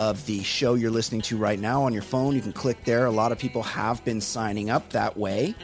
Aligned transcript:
of 0.00 0.26
the 0.26 0.42
show 0.42 0.74
you're 0.74 0.90
listening 0.90 1.20
to 1.22 1.36
right 1.36 1.58
now 1.58 1.84
on 1.84 1.92
your 1.92 2.02
phone. 2.02 2.34
You 2.34 2.40
can 2.40 2.52
click 2.52 2.84
there. 2.84 3.06
A 3.06 3.10
lot 3.10 3.30
of 3.30 3.38
people 3.38 3.62
have 3.62 4.04
been 4.04 4.20
signing 4.20 4.68
up 4.68 4.90
that 4.90 5.16
way. 5.16 5.54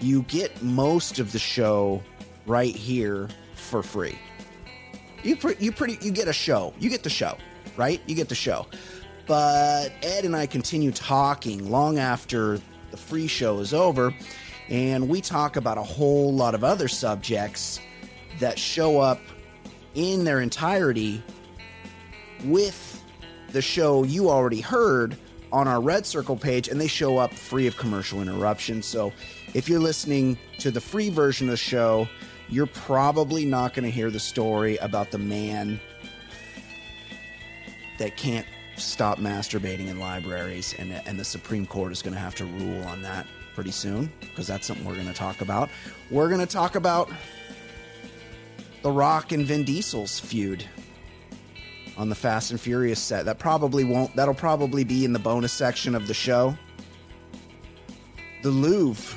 You 0.00 0.22
get 0.22 0.62
most 0.62 1.18
of 1.18 1.32
the 1.32 1.38
show 1.38 2.02
right 2.44 2.76
here 2.76 3.28
for 3.54 3.82
free. 3.82 4.18
You 5.22 5.36
pre- 5.36 5.56
you 5.58 5.72
pretty 5.72 5.96
you 6.02 6.12
get 6.12 6.28
a 6.28 6.32
show. 6.34 6.74
You 6.78 6.90
get 6.90 7.02
the 7.02 7.10
show, 7.10 7.38
right? 7.78 8.02
You 8.06 8.14
get 8.14 8.28
the 8.28 8.34
show. 8.34 8.66
But 9.26 9.92
Ed 10.02 10.24
and 10.24 10.36
I 10.36 10.46
continue 10.46 10.92
talking 10.92 11.70
long 11.70 11.98
after 11.98 12.60
the 12.90 12.96
free 12.96 13.26
show 13.26 13.58
is 13.58 13.74
over, 13.74 14.14
and 14.68 15.08
we 15.08 15.20
talk 15.20 15.56
about 15.56 15.78
a 15.78 15.82
whole 15.82 16.32
lot 16.32 16.54
of 16.54 16.62
other 16.62 16.86
subjects 16.86 17.80
that 18.38 18.58
show 18.58 19.00
up 19.00 19.20
in 19.94 20.24
their 20.24 20.40
entirety 20.40 21.22
with 22.44 23.02
the 23.50 23.62
show 23.62 24.04
you 24.04 24.30
already 24.30 24.60
heard 24.60 25.16
on 25.52 25.66
our 25.66 25.80
Red 25.80 26.06
Circle 26.06 26.36
page, 26.36 26.68
and 26.68 26.80
they 26.80 26.86
show 26.86 27.18
up 27.18 27.32
free 27.32 27.66
of 27.66 27.76
commercial 27.76 28.20
interruption. 28.20 28.82
So 28.82 29.12
if 29.54 29.68
you're 29.68 29.80
listening 29.80 30.38
to 30.58 30.70
the 30.70 30.80
free 30.80 31.08
version 31.08 31.48
of 31.48 31.52
the 31.52 31.56
show, 31.56 32.08
you're 32.48 32.66
probably 32.66 33.44
not 33.44 33.74
going 33.74 33.84
to 33.84 33.90
hear 33.90 34.10
the 34.10 34.20
story 34.20 34.76
about 34.76 35.10
the 35.10 35.18
man 35.18 35.80
that 37.98 38.16
can't 38.16 38.46
stop 38.76 39.18
masturbating 39.18 39.88
in 39.88 39.98
libraries, 39.98 40.74
and 40.78 40.92
and 40.92 41.18
the 41.18 41.24
Supreme 41.24 41.66
Court 41.66 41.92
is 41.92 42.02
going 42.02 42.14
to 42.14 42.20
have 42.20 42.34
to 42.36 42.44
rule 42.44 42.82
on 42.84 43.02
that 43.02 43.26
pretty 43.54 43.70
soon 43.70 44.12
because 44.20 44.46
that's 44.46 44.66
something 44.66 44.84
we're 44.84 44.94
going 44.94 45.06
to 45.06 45.14
talk 45.14 45.40
about. 45.40 45.70
We're 46.10 46.28
going 46.28 46.40
to 46.40 46.46
talk 46.46 46.74
about 46.74 47.10
The 48.82 48.90
Rock 48.90 49.32
and 49.32 49.46
Vin 49.46 49.64
Diesel's 49.64 50.20
feud 50.20 50.64
on 51.96 52.08
the 52.08 52.14
Fast 52.14 52.50
and 52.50 52.60
Furious 52.60 53.00
set. 53.00 53.24
That 53.24 53.38
probably 53.38 53.84
won't. 53.84 54.14
That'll 54.14 54.34
probably 54.34 54.84
be 54.84 55.04
in 55.04 55.12
the 55.12 55.18
bonus 55.18 55.52
section 55.52 55.94
of 55.94 56.06
the 56.06 56.14
show. 56.14 56.56
The 58.42 58.50
Louvre 58.50 59.16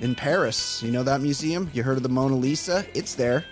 in 0.00 0.14
Paris. 0.14 0.82
You 0.82 0.90
know 0.90 1.02
that 1.04 1.20
museum? 1.20 1.70
You 1.72 1.82
heard 1.82 1.96
of 1.96 2.02
the 2.02 2.08
Mona 2.08 2.36
Lisa? 2.36 2.84
It's 2.94 3.14
there. 3.14 3.44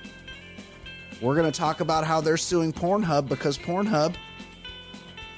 We're 1.20 1.34
going 1.34 1.50
to 1.50 1.58
talk 1.58 1.80
about 1.80 2.04
how 2.04 2.20
they're 2.20 2.36
suing 2.36 2.72
Pornhub 2.72 3.28
because 3.28 3.56
Pornhub 3.56 4.16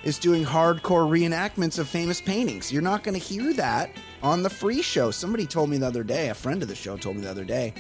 is 0.05 0.19
doing 0.19 0.45
hardcore 0.45 1.09
reenactments 1.09 1.79
of 1.79 1.89
famous 1.89 2.21
paintings. 2.21 2.73
You're 2.73 2.83
not 2.83 3.03
going 3.03 3.19
to 3.19 3.25
hear 3.25 3.53
that 3.55 3.91
on 4.23 4.43
the 4.43 4.51
free 4.51 4.83
show. 4.83 5.11
Somebody 5.11 5.47
told 5.47 5.71
me 5.71 5.79
the 5.79 5.87
other 5.87 6.05
day, 6.05 6.29
a 6.29 6.35
friend 6.35 6.63
of 6.63 6.69
the 6.69 6.75
show 6.75 6.97
told 6.97 7.17
me 7.17 7.23
the 7.23 7.31
other 7.31 7.45
day, 7.45 7.75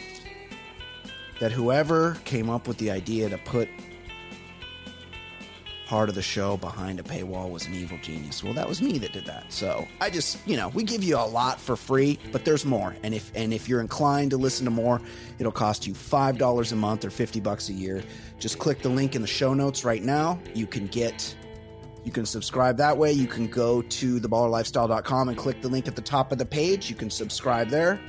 that 1.40 1.52
whoever 1.52 2.16
came 2.24 2.50
up 2.50 2.66
with 2.66 2.78
the 2.78 2.90
idea 2.90 3.28
to 3.28 3.38
put 3.38 3.68
part 5.86 6.10
of 6.10 6.14
the 6.14 6.22
show 6.22 6.58
behind 6.58 7.00
a 7.00 7.02
paywall 7.02 7.48
was 7.48 7.66
an 7.66 7.72
evil 7.72 7.96
genius. 8.02 8.44
Well, 8.44 8.52
that 8.52 8.68
was 8.68 8.82
me 8.82 8.98
that 8.98 9.12
did 9.14 9.24
that. 9.24 9.50
So 9.50 9.88
I 10.02 10.10
just, 10.10 10.46
you 10.46 10.54
know, 10.56 10.68
we 10.68 10.82
give 10.82 11.02
you 11.02 11.16
a 11.16 11.24
lot 11.24 11.58
for 11.58 11.76
free, 11.76 12.18
but 12.30 12.44
there's 12.44 12.66
more. 12.66 12.94
And 13.02 13.14
if 13.14 13.32
and 13.34 13.54
if 13.54 13.70
you're 13.70 13.80
inclined 13.80 14.32
to 14.32 14.36
listen 14.36 14.66
to 14.66 14.70
more, 14.70 15.00
it'll 15.38 15.50
cost 15.50 15.86
you 15.86 15.94
five 15.94 16.36
dollars 16.36 16.72
a 16.72 16.76
month 16.76 17.06
or 17.06 17.10
fifty 17.10 17.40
bucks 17.40 17.70
a 17.70 17.72
year. 17.72 18.02
Just 18.38 18.58
click 18.58 18.82
the 18.82 18.90
link 18.90 19.16
in 19.16 19.22
the 19.22 19.28
show 19.28 19.54
notes 19.54 19.82
right 19.82 20.02
now. 20.02 20.38
You 20.54 20.66
can 20.66 20.88
get 20.88 21.34
you 22.08 22.12
can 22.12 22.24
subscribe 22.24 22.78
that 22.78 22.96
way. 22.96 23.12
You 23.12 23.26
can 23.26 23.48
go 23.48 23.82
to 23.82 24.18
theballerlifestyle.com 24.18 25.28
and 25.28 25.36
click 25.36 25.60
the 25.60 25.68
link 25.68 25.86
at 25.86 25.94
the 25.94 26.00
top 26.00 26.32
of 26.32 26.38
the 26.38 26.46
page. 26.46 26.88
You 26.88 26.96
can 26.96 27.10
subscribe 27.10 27.68
there. 27.68 28.00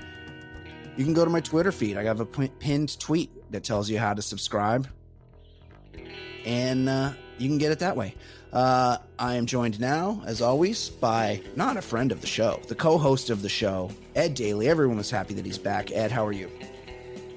You 0.95 1.03
can 1.03 1.13
go 1.13 1.25
to 1.25 1.29
my 1.29 1.41
Twitter 1.41 1.73
feed. 1.73 1.97
I 1.97 2.03
have 2.03 2.21
a 2.21 2.25
pinned 2.25 2.97
tweet 2.97 3.29
that 3.51 3.65
tells 3.65 3.89
you 3.89 3.99
how 3.99 4.13
to 4.13 4.21
subscribe. 4.21 4.87
And 6.45 6.87
uh, 6.87 7.11
you 7.37 7.49
can 7.49 7.57
get 7.57 7.73
it 7.73 7.79
that 7.79 7.97
way. 7.97 8.15
Uh, 8.53 8.99
I 9.19 9.35
am 9.35 9.45
joined 9.45 9.81
now, 9.81 10.23
as 10.25 10.41
always, 10.41 10.89
by 10.89 11.41
not 11.57 11.75
a 11.75 11.81
friend 11.81 12.13
of 12.13 12.21
the 12.21 12.27
show, 12.27 12.61
the 12.69 12.75
co 12.75 12.97
host 12.97 13.29
of 13.29 13.41
the 13.41 13.49
show, 13.49 13.91
Ed 14.15 14.33
Daly. 14.33 14.69
Everyone 14.69 14.95
was 14.95 15.11
happy 15.11 15.33
that 15.33 15.45
he's 15.45 15.57
back. 15.57 15.91
Ed, 15.91 16.09
how 16.09 16.25
are 16.25 16.31
you? 16.31 16.49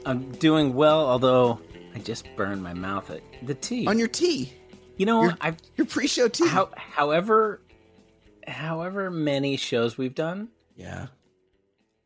I'm 0.07 0.31
doing 0.31 0.75
well, 0.75 1.05
although 1.05 1.59
I 1.93 1.99
just 1.99 2.25
burned 2.37 2.63
my 2.63 2.73
mouth 2.73 3.11
at 3.11 3.21
the 3.43 3.55
tea. 3.57 3.89
On 3.89 3.99
your 3.99 4.07
tea? 4.07 4.53
You 4.97 5.07
know, 5.07 5.23
your, 5.23 5.37
I've 5.41 5.57
your 5.77 5.87
pre-show 5.87 6.29
tea. 6.29 6.47
How, 6.47 6.71
however, 6.77 7.63
however 8.47 9.11
many 9.11 9.57
shows 9.57 9.97
we've 9.97 10.15
done, 10.15 10.49
yeah, 10.77 11.07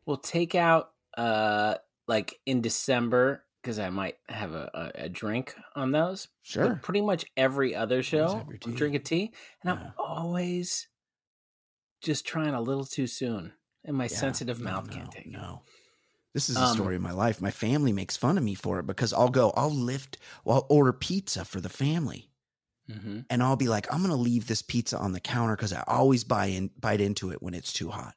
we'll 0.05 0.17
take 0.17 0.55
out 0.55 0.91
uh 1.17 1.75
like 2.07 2.39
in 2.45 2.61
December 2.61 3.43
because 3.61 3.79
I 3.79 3.89
might 3.89 4.15
have 4.29 4.53
a, 4.53 4.69
a, 4.73 5.03
a, 5.05 5.09
drink 5.09 5.53
on 5.75 5.91
those. 5.91 6.29
Sure. 6.41 6.69
But 6.69 6.81
pretty 6.81 7.01
much 7.01 7.25
every 7.35 7.75
other 7.75 8.01
show, 8.01 8.45
drink 8.59 8.95
a 8.95 8.99
tea, 8.99 9.33
and 9.63 9.77
yeah. 9.77 9.87
I'm 9.87 9.93
always 9.97 10.87
just 12.01 12.25
trying 12.25 12.53
a 12.53 12.61
little 12.61 12.85
too 12.85 13.07
soon, 13.07 13.53
and 13.83 13.97
my 13.97 14.05
yeah, 14.05 14.17
sensitive 14.17 14.61
mouth 14.61 14.87
no, 14.87 14.95
can't 14.95 15.11
take 15.11 15.27
no. 15.27 15.37
it. 15.37 15.41
No. 15.41 15.61
This 16.33 16.49
is 16.49 16.55
the 16.55 16.71
story 16.71 16.95
um, 16.95 17.03
of 17.03 17.09
my 17.09 17.17
life. 17.17 17.41
My 17.41 17.49
family 17.49 17.91
makes 17.91 18.15
fun 18.15 18.37
of 18.37 18.43
me 18.43 18.53
for 18.53 18.79
it 18.79 18.85
because 18.85 19.11
I'll 19.11 19.29
go, 19.29 19.51
I'll 19.55 19.73
lift, 19.73 20.17
well, 20.45 20.57
I'll 20.57 20.67
order 20.69 20.93
pizza 20.93 21.43
for 21.43 21.59
the 21.59 21.67
family. 21.67 22.29
Mm-hmm. 22.91 23.21
And 23.29 23.43
I'll 23.43 23.57
be 23.57 23.67
like, 23.67 23.91
I'm 23.91 23.99
going 23.99 24.11
to 24.11 24.15
leave 24.15 24.47
this 24.47 24.61
pizza 24.61 24.97
on 24.97 25.11
the 25.11 25.19
counter 25.19 25.55
because 25.55 25.73
I 25.73 25.83
always 25.87 26.23
buy 26.23 26.47
in, 26.47 26.69
bite 26.79 27.01
into 27.01 27.31
it 27.31 27.41
when 27.41 27.53
it's 27.53 27.73
too 27.73 27.89
hot. 27.89 28.15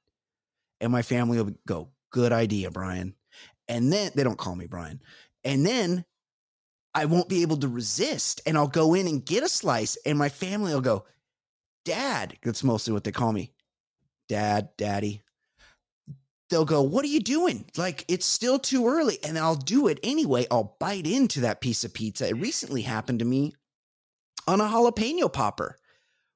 And 0.80 0.92
my 0.92 1.02
family 1.02 1.38
will 1.38 1.52
go, 1.66 1.90
Good 2.12 2.32
idea, 2.32 2.70
Brian. 2.70 3.14
And 3.68 3.92
then 3.92 4.10
they 4.14 4.24
don't 4.24 4.38
call 4.38 4.56
me 4.56 4.66
Brian. 4.66 5.00
And 5.44 5.64
then 5.64 6.04
I 6.92 7.04
won't 7.04 7.28
be 7.28 7.42
able 7.42 7.58
to 7.58 7.68
resist. 7.68 8.40
And 8.46 8.58
I'll 8.58 8.66
go 8.66 8.94
in 8.94 9.06
and 9.06 9.24
get 9.24 9.44
a 9.44 9.48
slice. 9.48 9.96
And 10.04 10.18
my 10.18 10.28
family 10.28 10.74
will 10.74 10.80
go, 10.80 11.04
Dad. 11.84 12.36
That's 12.42 12.64
mostly 12.64 12.92
what 12.92 13.04
they 13.04 13.12
call 13.12 13.32
me. 13.32 13.52
Dad, 14.28 14.70
daddy. 14.76 15.22
They'll 16.48 16.64
go, 16.64 16.82
What 16.82 17.04
are 17.04 17.08
you 17.08 17.20
doing? 17.20 17.66
Like, 17.76 18.04
it's 18.08 18.26
still 18.26 18.58
too 18.58 18.88
early. 18.88 19.18
And 19.24 19.38
I'll 19.38 19.54
do 19.54 19.86
it 19.86 20.00
anyway. 20.02 20.46
I'll 20.50 20.76
bite 20.80 21.06
into 21.06 21.40
that 21.42 21.60
piece 21.60 21.84
of 21.84 21.94
pizza. 21.94 22.28
It 22.28 22.36
recently 22.36 22.82
happened 22.82 23.20
to 23.20 23.24
me 23.24 23.54
on 24.50 24.60
a 24.60 24.64
jalapeno 24.64 25.32
popper 25.32 25.76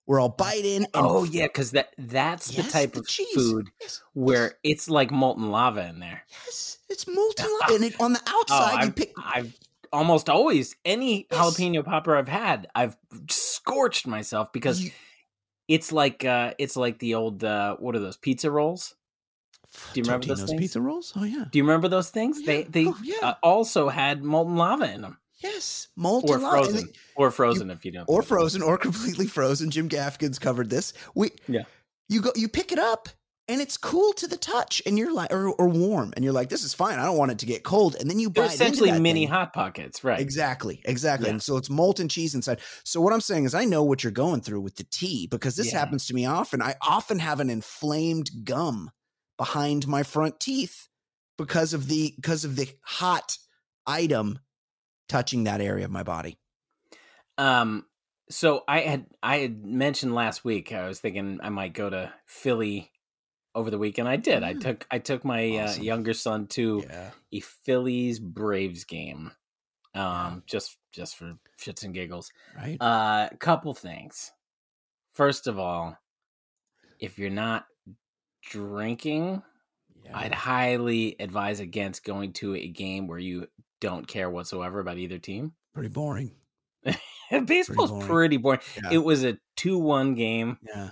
where 0.06 0.20
I'll 0.20 0.28
bite 0.28 0.64
in. 0.64 0.86
oh 0.94 1.24
yeah, 1.24 1.46
because 1.46 1.72
that 1.72 1.94
that's 1.98 2.52
yes, 2.52 2.66
the 2.66 2.72
type 2.72 2.92
the 2.92 3.00
of 3.00 3.08
cheese. 3.08 3.34
food 3.34 3.70
yes. 3.80 4.02
where 4.12 4.54
it's 4.62 4.88
like 4.88 5.10
molten 5.10 5.50
lava 5.50 5.86
in 5.88 6.00
there. 6.00 6.24
Yes, 6.46 6.78
it's 6.88 7.06
molten 7.06 7.46
lava, 7.60 7.74
and 7.74 7.84
it, 7.84 8.00
on 8.00 8.12
the 8.12 8.22
oh, 8.26 8.40
outside 8.40 8.82
oh, 8.82 8.86
you 8.86 8.92
pick. 8.92 9.12
I've 9.22 9.58
almost 9.92 10.28
always 10.28 10.76
any 10.84 11.26
yes. 11.30 11.40
jalapeno 11.40 11.84
popper 11.84 12.16
I've 12.16 12.28
had, 12.28 12.68
I've 12.74 12.96
scorched 13.28 14.06
myself 14.06 14.52
because 14.52 14.82
you, 14.82 14.90
it's 15.68 15.92
like 15.92 16.24
uh 16.24 16.54
it's 16.58 16.76
like 16.76 16.98
the 16.98 17.14
old 17.14 17.42
uh 17.42 17.76
what 17.76 17.96
are 17.96 18.00
those 18.00 18.16
pizza 18.16 18.50
rolls? 18.50 18.94
Do 19.92 20.00
you 20.00 20.04
remember 20.04 20.26
those 20.28 20.44
things? 20.44 20.60
pizza 20.60 20.80
rolls? 20.80 21.12
Oh 21.16 21.24
yeah. 21.24 21.46
Do 21.50 21.58
you 21.58 21.64
remember 21.64 21.88
those 21.88 22.10
things? 22.10 22.40
Yeah. 22.40 22.46
They 22.46 22.62
they 22.64 22.86
oh, 22.86 22.96
yeah. 23.02 23.16
uh, 23.22 23.34
also 23.42 23.88
had 23.88 24.22
molten 24.22 24.56
lava 24.56 24.92
in 24.92 25.02
them. 25.02 25.18
Yes, 25.44 25.88
molten 25.94 26.30
or 26.30 26.38
frozen, 26.40 26.88
or 27.16 27.30
frozen 27.30 27.68
you, 27.68 27.74
if 27.74 27.84
you 27.84 27.92
don't, 27.92 28.06
or 28.08 28.22
frozen, 28.22 28.62
or 28.62 28.78
completely 28.88 29.26
frozen. 29.26 29.70
Jim 29.70 29.88
Gaffigan's 29.88 30.38
covered 30.38 30.70
this. 30.70 30.94
We 31.14 31.30
yeah. 31.46 31.64
You 32.08 32.22
go, 32.22 32.32
you 32.34 32.48
pick 32.48 32.72
it 32.72 32.78
up, 32.78 33.08
and 33.46 33.60
it's 33.60 33.76
cool 33.76 34.12
to 34.14 34.26
the 34.26 34.36
touch, 34.38 34.82
and 34.86 34.98
you're 34.98 35.12
like, 35.12 35.32
or, 35.32 35.48
or 35.50 35.68
warm, 35.68 36.12
and 36.16 36.24
you're 36.24 36.32
like, 36.34 36.48
this 36.48 36.64
is 36.64 36.72
fine. 36.74 36.98
I 36.98 37.04
don't 37.04 37.16
want 37.18 37.30
it 37.30 37.38
to 37.40 37.46
get 37.46 37.62
cold, 37.62 37.94
and 38.00 38.08
then 38.10 38.18
you 38.18 38.30
They're 38.30 38.44
into 38.44 38.54
essentially 38.54 38.98
mini 38.98 39.26
thing. 39.26 39.28
hot 39.28 39.52
pockets, 39.52 40.02
right? 40.02 40.18
Exactly, 40.18 40.80
exactly. 40.86 41.26
Yeah. 41.28 41.32
And 41.32 41.42
so 41.42 41.58
it's 41.58 41.68
molten 41.70 42.08
cheese 42.08 42.34
inside. 42.34 42.60
So 42.84 43.00
what 43.02 43.12
I'm 43.12 43.20
saying 43.20 43.44
is 43.44 43.54
I 43.54 43.64
know 43.66 43.82
what 43.82 44.02
you're 44.02 44.12
going 44.12 44.40
through 44.40 44.62
with 44.62 44.76
the 44.76 44.84
tea 44.84 45.26
because 45.26 45.56
this 45.56 45.72
Yeah. 45.72 45.78
happens 45.80 46.06
to 46.06 46.14
me 46.14 46.24
often. 46.26 46.62
I 46.62 46.74
often 46.82 47.18
have 47.18 47.40
an 47.40 47.50
inflamed 47.50 48.30
gum 48.44 48.90
behind 49.36 49.86
my 49.86 50.02
front 50.04 50.40
teeth 50.40 50.88
because 51.36 51.74
of 51.74 51.88
the 51.88 52.14
because 52.16 52.44
of 52.44 52.56
the 52.56 52.68
hot 52.82 53.36
item 53.86 54.38
touching 55.08 55.44
that 55.44 55.60
area 55.60 55.84
of 55.84 55.90
my 55.90 56.02
body. 56.02 56.38
Um, 57.38 57.86
so 58.30 58.62
I 58.66 58.80
had 58.80 59.06
I 59.22 59.38
had 59.38 59.64
mentioned 59.64 60.14
last 60.14 60.44
week 60.44 60.72
I 60.72 60.86
was 60.88 61.00
thinking 61.00 61.40
I 61.42 61.50
might 61.50 61.74
go 61.74 61.90
to 61.90 62.12
Philly 62.26 62.90
over 63.54 63.70
the 63.70 63.78
weekend. 63.78 64.08
I 64.08 64.16
did. 64.16 64.42
I 64.42 64.54
Mm. 64.54 64.60
took 64.60 64.86
I 64.90 64.98
took 64.98 65.24
my 65.24 65.44
uh, 65.58 65.74
younger 65.74 66.14
son 66.14 66.46
to 66.48 66.84
Yeah. 66.88 67.10
a 67.32 67.40
Phillies 67.40 68.18
Braves 68.20 68.84
game. 68.84 69.32
Um, 69.94 70.02
Yeah. 70.04 70.40
just 70.46 70.78
just 70.92 71.16
for 71.16 71.34
shits 71.60 71.84
and 71.84 71.92
giggles. 71.94 72.30
Right. 72.56 72.76
Uh, 72.80 73.28
couple 73.40 73.74
things. 73.74 74.32
First 75.12 75.46
of 75.46 75.58
all, 75.58 75.96
if 76.98 77.18
you're 77.18 77.30
not 77.30 77.66
drinking, 78.50 79.42
yeah. 80.04 80.16
I'd 80.16 80.32
highly 80.34 81.16
advise 81.20 81.60
against 81.60 82.04
going 82.04 82.32
to 82.34 82.54
a 82.54 82.68
game 82.68 83.06
where 83.06 83.18
you 83.18 83.46
don't 83.84 84.06
care 84.08 84.28
whatsoever 84.30 84.80
about 84.80 84.96
either 84.98 85.18
team. 85.18 85.52
Pretty 85.74 85.88
boring. 85.90 86.32
Baseball's 87.46 87.90
boring. 87.90 88.06
pretty 88.06 88.36
boring. 88.38 88.60
Yeah. 88.82 88.90
It 88.92 88.98
was 88.98 89.24
a 89.24 89.38
two-one 89.56 90.14
game, 90.14 90.58
yeah. 90.62 90.90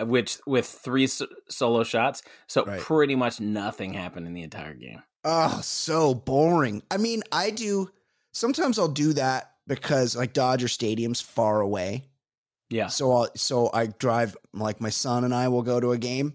uh, 0.00 0.06
which 0.06 0.38
with 0.46 0.66
three 0.66 1.04
s- 1.04 1.22
solo 1.48 1.84
shots, 1.84 2.22
so 2.46 2.64
Right. 2.64 2.80
pretty 2.80 3.14
much 3.14 3.40
nothing 3.40 3.92
happened 3.94 4.26
in 4.26 4.34
the 4.34 4.42
entire 4.42 4.74
game. 4.74 5.02
Oh, 5.24 5.60
so 5.62 6.14
boring. 6.14 6.82
I 6.90 6.96
mean, 6.98 7.22
I 7.32 7.50
do 7.50 7.90
sometimes 8.32 8.78
I'll 8.78 8.88
do 8.88 9.12
that 9.14 9.52
because 9.66 10.16
like 10.16 10.32
Dodger 10.32 10.68
Stadium's 10.68 11.20
far 11.20 11.60
away. 11.60 12.04
Yeah, 12.70 12.88
So 12.88 13.12
I'll 13.12 13.28
so 13.36 13.70
I 13.72 13.86
drive 13.86 14.36
like 14.52 14.80
my 14.80 14.90
son 14.90 15.22
and 15.24 15.34
I 15.34 15.48
will 15.48 15.62
go 15.62 15.78
to 15.80 15.92
a 15.92 15.98
game. 15.98 16.34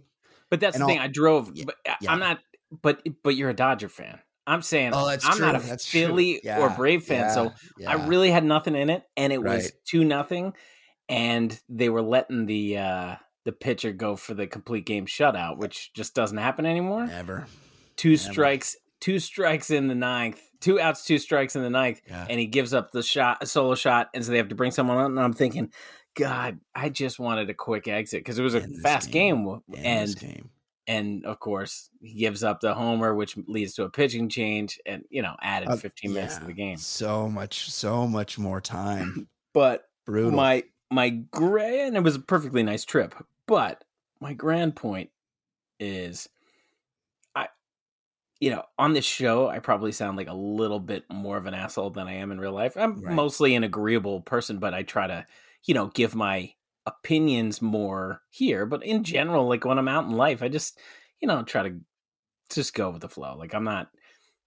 but 0.49 0.59
that's 0.59 0.77
the 0.77 0.85
thing. 0.85 0.97
I'll- 0.99 1.05
I 1.05 1.07
drove, 1.07 1.51
Yeah, 1.53 1.65
but 1.65 1.75
yeah. 2.01 2.11
I'm 2.11 2.19
not. 2.19 2.39
But 2.81 3.01
but 3.23 3.35
you're 3.35 3.49
a 3.49 3.53
Dodger 3.55 3.89
fan. 3.89 4.19
I'm 4.49 4.61
saying 4.61 4.91
Oh, 4.93 5.07
that's 5.07 5.25
I'm 5.25 5.37
true. 5.37 5.45
not 5.45 5.55
a 5.55 5.59
That's. 5.59 5.85
Philly 5.87 6.41
or 6.47 6.69
Brave 6.71 7.03
fan, 7.03 7.21
yeah, 7.27 7.33
so 7.33 7.53
I 7.87 7.93
really 8.07 8.31
had 8.31 8.43
nothing 8.43 8.75
in 8.75 8.89
it, 8.89 9.03
and 9.15 9.31
it 9.31 9.41
was 9.41 9.71
two 9.85 10.03
nothing, 10.03 10.53
and 11.07 11.59
they 11.69 11.89
were 11.89 12.01
letting 12.01 12.45
the 12.45 12.77
uh 12.77 13.15
the 13.45 13.51
pitcher 13.51 13.91
go 13.93 14.15
for 14.15 14.33
the 14.33 14.47
complete 14.47 14.85
game 14.85 15.05
shutout, 15.05 15.57
which 15.57 15.93
just 15.93 16.13
doesn't 16.13 16.37
happen 16.37 16.65
anymore. 16.65 17.07
never. 17.07 17.47
two 17.95 18.11
Never. 18.11 18.31
strikes, 18.31 18.75
two 18.99 19.17
strikes 19.19 19.69
in 19.71 19.87
the 19.87 19.95
ninth, 19.95 20.41
two 20.59 20.79
outs, 20.79 21.05
two 21.05 21.17
strikes 21.17 21.55
in 21.55 21.61
the 21.63 21.69
ninth, 21.69 22.01
Yeah. 22.07 22.25
and 22.29 22.39
he 22.39 22.45
gives 22.47 22.73
up 22.73 22.91
the 22.91 23.01
shot, 23.03 23.37
a 23.41 23.45
solo 23.45 23.75
shot, 23.75 24.09
and 24.13 24.23
so 24.25 24.31
they 24.31 24.37
have 24.37 24.49
to 24.49 24.55
bring 24.55 24.71
someone 24.71 24.97
on. 24.97 25.11
And 25.11 25.19
I'm 25.19 25.33
thinking, 25.33 25.71
God, 26.15 26.59
I 26.75 26.89
just 26.89 27.17
wanted 27.17 27.49
a 27.49 27.53
quick 27.53 27.87
exit 27.87 28.19
because 28.21 28.37
it 28.39 28.43
was 28.43 28.55
a 28.55 28.61
fast 28.83 29.09
game. 29.09 29.45
game, 29.45 29.61
and 29.85 30.19
game. 30.19 30.49
And 30.89 31.25
of 31.25 31.39
course 31.39 31.89
he 32.01 32.15
gives 32.19 32.43
up 32.43 32.59
the 32.59 32.73
homer, 32.73 33.15
which 33.15 33.37
leads 33.47 33.75
to 33.75 33.83
a 33.85 33.89
pitching 33.89 34.27
change, 34.29 34.79
and 34.85 35.05
you 35.09 35.21
know 35.21 35.35
added 35.41 35.69
Uh, 35.69 35.77
15 35.77 36.13
minutes 36.13 36.37
to 36.39 36.45
the 36.47 36.53
game. 36.53 36.77
So 36.77 37.29
much, 37.29 37.69
so 37.71 38.07
much 38.07 38.37
more 38.37 38.61
time. 38.61 39.29
But 39.53 39.85
Brutal. 40.05 40.31
my 40.35 40.63
my 40.91 41.09
grand 41.09 41.87
and 41.89 41.97
it 41.97 42.03
was 42.03 42.15
a 42.15 42.19
perfectly 42.19 42.63
nice 42.63 42.85
trip 42.85 43.15
but 43.47 43.83
my 44.21 44.33
grand 44.33 44.75
point 44.75 45.09
is 45.79 46.29
i 47.35 47.47
you 48.39 48.49
know 48.51 48.63
on 48.79 48.93
this 48.93 49.05
show 49.05 49.47
i 49.49 49.59
probably 49.59 49.91
sound 49.91 50.17
like 50.17 50.27
a 50.27 50.33
little 50.33 50.79
bit 50.79 51.05
more 51.11 51.37
of 51.37 51.45
an 51.47 51.53
asshole 51.55 51.91
than 51.91 52.07
i 52.07 52.13
am 52.13 52.31
in 52.31 52.39
real 52.39 52.53
life 52.53 52.77
i'm 52.77 53.03
Right. 53.03 53.15
mostly 53.15 53.55
an 53.55 53.63
agreeable 53.63 54.21
person 54.21 54.59
but 54.59 54.73
i 54.73 54.83
try 54.83 55.07
to 55.07 55.27
you 55.65 55.73
know 55.73 55.87
give 55.87 56.15
my 56.15 56.53
opinions 57.03 57.61
more 57.61 58.21
here 58.29 58.65
but 58.65 58.83
in 58.83 59.03
general 59.03 59.47
like 59.47 59.65
when 59.65 59.77
i'm 59.77 59.87
out 59.87 60.05
in 60.05 60.11
life 60.11 60.41
i 60.43 60.47
just 60.47 60.79
you 61.21 61.27
know 61.27 61.43
try 61.43 61.63
to 61.63 61.79
just 62.51 62.73
go 62.73 62.89
with 62.89 63.01
the 63.01 63.09
flow 63.09 63.35
like 63.37 63.53
i'm 63.53 63.63
not 63.63 63.89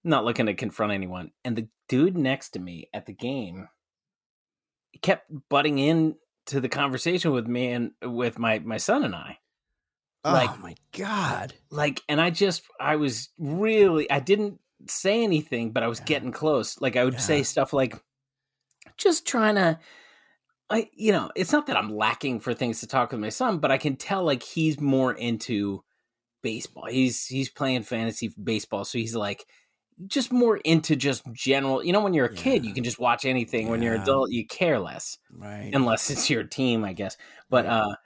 not 0.05 0.25
looking 0.25 0.47
to 0.47 0.55
confront 0.55 0.93
anyone 0.93 1.31
and 1.44 1.56
the 1.56 1.69
dude 1.89 2.17
next 2.17 2.50
to 2.50 2.59
me 2.59 2.89
at 2.93 3.06
the 3.06 3.12
game 3.12 3.69
kept 5.00 5.31
butting 5.49 5.79
in 5.79 6.15
to 6.47 6.61
the 6.61 6.69
conversation 6.69 7.33
with 7.33 7.47
me 7.47 7.69
and 7.69 7.93
with 8.03 8.39
my 8.39 8.59
my 8.59 8.77
son 8.77 9.05
and 9.05 9.15
I. 9.15 9.39
oh 10.25 10.33
like- 10.33 10.59
my 10.61 10.75
god. 10.97 11.55
Like 11.71 12.03
and 12.09 12.21
I 12.21 12.31
just 12.31 12.62
I 12.81 12.97
was 12.97 13.29
really 13.39 14.11
I 14.11 14.19
didn't 14.21 14.59
say 14.89 15.23
anything 15.23 15.71
but 15.73 15.83
I 15.83 15.87
was 15.89 16.00
Yeah. 16.00 16.06
getting 16.06 16.33
close. 16.33 16.81
Like 16.81 16.97
I 16.97 17.05
would 17.05 17.15
Yeah. 17.15 17.21
say 17.21 17.43
stuff 17.44 17.73
like 17.73 17.94
just 18.97 19.27
trying 19.27 19.55
to 19.55 19.79
I 20.73 20.91
you 20.95 21.13
know, 21.13 21.31
it's 21.37 21.53
not 21.53 21.67
that 21.69 21.77
I'm 21.79 21.95
lacking 21.97 22.41
for 22.41 22.55
things 22.55 22.81
to 22.81 22.89
talk 22.89 23.13
with 23.13 23.21
my 23.21 23.29
son, 23.31 23.59
but 23.59 23.71
I 23.73 23.79
can 23.79 23.97
tell 23.97 24.25
like 24.25 24.43
he's 24.43 24.81
more 24.81 25.15
into 25.15 25.85
baseball. 26.43 26.87
He's 26.87 27.27
he's 27.27 27.51
playing 27.51 27.85
fantasy 27.85 28.35
baseball, 28.43 28.85
so 28.85 28.99
he's 28.99 29.17
like 29.17 29.47
just 30.07 30.33
more 30.33 30.59
into 30.59 30.97
just 30.97 31.25
general. 31.33 31.85
You 31.85 31.93
know, 31.93 32.03
when 32.03 32.15
you're 32.15 32.27
a 32.27 32.35
kid, 32.35 32.65
you 32.65 32.75
can 32.75 32.85
just 32.85 32.99
watch 33.01 33.25
anything. 33.25 33.69
When 33.69 33.83
you're 33.83 33.95
an 33.95 34.01
adult, 34.03 34.31
you 34.33 34.47
care 34.47 34.81
less 34.81 35.19
Right. 35.31 35.75
unless 35.75 36.11
it's 36.11 36.31
your 36.31 36.45
team, 36.45 36.85
I 36.85 36.93
guess. 36.95 37.17
But 37.51 37.67
Right. 37.67 37.73
uh 37.73 37.97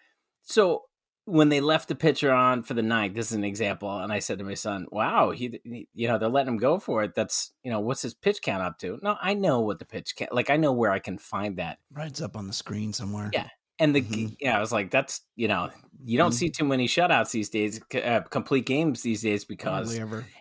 so 0.43 0.85
when 1.27 1.49
they 1.51 1.61
left 1.61 1.89
the 1.89 1.95
pitcher 1.95 2.33
on 2.33 2.63
for 2.63 2.75
the 2.75 2.83
ninth, 2.83 3.15
this 3.15 3.27
is 3.31 3.37
an 3.37 3.45
example, 3.45 3.99
and 3.99 4.13
I 4.13 4.21
said 4.21 4.39
to 4.39 4.45
my 4.45 4.55
son, 4.55 4.87
"Wow, 4.91 5.33
he, 5.33 5.61
he- 5.65 5.89
you 5.93 6.09
know, 6.09 6.19
they're 6.19 6.29
letting 6.29 6.55
him 6.55 6.59
go 6.59 6.79
for 6.79 7.03
it. 7.03 7.15
That's, 7.15 7.53
you 7.63 7.71
know, 7.71 7.81
what's 7.81 8.03
his 8.03 8.15
pitch 8.15 8.41
count 8.43 8.63
up 8.63 8.79
to? 8.79 8.99
No, 9.03 9.17
I 9.21 9.35
know 9.35 9.61
what 9.61 9.79
the 9.79 9.85
pitch 9.85 10.15
count, 10.17 10.33
like 10.33 10.51
I 10.51 10.57
know 10.57 10.73
where 10.73 10.91
I 10.93 10.99
can 11.01 11.19
find 11.19 11.57
that. 11.59 11.79
right, 11.93 12.09
it's 12.09 12.23
up 12.23 12.37
on 12.37 12.47
the 12.47 12.53
screen 12.53 12.93
somewhere. 12.93 13.31
Yeah. 13.33 13.49
And 13.79 13.95
the, 13.95 14.01
Mhm. 14.03 14.37
yeah, 14.41 14.57
I 14.57 14.61
was 14.61 14.73
like, 14.73 14.91
that's, 14.91 15.21
you 15.37 15.49
know, 15.49 15.69
you 16.03 16.17
don't 16.17 16.31
Mhm. 16.31 16.35
see 16.39 16.49
too 16.51 16.65
many 16.65 16.87
shutouts 16.89 17.31
these 17.33 17.51
days, 17.51 17.79
uh, 18.03 18.21
complete 18.31 18.65
games 18.65 19.03
these 19.03 19.21
days 19.21 19.45
because 19.45 19.95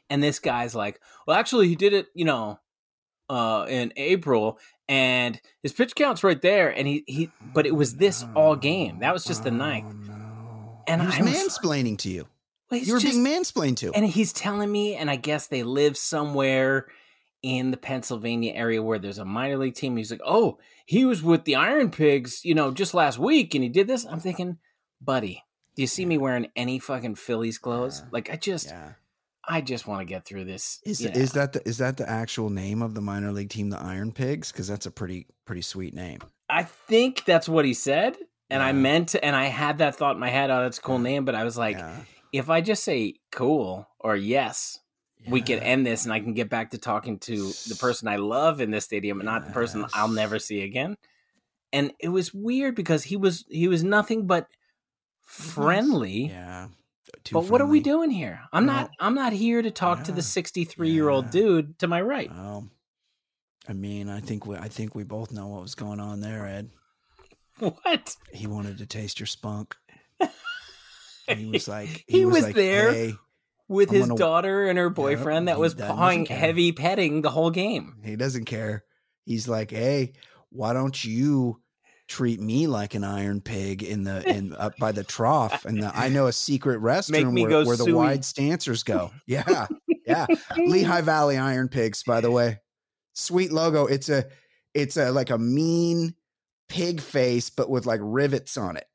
and 0.09 0.23
this 0.23 0.39
guy's 0.39 0.73
like, 0.75 1.01
well, 1.27 1.35
actually, 1.37 1.67
he 1.67 1.75
did 1.75 1.91
it, 1.93 2.07
you 2.15 2.23
know, 2.25 2.59
uh, 3.27 3.65
in 3.67 3.91
April, 3.97 4.59
and 4.87 5.41
his 5.63 5.73
pitch 5.73 5.95
count's 5.95 6.23
right 6.23 6.41
there. 6.43 6.69
And 6.69 6.87
he 6.87 7.03
he, 7.07 7.31
but 7.55 7.65
it 7.65 7.75
was 7.75 7.95
this 7.95 8.23
all 8.35 8.55
game. 8.55 8.99
That 8.99 9.13
was 9.13 9.23
just 9.25 9.43
the 9.43 9.49
ninth. 9.51 9.91
And 10.87 11.01
he 11.01 11.07
was 11.07 11.15
I 11.17 11.21
was 11.21 11.33
mansplaining 11.59 11.97
to 11.99 12.09
you. 12.09 12.27
Well, 12.71 12.79
You 12.79 12.93
were 12.93 12.99
just- 12.99 13.13
being 13.13 13.25
mansplained 13.25 13.77
to. 13.77 13.91
and 13.93 14.05
he's 14.05 14.33
telling 14.33 14.71
me, 14.71 14.95
and 14.95 15.09
I 15.09 15.15
guess 15.15 15.47
they 15.47 15.63
live 15.63 15.97
somewhere 15.97 16.87
in 17.43 17.69
the 17.71 17.77
Pennsylvania 17.77 18.53
area 18.53 18.81
where 18.81 18.97
there's 18.97 19.19
a 19.19 19.25
minor 19.25 19.57
league 19.57 19.75
team. 19.75 19.97
He's 19.97 20.09
like, 20.09 20.21
oh, 20.25 20.57
he 20.85 21.05
was 21.05 21.21
with 21.21 21.45
the 21.45 21.55
Iron 21.55 21.91
Pigs, 21.91 22.43
you 22.43 22.55
know, 22.55 22.71
just 22.71 22.93
last 22.93 23.19
week, 23.19 23.53
and 23.53 23.63
he 23.63 23.69
did 23.69 23.87
this. 23.87 24.03
I'm 24.05 24.19
thinking, 24.19 24.57
buddy, 24.99 25.43
do 25.75 25.83
you 25.83 25.87
see 25.87 26.05
me 26.05 26.17
wearing 26.17 26.47
any 26.55 26.79
fucking 26.79 27.15
Phillies 27.15 27.59
clothes? 27.59 28.01
Yeah. 28.03 28.09
Like, 28.11 28.29
I 28.31 28.35
just, 28.37 28.65
yeah. 28.67 28.93
I 29.47 29.61
just 29.61 29.85
want 29.85 30.01
to 30.01 30.05
get 30.05 30.25
through 30.25 30.45
this. 30.45 30.79
Is 30.85 31.01
is 31.01 31.33
that 31.33 31.53
the 31.53 31.67
is 31.69 31.77
that 31.77 31.97
the 31.97 32.09
actual 32.09 32.49
name 32.49 32.81
of 32.81 32.95
the 32.95 33.01
minor 33.01 33.31
league 33.31 33.49
team, 33.49 33.69
the 33.69 33.79
Iron 33.79 34.11
Pigs? 34.11 34.51
Because 34.51 34.67
that's 34.67 34.87
a 34.87 34.91
pretty 34.91 35.27
pretty 35.45 35.61
sweet 35.61 35.93
name. 35.93 36.21
I 36.49 36.63
think 36.63 37.25
that's 37.25 37.47
what 37.47 37.63
he 37.63 37.75
said. 37.75 38.17
And 38.49 38.61
I 38.61 38.71
meant 38.73 39.09
to, 39.09 39.25
and 39.25 39.35
I 39.35 39.45
had 39.45 39.79
that 39.79 39.95
thought 39.95 40.15
in 40.15 40.19
my 40.19 40.29
head, 40.29 40.51
oh, 40.51 40.61
that's 40.61 40.77
a 40.77 40.81
cool 40.81 40.97
Yeah. 40.97 41.03
name. 41.03 41.25
But 41.25 41.35
I 41.35 41.43
was 41.43 41.57
like, 41.57 41.77
yeah. 41.77 42.01
if 42.31 42.49
I 42.49 42.61
just 42.61 42.83
say 42.83 43.15
cool 43.31 43.87
or 43.99 44.15
yes, 44.15 44.79
we 45.27 45.41
can 45.41 45.59
end 45.59 45.85
this 45.87 46.03
and 46.03 46.13
I 46.13 46.19
can 46.19 46.35
get 46.35 46.49
back 46.49 46.69
to 46.71 46.77
talking 46.77 47.17
to 47.19 47.35
the 47.67 47.75
person 47.79 48.07
I 48.07 48.17
love 48.17 48.61
in 48.61 48.69
this 48.69 48.85
stadium 48.85 49.19
and 49.19 49.25
not 49.25 49.47
the 49.47 49.51
person 49.53 49.85
I'll 49.95 50.07
never 50.07 50.37
see 50.37 50.61
again. 50.61 50.97
And 51.73 51.91
it 51.99 52.09
was 52.09 52.31
weird 52.33 52.75
because 52.75 53.03
he 53.03 53.17
was 53.17 53.43
he 53.49 53.67
was 53.67 53.83
nothing 53.83 54.27
but 54.27 54.47
friendly. 55.23 56.27
Yeah. 56.27 56.67
Too 57.23 57.33
But 57.33 57.45
what 57.45 57.61
are 57.61 57.67
we 57.67 57.79
doing 57.79 58.11
here? 58.11 58.41
I'm 58.53 58.65
not 58.65 58.91
I'm 58.99 59.15
not 59.15 59.33
here 59.33 59.61
to 59.61 59.71
talk 59.71 60.03
to 60.05 60.11
the 60.11 60.21
63 60.21 60.89
year 60.89 61.09
old 61.09 61.31
dude 61.31 61.79
to 61.79 61.87
my 61.87 62.01
right. 62.01 62.29
Well, 62.29 62.69
I 63.67 63.73
mean, 63.73 64.09
I 64.09 64.19
think 64.19 64.45
we 64.45 64.57
I 64.57 64.67
think 64.67 64.93
we 64.93 65.03
both 65.03 65.31
know 65.31 65.47
what 65.47 65.61
was 65.61 65.75
going 65.75 65.99
on 65.99 66.19
there, 66.21 66.45
Ed. 66.45 66.69
What? 67.59 68.15
He 68.31 68.47
wanted 68.47 68.79
to 68.79 68.85
taste 68.85 69.19
your 69.19 69.27
spunk. 69.27 69.75
He 71.27 71.45
was 71.47 71.67
like, 71.67 72.03
He 72.07 72.23
was 72.25 72.43
like, 72.43 72.55
there. 72.55 72.91
"Hey." 72.93 73.13
With 73.67 73.89
I'm 73.89 73.95
his 73.95 74.07
gonna- 74.09 74.19
daughter 74.19 74.67
and 74.67 74.77
her 74.77 74.91
boyfriend 74.91 75.47
that 75.47 75.55
he 75.55 75.61
was 75.61 75.73
pawing 75.73 76.27
heavy 76.27 76.71
petting 76.71 77.23
the 77.23 77.31
whole 77.31 77.49
game. 77.49 77.95
He 78.03 78.15
doesn't 78.15 78.45
care. 78.45 78.83
He's 79.25 79.47
like, 79.47 79.71
hey, 79.71 80.13
why 80.51 80.73
don't 80.73 81.03
you 81.03 81.59
treat 82.07 82.39
me 82.39 82.67
like 82.67 82.93
an 82.93 83.03
iron 83.03 83.41
pig 83.41 83.81
in 83.81 84.03
the 84.03 84.23
in 84.29 84.53
up 84.59 84.77
by 84.77 84.91
the 84.91 85.03
trough? 85.03 85.65
And 85.65 85.81
the, 85.81 85.91
I 85.97 86.09
know 86.09 86.27
a 86.27 86.31
secret 86.31 86.79
restroom 86.79 87.41
where, 87.41 87.65
where 87.65 87.75
the 87.75 87.91
wide 87.95 88.23
stancers 88.23 88.83
go. 88.83 89.09
Yeah, 89.25 89.65
yeah. 90.05 90.27
Lehigh 90.55 91.01
Valley 91.01 91.37
Iron 91.39 91.67
Pigs, 91.67 92.03
by 92.03 92.21
the 92.21 92.29
way. 92.29 92.59
Sweet 93.13 93.51
logo. 93.51 93.87
It's 93.87 94.09
a 94.09 94.25
it's 94.75 94.95
a 94.95 95.09
like 95.11 95.31
a 95.31 95.39
mean 95.39 96.13
pig 96.69 97.01
face, 97.01 97.49
but 97.49 97.69
with 97.69 97.85
like 97.85 97.99
rivets 98.03 98.57
on 98.57 98.77
it. 98.77 98.87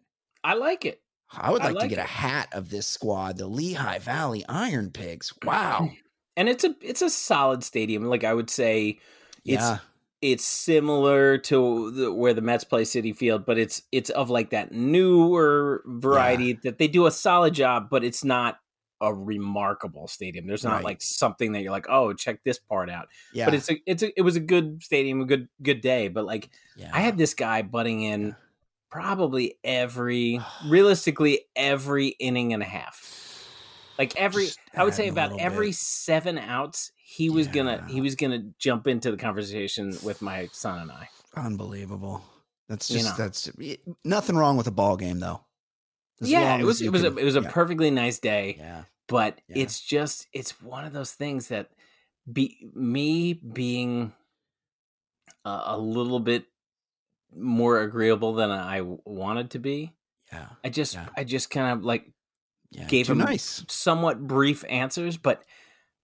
I 0.43 0.55
like 0.55 0.85
it. 0.85 1.00
I 1.33 1.50
would 1.50 1.61
like, 1.61 1.71
I 1.71 1.73
like 1.73 1.83
to 1.83 1.89
get 1.89 1.99
it. 1.99 2.05
a 2.05 2.09
hat 2.09 2.49
of 2.53 2.71
this 2.71 2.87
squad, 2.87 3.39
the 3.39 3.47
Lehigh 3.47 3.99
Valley 3.99 4.45
Iron 4.49 4.91
Pigs. 4.91 5.33
Wow. 5.45 5.91
And 6.37 6.49
it's 6.49 6.65
a 6.65 6.75
it's 6.81 7.03
a 7.03 7.11
solid 7.11 7.62
stadium. 7.65 8.05
Like 8.05 8.25
I 8.25 8.33
would 8.33 8.49
say 8.49 9.00
it's 9.45 9.62
yeah. 9.62 9.79
it's 10.23 10.45
similar 10.45 11.37
to 11.37 11.91
the, 11.91 12.12
where 12.12 12.33
the 12.33 12.41
Mets 12.41 12.65
play 12.65 12.83
Citi 12.85 13.15
Field, 13.15 13.45
but 13.45 13.59
it's 13.59 13.83
it's 13.93 14.09
of 14.11 14.31
like 14.31 14.50
that 14.50 14.73
newer 14.73 15.83
variety 15.85 16.45
yeah. 16.45 16.55
that 16.62 16.79
they 16.79 16.89
do 16.89 17.05
a 17.05 17.11
solid 17.11 17.53
job, 17.53 17.91
but 17.91 18.05
it's 18.05 18.25
not 18.25 18.59
a 19.00 19.14
remarkable 19.14 20.07
stadium. 20.09 20.47
There's 20.47 20.64
not 20.64 20.75
right. 20.75 20.85
like 20.85 21.02
something 21.02 21.52
that 21.52 21.62
you're 21.62 21.73
like, 21.73 21.87
oh, 21.88 22.12
check 22.12 22.42
this 22.45 22.59
part 22.59 22.90
out. 22.90 23.09
Yeah. 23.33 23.47
But 23.47 23.54
it's 23.54 23.71
a 23.71 23.80
it's 23.87 24.02
a 24.02 24.19
it 24.19 24.23
was 24.23 24.37
a 24.37 24.40
good 24.40 24.83
stadium, 24.83 25.21
a 25.21 25.25
good 25.25 25.49
good 25.62 25.80
day. 25.80 26.09
But 26.09 26.25
like 26.25 26.50
yeah. 26.76 26.90
I 26.92 27.00
had 27.00 27.16
this 27.16 27.35
guy 27.35 27.62
butting 27.62 28.02
in 28.02 28.37
probably 28.90 29.59
every 29.64 30.40
realistically 30.66 31.42
every 31.57 32.09
inning 32.09 32.52
and 32.52 32.62
a 32.62 32.66
half. 32.66 33.16
Like 33.99 34.16
every 34.16 34.49
I 34.75 34.85
would 34.85 34.95
say 34.95 35.09
about 35.09 35.38
every 35.38 35.69
bit. 35.69 35.76
seven 35.76 36.38
outs, 36.38 36.92
he 36.97 37.28
was 37.28 37.47
yeah. 37.49 37.52
gonna 37.52 37.87
he 37.88 38.00
was 38.00 38.14
gonna 38.14 38.45
jump 38.59 38.87
into 38.87 39.11
the 39.11 39.16
conversation 39.16 39.97
with 40.02 40.23
my 40.23 40.49
son 40.52 40.78
and 40.78 40.90
I. 40.90 41.09
Unbelievable. 41.37 42.23
That's 42.69 42.88
just 42.88 43.04
you 43.04 43.11
know. 43.11 43.16
that's 43.19 43.50
nothing 44.04 44.37
wrong 44.37 44.57
with 44.57 44.69
a 44.69 44.71
ball 44.71 44.97
game 44.97 45.19
though. 45.19 45.45
As 46.21 46.31
yeah, 46.31 46.57
it 46.59 46.65
was 46.65 46.83
it 46.83 46.91
was 46.91 47.03
can, 47.03 47.17
a, 47.17 47.21
it 47.21 47.25
was 47.25 47.37
a 47.37 47.43
yeah. 47.43 47.50
perfectly 47.50 47.91
nice 47.91 48.19
day. 48.19 48.57
Yeah. 48.59 48.83
But 49.09 49.41
yeah. 49.49 49.62
it's 49.62 49.81
just 49.81 50.29
it's 50.33 50.61
one 50.62 50.85
of 50.85 50.93
those 50.93 51.12
things 51.12 51.49
that 51.49 51.71
be 52.31 52.69
me 52.75 53.33
being 53.33 54.12
a, 55.45 55.62
a 55.67 55.79
little 55.79 56.21
bit 56.21 56.45
more 57.35 57.81
agreeable 57.81 58.35
than 58.35 58.50
I 58.50 58.83
wanted 58.83 59.50
to 59.50 59.59
be. 59.59 59.93
Yeah. 60.33 60.47
I 60.62 60.69
just 60.69 60.95
yeah. 60.95 61.09
I 61.17 61.25
just 61.25 61.50
kind 61.50 61.73
of 61.73 61.85
like 61.85 62.11
gave 62.89 63.09
him 63.09 63.19
nice. 63.19 63.65
somewhat 63.69 64.27
brief 64.27 64.65
answers, 64.69 65.17
but 65.17 65.43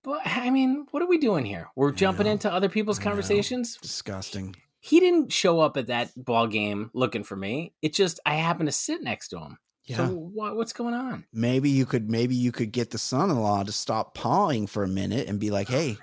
but 0.02 0.20
I 0.24 0.50
mean, 0.50 0.86
what 0.90 1.02
are 1.02 1.08
we 1.08 1.18
doing 1.18 1.44
here? 1.44 1.68
We're 1.76 1.92
jumping 1.92 2.26
into 2.26 2.52
other 2.52 2.68
people's 2.68 2.98
conversations. 2.98 3.76
Disgusting. 3.76 4.54
He 4.80 5.00
didn't 5.00 5.32
show 5.32 5.60
up 5.60 5.76
at 5.76 5.88
that 5.88 6.12
ball 6.16 6.46
game 6.46 6.90
looking 6.94 7.24
for 7.24 7.36
me. 7.36 7.72
It 7.82 7.92
just 7.92 8.20
I 8.24 8.36
happened 8.36 8.68
to 8.68 8.72
sit 8.72 9.02
next 9.02 9.28
to 9.28 9.38
him. 9.38 9.58
Yeah. 9.86 9.96
So 9.98 10.06
what, 10.08 10.56
what's 10.56 10.72
going 10.72 10.94
on? 10.94 11.24
Maybe 11.32 11.70
you 11.70 11.86
could 11.86 12.10
maybe 12.10 12.34
you 12.34 12.50
could 12.50 12.72
get 12.72 12.90
the 12.90 12.98
son-in-law 12.98 13.64
to 13.64 13.72
stop 13.72 14.14
pawing 14.14 14.66
for 14.66 14.82
a 14.82 14.88
minute 14.88 15.28
and 15.28 15.38
be 15.38 15.50
like, 15.50 15.68
"Hey, 15.68 15.96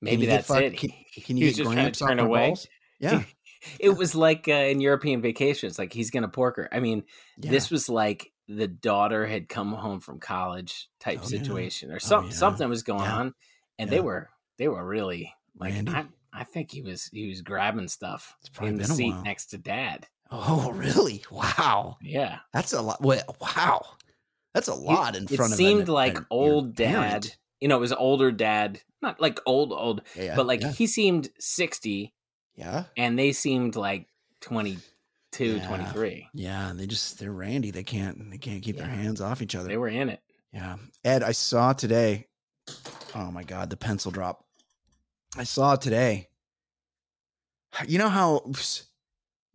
maybe 0.00 0.26
that's 0.26 0.46
fuck, 0.46 0.62
it." 0.62 0.76
Can, 0.76 0.90
can 1.24 1.36
you 1.36 1.52
get 1.52 1.66
gramps 1.66 1.98
turn 1.98 2.20
away? 2.20 2.48
Balls? 2.48 2.68
Yeah. 3.00 3.24
it 3.80 3.90
was 3.90 4.14
like 4.14 4.46
uh, 4.48 4.52
in 4.52 4.80
European 4.80 5.22
vacations, 5.22 5.78
like 5.78 5.92
he's 5.92 6.10
gonna 6.12 6.28
pork 6.28 6.56
her. 6.56 6.68
I 6.72 6.78
mean, 6.78 7.02
yeah. 7.38 7.50
this 7.50 7.70
was 7.70 7.88
like 7.88 8.30
the 8.48 8.68
daughter 8.68 9.26
had 9.26 9.48
come 9.48 9.72
home 9.72 10.00
from 10.00 10.20
college 10.20 10.88
type 11.00 11.20
oh, 11.22 11.26
situation, 11.26 11.88
yeah. 11.88 11.96
or 11.96 11.98
something. 11.98 12.28
Oh, 12.28 12.32
yeah. 12.32 12.38
Something 12.38 12.68
was 12.68 12.84
going 12.84 13.08
on, 13.08 13.34
and 13.78 13.90
they 13.90 14.00
were 14.00 14.30
they 14.58 14.68
were 14.68 14.86
really 14.86 15.34
like. 15.58 15.74
I, 15.88 16.06
I 16.32 16.44
think 16.44 16.70
he 16.70 16.82
was 16.82 17.06
he 17.12 17.28
was 17.28 17.40
grabbing 17.40 17.88
stuff 17.88 18.36
in 18.60 18.76
the 18.76 18.84
seat 18.84 19.14
next 19.24 19.46
to 19.46 19.58
dad. 19.58 20.06
Oh, 20.30 20.70
really? 20.74 21.22
Wow. 21.30 21.96
Yeah, 22.02 22.38
that's 22.52 22.72
a 22.72 22.82
lot. 22.82 23.00
Wow, 23.00 23.86
that's 24.54 24.68
a 24.68 24.74
lot 24.74 25.16
in 25.16 25.26
front 25.26 25.52
of. 25.52 25.58
It 25.58 25.62
seemed 25.62 25.88
like 25.88 26.18
old 26.30 26.74
dad. 26.74 27.32
You 27.60 27.68
know, 27.68 27.76
it 27.76 27.80
was 27.80 27.92
older 27.92 28.30
dad, 28.30 28.80
not 29.00 29.20
like 29.20 29.40
old 29.46 29.72
old, 29.72 30.02
but 30.14 30.46
like 30.46 30.62
he 30.62 30.86
seemed 30.86 31.30
sixty 31.38 32.12
yeah. 32.56 32.84
And 32.96 33.18
they 33.18 33.32
seemed 33.32 33.76
like 33.76 34.06
22, 34.40 35.56
yeah. 35.56 35.68
23. 35.68 36.28
Yeah, 36.34 36.72
they 36.74 36.86
just 36.86 37.18
they're 37.18 37.32
randy. 37.32 37.70
They 37.70 37.84
can't 37.84 38.30
they 38.30 38.38
can't 38.38 38.62
keep 38.62 38.76
yeah. 38.76 38.82
their 38.82 38.90
hands 38.90 39.20
off 39.20 39.42
each 39.42 39.54
other. 39.54 39.68
They 39.68 39.76
were 39.76 39.88
in 39.88 40.08
it. 40.08 40.20
Yeah. 40.52 40.76
Ed, 41.04 41.22
I 41.22 41.32
saw 41.32 41.74
today. 41.74 42.26
Oh 43.14 43.30
my 43.30 43.44
god, 43.44 43.70
the 43.70 43.76
pencil 43.76 44.10
drop. 44.10 44.44
I 45.36 45.44
saw 45.44 45.76
today. 45.76 46.28
You 47.86 47.98
know 47.98 48.08
how 48.08 48.42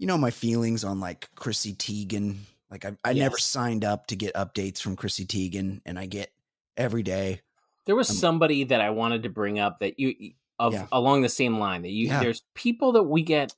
you 0.01 0.07
know 0.07 0.17
my 0.17 0.31
feelings 0.31 0.83
on 0.83 0.99
like 0.99 1.29
Chrissy 1.35 1.75
Teigen. 1.75 2.37
Like 2.71 2.85
I, 2.85 2.93
I 3.05 3.11
yes. 3.11 3.17
never 3.17 3.37
signed 3.37 3.85
up 3.85 4.07
to 4.07 4.15
get 4.15 4.33
updates 4.33 4.81
from 4.81 4.95
Chrissy 4.95 5.25
Teigen, 5.25 5.81
and 5.85 5.99
I 5.99 6.07
get 6.07 6.31
every 6.75 7.03
day. 7.03 7.41
There 7.85 7.95
was 7.95 8.09
um, 8.09 8.15
somebody 8.15 8.63
that 8.63 8.81
I 8.81 8.89
wanted 8.89 9.23
to 9.23 9.29
bring 9.29 9.59
up 9.59 9.79
that 9.79 9.99
you 9.99 10.33
of 10.57 10.73
yeah. 10.73 10.87
along 10.91 11.21
the 11.21 11.29
same 11.29 11.59
line 11.59 11.83
that 11.83 11.91
you 11.91 12.07
yeah. 12.07 12.19
there's 12.19 12.41
people 12.55 12.93
that 12.93 13.03
we 13.03 13.21
get 13.21 13.53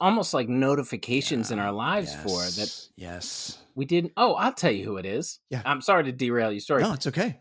almost 0.00 0.32
like 0.32 0.48
notifications 0.48 1.50
yeah. 1.50 1.54
in 1.54 1.58
our 1.58 1.72
lives 1.72 2.10
yes. 2.12 2.22
for 2.22 2.60
that 2.60 2.88
yes 2.96 3.58
we 3.74 3.84
didn't 3.84 4.14
oh 4.16 4.32
i'll 4.34 4.54
tell 4.54 4.70
you 4.70 4.82
who 4.82 4.96
it 4.96 5.04
is 5.04 5.40
yeah 5.50 5.60
i'm 5.66 5.82
sorry 5.82 6.04
to 6.04 6.12
derail 6.12 6.50
your 6.50 6.60
story 6.60 6.82
no 6.82 6.94
it's 6.94 7.06
okay 7.06 7.38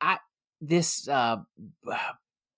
i 0.00 0.16
this 0.62 1.06
uh 1.08 1.36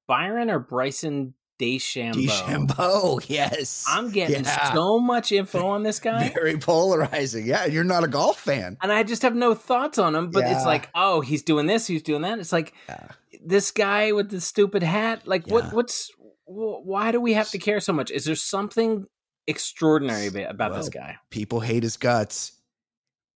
byron 0.07 0.49
or 0.49 0.61
bryson 0.61 1.35
DeChambeau. 1.61 2.27
DeChambeau, 2.27 3.25
yes. 3.29 3.85
I'm 3.89 4.11
getting 4.11 4.45
yeah. 4.45 4.73
so 4.73 4.99
much 4.99 5.33
info 5.33 5.67
on 5.67 5.83
this 5.83 6.01
guy. 6.01 6.29
Very 6.35 6.59
polarizing. 6.59 7.47
Yeah, 7.47 7.67
you're 7.67 7.85
not 7.85 8.05
a 8.05 8.09
golf 8.09 8.41
fan. 8.41 8.77
And 8.83 8.93
I 8.93 9.03
just 9.03 9.23
have 9.23 9.35
no 9.35 9.55
thoughts 9.55 9.99
on 9.99 10.15
him, 10.15 10.31
but 10.31 10.41
yeah. 10.41 10.57
it's 10.57 10.67
like, 10.67 10.91
oh, 10.95 11.21
he's 11.21 11.43
doing 11.43 11.67
this, 11.67 11.87
he's 11.87 12.03
doing 12.03 12.23
that. 12.23 12.39
It's 12.39 12.53
like, 12.53 12.75
yeah 12.89 13.09
this 13.45 13.71
guy 13.71 14.13
with 14.13 14.31
the 14.31 14.41
stupid 14.41 14.83
hat 14.83 15.27
like 15.27 15.47
what 15.47 15.73
what's 15.73 16.11
why 16.47 17.13
do 17.13 17.21
we 17.21 17.35
have 17.35 17.51
to 17.51 17.59
care 17.59 17.81
so 17.81 17.93
much 17.93 18.11
is 18.11 18.25
there 18.25 18.35
something 18.35 19.07
extraordinary 19.47 20.29
about 20.45 20.71
well, 20.71 20.81
this 20.81 20.89
guy 20.89 21.17
people 21.31 21.61
hate 21.61 21.83
his 21.83 21.97
guts 21.97 22.53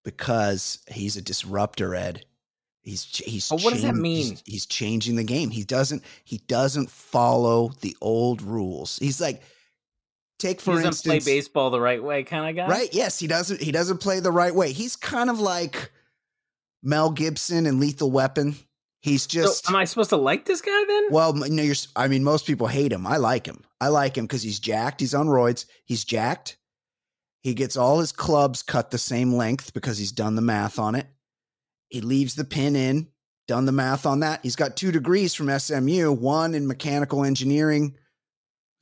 because 0.05 0.79
he's 0.89 1.17
a 1.17 1.23
disruptor 1.23 1.95
ed 1.95 2.25
he's 2.89 3.05
he's 3.25 3.53
oh, 3.53 3.57
what 3.57 3.73
does 3.73 3.83
that 3.83 3.95
mean 3.95 4.31
he's, 4.31 4.43
he's, 4.47 4.67
changing 4.67 5.17
the 5.17 5.25
game 5.25 5.51
he 5.51 5.65
doesn't 5.65 6.03
he 6.25 6.39
doesn't 6.49 6.91
follow 6.91 7.71
the 7.81 7.97
old 8.01 8.43
rules 8.43 8.99
he's 8.99 9.21
like 9.21 9.43
take 10.39 10.61
for 10.61 10.73
he 10.73 10.77
doesn't 10.79 10.89
instance 10.89 11.25
play 11.25 11.35
baseball 11.37 11.71
the 11.71 11.81
right 11.81 12.03
way 12.03 12.23
kind 12.23 12.49
of 12.49 12.57
guy 12.57 12.69
right 12.69 12.89
yes 12.93 13.19
he 13.19 13.27
doesn't 13.27 13.61
he 13.61 13.73
doesn't 13.73 13.99
play 13.99 14.21
the 14.21 14.33
right 14.33 14.55
way 14.55 14.73
he's 14.73 14.97
kind 14.97 15.31
of 15.31 15.39
like 15.41 15.91
mel 16.83 17.11
gibson 17.11 17.67
and 17.67 17.81
lethal 17.81 18.11
weapon 18.11 18.55
He's 19.01 19.29
just. 19.29 19.67
So 19.67 19.71
am 19.71 19.77
I 19.77 19.85
supposed 19.85 20.11
to 20.11 20.17
like 20.17 20.45
this 20.45 20.61
guy 20.61 20.85
then? 20.87 21.07
Well, 21.11 21.33
no, 21.33 21.63
you're. 21.63 21.77
I 21.95 22.09
mean, 22.09 22.25
most 22.25 22.47
people 22.47 22.67
hate 22.67 22.93
him. 22.93 23.07
I 23.07 23.17
like 23.17 23.47
him. 23.47 23.65
I 23.81 23.89
like 23.89 24.19
him 24.19 24.25
because 24.25 24.43
he's 24.43 24.59
jacked. 24.59 25.01
He's 25.01 25.15
on 25.15 25.29
roids. 25.29 25.67
He's 25.85 26.05
jacked. 26.05 26.57
He 27.41 27.55
gets 27.55 27.77
all 27.77 28.01
his 28.01 28.11
clubs 28.11 28.63
cut 28.63 28.91
the 28.91 28.99
same 28.99 29.33
length 29.33 29.73
because 29.73 29.99
he's 29.99 30.11
done 30.11 30.35
the 30.35 30.43
math 30.43 30.81
on 30.81 30.97
it. 30.97 31.07
He 31.89 32.01
leaves 32.01 32.35
the 32.35 32.45
pin 32.45 32.77
in, 32.77 33.09
done 33.47 33.67
the 33.67 33.73
math 33.73 34.07
on 34.07 34.21
that. 34.21 34.41
He's 34.43 34.57
got 34.57 34.77
two 34.77 34.93
degrees 34.93 35.35
from 35.35 35.57
SMU, 35.59 36.13
one 36.13 36.55
in 36.55 36.67
mechanical 36.67 37.25
engineering, 37.25 37.97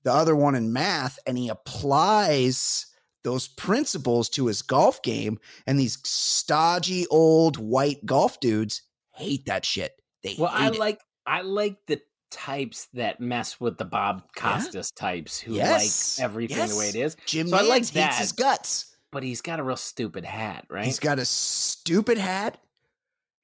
the 0.04 0.12
other 0.12 0.36
one 0.36 0.54
in 0.54 0.72
math, 0.72 1.18
and 1.26 1.38
he 1.38 1.48
applies 1.48 2.86
those 3.25 3.48
principles 3.48 4.28
to 4.30 4.46
his 4.46 4.62
golf 4.62 5.02
game. 5.02 5.38
And 5.66 5.78
these 5.78 5.98
stodgy 6.04 7.06
old 7.08 7.56
white 7.56 8.04
golf 8.06 8.38
dudes 8.40 8.82
hate 9.12 9.46
that 9.46 9.64
shit. 9.64 9.92
They 10.22 10.36
well, 10.38 10.50
I 10.52 10.68
it. 10.68 10.78
like 10.78 11.00
I 11.26 11.42
like 11.42 11.76
the 11.86 12.00
types 12.30 12.88
that 12.94 13.20
mess 13.20 13.60
with 13.60 13.78
the 13.78 13.84
Bob 13.84 14.22
Costas 14.36 14.92
yeah. 14.96 15.00
types 15.00 15.38
who 15.38 15.54
yes. 15.54 16.18
like 16.18 16.25
everything 16.25 16.56
yes. 16.56 16.72
the 16.72 16.78
way 16.78 16.88
it 16.88 16.94
is. 16.94 17.16
Jim 17.26 17.48
so 17.48 17.56
I 17.56 17.62
like 17.62 17.86
that. 17.88 18.14
his 18.14 18.32
guts, 18.32 18.96
but 19.10 19.22
he's 19.22 19.40
got 19.40 19.60
a 19.60 19.64
real 19.64 19.76
stupid 19.76 20.25
hat, 20.25 20.66
right? 20.68 20.84
He's 20.84 20.98
got 20.98 21.18
a 21.18 21.25
stupid 21.25 22.18
hat. 22.18 22.58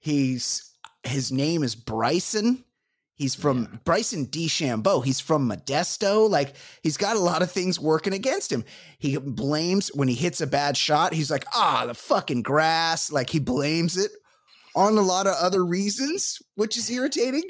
He's 0.03 0.75
his 1.05 1.31
name 1.33 1.63
is 1.63 1.75
Bryson. 1.77 2.65
He's 3.15 3.37
from 3.37 3.69
yeah. 3.71 3.79
Bryson 3.85 4.27
DeChambeau. 4.27 5.05
He's 5.05 5.21
from 5.21 5.49
Modesto. 5.49 6.29
Like 6.29 6.57
he's 6.83 6.97
got 6.97 7.15
a 7.15 7.21
lot 7.21 7.41
of 7.41 7.53
things 7.53 7.79
working 7.79 8.13
against 8.13 8.51
him. 8.51 8.65
He 8.99 9.17
blames 9.17 9.93
when 9.95 10.09
he 10.09 10.15
hits 10.15 10.41
a 10.41 10.47
bad 10.47 10.77
shot. 10.77 11.15
He's 11.15 11.31
like, 11.31 11.45
ah, 11.55 11.85
the 11.87 11.95
fucking 11.95 12.43
grass. 12.43 13.13
Like 13.13 13.31
he 13.31 13.39
blames 13.39 13.97
it 13.97 14.11
on 14.75 14.99
a 14.99 15.03
lot 15.03 15.29
of 15.29 15.35
other 15.41 15.65
reasons, 15.65 16.43
which 16.57 16.77
is 16.77 16.91
irritating. 16.91 17.45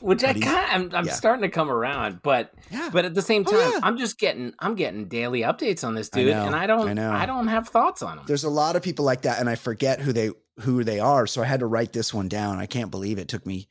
Which 0.00 0.20
but 0.20 0.36
I 0.36 0.40
kind 0.40 0.46
of, 0.46 0.92
I'm, 0.92 0.98
I'm 1.00 1.06
yeah. 1.06 1.12
starting 1.14 1.42
to 1.42 1.48
come 1.48 1.68
around, 1.68 2.20
but 2.22 2.52
yeah. 2.70 2.88
but 2.92 3.04
at 3.04 3.14
the 3.14 3.22
same 3.22 3.42
oh, 3.44 3.50
time, 3.50 3.60
oh, 3.60 3.72
yeah. 3.72 3.80
I'm 3.82 3.98
just 3.98 4.20
getting 4.20 4.52
I'm 4.60 4.76
getting 4.76 5.08
daily 5.08 5.40
updates 5.40 5.82
on 5.82 5.96
this 5.96 6.08
dude, 6.08 6.32
I 6.32 6.38
know, 6.38 6.46
and 6.46 6.54
I 6.54 6.66
don't 6.68 6.96
I, 6.96 7.22
I, 7.22 7.26
don't 7.26 7.48
have 7.48 7.68
thoughts 7.68 8.02
on 8.02 8.18
him. 8.18 8.24
There's 8.28 8.44
a 8.44 8.50
lot 8.50 8.76
of 8.76 8.82
people 8.82 9.04
like 9.04 9.22
that, 9.22 9.40
and 9.40 9.50
I 9.50 9.56
forget 9.56 10.00
who 10.00 10.12
they 10.12 10.30
who 10.60 10.84
they 10.84 11.00
are, 11.00 11.26
so 11.26 11.42
I 11.42 11.46
had 11.46 11.60
to 11.60 11.66
write 11.66 11.92
this 11.92 12.12
one 12.12 12.28
down. 12.28 12.58
I 12.58 12.66
can't 12.66 12.90
believe 12.90 13.18
it 13.18 13.28
took 13.28 13.46
me 13.46 13.68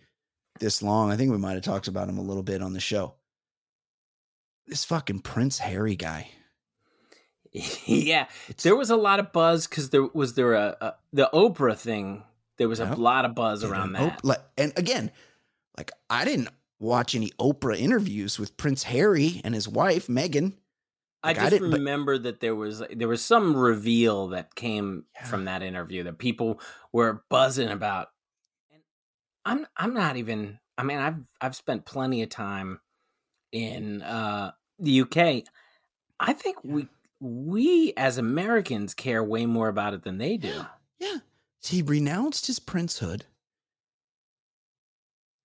this 0.60 0.82
long. 0.82 1.12
I 1.12 1.17
think 1.17 1.32
we 1.32 1.38
might 1.38 1.53
have 1.53 1.63
talked 1.63 1.88
about 1.88 2.10
him 2.10 2.17
a 2.17 2.24
little 2.24 2.44
bit 2.44 2.62
on 2.62 2.74
the 2.74 2.79
show. 2.79 3.15
This 4.65 4.86
fucking 4.86 5.20
Prince 5.20 5.60
Harry 5.60 5.96
guy. 5.96 6.29
yeah, 7.86 8.27
there 8.62 8.75
was 8.75 8.89
a 8.89 8.96
lot 8.96 9.20
of 9.20 9.32
buzz 9.32 9.67
because 9.67 9.89
there 9.89 10.03
was 10.03 10.34
there 10.36 10.53
a, 10.53 10.77
a 10.82 10.94
the 11.13 11.29
Oprah 11.34 11.77
thing 11.77 12.24
there 12.58 12.67
was 12.67 12.79
a 12.79 12.96
lot 12.96 13.25
of 13.25 13.36
buzz 13.36 13.63
around 13.63 13.94
that. 13.94 14.22
Oprah, 14.22 14.38
and 14.58 14.74
again, 14.75 15.12
like 15.77 15.91
I 16.10 16.25
didn't 16.25 16.50
watch 16.79 17.15
any 17.15 17.32
Oprah 17.39 17.79
interviews 17.79 18.38
with 18.38 18.58
Prince 18.58 18.84
Harry 18.84 19.41
and 19.44 19.53
his 19.53 19.67
wife 19.67 20.08
Meghan. 20.08 20.53
Like, 21.24 21.40
I 21.40 21.50
just 21.50 21.62
I 21.62 21.66
remember 21.66 22.16
but, 22.16 22.24
that 22.24 22.40
there 22.40 22.56
was 22.56 22.84
there 22.96 23.08
was 23.08 23.24
some 23.24 23.56
reveal 23.56 24.30
that 24.30 24.56
came 24.56 25.06
yeah. 25.16 25.26
from 25.26 25.46
that 25.46 25.64
interview 25.64 26.04
that 26.04 26.20
people 26.20 26.60
were 26.92 27.24
buzzing 27.30 27.70
about. 27.70 28.10
And 28.72 28.82
I'm 29.46 29.68
I'm 29.76 29.94
not 29.94 30.18
even. 30.18 30.60
I 30.78 30.84
mean, 30.84 31.00
I've 31.00 31.18
I've 31.42 31.56
spent 31.56 31.86
plenty 31.86 32.22
of 32.22 32.30
time 32.30 32.80
in 33.52 34.04
uh, 34.04 34.52
the 34.80 35.02
UK. 35.02 35.44
I 36.20 36.34
think 36.34 36.58
yeah. 36.64 36.74
we 36.74 36.88
we 37.20 37.94
as 37.98 38.18
Americans 38.18 38.94
care 38.94 39.24
way 39.24 39.46
more 39.46 39.70
about 39.70 39.94
it 39.94 40.04
than 40.04 40.20
they 40.20 40.38
do. 40.38 40.50
Yeah. 40.50 40.66
yeah. 41.00 41.18
He 41.64 41.82
renounced 41.82 42.48
his 42.48 42.60
princehood. 42.60 43.24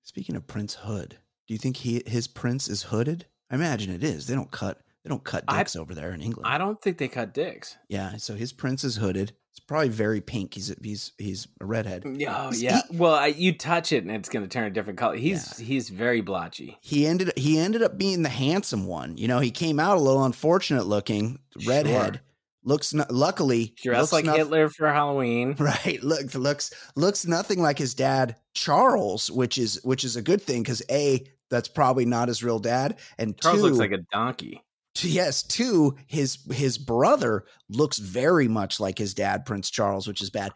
Speaking 0.02 0.37
of 0.37 0.47
Prince 0.47 0.75
Hood, 0.75 1.17
do 1.47 1.55
you 1.55 1.59
think 1.59 1.79
he 1.79 2.02
his 2.07 2.29
prince 2.29 2.69
is 2.69 2.85
hooded? 2.85 3.26
I 3.50 3.55
imagine 3.55 3.93
it 3.93 4.05
is. 4.05 4.26
They 4.26 4.35
don't 4.35 4.50
cut 4.50 4.83
they 5.02 5.09
don't 5.09 5.25
cut 5.25 5.47
dicks 5.47 5.76
I, 5.76 5.80
over 5.80 5.94
there 5.94 6.12
in 6.12 6.21
England. 6.21 6.47
I 6.47 6.59
don't 6.59 6.80
think 6.80 6.99
they 6.99 7.09
cut 7.09 7.35
dicks. 7.35 7.76
Yeah, 7.88 8.16
so 8.18 8.35
his 8.35 8.52
prince 8.52 8.85
is 8.85 8.97
hooded. 8.97 9.32
It's 9.50 9.61
probably 9.61 9.88
very 9.88 10.21
pink. 10.21 10.54
He's 10.54 10.71
a, 10.71 10.76
he's 10.80 11.12
he's 11.18 11.49
a 11.61 11.66
redhead. 11.66 12.04
Mm, 12.04 12.25
oh 12.28 12.52
yeah. 12.54 12.80
He, 12.88 12.97
well, 12.97 13.14
I, 13.14 13.26
you 13.26 13.52
touch 13.52 13.92
it 13.92 14.04
and 14.04 14.12
it's 14.12 14.28
going 14.28 14.44
to 14.44 14.49
turn 14.49 14.64
a 14.64 14.71
different 14.71 14.99
color. 14.99 15.16
He's 15.16 15.59
yeah. 15.59 15.66
he's 15.66 15.88
very 15.88 16.21
blotchy. 16.21 16.78
He 16.80 17.06
ended 17.06 17.32
he 17.37 17.59
ended 17.59 17.82
up 17.82 17.99
being 17.99 18.23
the 18.23 18.28
handsome 18.28 18.87
one. 18.87 19.16
You 19.16 19.28
know, 19.28 19.40
he 19.40 19.50
came 19.50 19.80
out 19.80 19.99
a 19.99 20.00
little 20.00 20.25
unfortunate 20.25 20.87
looking, 20.87 21.40
redhead. 21.66 22.14
Sure. 22.14 22.23
Looks 22.64 22.94
no, 22.94 23.04
luckily 23.11 23.75
dressed 23.82 24.12
like 24.12 24.25
no, 24.25 24.35
Hitler 24.35 24.68
for 24.68 24.88
Halloween. 24.88 25.56
Right. 25.59 25.99
Look 26.00 26.32
looks 26.35 26.73
looks 26.94 27.26
nothing 27.26 27.61
like 27.61 27.76
his 27.76 27.94
dad 27.94 28.37
Charles, 28.54 29.32
which 29.32 29.59
is 29.59 29.80
which 29.82 30.04
is 30.04 30.14
a 30.14 30.23
good 30.23 30.40
thing 30.40 30.62
because 30.62 30.80
a 30.88 31.25
that's 31.50 31.68
probably 31.68 32.06
not 32.06 32.28
his 32.28 32.42
real 32.42 32.61
dad, 32.61 32.99
and 33.18 33.38
Charles 33.38 33.59
two, 33.59 33.66
looks 33.66 33.78
like 33.78 33.90
a 33.90 34.04
donkey 34.12 34.62
yes, 35.00 35.42
two, 35.42 35.96
his 36.06 36.38
his 36.52 36.78
brother 36.78 37.44
looks 37.68 37.99
very 37.99 38.49
much 38.49 38.80
like 38.80 38.99
his 38.99 39.14
dad, 39.14 39.44
Prince 39.44 39.70
Charles, 39.70 40.06
which 40.06 40.20
is 40.20 40.30
bad. 40.30 40.52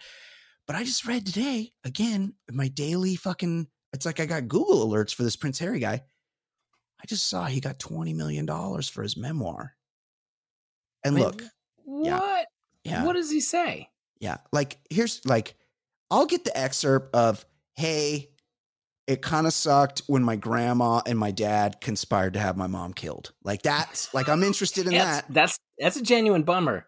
But 0.66 0.76
I 0.76 0.84
just 0.84 1.06
read 1.06 1.26
today 1.26 1.72
again 1.84 2.34
my 2.50 2.68
daily 2.68 3.16
fucking. 3.16 3.68
It's 3.92 4.04
like 4.04 4.20
I 4.20 4.26
got 4.26 4.48
Google 4.48 4.86
alerts 4.86 5.14
for 5.14 5.22
this 5.22 5.36
Prince 5.36 5.58
Harry 5.60 5.78
guy. 5.78 6.02
I 7.00 7.06
just 7.06 7.28
saw 7.28 7.46
he 7.46 7.60
got 7.60 7.78
twenty 7.78 8.12
million 8.14 8.46
dollars 8.46 8.88
for 8.88 9.02
his 9.02 9.16
memoir. 9.16 9.74
And 11.04 11.14
Wait, 11.14 11.22
look, 11.22 11.42
what? 11.84 12.46
Yeah. 12.84 13.04
What 13.04 13.14
does 13.14 13.30
he 13.30 13.40
say? 13.40 13.88
Yeah, 14.20 14.38
like 14.52 14.78
here's 14.90 15.24
like, 15.24 15.56
I'll 16.10 16.26
get 16.26 16.44
the 16.44 16.56
excerpt 16.56 17.14
of, 17.14 17.44
"Hey, 17.74 18.30
it 19.06 19.22
kind 19.22 19.46
of 19.46 19.52
sucked 19.52 20.02
when 20.06 20.22
my 20.22 20.36
grandma 20.36 21.00
and 21.06 21.18
my 21.18 21.30
dad 21.30 21.80
conspired 21.80 22.34
to 22.34 22.40
have 22.40 22.56
my 22.56 22.66
mom 22.66 22.92
killed. 22.92 23.32
Like 23.44 23.62
that's 23.62 24.12
like 24.12 24.28
I'm 24.28 24.42
interested 24.42 24.86
in 24.86 24.94
that. 24.94 25.26
That's 25.28 25.58
that's 25.78 25.96
a 25.96 26.02
genuine 26.02 26.42
bummer. 26.42 26.86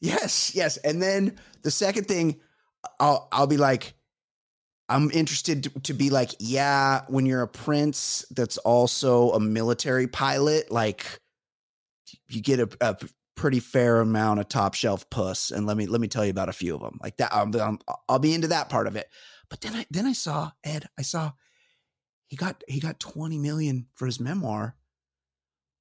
Yes, 0.00 0.54
yes. 0.54 0.76
And 0.78 1.00
then 1.00 1.38
the 1.62 1.70
second 1.70 2.06
thing, 2.06 2.40
I'll 2.98 3.28
I'll 3.30 3.46
be 3.46 3.56
like, 3.56 3.94
I'm 4.88 5.10
interested 5.12 5.64
to, 5.64 5.80
to 5.80 5.94
be 5.94 6.10
like, 6.10 6.34
yeah, 6.40 7.02
when 7.08 7.24
you're 7.24 7.42
a 7.42 7.48
prince 7.48 8.24
that's 8.30 8.58
also 8.58 9.30
a 9.30 9.40
military 9.40 10.08
pilot, 10.08 10.70
like 10.70 11.20
you 12.28 12.42
get 12.42 12.60
a, 12.60 12.68
a 12.80 12.96
pretty 13.36 13.60
fair 13.60 14.00
amount 14.00 14.40
of 14.40 14.48
top 14.48 14.74
shelf 14.74 15.08
puss. 15.08 15.52
And 15.52 15.66
let 15.66 15.76
me 15.76 15.86
let 15.86 16.00
me 16.00 16.08
tell 16.08 16.24
you 16.24 16.30
about 16.30 16.48
a 16.48 16.52
few 16.52 16.74
of 16.74 16.80
them. 16.80 16.98
Like 17.00 17.16
that, 17.18 17.32
I'm, 17.32 17.54
I'm, 17.54 17.78
I'll 18.08 18.18
be 18.18 18.34
into 18.34 18.48
that 18.48 18.68
part 18.68 18.88
of 18.88 18.96
it. 18.96 19.08
But 19.48 19.60
then 19.60 19.74
I 19.74 19.86
then 19.90 20.06
I 20.06 20.12
saw 20.12 20.50
Ed. 20.64 20.86
I 20.98 21.02
saw 21.02 21.32
he 22.34 22.36
got 22.36 22.64
he 22.66 22.80
got 22.80 22.98
20 22.98 23.38
million 23.38 23.86
for 23.94 24.06
his 24.06 24.18
memoir, 24.18 24.74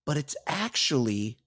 but 0.06 0.18
it's 0.18 0.36
actually 0.46 1.40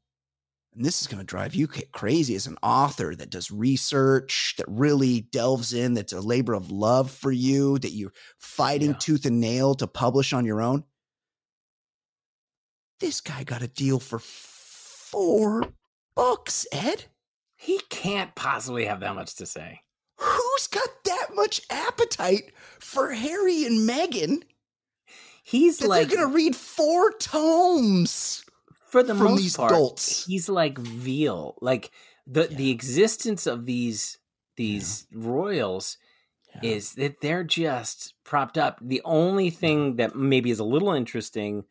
and 0.75 0.85
this 0.85 1.01
is 1.01 1.07
going 1.07 1.21
to 1.21 1.25
drive 1.25 1.55
you 1.55 1.69
crazy 1.69 2.35
as 2.35 2.49
an 2.49 2.59
author 2.61 3.15
that 3.15 3.31
does 3.31 3.53
research, 3.53 4.57
that 4.59 4.67
really 4.69 5.21
delves 5.21 5.73
in, 5.73 5.95
that's 5.95 6.13
a 6.13 6.21
labor 6.21 6.55
of 6.55 6.73
love 6.73 7.13
for 7.13 7.31
you, 7.31 7.79
that 7.79 7.93
you're 7.93 8.13
fighting 8.39 8.91
yeah. 8.91 8.97
tooth 8.99 9.25
and 9.25 9.41
nail 9.41 9.77
to 9.77 9.87
publish 9.87 10.33
on 10.33 10.45
your 10.45 10.61
own. 10.61 10.83
This 12.99 13.21
guy 13.21 13.45
got 13.45 13.63
a 13.63 13.69
deal 13.69 14.01
for 14.01 14.19
four 14.19 15.63
books, 16.17 16.67
Ed. 16.73 17.05
He 17.55 17.81
can't 17.91 18.35
possibly 18.35 18.87
have 18.87 19.01
that 19.01 19.15
much 19.15 19.37
to 19.37 19.47
say. 19.47 19.83
Who's 20.19 20.67
got 20.67 20.89
that 21.05 21.29
much 21.33 21.61
appetite 21.71 22.53
for 22.81 23.13
Harry 23.13 23.65
and 23.65 23.89
Meghan? 23.89 24.43
He's 25.47 25.79
that 25.79 25.89
like 25.89 26.09
they're 26.09 26.25
gonna 26.25 26.35
read 26.35 26.57
four 26.57 27.13
tomes 27.13 28.45
for 28.89 29.05
the 29.05 29.15
most 29.15 29.41
these 29.41 29.57
part. 29.57 29.71
Dolts. 29.71 30.27
He's 30.27 30.49
like 30.49 30.77
veal, 30.77 31.57
like 31.61 31.93
the 32.27 32.49
yeah. 32.51 32.57
the 32.57 32.71
existence 32.73 33.47
of 33.47 33.65
these 33.65 34.19
these 34.57 35.07
yeah. 35.13 35.19
royals 35.23 35.99
yeah. 36.53 36.69
is 36.69 36.95
that 36.95 37.21
they're 37.21 37.45
just 37.45 38.15
propped 38.25 38.59
up. 38.59 38.81
The 38.83 39.01
only 39.05 39.51
thing 39.51 39.91
mm-hmm. 39.91 39.97
that 39.99 40.17
maybe 40.17 40.51
is 40.51 40.59
a 40.59 40.65
little 40.65 40.91
interesting 40.91 41.63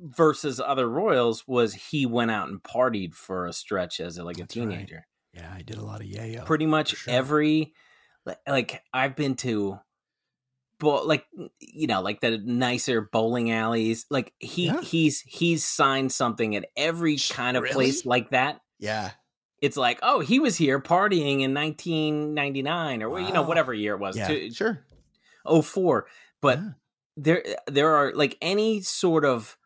versus 0.00 0.58
other 0.58 0.88
royals 0.88 1.46
was 1.46 1.74
he 1.74 2.06
went 2.06 2.32
out 2.32 2.48
and 2.48 2.60
partied 2.60 3.14
for 3.14 3.46
a 3.46 3.52
stretch 3.52 4.00
as 4.00 4.18
a, 4.18 4.24
like 4.24 4.40
a 4.40 4.46
teenager. 4.46 5.06
Right. 5.32 5.44
Yeah, 5.44 5.52
I 5.54 5.62
did 5.62 5.78
a 5.78 5.84
lot 5.84 6.00
of 6.00 6.08
yayo. 6.08 6.44
Pretty 6.44 6.66
much 6.66 6.96
sure. 6.96 7.14
every 7.14 7.72
like 8.48 8.82
I've 8.92 9.14
been 9.14 9.36
to 9.36 9.78
like 10.84 11.26
you 11.60 11.86
know 11.86 12.00
like 12.00 12.20
the 12.20 12.38
nicer 12.38 13.00
bowling 13.00 13.50
alleys 13.50 14.06
like 14.10 14.32
he 14.38 14.66
yeah. 14.66 14.80
he's 14.80 15.20
he's 15.20 15.64
signed 15.64 16.12
something 16.12 16.54
at 16.56 16.66
every 16.76 17.16
kind 17.30 17.56
of 17.56 17.62
really? 17.62 17.74
place 17.74 18.06
like 18.06 18.30
that 18.30 18.60
yeah 18.78 19.10
it's 19.60 19.76
like 19.76 19.98
oh 20.02 20.20
he 20.20 20.38
was 20.38 20.56
here 20.56 20.80
partying 20.80 21.40
in 21.40 21.54
1999 21.54 23.02
or 23.02 23.10
wow. 23.10 23.18
you 23.18 23.32
know 23.32 23.42
whatever 23.42 23.72
year 23.72 23.94
it 23.94 24.00
was 24.00 24.16
yeah, 24.16 24.48
sure 24.52 24.84
04 25.62 26.06
but 26.40 26.58
yeah. 26.58 26.68
there 27.16 27.44
there 27.66 27.94
are 27.94 28.12
like 28.14 28.36
any 28.40 28.80
sort 28.80 29.24
of 29.24 29.56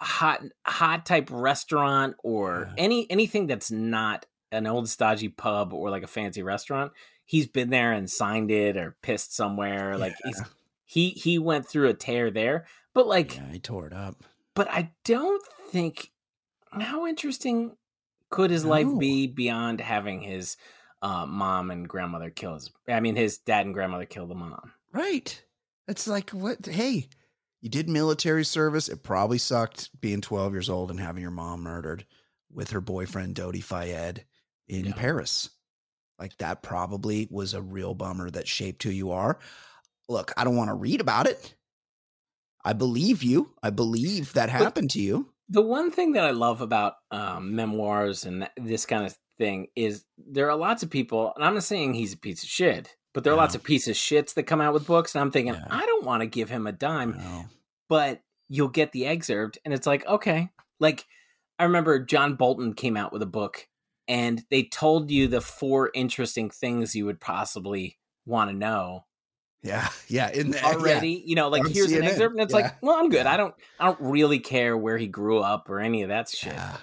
hot 0.00 0.42
hot 0.66 1.06
type 1.06 1.28
restaurant 1.30 2.14
or 2.22 2.66
yeah. 2.68 2.84
any 2.84 3.10
anything 3.10 3.46
that's 3.46 3.70
not 3.70 4.26
an 4.52 4.66
old 4.66 4.88
stodgy 4.88 5.28
pub 5.28 5.72
or 5.72 5.90
like 5.90 6.02
a 6.02 6.06
fancy 6.06 6.42
restaurant 6.42 6.92
he's 7.24 7.46
been 7.46 7.70
there 7.70 7.92
and 7.92 8.10
signed 8.10 8.50
it 8.50 8.76
or 8.76 8.96
pissed 9.02 9.34
somewhere. 9.34 9.96
Like 9.98 10.14
he's 10.24 10.42
he 10.84 11.10
he 11.10 11.38
went 11.38 11.68
through 11.68 11.88
a 11.88 11.94
tear 11.94 12.30
there, 12.30 12.66
but 12.92 13.06
like 13.06 13.36
yeah, 13.36 13.52
he 13.52 13.58
tore 13.58 13.86
it 13.86 13.92
up. 13.92 14.24
But 14.54 14.68
I 14.70 14.92
don't 15.04 15.42
think 15.68 16.10
how 16.70 17.06
interesting 17.06 17.76
could 18.30 18.50
his 18.50 18.64
no. 18.64 18.70
life 18.70 18.98
be 18.98 19.26
beyond 19.26 19.80
having 19.80 20.20
his 20.20 20.56
uh, 21.02 21.26
mom 21.26 21.70
and 21.70 21.88
grandmother 21.88 22.30
kill 22.30 22.54
his. 22.54 22.70
I 22.88 23.00
mean, 23.00 23.16
his 23.16 23.38
dad 23.38 23.66
and 23.66 23.74
grandmother 23.74 24.06
kill 24.06 24.26
the 24.26 24.34
mom. 24.34 24.72
Right. 24.92 25.42
It's 25.86 26.08
like 26.08 26.30
what? 26.30 26.66
Hey, 26.66 27.08
you 27.60 27.68
did 27.68 27.88
military 27.88 28.44
service. 28.44 28.88
It 28.88 29.02
probably 29.02 29.38
sucked 29.38 30.00
being 30.00 30.20
12 30.20 30.52
years 30.52 30.70
old 30.70 30.90
and 30.90 31.00
having 31.00 31.22
your 31.22 31.30
mom 31.30 31.62
murdered 31.62 32.06
with 32.52 32.70
her 32.70 32.80
boyfriend 32.80 33.34
Dodi 33.34 33.62
Fayed 33.62 34.24
in 34.68 34.86
yeah. 34.86 34.92
Paris. 34.94 35.50
Like 36.18 36.36
that 36.38 36.62
probably 36.62 37.28
was 37.30 37.54
a 37.54 37.62
real 37.62 37.94
bummer 37.94 38.30
that 38.30 38.48
shaped 38.48 38.82
who 38.82 38.90
you 38.90 39.10
are. 39.10 39.38
Look, 40.08 40.32
I 40.36 40.44
don't 40.44 40.56
want 40.56 40.68
to 40.68 40.74
read 40.74 41.00
about 41.00 41.26
it. 41.26 41.54
I 42.64 42.72
believe 42.72 43.22
you. 43.22 43.50
I 43.62 43.70
believe 43.70 44.32
that 44.32 44.48
happened 44.48 44.88
but 44.88 44.92
to 44.92 45.00
you. 45.00 45.30
The 45.48 45.62
one 45.62 45.90
thing 45.90 46.12
that 46.12 46.24
I 46.24 46.30
love 46.30 46.60
about 46.60 46.94
um, 47.10 47.54
memoirs 47.54 48.24
and 48.24 48.48
this 48.56 48.86
kind 48.86 49.04
of 49.04 49.16
thing 49.36 49.68
is 49.76 50.04
there 50.16 50.50
are 50.50 50.56
lots 50.56 50.82
of 50.82 50.90
people, 50.90 51.32
and 51.36 51.44
I'm 51.44 51.54
not 51.54 51.64
saying 51.64 51.94
he's 51.94 52.14
a 52.14 52.18
piece 52.18 52.42
of 52.42 52.48
shit, 52.48 52.96
but 53.12 53.24
there 53.24 53.32
are 53.32 53.36
lots 53.36 53.54
of 53.54 53.62
pieces 53.62 53.88
of 53.88 53.96
shits 53.96 54.34
that 54.34 54.44
come 54.44 54.60
out 54.60 54.72
with 54.72 54.86
books, 54.86 55.14
and 55.14 55.20
I'm 55.20 55.30
thinking, 55.30 55.54
yeah. 55.54 55.66
I 55.70 55.84
don't 55.84 56.04
want 56.04 56.22
to 56.22 56.26
give 56.26 56.48
him 56.48 56.66
a 56.66 56.72
dime, 56.72 57.20
but 57.88 58.22
you'll 58.48 58.68
get 58.68 58.92
the 58.92 59.06
excerpt, 59.06 59.58
and 59.64 59.74
it's 59.74 59.86
like, 59.86 60.06
okay. 60.06 60.48
Like, 60.80 61.04
I 61.58 61.64
remember 61.64 61.98
John 61.98 62.34
Bolton 62.34 62.74
came 62.74 62.96
out 62.96 63.12
with 63.12 63.22
a 63.22 63.26
book 63.26 63.68
and 64.08 64.42
they 64.50 64.64
told 64.64 65.10
you 65.10 65.28
the 65.28 65.40
four 65.40 65.90
interesting 65.94 66.50
things 66.50 66.94
you 66.94 67.06
would 67.06 67.20
possibly 67.20 67.98
want 68.26 68.50
to 68.50 68.56
know. 68.56 69.04
Yeah, 69.62 69.88
yeah, 70.08 70.30
in 70.30 70.50
the, 70.50 70.62
eh, 70.62 70.66
already, 70.66 71.10
yeah. 71.10 71.22
you 71.24 71.34
know, 71.36 71.48
like 71.48 71.66
here's 71.66 71.90
CNN. 71.90 71.98
an 71.98 72.04
excerpt, 72.04 72.34
and 72.34 72.42
it's 72.42 72.52
yeah. 72.52 72.60
like, 72.60 72.82
well, 72.82 72.96
I'm 72.96 73.08
good. 73.08 73.26
I 73.26 73.38
don't, 73.38 73.54
I 73.80 73.86
don't 73.86 74.00
really 74.00 74.38
care 74.38 74.76
where 74.76 74.98
he 74.98 75.06
grew 75.06 75.38
up 75.38 75.70
or 75.70 75.80
any 75.80 76.02
of 76.02 76.10
that 76.10 76.28
shit. 76.28 76.52
Yeah. 76.52 76.76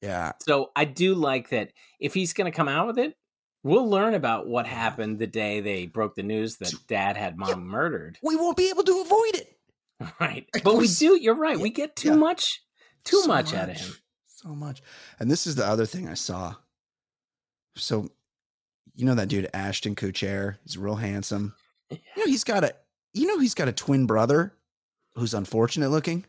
yeah. 0.00 0.32
So 0.40 0.70
I 0.76 0.84
do 0.84 1.16
like 1.16 1.48
that. 1.48 1.72
If 1.98 2.14
he's 2.14 2.32
going 2.32 2.50
to 2.50 2.56
come 2.56 2.68
out 2.68 2.86
with 2.86 3.00
it, 3.00 3.16
we'll 3.64 3.90
learn 3.90 4.14
about 4.14 4.46
what 4.46 4.64
happened 4.64 5.18
the 5.18 5.26
day 5.26 5.60
they 5.60 5.86
broke 5.86 6.14
the 6.14 6.22
news 6.22 6.58
that 6.58 6.72
dad 6.86 7.16
had 7.16 7.36
mom 7.36 7.48
yeah. 7.48 7.56
murdered. 7.56 8.18
We 8.22 8.36
won't 8.36 8.56
be 8.56 8.70
able 8.70 8.84
to 8.84 9.00
avoid 9.00 9.34
it, 9.34 9.58
right? 10.20 10.46
but 10.62 10.76
we 10.76 10.86
do. 10.86 11.18
You're 11.20 11.34
right. 11.34 11.58
We 11.58 11.70
get 11.70 11.96
too 11.96 12.16
much, 12.16 12.62
too 13.04 13.22
so 13.22 13.26
much, 13.26 13.46
much 13.46 13.54
out 13.54 13.70
of 13.70 13.76
him 13.76 13.92
so 14.44 14.54
much. 14.54 14.82
And 15.18 15.30
this 15.30 15.46
is 15.46 15.54
the 15.54 15.66
other 15.66 15.86
thing 15.86 16.08
I 16.08 16.14
saw. 16.14 16.54
So, 17.76 18.08
you 18.94 19.04
know 19.04 19.14
that 19.14 19.28
dude 19.28 19.48
Ashton 19.54 19.96
Kutcher? 19.96 20.56
He's 20.64 20.78
real 20.78 20.94
handsome. 20.96 21.54
You 21.90 21.98
know 22.16 22.26
he's 22.26 22.44
got 22.44 22.64
a 22.64 22.74
you 23.12 23.26
know 23.26 23.38
he's 23.38 23.54
got 23.54 23.68
a 23.68 23.72
twin 23.72 24.06
brother 24.06 24.52
who's 25.14 25.34
unfortunate 25.34 25.90
looking. 25.90 26.24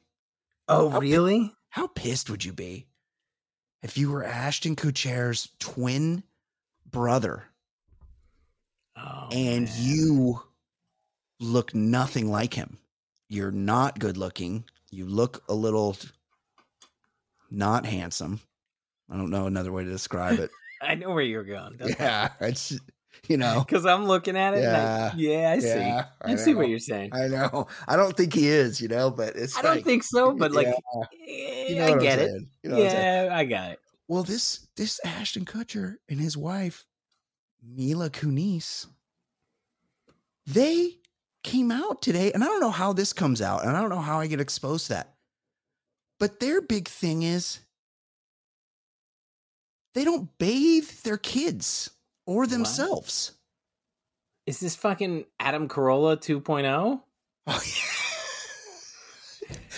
Oh, 0.68 0.90
how 0.90 1.00
really? 1.00 1.54
How 1.70 1.88
pissed 1.88 2.30
would 2.30 2.44
you 2.44 2.54
be 2.54 2.88
if 3.84 3.98
you 3.98 4.12
were 4.12 4.24
Ashton 4.24 4.76
Kutcher's 4.76 5.50
twin 5.60 6.24
brother 6.90 7.44
Oh, 8.98 9.28
and 9.32 9.66
man. 9.66 9.74
you 9.78 10.42
look 11.40 11.76
nothing 11.76 12.32
like 12.32 12.54
him? 12.54 12.78
You're 13.30 13.52
not 13.52 14.00
good 14.00 14.18
looking. 14.18 14.64
You 14.92 15.06
look 15.06 15.44
a 15.50 15.54
little 15.54 15.98
not 17.56 17.86
handsome. 17.86 18.40
I 19.10 19.18
don't 19.18 19.30
know 19.30 19.48
another 19.48 19.72
way 19.72 19.84
to 19.84 19.90
describe 19.90 20.40
it. 20.40 20.52
I 20.82 20.96
know 20.96 21.12
where 21.12 21.24
you're 21.24 21.44
going. 21.44 21.80
yeah, 22.00 22.30
it's 22.42 22.78
you 23.28 23.38
know. 23.38 23.64
Because 23.66 23.86
I'm 23.86 24.06
looking 24.06 24.36
at 24.36 24.54
it. 24.54 24.64
Yeah, 24.64 25.12
I, 25.14 25.18
yeah, 25.18 25.52
I 25.52 25.60
see. 25.60 25.68
yeah, 25.68 26.06
I, 26.22 26.36
see 26.36 26.54
what 26.54 26.70
you're 26.70 26.80
saying. 26.80 27.12
I, 27.14 27.26
I 27.26 27.28
know. 27.28 27.68
I 27.88 27.96
don't 27.96 28.16
think 28.16 28.34
he 28.34 28.48
is, 28.48 28.82
you 28.82 28.88
know, 28.88 29.10
but 29.10 29.36
it's. 29.36 29.58
I 29.58 29.62
don't 29.62 29.84
think 29.84 30.04
so, 30.04 30.34
but 30.34 30.52
like, 30.52 30.68
Yeah, 30.68 31.04
eh, 31.28 31.68
you 31.70 31.76
know 31.78 31.96
I 31.96 31.98
get 31.98 32.20
it. 32.20 32.30
You 32.64 32.70
know 32.70 32.78
what 32.78 32.86
I'm 32.86 32.92
saying. 32.92 33.26
yeah, 33.26 33.36
I 33.36 33.46
got 33.46 33.72
it. 33.72 33.80
Well, 34.08 34.24
this 34.24 34.68
this 34.76 35.00
Ashton 35.04 35.46
Kutcher 35.46 35.96
and 36.10 36.20
his 36.20 36.38
wife 36.38 36.86
Mila 37.64 38.10
Kunis, 38.10 38.88
they 40.46 41.00
came 41.44 41.72
out 41.72 42.02
today, 42.02 42.32
and 42.32 42.44
I 42.44 42.48
don't 42.48 42.60
know 42.60 42.72
how 42.72 42.94
this 42.94 43.14
comes 43.14 43.42
out, 43.42 43.66
and 43.66 43.76
I 43.76 43.82
don't 43.82 43.90
know 43.90 44.02
how 44.02 44.20
I 44.20 44.28
get 44.28 44.40
exposed 44.40 44.88
to 44.88 44.94
that. 44.94 45.15
But 46.20 46.40
their 46.40 46.62
big 46.62 46.88
thing 46.88 47.24
is 47.24 47.60
they 49.94 50.04
don't 50.04 50.30
bathe 50.38 50.90
their 51.04 51.18
kids 51.18 51.90
or 52.26 52.48
themselves. 52.48 53.34
Is 54.46 54.60
this 54.60 54.76
fucking 54.76 55.26
Adam 55.40 55.68
Carolla 55.68 56.18
2.0? 56.18 56.66
Oh, 56.66 57.02
oh 57.48 57.64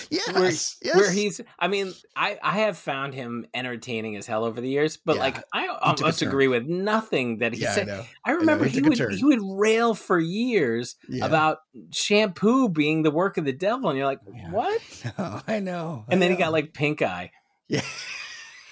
yes, 0.09 0.33
Where- 0.33 0.43
yes. 0.45 0.95
Where 0.95 1.11
he's, 1.11 1.41
I 1.59 1.67
mean, 1.67 1.93
I, 2.15 2.37
I 2.41 2.59
have 2.59 2.77
found 2.77 3.13
him 3.13 3.45
entertaining 3.53 4.15
as 4.15 4.25
hell 4.27 4.45
over 4.45 4.61
the 4.61 4.69
years, 4.69 4.97
but 4.97 5.15
Yeah, 5.15 5.21
like, 5.21 5.43
I 5.53 5.67
almost 5.67 6.21
agree 6.21 6.47
with 6.47 6.65
nothing 6.65 7.39
that 7.39 7.53
he 7.53 7.61
yeah, 7.61 7.71
I 7.71 7.75
said. 7.75 7.87
know. 7.87 8.03
I 8.23 8.31
remember 8.31 8.65
he 8.65 8.79
he 8.79 8.81
would 8.81 8.97
he 9.15 9.23
would 9.23 9.41
rail 9.41 9.93
for 9.95 10.19
years 10.19 10.95
Yeah. 11.09 11.25
about 11.25 11.59
shampoo 11.91 12.69
being 12.69 13.03
the 13.03 13.11
work 13.11 13.37
of 13.37 13.45
the 13.45 13.53
devil, 13.53 13.89
and 13.89 13.97
you're 13.97 14.07
like, 14.07 14.21
what? 14.51 14.81
No, 15.17 15.41
I 15.47 15.59
know. 15.59 16.05
I 16.07 16.13
And 16.13 16.21
then 16.21 16.31
he 16.31 16.37
got 16.37 16.51
like 16.51 16.73
pink 16.73 17.01
eye. 17.01 17.31
Yeah. 17.67 17.81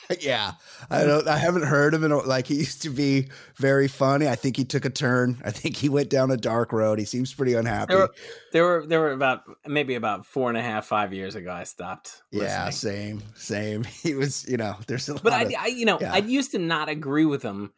yeah. 0.22 0.54
I 0.89 1.04
don't 1.04 1.28
I 1.28 1.38
haven't 1.38 1.63
heard 1.63 1.94
him 1.94 2.04
in 2.04 2.12
a- 2.12 2.18
like 2.18 2.48
he 2.48 2.56
used 2.56 2.82
to 2.84 2.89
be 2.89 3.30
very 3.58 3.88
funny. 3.88 4.28
I 4.28 4.36
think 4.36 4.58
he 4.58 4.65
took 4.65 4.86
a 4.86 4.89
turn. 4.89 5.41
I 5.44 5.52
think 5.52 5.78
he 5.78 5.89
went 5.89 6.10
down 6.10 6.32
a 6.32 6.38
dark 6.38 6.72
road. 6.72 7.00
He 7.00 7.06
seems 7.06 7.34
pretty 7.34 7.54
unhappy. 7.54 7.94
There 7.94 8.00
were, 8.00 8.13
there 8.52 8.63
were 8.63 8.86
there 8.88 9.00
were 9.00 9.12
about 9.12 9.44
maybe 9.65 9.96
about 9.96 10.26
four 10.26 10.50
and 10.50 10.58
a 10.58 10.62
half 10.62 10.86
five 10.86 11.13
years 11.13 11.36
ago. 11.36 11.52
I 11.52 11.63
stopped. 11.63 12.22
yeah, 12.32 12.70
same, 12.70 13.22
same. 13.36 13.84
He 14.06 14.13
was, 14.13 14.48
you 14.48 14.58
know, 14.58 14.76
there's 14.86 15.10
a 15.10 15.13
lot 15.13 15.24
but 15.24 15.34
I, 15.34 15.41
of, 15.44 15.54
I, 15.58 15.68
you 15.68 15.86
know, 15.86 15.98
yeah. 16.00 16.13
I 16.13 16.18
used 16.18 16.52
to 16.52 16.60
not 16.60 16.89
agree 16.89 17.26
with 17.26 17.41
him, 17.41 17.74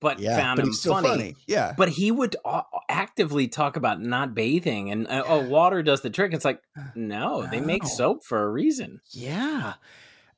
but 0.00 0.20
yeah, 0.20 0.36
found 0.36 0.58
but 0.58 0.66
him 0.66 0.74
funny. 0.74 1.08
funny. 1.08 1.36
Yeah. 1.48 1.74
But 1.76 1.88
he 1.88 2.12
would 2.12 2.36
a- 2.44 2.62
actively 2.88 3.48
talk 3.48 3.76
about 3.76 4.00
not 4.00 4.34
bathing 4.34 4.90
and 4.90 5.08
uh, 5.08 5.24
oh, 5.26 5.48
water 5.48 5.82
does 5.82 6.02
the 6.02 6.10
trick. 6.10 6.32
It's 6.34 6.44
like 6.44 6.60
no, 6.94 7.46
they 7.50 7.60
make 7.60 7.84
soap 7.84 8.24
for 8.24 8.42
a 8.42 8.48
reason. 8.48 9.00
Yeah. 9.10 9.74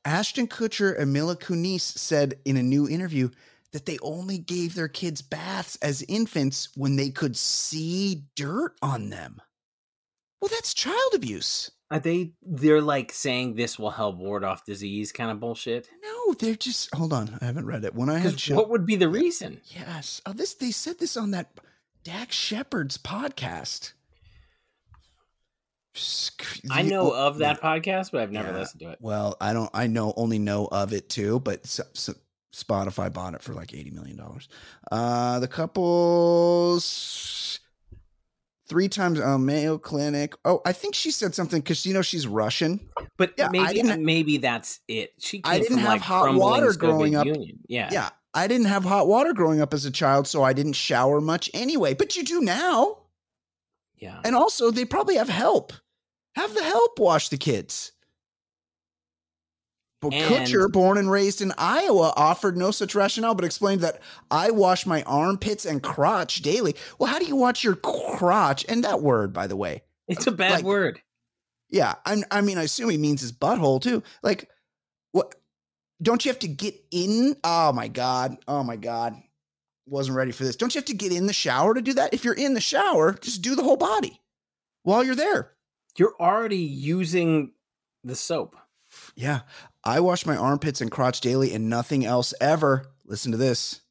Ashton 0.05 0.47
Kutcher 0.47 0.97
and 0.99 1.11
Mila 1.11 1.35
Kunis 1.35 1.81
said 1.81 2.35
in 2.45 2.57
a 2.57 2.63
new 2.63 2.87
interview 2.87 3.29
that 3.71 3.85
they 3.85 3.97
only 4.01 4.37
gave 4.37 4.75
their 4.75 4.87
kids 4.87 5.21
baths 5.21 5.77
as 5.81 6.03
infants 6.07 6.69
when 6.75 6.95
they 6.95 7.09
could 7.09 7.35
see 7.35 8.23
dirt 8.35 8.75
on 8.81 9.09
them. 9.09 9.41
Well, 10.39 10.49
that's 10.49 10.73
child 10.73 11.13
abuse. 11.13 11.71
Are 11.91 11.99
they? 11.99 12.33
They're 12.41 12.81
like 12.81 13.11
saying 13.11 13.55
this 13.55 13.77
will 13.77 13.91
help 13.91 14.17
ward 14.17 14.43
off 14.43 14.65
disease, 14.65 15.11
kind 15.11 15.29
of 15.31 15.39
bullshit. 15.39 15.89
No, 16.03 16.33
they're 16.33 16.55
just 16.55 16.93
hold 16.93 17.13
on. 17.13 17.37
I 17.41 17.45
haven't 17.45 17.65
read 17.65 17.83
it. 17.85 17.95
When 17.95 18.09
I 18.09 18.19
had 18.19 18.39
show- 18.39 18.55
what 18.55 18.69
would 18.69 18.85
be 18.85 18.95
the 18.95 19.09
reason? 19.09 19.61
yes, 19.65 20.21
oh, 20.25 20.33
this 20.33 20.53
they 20.55 20.71
said 20.71 20.99
this 20.99 21.17
on 21.17 21.31
that 21.31 21.51
Dax 22.03 22.35
Shepard's 22.35 22.97
podcast. 22.97 23.93
I 26.71 26.81
know 26.81 27.11
of 27.11 27.37
that 27.39 27.61
podcast, 27.61 28.11
but 28.11 28.21
I've 28.21 28.31
never 28.31 28.51
Yeah. 28.51 28.59
listened 28.59 28.81
to 28.81 28.89
it. 28.91 28.97
Well, 29.01 29.37
I 29.39 29.53
don't. 29.53 29.69
I 29.73 29.87
know 29.87 30.13
only 30.17 30.39
know 30.39 30.67
of 30.71 30.93
it 30.93 31.09
too, 31.09 31.39
but 31.39 31.61
s 31.63 31.79
s- 31.95 32.09
Spotify 32.53 33.11
bought 33.11 33.33
it 33.33 33.41
for 33.41 33.53
like 33.53 33.73
eighty 33.73 33.91
million 33.91 34.17
dollars. 34.17 34.47
Uh, 34.91 35.39
the 35.39 35.47
couples 35.47 37.59
three 38.67 38.89
times 38.89 39.19
uh, 39.19 39.37
Mayo 39.37 39.77
Clinic. 39.77 40.35
Oh, 40.43 40.61
I 40.65 40.73
think 40.73 40.95
she 40.95 41.11
said 41.11 41.35
something 41.35 41.61
because 41.61 41.85
you 41.85 41.93
know 41.93 42.01
she's 42.01 42.27
Russian. 42.27 42.89
But 43.17 43.33
Yeah, 43.37 43.49
maybe 43.51 43.83
maybe 43.97 44.37
that's 44.37 44.79
it. 44.87 45.13
She 45.19 45.41
I 45.43 45.59
didn't 45.59 45.79
have 45.79 45.89
like 45.89 46.01
hot 46.01 46.33
water 46.35 46.73
Soviet 46.73 46.79
growing 46.79 47.15
up. 47.15 47.25
Union. 47.25 47.59
Yeah, 47.67 47.89
Yeah, 47.91 48.09
I 48.33 48.47
didn't 48.47 48.67
have 48.67 48.83
hot 48.83 49.07
water 49.07 49.33
growing 49.33 49.61
up 49.61 49.73
as 49.73 49.85
a 49.85 49.91
child, 49.91 50.27
so 50.27 50.43
I 50.43 50.53
didn't 50.53 50.73
shower 50.73 51.21
much 51.21 51.49
anyway. 51.53 51.93
But 51.93 52.15
you 52.15 52.23
do 52.23 52.41
now. 52.41 52.97
yeah. 53.97 54.19
And 54.25 54.35
also, 54.35 54.71
they 54.71 54.85
probably 54.85 55.15
have 55.15 55.29
help. 55.29 55.73
Have 56.35 56.53
the 56.53 56.63
help 56.63 56.99
wash 56.99 57.29
the 57.29 57.37
kids. 57.37 57.91
But 60.01 60.13
And- 60.13 60.47
Kutcher, 60.47 60.71
born 60.71 60.97
and 60.97 61.09
raised 61.09 61.41
in 61.41 61.53
Iowa, 61.57 62.13
offered 62.15 62.57
no 62.57 62.71
such 62.71 62.93
rationale, 62.95 63.33
but 63.35 63.45
explained 63.45 63.81
that 63.81 64.01
I 64.29 64.51
wash 64.51 64.85
my 64.85 65.01
armpits 65.03 65.65
and 65.65 65.81
crotch 65.81 66.41
daily. 66.41 66.75
Well, 66.99 67.11
how 67.11 67.17
do 67.19 67.25
you 67.25 67.35
wash 67.35 67.63
your 67.63 67.75
crotch? 67.75 68.65
And 68.67 68.83
that 68.83 69.01
word, 69.01 69.33
by 69.33 69.47
the 69.47 69.55
way. 69.55 69.83
It's 70.07 70.27
a 70.27 70.31
bad 70.31 70.51
like- 70.51 70.65
word. 70.65 71.01
Yeah, 71.69 71.95
I, 72.05 72.21
I 72.29 72.41
mean, 72.41 72.59
I 72.59 72.63
assume 72.63 72.89
he 72.91 72.97
means 72.97 73.21
his 73.21 73.31
butthole 73.31 73.81
too. 73.81 74.03
Like, 74.21 74.49
what? 75.13 75.33
Don't 76.01 76.23
you 76.23 76.29
have 76.29 76.39
to 76.39 76.47
get 76.47 76.75
in? 76.91 77.35
Oh 77.43 77.71
my 77.73 77.87
god! 77.87 78.37
Oh 78.47 78.61
my 78.63 78.75
god! 78.75 79.15
Wasn't 79.87 80.15
ready 80.15 80.31
for 80.31 80.43
this. 80.43 80.55
Don't 80.55 80.75
you 80.75 80.79
have 80.79 80.85
to 80.85 80.93
get 80.93 81.11
in 81.11 81.25
the 81.25 81.33
shower 81.33 81.73
to 81.73 81.81
do 81.81 81.93
that? 81.93 82.13
If 82.13 82.23
you're 82.23 82.35
in 82.35 82.53
the 82.53 82.61
shower, 82.61 83.13
just 83.13 83.41
do 83.41 83.55
the 83.55 83.63
whole 83.63 83.77
body 83.77 84.21
while 84.83 85.03
you're 85.03 85.15
there. 85.15 85.53
You're 85.97 86.15
already 86.19 86.57
using 86.57 87.53
the 88.03 88.15
soap. 88.15 88.55
Yeah, 89.15 89.41
I 89.83 89.99
wash 89.99 90.25
my 90.25 90.35
armpits 90.35 90.81
and 90.81 90.91
crotch 90.91 91.21
daily, 91.21 91.53
and 91.53 91.69
nothing 91.69 92.05
else 92.05 92.33
ever. 92.39 92.87
Listen 93.05 93.31
to 93.31 93.37
this. 93.37 93.81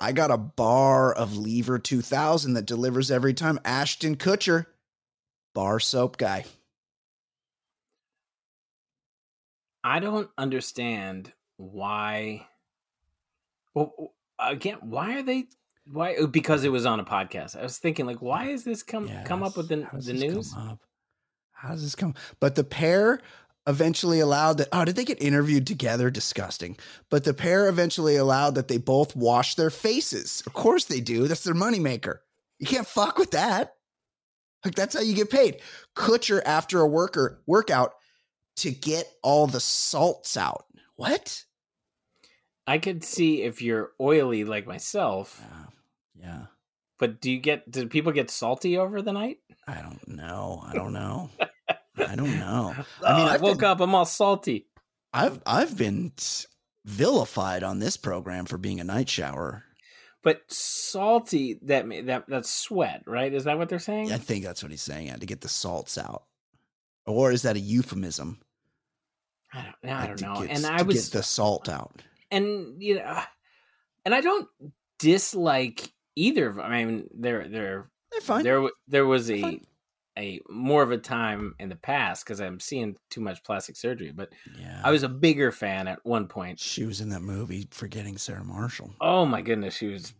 I 0.00 0.12
got 0.12 0.30
a 0.30 0.38
bar 0.38 1.12
of 1.12 1.36
Lever 1.36 1.78
2000 1.78 2.54
that 2.54 2.66
delivers 2.66 3.10
every 3.10 3.34
time. 3.34 3.58
Ashton 3.64 4.16
Kutcher, 4.16 4.66
bar 5.54 5.80
soap 5.80 6.16
guy. 6.16 6.44
I 9.82 10.00
don't 10.00 10.30
understand 10.36 11.32
why. 11.56 12.46
Well, 13.74 14.14
again, 14.38 14.78
why 14.82 15.16
are 15.16 15.22
they? 15.22 15.46
Why? 15.92 16.16
oh, 16.16 16.26
Because 16.26 16.64
it 16.64 16.68
was 16.72 16.86
on 16.86 17.00
a 17.00 17.04
podcast. 17.04 17.56
I 17.58 17.62
was 17.62 17.78
thinking, 17.78 18.06
like, 18.06 18.20
why 18.22 18.48
is 18.48 18.64
this 18.64 18.82
come 18.82 19.08
come 19.24 19.42
up 19.42 19.56
with 19.56 19.68
the 19.68 19.84
How 19.84 19.90
does 19.92 20.06
the 20.06 20.12
this 20.14 20.22
come 20.22 20.32
news? 20.34 20.54
up? 20.56 20.78
How 21.52 21.70
does 21.70 21.82
this 21.82 21.94
come? 21.94 22.14
But 22.40 22.54
the 22.54 22.64
pair 22.64 23.20
eventually 23.66 24.20
allowed 24.20 24.58
that. 24.58 24.68
Oh, 24.72 24.84
did 24.84 24.96
they 24.96 25.04
get 25.04 25.20
interviewed 25.22 25.66
together? 25.66 26.10
Disgusting. 26.10 26.76
But 27.10 27.24
the 27.24 27.34
pair 27.34 27.68
eventually 27.68 28.16
allowed 28.16 28.54
that 28.54 28.68
they 28.68 28.78
both 28.78 29.16
wash 29.16 29.54
their 29.56 29.70
faces. 29.70 30.42
Of 30.46 30.52
course 30.52 30.84
they 30.84 31.00
do. 31.00 31.26
That's 31.26 31.44
their 31.44 31.54
moneymaker. 31.54 32.18
You 32.58 32.66
can't 32.66 32.86
fuck 32.86 33.18
with 33.18 33.32
that. 33.32 33.74
Like 34.64 34.74
that's 34.74 34.94
how 34.94 35.00
you 35.02 35.14
get 35.14 35.30
paid. 35.30 35.60
Kutcher 35.96 36.40
after 36.44 36.80
a 36.80 36.86
worker 36.86 37.40
workout 37.46 37.92
to 38.56 38.70
get 38.70 39.06
all 39.22 39.46
the 39.46 39.60
salts 39.60 40.36
out. 40.36 40.64
What? 40.96 41.44
I 42.66 42.78
could 42.78 43.04
see 43.04 43.42
if 43.42 43.62
you're 43.62 43.92
oily 44.00 44.44
like 44.44 44.66
myself, 44.66 45.40
Yeah. 45.48 45.64
Yeah. 46.20 46.46
but 46.98 47.20
do 47.20 47.30
you 47.30 47.38
get? 47.38 47.70
Do 47.70 47.86
people 47.86 48.12
get 48.12 48.30
salty 48.30 48.76
over 48.78 49.02
the 49.02 49.12
night? 49.12 49.38
I 49.66 49.80
don't 49.82 50.06
know. 50.08 50.62
I 50.66 50.72
don't 50.74 50.92
know. 50.92 51.30
I 51.96 52.14
don't 52.16 52.38
know. 52.38 52.74
I 53.04 53.16
mean, 53.16 53.26
oh, 53.26 53.30
I 53.30 53.34
I've 53.34 53.42
woke 53.42 53.58
been- 53.58 53.68
up, 53.68 53.80
I'm 53.80 53.94
all 53.94 54.04
salty. 54.04 54.66
I've 55.12 55.40
I've 55.46 55.76
been 55.76 56.12
vilified 56.84 57.62
on 57.62 57.78
this 57.78 57.96
program 57.96 58.44
for 58.46 58.58
being 58.58 58.80
a 58.80 58.84
night 58.84 59.08
shower. 59.08 59.64
But 60.22 60.42
salty 60.48 61.58
that 61.62 61.86
that 62.06 62.24
that's 62.28 62.50
sweat, 62.50 63.02
right? 63.06 63.32
Is 63.32 63.44
that 63.44 63.56
what 63.58 63.68
they're 63.68 63.78
saying? 63.78 64.12
I 64.12 64.18
think 64.18 64.44
that's 64.44 64.62
what 64.62 64.70
he's 64.72 64.82
saying. 64.82 65.06
Yeah, 65.06 65.16
to 65.16 65.26
get 65.26 65.40
the 65.40 65.48
salts 65.48 65.96
out, 65.96 66.24
or 67.06 67.30
is 67.32 67.42
that 67.42 67.56
a 67.56 67.60
euphemism? 67.60 68.40
I 69.54 69.62
don't, 69.82 69.92
I 69.92 70.06
don't 70.08 70.20
know. 70.20 70.40
get- 70.42 70.50
and 70.50 70.64
to 70.64 70.72
I 70.72 70.82
was 70.82 71.08
get 71.08 71.18
the 71.18 71.22
salt 71.22 71.68
out. 71.68 72.02
and 72.30 72.82
you 72.82 72.96
know, 72.96 73.20
and 74.04 74.14
I 74.14 74.20
don't 74.20 74.48
dislike 74.98 75.92
either 76.18 76.48
of. 76.48 76.58
I 76.58 76.84
mean, 76.84 77.08
there 77.14 77.90
fine. 78.22 78.44
there 78.44 78.68
there 78.86 79.06
was 79.06 79.30
a 79.30 79.60
a 80.18 80.40
more 80.48 80.82
of 80.82 80.90
a 80.90 80.98
time 80.98 81.54
in 81.58 81.68
the 81.68 81.76
past 81.76 82.24
because 82.24 82.40
I'm 82.40 82.58
seeing 82.58 82.96
too 83.08 83.20
much 83.20 83.42
plastic 83.44 83.76
surgery, 83.76 84.12
but 84.12 84.30
yeah, 84.58 84.80
I 84.82 84.90
was 84.90 85.04
a 85.04 85.08
bigger 85.08 85.52
fan 85.52 85.86
at 85.86 86.04
one 86.04 86.26
point. 86.26 86.58
She 86.58 86.84
was 86.84 87.00
in 87.00 87.10
that 87.10 87.22
movie, 87.22 87.68
forgetting 87.70 88.18
Sarah 88.18 88.44
Marshall. 88.44 88.90
Oh 89.00 89.24
my 89.24 89.42
goodness, 89.42 89.74
she 89.74 89.86
was 89.86 90.12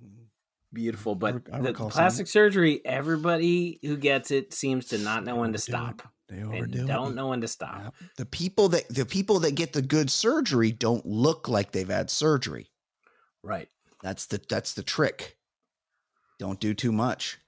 beautiful. 0.73 1.15
But 1.15 1.35
rec- 1.35 1.53
I 1.53 1.61
the 1.61 1.73
plastic 1.73 2.29
surgery, 2.29 2.81
everybody 2.85 3.81
who 3.83 3.97
gets 3.97 4.31
it 4.31 4.55
seems 4.55 4.87
to 4.87 4.99
not 4.99 5.25
know 5.25 5.37
when 5.37 5.53
to 5.53 5.57
it. 5.57 5.63
stop. 5.63 6.03
They 6.29 6.43
overdo 6.43 6.61
and 6.61 6.75
it. 6.75 6.87
don't 6.87 7.15
know 7.15 7.29
when 7.29 7.41
to 7.41 7.49
stop. 7.49 7.83
Yep. 7.85 7.95
The 8.19 8.27
people 8.27 8.69
that 8.71 8.89
the 8.89 9.07
people 9.07 9.41
that 9.41 9.55
get 9.55 9.73
the 9.73 9.83
good 9.83 10.11
surgery 10.11 10.71
don't 10.71 11.05
look 11.07 11.49
like 11.49 11.73
they've 11.73 11.89
had 11.89 12.11
surgery. 12.11 12.71
Right. 13.43 13.69
That's 14.03 14.27
the 14.27 14.41
that's 14.49 14.75
the 14.75 14.83
trick. 14.83 15.38
Don't 16.39 16.61
do 16.61 16.75
too 16.75 16.93
much. 16.93 17.39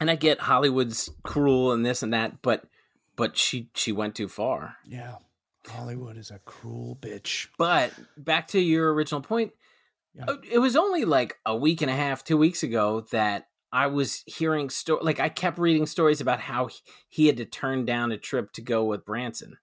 And 0.00 0.10
I 0.10 0.14
get 0.16 0.40
Hollywood's 0.40 1.10
cruel 1.22 1.72
and 1.72 1.84
this 1.84 2.02
and 2.02 2.12
that, 2.14 2.40
but 2.42 2.64
but 3.16 3.36
she 3.36 3.68
she 3.74 3.92
went 3.92 4.14
too 4.14 4.28
far. 4.28 4.76
Yeah. 4.86 5.16
Hollywood 5.68 6.16
is 6.16 6.30
a 6.30 6.38
cruel 6.38 6.96
bitch. 7.00 7.48
But 7.58 7.92
back 8.16 8.48
to 8.48 8.60
your 8.60 8.94
original 8.94 9.20
point, 9.20 9.52
Yeah. 10.14 10.24
uh, 10.26 10.36
it 10.50 10.58
was 10.58 10.74
only 10.74 11.04
like 11.04 11.36
a 11.44 11.54
week 11.54 11.82
and 11.82 11.90
a 11.90 11.94
half, 11.94 12.24
two 12.24 12.38
weeks 12.38 12.62
ago 12.62 13.02
that 13.12 13.48
I 13.70 13.88
was 13.88 14.22
hearing 14.26 14.70
sto- 14.70 15.00
like 15.02 15.20
I 15.20 15.28
kept 15.28 15.58
reading 15.58 15.86
stories 15.86 16.22
about 16.22 16.40
how 16.40 16.70
he, 17.10 17.26
had 17.26 17.36
to 17.36 17.44
turn 17.44 17.84
down 17.84 18.10
a 18.10 18.16
trip 18.16 18.52
to 18.54 18.62
go 18.62 18.84
with 18.86 19.04
Branson 19.04 19.58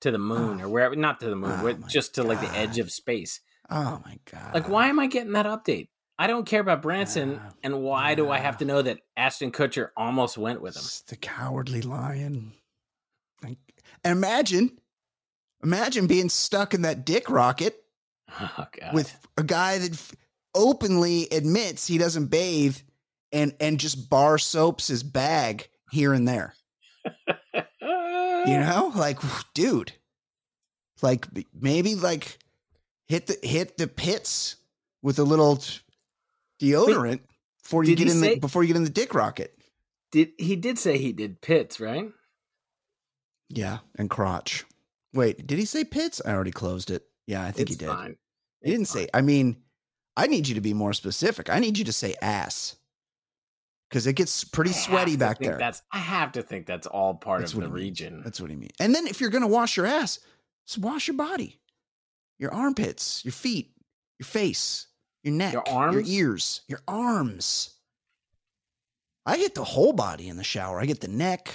to 0.00 0.10
the 0.10 0.18
moon 0.18 0.60
Oh. 0.60 0.64
or 0.64 0.68
wherever, 0.68 0.96
not 0.96 1.20
to 1.20 1.28
the 1.30 1.36
moon, 1.36 1.60
Oh 1.62 1.86
just 1.88 2.16
to 2.16 2.24
like 2.24 2.40
the 2.40 2.50
edge 2.58 2.78
of 2.80 2.90
space. 2.90 3.40
Oh 3.70 4.02
my 4.04 4.18
god. 4.30 4.52
Like, 4.54 4.68
why 4.68 4.88
am 4.88 4.98
I 4.98 5.06
getting 5.06 5.32
that 5.34 5.46
update? 5.46 5.88
I 6.20 6.26
don't 6.26 6.44
care 6.44 6.60
about 6.60 6.82
Branson, 6.82 7.30
Yeah. 7.32 7.50
and 7.62 7.82
why 7.82 8.14
do 8.14 8.28
I 8.30 8.36
have 8.38 8.58
to 8.58 8.66
know 8.66 8.82
that 8.82 8.98
Ashton 9.16 9.50
Kutcher 9.52 9.88
almost 9.96 10.36
went 10.36 10.60
with 10.60 10.76
him? 10.76 10.82
It's 10.82 11.00
the 11.00 11.16
cowardly 11.16 11.80
lion. 11.80 12.52
And 13.42 13.56
imagine, 14.04 14.78
imagine 15.64 16.06
being 16.06 16.28
stuck 16.28 16.74
in 16.74 16.82
that 16.82 17.06
dick 17.06 17.30
rocket 17.30 17.82
Oh, 18.38 18.66
with 18.92 19.18
a 19.38 19.42
guy 19.42 19.78
that 19.78 19.98
openly 20.54 21.26
admits 21.32 21.86
he 21.86 21.96
doesn't 21.96 22.26
bathe 22.26 22.76
and 23.32 23.54
and 23.58 23.80
just 23.80 24.10
bar 24.10 24.36
soaps 24.36 24.88
his 24.88 25.02
bag 25.02 25.68
here 25.90 26.12
and 26.12 26.28
there. 26.28 26.54
You 27.02 27.62
know, 28.46 28.92
like, 28.94 29.18
dude, 29.54 29.92
like 31.00 31.26
maybe 31.58 31.94
like 31.94 32.38
hit 33.08 33.26
the 33.26 33.38
hit 33.42 33.78
the 33.78 33.86
pits 33.88 34.56
with 35.02 35.18
a 35.18 35.24
little 35.24 35.62
deodorant 36.60 37.20
before 37.62 37.84
you 37.84 37.96
get 37.96 38.08
in 38.08 38.20
say- 38.20 38.34
the 38.34 38.40
before 38.40 38.62
you 38.62 38.68
get 38.68 38.76
in 38.76 38.84
the 38.84 38.90
dick 38.90 39.14
rocket. 39.14 39.56
did 40.12 40.30
he 40.38 40.56
did 40.56 40.78
say 40.78 40.98
he 40.98 41.12
did 41.12 41.40
pits, 41.40 41.80
right? 41.80 42.10
Yeah, 43.48 43.78
and 43.96 44.08
crotch. 44.08 44.64
Wait, 45.12 45.46
did 45.46 45.58
he 45.58 45.64
say 45.64 45.84
pits? 45.84 46.20
I 46.24 46.32
already 46.32 46.52
closed 46.52 46.90
it. 46.90 47.04
Yeah, 47.26 47.42
I 47.44 47.50
think 47.50 47.70
It's 47.70 47.80
he 47.80 47.84
did. 47.86 47.88
fine. 47.88 48.16
He 48.62 48.70
didn't 48.70 48.82
It's 48.82 48.90
say. 48.92 49.08
I 49.12 49.22
mean, 49.22 49.56
I 50.16 50.26
need 50.26 50.46
you 50.46 50.54
to 50.54 50.60
be 50.60 50.74
more 50.74 50.92
specific. 50.92 51.50
I 51.50 51.58
need 51.58 51.78
you 51.78 51.84
to 51.84 51.92
say 51.92 52.14
ass 52.22 52.76
because 53.88 54.06
it 54.06 54.12
gets 54.14 54.44
pretty 54.44 54.70
I 54.70 54.74
sweaty 54.74 55.16
back 55.16 55.38
there. 55.40 55.58
That's 55.58 55.82
I 55.92 55.98
have 55.98 56.32
to 56.32 56.42
think 56.42 56.66
that's 56.66 56.86
all 56.86 57.14
part 57.14 57.40
That's 57.40 57.54
of 57.54 57.60
the 57.60 57.68
region. 57.68 58.22
That's 58.22 58.40
what 58.40 58.50
he 58.50 58.56
mean. 58.56 58.70
And 58.78 58.94
then 58.94 59.06
if 59.08 59.20
you're 59.20 59.30
gonna 59.30 59.48
wash 59.48 59.76
your 59.76 59.86
ass, 59.86 60.20
just 60.66 60.78
wash 60.78 61.08
your 61.08 61.16
body, 61.16 61.60
your 62.38 62.52
armpits, 62.54 63.24
your 63.24 63.32
feet, 63.32 63.72
your 64.18 64.26
face, 64.26 64.86
your 65.22 65.34
neck, 65.34 65.52
your 65.52 65.68
arms? 65.68 65.94
your 65.94 66.04
ears, 66.30 66.60
your 66.68 66.80
arms. 66.88 67.74
I 69.26 69.36
get 69.36 69.54
the 69.54 69.64
whole 69.64 69.92
body 69.92 70.28
in 70.28 70.36
the 70.36 70.44
shower. 70.44 70.80
I 70.80 70.86
get 70.86 71.00
the 71.00 71.08
neck. 71.08 71.52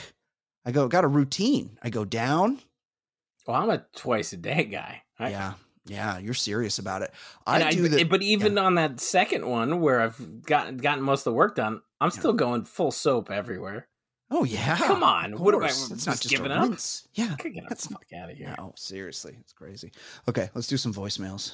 I 0.65 0.71
go 0.71 0.87
got 0.87 1.03
a 1.03 1.07
routine. 1.07 1.77
I 1.81 1.89
go 1.89 2.05
down. 2.05 2.59
Well, 3.47 3.57
I'm 3.61 3.69
a 3.69 3.85
twice 3.95 4.33
a 4.33 4.37
day 4.37 4.63
guy. 4.65 5.03
I, 5.19 5.29
yeah, 5.29 5.53
yeah. 5.85 6.17
You're 6.17 6.33
serious 6.33 6.79
about 6.79 7.01
it. 7.03 7.11
and 7.45 7.63
I 7.63 7.71
do 7.71 7.87
that. 7.87 8.09
But 8.09 8.21
even 8.23 8.57
on 8.57 8.75
that 8.75 8.99
second 8.99 9.45
one 9.47 9.81
where 9.81 10.01
I've 10.01 10.43
gotten 10.43 10.77
gotten 10.77 11.03
most 11.03 11.21
of 11.21 11.25
the 11.31 11.33
work 11.33 11.55
done, 11.55 11.81
I'm 12.01 12.07
Yeah. 12.13 12.19
still 12.19 12.33
going 12.33 12.65
full 12.65 12.91
soap 12.91 13.29
everywhere. 13.31 13.87
Oh 14.31 14.43
yeah. 14.43 14.77
Come 14.77 15.03
on, 15.03 15.33
what 15.37 15.53
am 15.53 15.63
I. 15.63 15.67
It's 15.67 15.89
not 16.07 16.13
just 16.13 16.23
just 16.23 16.29
giving 16.29 16.51
a 16.51 16.55
up? 16.55 16.69
rinse. 16.69 17.07
Yeah. 17.13 17.35
Get 17.37 17.69
the 17.69 17.75
fuck 17.75 18.05
out 18.19 18.31
of 18.31 18.37
here. 18.37 18.55
No, 18.57 18.73
seriously, 18.75 19.35
it's 19.39 19.53
crazy. 19.53 19.91
Okay, 20.27 20.49
let's 20.55 20.67
do 20.67 20.77
some 20.77 20.93
voicemails. 20.93 21.53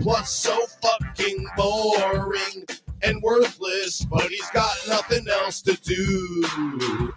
Plus, 0.00 0.30
so 0.30 0.66
fucking 0.82 1.46
boring 1.56 2.66
and 3.02 3.22
worthless. 3.22 4.04
But 4.04 4.22
he's 4.22 4.48
got 4.50 4.74
nothing 4.88 5.26
else 5.28 5.62
to 5.62 5.74
do. 5.82 6.44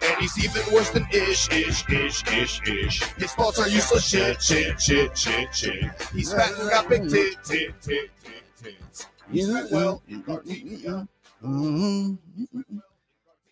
And 0.02 0.20
he's 0.20 0.44
even 0.44 0.74
worse 0.74 0.90
than 0.90 1.06
ish, 1.12 1.50
ish, 1.50 1.88
ish, 1.88 2.26
ish, 2.32 2.68
ish. 2.68 3.02
His 3.14 3.32
thoughts 3.32 3.58
are 3.58 3.68
useless 3.68 4.06
shit, 4.08 4.42
shit, 4.42 4.80
shit, 4.80 5.16
shit, 5.16 5.54
shit. 5.54 5.84
He's 6.12 6.32
fat 6.32 6.52
and 6.58 6.70
got 6.70 6.88
big 6.88 7.08
tit, 7.08 7.36
tit, 7.44 7.74
tit, 7.80 8.10
tit, 8.22 8.40
tits. 8.62 9.06
He's 9.30 9.50
fat 9.50 9.70
well. 9.70 10.02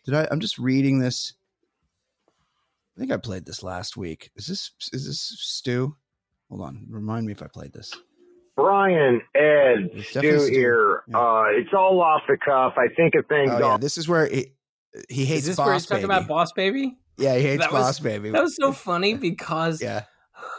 Did 0.05 0.15
I? 0.15 0.29
I'm 0.31 0.41
just 0.41 0.59
reading 0.59 0.99
this. 0.99 1.35
I 2.97 3.01
think 3.01 3.13
I 3.13 3.17
played 3.17 3.47
this 3.47 3.63
last 3.63 3.97
week. 3.97 4.31
Is 4.37 4.47
this 4.47 4.73
is 4.93 5.07
this 5.07 5.21
Stu? 5.39 5.97
Hold 6.51 6.63
on, 6.63 6.87
remind 6.91 7.25
me 7.25 7.33
if 7.33 7.43
I 7.43 7.47
played 7.47 7.73
this. 7.73 7.95
Brian, 8.57 9.21
Ed, 9.35 9.91
It's 9.95 10.09
Stu 10.11 10.39
Stu. 10.41 10.53
here. 10.53 11.03
Yeah. 11.09 11.19
Uh, 11.19 11.43
it's 11.51 11.71
all 11.73 12.01
off 12.03 12.23
the 12.29 12.37
cuff. 12.37 12.75
I 12.77 12.89
think 12.95 13.15
of 13.15 13.27
things 13.27 13.51
Oh 13.53 13.59
yeah, 13.59 13.77
this 13.79 13.97
is 13.99 14.09
where 14.09 14.27
he, 14.27 14.53
he 15.09 15.25
hates 15.25 15.43
Is 15.47 15.57
this 15.57 15.59
where 15.59 15.73
he's 15.75 15.83
Boss 15.85 15.89
talking 15.89 16.09
Baby. 16.09 16.17
about 16.17 16.29
Boss 16.29 16.53
Baby? 16.53 16.97
yeah, 17.17 17.37
he 17.37 17.43
hates 17.43 17.63
That 17.63 17.73
was- 17.73 17.83
Boss 17.83 18.01
Baby. 18.01 18.31
That 18.31 18.43
was 18.43 18.57
so 18.57 18.73
funny 18.73 19.15
because 19.31 19.81
yeah, 19.83 20.05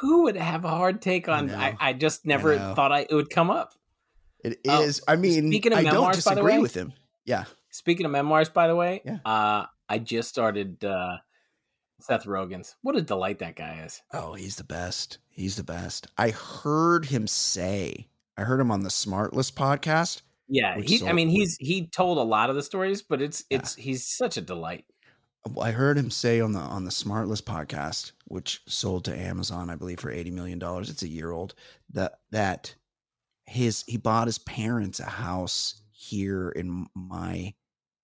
who 0.01 0.23
would 0.23 0.35
have 0.37 0.65
a 0.65 0.69
hard 0.69 1.01
take 1.01 1.29
on? 1.29 1.47
know. 1.47 1.55
I, 1.57 1.75
I 1.79 1.93
just 1.93 2.25
never 2.25 2.55
know. 2.57 2.73
thought 2.75 2.91
I, 2.91 3.01
it 3.09 3.13
would 3.13 3.29
come 3.29 3.51
up. 3.51 3.73
It 4.43 4.59
is. 4.63 5.01
Oh. 5.07 5.13
I 5.13 5.15
mean, 5.15 5.47
speaking 5.49 5.71
of 5.71 5.79
I 5.79 5.83
don't 5.83 5.93
memoirs, 5.93 6.23
by 6.25 6.31
the 6.33 6.41
disagree 6.41 6.53
way- 6.55 6.59
with 6.61 6.73
him. 6.73 6.93
Yeah, 7.25 7.45
Speaking 7.71 8.05
of 8.05 8.11
memoirs, 8.11 8.49
by 8.49 8.67
the 8.67 8.75
way, 8.75 9.01
Yeah. 9.05 9.17
uh, 9.25 9.65
I 9.87 9.97
just 9.99 10.29
started 10.29 10.83
uh, 10.83 11.15
Seth 12.03 12.25
Rogen's. 12.25 12.75
What 12.81 12.95
a 12.97 13.01
delight 13.01 13.39
that 13.39 13.55
guy 13.55 13.81
is. 13.85 14.01
Oh, 14.13 14.33
he's 14.33 14.57
the 14.57 14.63
best. 14.63 15.19
He's 15.29 15.55
the 15.55 15.63
best. 15.63 16.07
I 16.17 16.31
heard 16.31 17.05
him 17.05 17.27
say. 17.27 18.07
I 18.37 18.43
heard 18.43 18.59
him 18.59 18.71
on 18.71 18.83
the 18.83 18.89
Smartless 18.89 19.51
podcast. 19.53 20.21
Yeah, 20.47 20.77
he. 20.79 21.07
I 21.07 21.13
mean, 21.13 21.29
he's 21.29 21.55
he 21.59 21.87
told 21.87 22.17
a 22.17 22.23
lot 22.23 22.49
of 22.49 22.55
the 22.55 22.63
stories, 22.63 23.01
but 23.01 23.21
it's 23.21 23.43
Yeah. 23.49 23.59
it's 23.59 23.75
he's 23.75 24.05
such 24.05 24.37
a 24.37 24.41
delight. 24.41 24.85
I 25.59 25.71
heard 25.71 25.97
him 25.97 26.09
say 26.09 26.39
on 26.39 26.51
the 26.51 26.59
on 26.59 26.83
the 26.85 26.91
Smartless 26.91 27.41
podcast, 27.41 28.11
which 28.25 28.61
sold 28.67 29.05
to 29.05 29.17
Amazon, 29.17 29.69
I 29.69 29.75
believe, 29.75 29.99
for 29.99 30.11
eighty 30.11 30.31
million 30.31 30.59
dollars. 30.59 30.89
It's 30.89 31.03
a 31.03 31.07
year 31.07 31.31
old. 31.31 31.55
That 31.91 32.19
that 32.31 32.75
his 33.45 33.83
he 33.87 33.97
bought 33.97 34.27
his 34.27 34.37
parents 34.39 34.99
a 34.99 35.05
house 35.05 35.81
here 35.91 36.49
in 36.49 36.87
my 36.93 37.53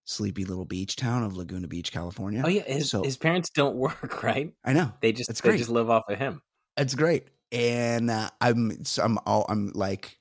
sleepy 0.09 0.43
little 0.43 0.65
beach 0.65 0.95
town 0.95 1.23
of 1.23 1.37
Laguna 1.37 1.67
Beach, 1.67 1.91
California. 1.91 2.41
Oh 2.43 2.49
yeah, 2.49 2.63
his 2.63 2.89
So- 2.89 3.03
his 3.03 3.15
parents 3.15 3.49
don't 3.51 3.75
work, 3.85 4.23
right? 4.23 4.51
I 4.65 4.73
know 4.73 4.91
They 5.01 5.11
just 5.11 5.29
That's 5.29 5.41
they 5.41 5.49
great. 5.49 5.57
just 5.59 5.69
live 5.69 5.89
off 5.89 6.03
of 6.09 6.17
him. 6.17 6.41
it's 6.77 6.95
great, 6.95 7.27
and 7.51 8.09
uh, 8.09 8.29
I'm 8.41 8.83
so 8.85 9.03
I'm 9.03 9.19
all 9.25 9.45
I'm 9.47 9.71
like 9.75 10.17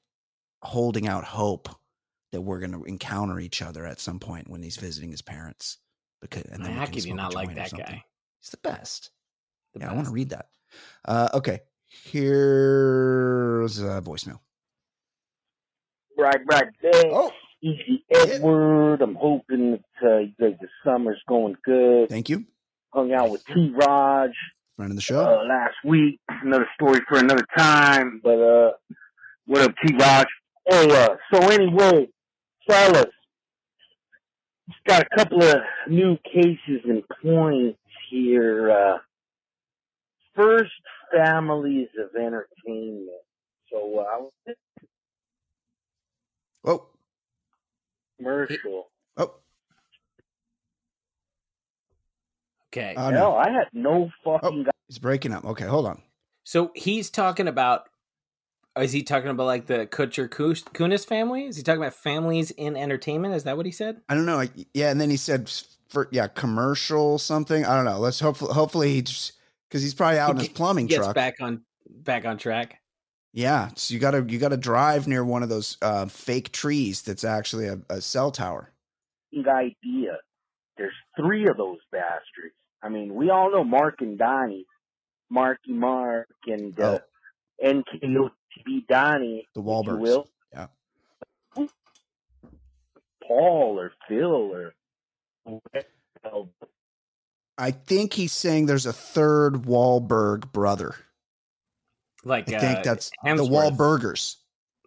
holding 0.62 1.08
out 1.08 1.24
hope 1.24 1.68
that 2.32 2.40
we're 2.42 2.60
gonna 2.60 2.82
encounter 2.82 3.40
each 3.40 3.62
other 3.62 3.86
at 3.86 3.98
some 4.00 4.18
point 4.20 4.50
when 4.50 4.62
he's 4.62 4.76
visiting 4.76 5.10
his 5.10 5.22
parents. 5.22 5.78
Because 6.20 6.42
and 6.50 6.62
then 6.64 6.72
we 6.72 6.78
How 6.78 6.84
can 6.84 6.94
could 6.94 7.04
you 7.04 7.14
not 7.14 7.32
like 7.34 7.54
that 7.54 7.70
guy? 7.70 8.02
He's 8.40 8.50
the 8.50 8.56
best. 8.58 9.10
The 9.72 9.80
yeah, 9.80 9.90
I 9.90 9.94
want 9.94 10.06
to 10.08 10.12
read 10.12 10.30
that. 10.30 10.48
Uh, 11.06 11.28
okay, 11.34 11.60
here's 11.86 13.78
a 13.80 14.00
voicemail. 14.02 14.40
Right, 16.18 16.40
right 16.50 16.66
there. 16.82 17.04
Oh, 17.06 17.30
Easy 17.62 18.04
Edward. 18.10 19.02
I'm 19.02 19.14
hoping 19.16 19.72
that 19.72 19.80
uh, 20.08 20.26
the 20.38 20.56
summer's 20.84 21.20
going 21.28 21.56
good. 21.64 22.08
thank 22.08 22.28
you, 22.28 22.44
Hung 22.92 23.12
out 23.12 23.30
with 23.30 23.44
T. 23.46 23.72
Raj 23.74 24.30
Running 24.76 24.94
the 24.94 25.02
show. 25.02 25.20
uh, 25.24 25.44
last 25.44 25.74
week. 25.84 26.20
Another 26.28 26.68
story 26.74 27.00
for 27.08 27.18
another 27.18 27.44
time. 27.56 28.20
But 28.22 28.38
uh, 28.40 28.70
what 29.46 29.62
up, 29.62 29.74
T. 29.84 29.94
Raj? 29.98 30.26
Hey, 30.68 30.90
uh, 31.04 31.16
so 31.34 31.40
anyway, 31.48 32.08
fellas, 32.68 33.06
just 34.68 34.84
got 34.86 35.02
a 35.02 35.08
couple 35.16 35.42
of 35.42 35.56
new 35.88 36.16
cases 36.32 36.82
and 36.84 37.02
points 37.22 37.78
here. 38.10 38.70
Uh, 38.70 38.98
first, 40.36 40.70
families 41.12 41.88
of 41.98 42.14
entertainment. 42.14 43.08
So 43.72 43.98
uh, 43.98 44.52
oh, 46.64 46.86
commercial. 48.18 48.90
Oh, 49.16 49.34
Okay. 52.70 52.94
oh 52.96 53.02
Hell, 53.02 53.12
no, 53.12 53.36
I 53.36 53.48
had 53.50 53.68
no 53.72 54.10
fucking. 54.24 54.66
Oh, 54.68 54.70
he's 54.88 54.98
breaking 54.98 55.32
up. 55.32 55.44
Okay, 55.44 55.64
hold 55.64 55.86
on. 55.86 56.02
So 56.44 56.70
he's 56.74 57.10
talking 57.10 57.48
about. 57.48 57.84
Is 58.78 58.92
he 58.92 59.02
talking 59.02 59.30
about 59.30 59.46
like 59.46 59.66
the 59.66 59.86
Kutcher 59.86 60.30
Kus- 60.30 60.62
Kunis 60.62 61.04
family? 61.04 61.46
Is 61.46 61.56
he 61.56 61.62
talking 61.64 61.80
about 61.82 61.94
families 61.94 62.52
in 62.52 62.76
entertainment? 62.76 63.34
Is 63.34 63.42
that 63.44 63.56
what 63.56 63.66
he 63.66 63.72
said? 63.72 64.00
I 64.08 64.14
don't 64.14 64.26
know. 64.26 64.36
Like, 64.36 64.52
yeah, 64.72 64.90
and 64.90 65.00
then 65.00 65.10
he 65.10 65.16
said 65.16 65.50
for 65.88 66.08
yeah, 66.12 66.28
commercial 66.28 67.18
something. 67.18 67.64
I 67.64 67.74
don't 67.74 67.86
know. 67.86 67.98
Let's 67.98 68.20
hopefully 68.20 68.52
hopefully 68.52 68.92
he 68.94 69.02
just 69.02 69.32
because 69.68 69.82
he's 69.82 69.94
probably 69.94 70.18
out 70.18 70.30
in 70.32 70.36
his 70.38 70.48
plumbing 70.50 70.86
Gets 70.86 71.06
truck. 71.06 71.14
back 71.14 71.40
on 71.40 71.62
back 71.88 72.24
on 72.24 72.38
track. 72.38 72.78
Yeah, 73.32 73.68
so 73.76 73.94
you 73.94 74.00
gotta 74.00 74.24
you 74.28 74.38
gotta 74.38 74.56
drive 74.56 75.06
near 75.06 75.24
one 75.24 75.42
of 75.42 75.48
those 75.48 75.76
uh, 75.82 76.06
fake 76.06 76.50
trees 76.50 77.02
that's 77.02 77.24
actually 77.24 77.66
a, 77.66 77.78
a 77.90 78.00
cell 78.00 78.30
tower. 78.30 78.72
idea. 79.46 80.16
There's 80.76 80.94
three 81.16 81.46
of 81.48 81.56
those 81.56 81.78
bastards. 81.92 82.54
I 82.82 82.88
mean, 82.88 83.14
we 83.14 83.30
all 83.30 83.50
know 83.50 83.64
Mark 83.64 83.96
and 84.00 84.16
Donnie, 84.18 84.64
Marky 85.30 85.72
Mark 85.72 86.28
and 86.46 86.78
uh, 86.80 87.00
NKOTB 87.62 88.86
Donnie, 88.88 89.46
The 89.54 89.62
Wahlbergs. 89.62 89.98
will. 89.98 90.28
Yeah. 90.52 90.66
Paul 93.26 93.78
or 93.78 93.92
Phil 94.08 94.24
or. 94.54 94.72
I 97.58 97.70
think 97.72 98.12
he's 98.14 98.32
saying 98.32 98.66
there's 98.66 98.86
a 98.86 98.92
third 98.92 99.62
Wahlberg 99.64 100.52
brother. 100.52 100.94
Like 102.24 102.48
I 102.52 102.58
think 102.58 102.78
uh, 102.78 102.82
that's 102.82 103.10
the 103.10 103.30
Hemsworth. 103.30 103.76
Wahlburgers. 103.76 104.36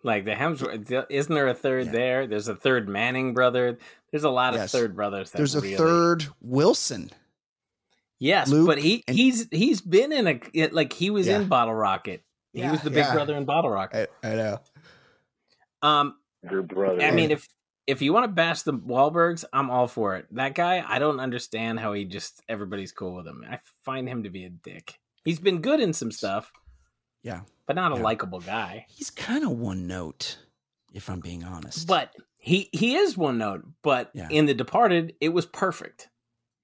Like 0.04 0.26
the 0.26 0.32
Hemsworth. 0.34 1.06
Isn't 1.10 1.34
there 1.36 1.48
a 1.48 1.54
third 1.54 1.88
Yeah. 1.88 1.92
there? 1.92 2.28
There's 2.28 2.48
a 2.48 2.56
third 2.56 2.90
Manning 2.90 3.34
brother. 3.34 3.78
There's 4.12 4.24
a 4.24 4.30
lot 4.30 4.54
Yes. 4.54 4.74
of 4.74 4.80
third 4.80 4.96
brothers. 4.96 5.32
that 5.32 5.38
There's 5.38 5.56
a 5.56 5.62
really- 5.62 5.76
third 5.78 6.26
Wilson. 6.42 7.12
Yes, 8.20 8.50
Luke 8.50 8.68
but 8.68 8.78
he 8.78 9.04
and- 9.08 9.18
he's 9.18 9.48
he's 9.52 9.82
been 9.82 10.12
in 10.12 10.28
a 10.28 10.68
like 10.70 10.94
he 10.94 11.10
was 11.10 11.28
Yeah. 11.28 11.40
in 11.42 11.48
Bottle 11.48 11.74
Rocket. 11.74 12.24
He 12.54 12.60
Yeah, 12.60 12.72
was 12.72 12.82
the 12.82 12.90
big 12.90 13.06
yeah. 13.06 13.14
brother 13.14 13.36
in 13.36 13.46
Bottle 13.46 13.72
Rocket. 13.72 14.12
I, 14.24 14.32
I 14.32 14.36
know. 14.36 14.60
Um, 15.82 16.16
Your 16.50 16.62
brother. 16.64 17.02
I 17.02 17.12
mean, 17.12 17.32
if 17.32 17.48
if 17.88 18.02
you 18.02 18.14
want 18.14 18.26
to 18.26 18.32
bash 18.32 18.62
the 18.62 18.74
Wahlbergs, 18.74 19.44
I'm 19.52 19.70
all 19.72 19.88
for 19.88 20.16
it. 20.16 20.28
That 20.36 20.54
guy, 20.56 20.84
I 20.88 21.00
don't 21.00 21.20
understand 21.20 21.80
how 21.80 21.94
he 21.94 22.06
just 22.06 22.42
everybody's 22.48 22.92
cool 22.92 23.16
with 23.16 23.28
him. 23.28 23.44
I 23.50 23.60
find 23.84 24.08
him 24.08 24.24
to 24.24 24.30
be 24.30 24.46
a 24.46 24.50
dick. 24.50 25.00
He's 25.26 25.40
been 25.40 25.62
good 25.62 25.80
in 25.80 25.94
some 25.94 26.12
stuff, 26.12 26.52
Yeah, 27.24 27.42
but 27.68 27.76
not 27.76 27.92
a 27.92 27.96
Yeah. 27.96 28.02
likable 28.02 28.40
guy. 28.40 28.86
he's 28.90 29.10
kind 29.10 29.44
of 29.44 29.52
one 29.52 29.88
note, 29.88 30.38
if 30.94 31.10
I'm 31.10 31.20
being 31.20 31.44
honest. 31.44 31.88
But 31.88 32.16
he 32.38 32.70
he 32.74 32.96
is 32.96 33.16
one 33.18 33.38
note. 33.38 33.64
But 33.84 34.12
Yeah. 34.14 34.28
in 34.30 34.46
The 34.48 34.54
Departed, 34.54 35.16
it 35.22 35.30
was 35.30 35.46
perfect. 35.46 36.10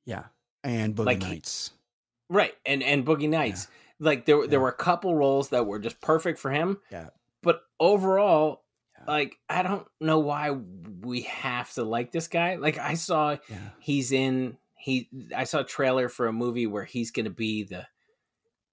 yeah, 0.06 0.26
and 0.64 0.96
Boogie 0.96 1.06
Like 1.06 1.24
he- 1.24 1.30
Nights. 1.30 1.72
Right, 2.30 2.56
and 2.66 2.82
and 2.84 3.06
Boogie 3.06 3.30
Nights, 3.30 3.68
like 4.00 4.26
there 4.26 4.48
there 4.48 4.60
were 4.60 4.70
a 4.70 4.74
couple 4.74 5.16
roles 5.16 5.50
that 5.50 5.66
were 5.66 5.80
just 5.80 6.02
perfect 6.02 6.40
for 6.40 6.52
him. 6.52 6.80
Yeah. 6.92 7.10
But 7.44 7.62
overall, 7.80 8.64
Yeah. 8.98 9.04
like 9.08 9.38
I 9.50 9.62
don't 9.64 9.88
know 10.02 10.20
why 10.20 10.52
we 10.52 11.22
have 11.22 11.72
to 11.74 11.84
like 11.84 12.12
this 12.12 12.28
guy. 12.28 12.56
Like 12.56 12.78
I 12.80 12.96
saw 12.96 13.38
Yeah, 13.50 13.70
he's 13.80 14.12
in 14.12 14.58
he 14.76 15.10
I 15.36 15.44
saw 15.46 15.60
a 15.60 15.64
trailer 15.64 16.10
for 16.10 16.28
a 16.28 16.34
movie 16.34 16.68
where 16.68 16.84
he's 16.86 17.12
going 17.12 17.26
to 17.26 17.32
be 17.32 17.64
the 17.64 17.88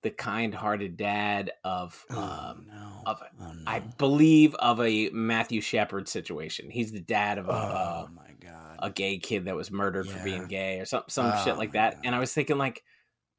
the 0.05 0.11
kind-hearted 0.11 0.97
dad 0.97 1.51
of 1.65 2.05
oh 2.11 2.15
um 2.17 2.67
no, 2.69 3.03
of 3.07 3.21
oh 3.41 3.53
no, 3.53 3.53
I 3.67 3.81
believe 3.81 4.55
of 4.57 4.79
a 4.81 5.09
Matthew 5.11 5.61
Shepard 5.61 6.09
situation. 6.09 6.71
He's 6.71 6.93
the 6.93 7.01
dad 7.01 7.39
of 7.39 7.49
a 7.49 7.53
oh 7.53 8.09
god, 8.41 8.79
a 8.81 8.91
gay 8.91 9.19
kid 9.19 9.47
that 9.47 9.57
was 9.57 9.71
murdered 9.73 10.07
for 10.07 10.21
being 10.21 10.47
gay 10.47 10.79
or 10.79 10.85
some 10.85 11.03
some 11.09 11.33
Oh 11.33 11.45
shit 11.45 11.57
like 11.57 11.73
that. 11.73 11.95
God. 11.95 12.07
And 12.07 12.15
I 12.15 12.21
was 12.21 12.33
thinking 12.33 12.59
like 12.59 12.85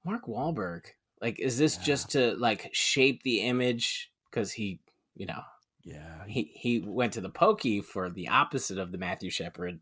Mark 0.04 0.26
Wahlberg, 0.26 0.86
like 1.22 1.40
is 1.40 1.58
this 1.58 1.78
Yeah. 1.78 1.84
just 1.84 2.12
to 2.12 2.36
like 2.36 2.70
shape 2.74 3.22
the 3.24 3.42
image 3.42 4.12
cuz 4.32 4.52
he, 4.52 4.82
you 5.16 5.28
know, 5.28 5.42
yeah, 5.84 6.26
he 6.26 6.52
he 6.56 6.80
went 6.80 7.14
to 7.14 7.22
the 7.22 7.30
pokey 7.30 7.82
for 7.82 8.10
the 8.10 8.28
opposite 8.30 8.80
of 8.80 8.92
the 8.92 8.98
Matthew 8.98 9.30
Shepard 9.30 9.80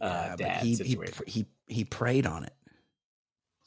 uh, 0.00 0.06
yeah, 0.30 0.36
dad 0.36 0.62
he, 0.62 0.70
he 0.70 0.76
situation. 0.76 1.24
he 1.26 1.46
he 1.66 1.84
prayed 1.84 2.26
on 2.26 2.44
it. 2.44 2.54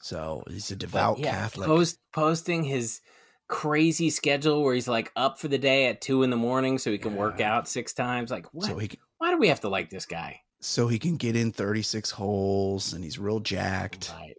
So 0.04 0.42
he's 0.50 0.70
a 0.70 0.74
But, 0.74 0.80
devout 0.80 1.18
yeah, 1.18 1.30
Catholic. 1.30 1.66
Post 1.66 1.98
posting 2.12 2.62
his 2.62 3.00
crazy 3.48 4.10
schedule 4.10 4.62
where 4.62 4.74
he's 4.74 4.86
like 4.86 5.10
up 5.16 5.38
for 5.38 5.48
the 5.48 5.56
day 5.56 5.86
at 5.86 6.02
two 6.02 6.22
in 6.22 6.28
the 6.28 6.36
morning 6.36 6.76
so 6.76 6.90
he 6.92 6.98
can 6.98 7.16
work 7.16 7.40
out 7.40 7.68
six 7.68 7.94
times. 7.94 8.30
Like 8.30 8.44
what? 8.52 8.66
so 8.66 8.76
he 8.76 8.88
can, 8.88 9.00
Why 9.16 9.30
do 9.30 9.38
we 9.38 9.48
have 9.48 9.60
to 9.62 9.70
like 9.70 9.88
this 9.88 10.04
guy? 10.04 10.40
so 10.60 10.88
he 10.88 10.98
can 10.98 11.16
get 11.16 11.36
in 11.36 11.52
36 11.52 12.10
holes, 12.10 12.92
and 12.92 13.02
he's 13.04 13.18
real 13.18 13.40
jacked. 13.40 14.12
Right. 14.14 14.34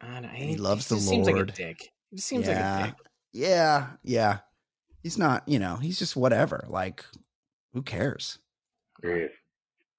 I 0.00 0.20
don't, 0.20 0.30
he 0.34 0.56
loves 0.56 0.86
the 0.88 0.94
just 0.96 1.08
Seems 1.08 1.26
like 1.26 1.34
a 1.34 1.38
Lord. 1.38 1.54
dick. 1.54 1.88
He 2.12 2.18
seems 2.18 2.46
Yeah. 2.46 2.76
like 2.76 2.84
a 2.84 2.86
dick. 2.88 2.96
Yeah, 3.32 3.86
yeah. 4.04 4.38
He's 5.02 5.18
not, 5.18 5.48
you 5.48 5.58
know, 5.58 5.76
he's 5.76 5.98
just 5.98 6.14
whatever. 6.16 6.64
Like, 6.68 7.04
who 7.72 7.82
cares? 7.82 8.38
It 9.02 9.30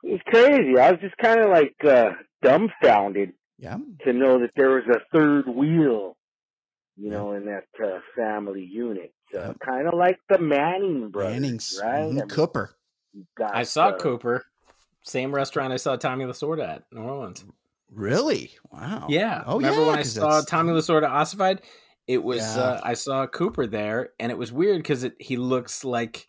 was 0.03 0.19
crazy. 0.27 0.77
I 0.79 0.91
was 0.91 1.01
just 1.01 1.17
kind 1.17 1.39
of 1.41 1.49
like 1.49 1.75
uh, 1.85 2.11
dumbfounded 2.41 3.31
Yeah, 3.59 3.77
to 4.05 4.13
know 4.13 4.39
that 4.39 4.51
there 4.55 4.69
was 4.71 4.83
a 4.89 4.99
third 5.11 5.47
wheel, 5.47 6.15
you 6.95 7.05
Yeah. 7.05 7.11
know, 7.11 7.33
in 7.33 7.45
that 7.45 7.65
uh, 7.83 7.99
family 8.15 8.63
unit. 8.63 9.13
Yep. 9.33 9.59
Kind 9.59 9.87
of 9.87 9.93
like 9.93 10.17
the 10.29 10.39
Manning 10.39 11.09
brothers, 11.11 11.33
Manning's 11.41 11.79
right? 11.83 12.05
mhm, 12.05 12.09
I 12.09 12.13
mean, 12.13 12.27
Cooper. 12.29 12.75
got, 13.37 13.53
I 13.55 13.63
saw 13.63 13.89
uh, 13.89 13.97
Cooper, 13.97 14.45
same 15.03 15.33
restaurant 15.35 15.71
I 15.73 15.77
saw 15.77 15.95
Tommy 15.97 16.25
Lasorda 16.25 16.67
at, 16.67 16.83
New 16.91 17.01
Orleans. 17.01 17.43
Really? 17.91 18.51
Wow. 18.71 19.07
Yeah. 19.09 19.43
Oh, 19.45 19.57
Remember 19.57 19.81
yeah, 19.81 19.87
when 19.87 19.99
I 19.99 20.03
saw 20.03 20.21
that's- 20.29 20.45
Tommy 20.45 20.71
Lasorda 20.73 21.09
ossified? 21.09 21.61
It 22.07 22.23
was 22.23 22.39
Yeah. 22.39 22.61
uh, 22.63 22.81
I 22.83 22.93
saw 22.93 23.27
Cooper 23.27 23.67
there, 23.67 24.09
and 24.19 24.31
it 24.31 24.37
was 24.37 24.51
weird 24.51 24.77
because 24.77 25.05
he 25.19 25.37
looks 25.37 25.83
like 25.83 26.27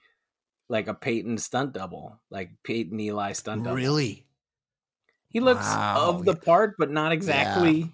like 0.68 0.86
a 0.88 0.94
Peyton 0.94 1.36
stunt 1.38 1.72
double, 1.72 2.20
like 2.30 2.50
Peyton 2.64 2.98
Eli 3.00 3.32
stunt 3.32 3.64
double. 3.64 3.76
Really? 3.76 4.26
He 5.30 5.40
looks 5.40 5.64
Wow. 5.64 6.08
of 6.10 6.24
the 6.24 6.34
part, 6.36 6.74
but 6.78 6.90
not 6.90 7.12
exactly. 7.12 7.90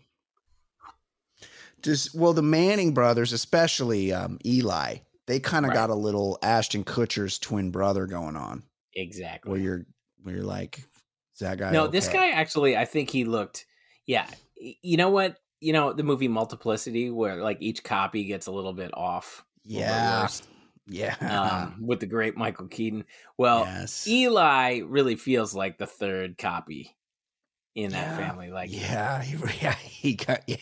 Just 1.83 2.14
well, 2.14 2.33
the 2.33 2.42
Manning 2.42 2.94
brothers, 2.94 3.33
especially 3.33 4.12
um, 4.12 4.38
Eli, 4.44 4.96
they 5.27 5.38
kind 5.38 5.64
of 5.64 5.70
Right. 5.70 5.75
got 5.77 5.90
a 5.90 5.94
little 5.94 6.38
Ashton 6.42 6.85
Kutcher's 6.85 7.38
twin 7.38 7.70
brother 7.70 8.07
going 8.07 8.37
on, 8.37 8.64
Exactly. 8.94 9.51
where 9.51 9.61
you're 9.61 9.87
where 10.22 10.35
you're 10.37 10.44
like, 10.44 10.79
is 10.79 11.40
that 11.40 11.59
guy? 11.59 11.70
no, 11.70 11.87
this 11.87 12.09
guy 12.09 12.31
actually, 12.31 12.77
I 12.77 12.85
think 12.87 13.11
he 13.11 13.25
looked. 13.25 13.66
Yeah, 14.07 14.27
you 14.57 14.96
know 14.96 15.11
what? 15.11 15.37
You 15.61 15.72
know 15.75 15.92
the 15.92 16.03
movie 16.03 16.29
Multiplicity, 16.29 17.11
where 17.11 17.37
like 17.37 17.59
each 17.61 17.85
copy 17.85 18.25
gets 18.25 18.46
a 18.46 18.53
little 18.53 18.72
bit 18.72 18.90
off. 18.94 19.44
a 19.64 19.68
little 19.68 19.83
bit 19.85 20.42
Yeah, 20.88 21.14
yeah. 21.20 21.40
um, 21.42 21.83
with 21.87 22.01
the 22.01 22.07
great 22.07 22.37
Michael 22.37 22.66
Keaton. 22.68 23.05
Well, 23.37 23.61
yes. 23.64 24.07
Eli 24.09 24.81
really 24.87 25.14
feels 25.16 25.55
like 25.55 25.79
the 25.79 25.87
third 25.87 26.38
copy 26.38 26.96
in 27.77 27.93
that 27.93 28.19
Yeah. 28.19 28.29
family. 28.29 28.51
Like, 28.51 28.73
yeah, 28.73 29.23
yeah, 29.62 29.75
he 29.75 30.15
got 30.15 30.43
yeah, 30.49 30.57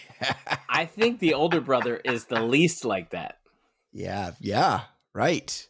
I 0.68 0.84
think 0.84 1.20
the 1.20 1.32
older 1.34 1.62
brother 1.62 1.96
is 2.04 2.26
the 2.26 2.42
least 2.42 2.84
like 2.84 3.10
that. 3.10 3.38
yeah, 3.92 4.32
yeah. 4.40 4.82
Right. 5.14 5.66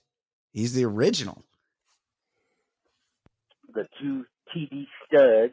He's 0.53 0.73
the 0.75 0.85
original. 0.85 1.45
the 3.75 3.87
two 4.01 4.25
TV 4.57 4.87
studs. 5.07 5.53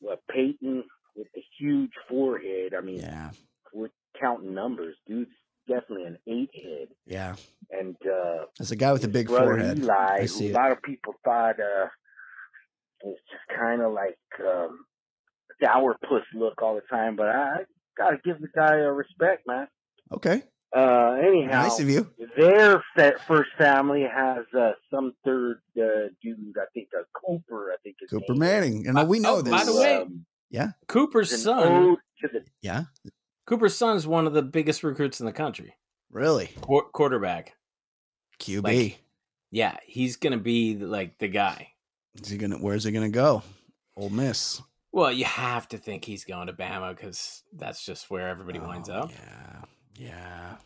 Well, 0.00 0.16
Peyton 0.30 0.84
with 1.16 1.26
the 1.34 1.42
huge 1.58 1.90
forehead. 2.08 2.72
I 2.76 2.80
mean, 2.80 3.00
Yeah, 3.00 3.30
we're 3.72 3.90
counting 4.20 4.54
numbers. 4.54 4.94
Dude's 5.06 5.30
definitely 5.68 6.04
an 6.04 6.18
eight 6.28 6.50
head. 6.54 6.88
yeah. 7.06 7.34
And 7.70 7.96
uh, 8.06 8.44
There's 8.58 8.70
a 8.70 8.76
guy 8.76 8.92
with 8.92 9.04
a 9.04 9.08
big 9.08 9.28
forehead. 9.28 9.80
Eli, 9.80 10.18
I 10.22 10.26
see 10.26 10.50
a 10.52 10.54
lot 10.54 10.70
of 10.72 10.80
people 10.82 11.14
thought 11.24 11.56
uh, 11.60 11.88
was 13.02 13.16
just 13.30 13.58
kind 13.58 13.82
of 13.82 13.92
like 13.92 14.18
um, 14.40 14.80
sourpuss 15.62 16.22
look 16.34 16.60
all 16.62 16.74
the 16.74 16.82
time. 16.90 17.16
But 17.16 17.28
I 17.28 17.58
gotta 17.96 18.16
give 18.24 18.40
the 18.40 18.48
guy 18.54 18.76
a 18.78 18.92
respect, 18.92 19.46
man. 19.46 19.68
Okay, 20.12 20.42
Uh, 20.74 21.16
anyhow, 21.22 21.62
nice 21.62 21.80
of 21.80 21.88
you. 21.90 22.10
their 22.36 22.82
first 23.26 23.50
family 23.58 24.02
has 24.02 24.44
uh, 24.58 24.70
some 24.90 25.12
third 25.24 25.60
uh, 25.78 26.08
dude. 26.22 26.54
I 26.56 26.64
think 26.74 26.88
uh, 26.98 27.02
Cooper. 27.14 27.72
I 27.72 27.76
think 27.82 27.96
his 28.00 28.10
Cooper 28.10 28.32
name 28.32 28.38
Manning, 28.38 28.86
and 28.86 29.08
we 29.08 29.18
know 29.18 29.36
oh, 29.36 29.42
this. 29.42 29.52
by 29.52 29.64
the 29.64 29.74
way, 29.74 29.96
Um, 29.96 30.74
Cooper's 30.86 31.42
son, 31.42 31.96
to 32.22 32.28
the 32.32 32.44
yeah, 32.62 32.84
Cooper's 33.46 33.76
son 33.76 33.96
is 33.96 34.06
one 34.06 34.26
of 34.26 34.32
the 34.32 34.42
biggest 34.42 34.82
recruits 34.82 35.20
in 35.20 35.26
the 35.26 35.32
country. 35.32 35.74
really, 36.10 36.50
Qu- 36.62 36.88
quarterback. 36.92 37.54
QB. 38.40 38.62
Like- 38.62 39.02
Yeah, 39.50 39.76
he's 39.84 40.16
gonna 40.16 40.38
be 40.38 40.76
like 40.76 41.18
the 41.18 41.28
guy. 41.28 41.72
Is 42.20 42.28
he 42.28 42.36
gonna? 42.38 42.56
Where's 42.56 42.84
he 42.84 42.92
gonna 42.92 43.08
go? 43.08 43.42
Ole 43.96 44.10
Miss. 44.10 44.60
Well, 44.92 45.12
you 45.12 45.24
have 45.24 45.68
to 45.68 45.78
think 45.78 46.04
he's 46.04 46.24
going 46.24 46.46
to 46.46 46.52
Bama 46.52 46.96
because 46.96 47.42
that's 47.52 47.84
just 47.84 48.10
where 48.10 48.28
everybody 48.28 48.58
winds 48.58 48.88
Oh, 48.88 48.94
up. 48.94 49.10
Yeah, 49.12 49.62
yeah. 49.96 50.56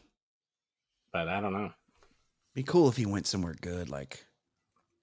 But 1.13 1.29
I 1.29 1.41
don't 1.41 1.53
know. 1.53 1.73
Be 2.55 2.63
cool 2.63 2.89
if 2.89 2.97
he 2.97 3.07
went 3.07 3.27
somewhere 3.27 3.55
good, 3.61 3.89
like 3.91 4.25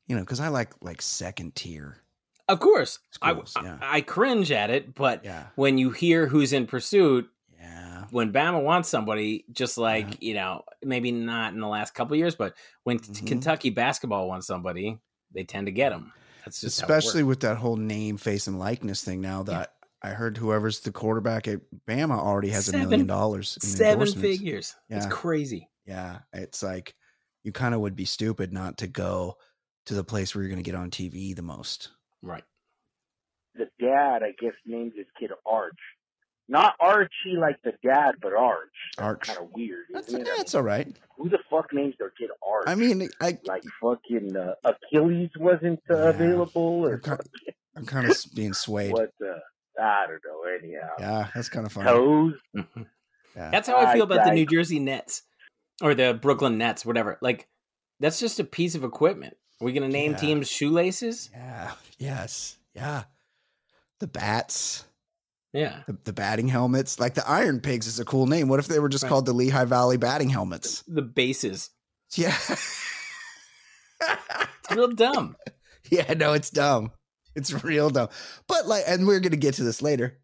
you 0.08 0.16
know, 0.16 0.22
because 0.22 0.40
I 0.40 0.48
like 0.48 0.74
like 0.82 1.02
second 1.02 1.56
tier. 1.56 1.98
Of 2.48 2.60
course, 2.60 2.98
Schools, 3.12 3.54
I, 3.56 3.64
yeah. 3.64 3.78
I 3.82 3.98
I 3.98 4.02
cringe 4.02 4.52
at 4.52 4.70
it, 4.72 4.96
but 4.96 5.24
Yeah. 5.24 5.48
when 5.56 5.78
you 5.78 5.92
hear 5.92 6.26
who's 6.28 6.52
in 6.54 6.66
pursuit, 6.66 7.30
Yeah. 7.56 8.06
when 8.10 8.34
Bama 8.34 8.64
wants 8.64 8.90
somebody, 8.90 9.46
just 9.52 9.78
like 9.78 10.22
you 10.24 10.34
know, 10.34 10.64
maybe 10.84 11.12
not 11.12 11.54
in 11.54 11.60
the 11.60 11.68
last 11.68 11.94
couple 11.94 12.16
years, 12.16 12.36
but 12.36 12.56
when 12.84 12.98
Mhm. 13.00 13.28
Kentucky 13.28 13.70
basketball 13.70 14.28
wants 14.28 14.48
somebody, 14.48 14.98
they 15.32 15.44
tend 15.44 15.68
to 15.68 15.72
get 15.72 15.90
them. 15.92 16.12
That's 16.50 16.62
just 16.62 16.82
Especially 16.82 17.22
with 17.22 17.42
that 17.42 17.58
whole 17.58 17.76
name, 17.76 18.18
face, 18.18 18.48
and 18.48 18.58
likeness 18.58 19.04
thing 19.04 19.22
now 19.22 19.44
that 19.44 19.72
I 20.02 20.10
heard 20.10 20.36
whoever's 20.36 20.80
the 20.80 20.92
quarterback 20.92 21.48
at 21.48 21.60
Bama 21.88 22.18
already 22.18 22.50
has 22.50 22.70
a 22.70 22.76
million 22.76 23.06
dollars 23.06 23.56
in 23.62 23.70
seven 23.70 23.92
endorsements. 23.92 24.22
figures. 24.22 24.76
It's 24.90 25.06
crazy. 25.06 25.70
Yeah. 25.86 26.20
It's 26.34 26.64
like 26.64 26.96
you 27.44 27.52
kind 27.52 27.76
of 27.76 27.82
would 27.82 27.96
be 27.96 28.06
stupid 28.06 28.52
not 28.52 28.80
to 28.80 28.88
go 28.88 29.38
to 29.86 29.94
the 29.94 30.04
place 30.04 30.34
where 30.34 30.42
you're 30.42 30.50
going 30.50 30.64
to 30.64 30.68
get 30.68 30.74
on 30.74 30.90
TV 30.90 31.36
the 31.36 31.44
most. 31.44 31.90
Right. 32.24 32.44
The 33.54 33.70
dad, 33.80 34.24
I 34.24 34.32
guess, 34.42 34.54
named 34.66 34.94
his 34.96 35.06
kid 35.20 35.30
Arch. 35.46 35.78
Not 36.50 36.74
Archie 36.80 37.38
like 37.38 37.58
the 37.64 37.74
dad, 37.84 38.16
but 38.22 38.34
Arch. 38.34 38.74
Arch. 38.98 39.28
Kind 39.28 39.40
of 39.40 39.50
weird, 39.54 39.86
That's, 39.94 40.12
it? 40.12 40.26
yeah, 40.26 40.34
I 40.38 40.42
it's 40.42 40.56
all 40.56 40.64
right. 40.64 40.88
who 41.16 41.30
the 41.30 41.38
fuck 41.50 41.72
names 41.72 41.94
their 42.00 42.10
kid 42.10 42.30
Arch? 42.46 42.64
I 42.68 42.74
mean, 42.76 43.08
I, 43.22 43.38
like 43.46 43.64
fucking 43.82 44.36
uh, 44.36 44.56
Achilles 44.66 45.30
wasn't 45.40 45.80
uh, 45.90 45.96
Yeah. 45.96 46.10
available, 46.10 46.86
or 46.88 46.96
I'm 46.96 47.02
kind, 47.02 47.20
I'm 47.76 47.86
kind 47.86 48.10
of 48.10 48.18
being 48.36 48.54
swayed. 48.54 48.94
what? 48.94 49.12
Uh, 49.24 49.38
I 49.82 50.08
don't 50.08 50.22
know. 50.26 50.44
Anyhow, 50.52 50.90
Yeah, 51.00 51.28
that's 51.36 51.50
kind 51.50 51.66
of 51.66 51.72
funny. 51.72 51.88
toes. 51.88 52.34
Yeah. 53.36 53.52
That's 53.52 53.68
how 53.70 53.78
I 53.78 53.94
feel 53.94 54.02
I 54.02 54.06
about 54.16 54.26
the 54.26 54.34
New. 54.34 54.46
Jersey 54.48 54.80
Nets 54.80 55.22
or 55.84 55.94
the 55.94 56.18
Brooklyn 56.20 56.58
Nets, 56.58 56.84
whatever. 56.84 57.18
Like, 57.22 57.48
that's 58.00 58.20
just 58.20 58.40
a 58.40 58.44
piece 58.44 58.74
of 58.74 58.84
equipment. 58.84 59.38
Are 59.62 59.66
we 59.66 59.72
going 59.72 59.88
to 59.88 59.94
name 59.94 60.12
Yeah. 60.14 60.18
teams 60.18 60.50
shoelaces? 60.50 61.30
Yeah. 61.32 61.72
Yes. 62.00 62.58
Yeah. 62.74 63.04
The 64.00 64.08
bats, 64.08 64.84
Yeah. 65.54 65.82
the, 65.88 65.98
the 66.04 66.14
batting 66.14 66.48
helmets, 66.48 67.00
like 67.00 67.16
the 67.16 67.28
Iron 67.28 67.60
Pigs 67.60 67.88
is 67.88 68.00
a 68.00 68.06
cool 68.06 68.28
name. 68.28 68.48
What 68.48 68.60
if 68.60 68.68
they 68.68 68.80
were 68.80 68.90
just 68.90 69.04
Right. 69.04 69.10
called 69.10 69.26
the 69.26 69.34
Lehigh 69.34 69.66
Valley 69.66 69.98
batting 69.98 70.30
helmets? 70.30 70.84
The 70.88 71.02
bases. 71.02 71.70
Yeah. 72.16 72.36
It's 74.02 74.72
real 74.72 74.90
dumb. 74.90 75.36
yeah, 75.90 76.14
no, 76.14 76.34
it's 76.34 76.50
dumb. 76.50 76.92
It's 77.36 77.64
real 77.64 77.90
dumb. 77.90 78.10
But 78.48 78.68
like 78.68 78.84
and 78.88 79.06
we're 79.08 79.20
going 79.20 79.32
to 79.32 79.38
get 79.38 79.56
to 79.56 79.64
this 79.64 79.82
later. 79.82 80.20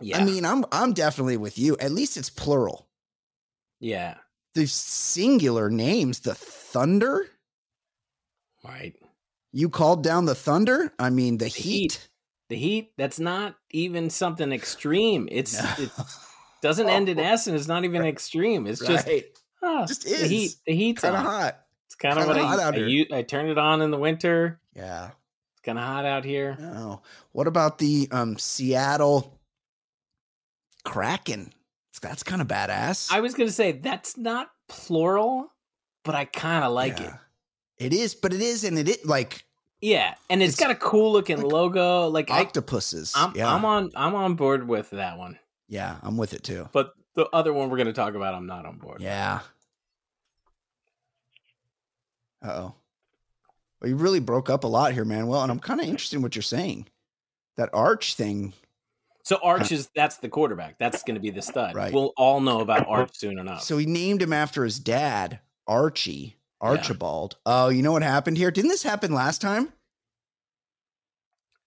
Yeah. 0.00 0.18
I 0.18 0.24
mean, 0.24 0.44
I'm 0.44 0.64
I'm 0.72 0.92
definitely 0.92 1.36
with 1.36 1.58
you. 1.58 1.76
At 1.78 1.92
least 1.92 2.16
it's 2.16 2.30
plural. 2.30 2.88
yeah. 3.80 4.14
The 4.54 4.66
singular 4.66 5.70
names, 5.70 6.20
the 6.20 6.34
Thunder? 6.34 7.26
Right. 8.62 8.94
You 9.50 9.70
called 9.70 10.04
down 10.04 10.26
the 10.26 10.34
Thunder? 10.34 10.92
I 10.98 11.08
mean, 11.08 11.38
the, 11.38 11.46
Heat. 11.48 11.62
heat. 11.92 12.08
The 12.52 12.58
Heat, 12.58 12.92
that's 12.98 13.18
not 13.18 13.56
even 13.70 14.10
something 14.10 14.52
extreme. 14.52 15.26
It's 15.32 15.54
No. 15.54 15.70
It 15.78 15.90
doesn't 16.60 16.86
end 16.90 17.08
in 17.08 17.18
S 17.18 17.46
and 17.46 17.56
it's 17.56 17.66
not 17.66 17.84
even 17.84 18.04
extreme. 18.04 18.66
It's 18.66 18.84
just, 18.84 19.06
right. 19.06 19.24
ah, 19.62 19.86
Just 19.86 20.04
the. 20.04 20.28
Heat. 20.28 20.56
The 20.66 20.74
Heat's 20.74 21.00
kind 21.00 21.16
of 21.16 21.22
hot. 21.22 21.58
It's 21.86 21.94
kind 21.94 22.18
of 22.18 22.26
what 22.26 22.36
hot 22.36 22.58
I, 22.58 22.64
out 22.64 22.74
I, 22.74 23.06
I 23.10 23.22
turn 23.22 23.48
it 23.48 23.56
on 23.56 23.80
in 23.80 23.90
the 23.90 23.96
winter. 23.96 24.60
Yeah. 24.76 25.12
It's 25.54 25.62
kind 25.62 25.78
of 25.78 25.84
hot 25.84 26.04
out 26.04 26.26
here. 26.26 26.58
Oh, 26.60 27.00
what 27.32 27.46
about 27.46 27.78
the 27.78 28.06
um 28.10 28.36
Seattle 28.36 29.40
Kraken? 30.84 31.54
That's 32.02 32.22
kind 32.22 32.42
of 32.42 32.48
badass. 32.48 33.10
I 33.10 33.20
was 33.20 33.32
going 33.32 33.48
to 33.48 33.54
say 33.54 33.72
that's 33.72 34.18
not 34.18 34.50
plural, 34.68 35.50
but 36.04 36.14
I 36.14 36.26
kind 36.26 36.64
of 36.64 36.72
like 36.72 37.00
it. 37.00 37.12
It 37.78 37.94
is, 37.94 38.14
but 38.14 38.34
it 38.34 38.42
is, 38.42 38.62
and 38.62 38.78
it 38.78 39.06
like 39.06 39.46
Yeah, 39.82 40.14
and 40.30 40.42
it's 40.42 40.52
It's 40.54 40.60
got 40.60 40.70
a 40.70 40.76
cool 40.76 41.12
looking 41.12 41.38
like 41.42 41.52
logo. 41.52 42.08
Like 42.08 42.30
octopuses. 42.30 43.12
I'm, 43.16 43.34
yeah, 43.36 43.52
I'm 43.52 43.64
on, 43.64 43.90
I'm 43.94 44.14
on 44.14 44.34
board 44.36 44.66
with 44.66 44.88
that 44.90 45.18
one. 45.18 45.38
yeah, 45.68 45.96
I'm 46.02 46.16
with 46.16 46.32
it 46.32 46.44
too. 46.44 46.68
But 46.72 46.92
the 47.14 47.28
other 47.32 47.52
one 47.52 47.68
we're 47.68 47.76
going 47.76 47.88
to 47.88 47.92
talk 47.92 48.14
about, 48.14 48.32
I'm 48.34 48.46
not 48.46 48.64
on 48.64 48.78
board. 48.78 49.00
Yeah. 49.02 49.40
Uh 52.44 52.48
oh. 52.48 52.74
Well, 53.80 53.88
you 53.90 53.96
really 53.96 54.20
broke 54.20 54.48
up 54.48 54.64
a 54.64 54.68
lot 54.68 54.92
here, 54.92 55.04
man. 55.04 55.26
Well, 55.26 55.42
and 55.42 55.50
I'm 55.50 55.58
kind 55.58 55.80
of 55.80 55.86
interested 55.86 56.16
in 56.16 56.22
what 56.22 56.36
you're 56.36 56.42
saying. 56.42 56.86
That 57.56 57.70
arch 57.72 58.14
thing. 58.14 58.52
So 59.24 59.38
Arch 59.42 59.70
is 59.70 59.88
that's 59.94 60.16
the 60.16 60.28
quarterback. 60.28 60.78
That's 60.78 61.04
going 61.04 61.14
to 61.14 61.20
be 61.20 61.30
the 61.30 61.42
stud. 61.42 61.76
Right. 61.76 61.92
We'll 61.92 62.12
all 62.16 62.40
know 62.40 62.60
about 62.60 62.88
Arch 62.88 63.16
soon 63.16 63.38
enough. 63.38 63.62
So 63.62 63.78
he 63.78 63.86
named 63.86 64.20
him 64.20 64.32
after 64.32 64.64
his 64.64 64.80
dad, 64.80 65.38
Archie, 65.66 66.36
Archibald. 66.62 67.36
Oh, 67.44 67.68
you 67.68 67.82
know 67.82 67.92
what 67.92 68.02
happened 68.02 68.38
here? 68.38 68.50
Didn't 68.50 68.70
this 68.70 68.82
happen 68.82 69.12
last 69.12 69.40
time? 69.40 69.72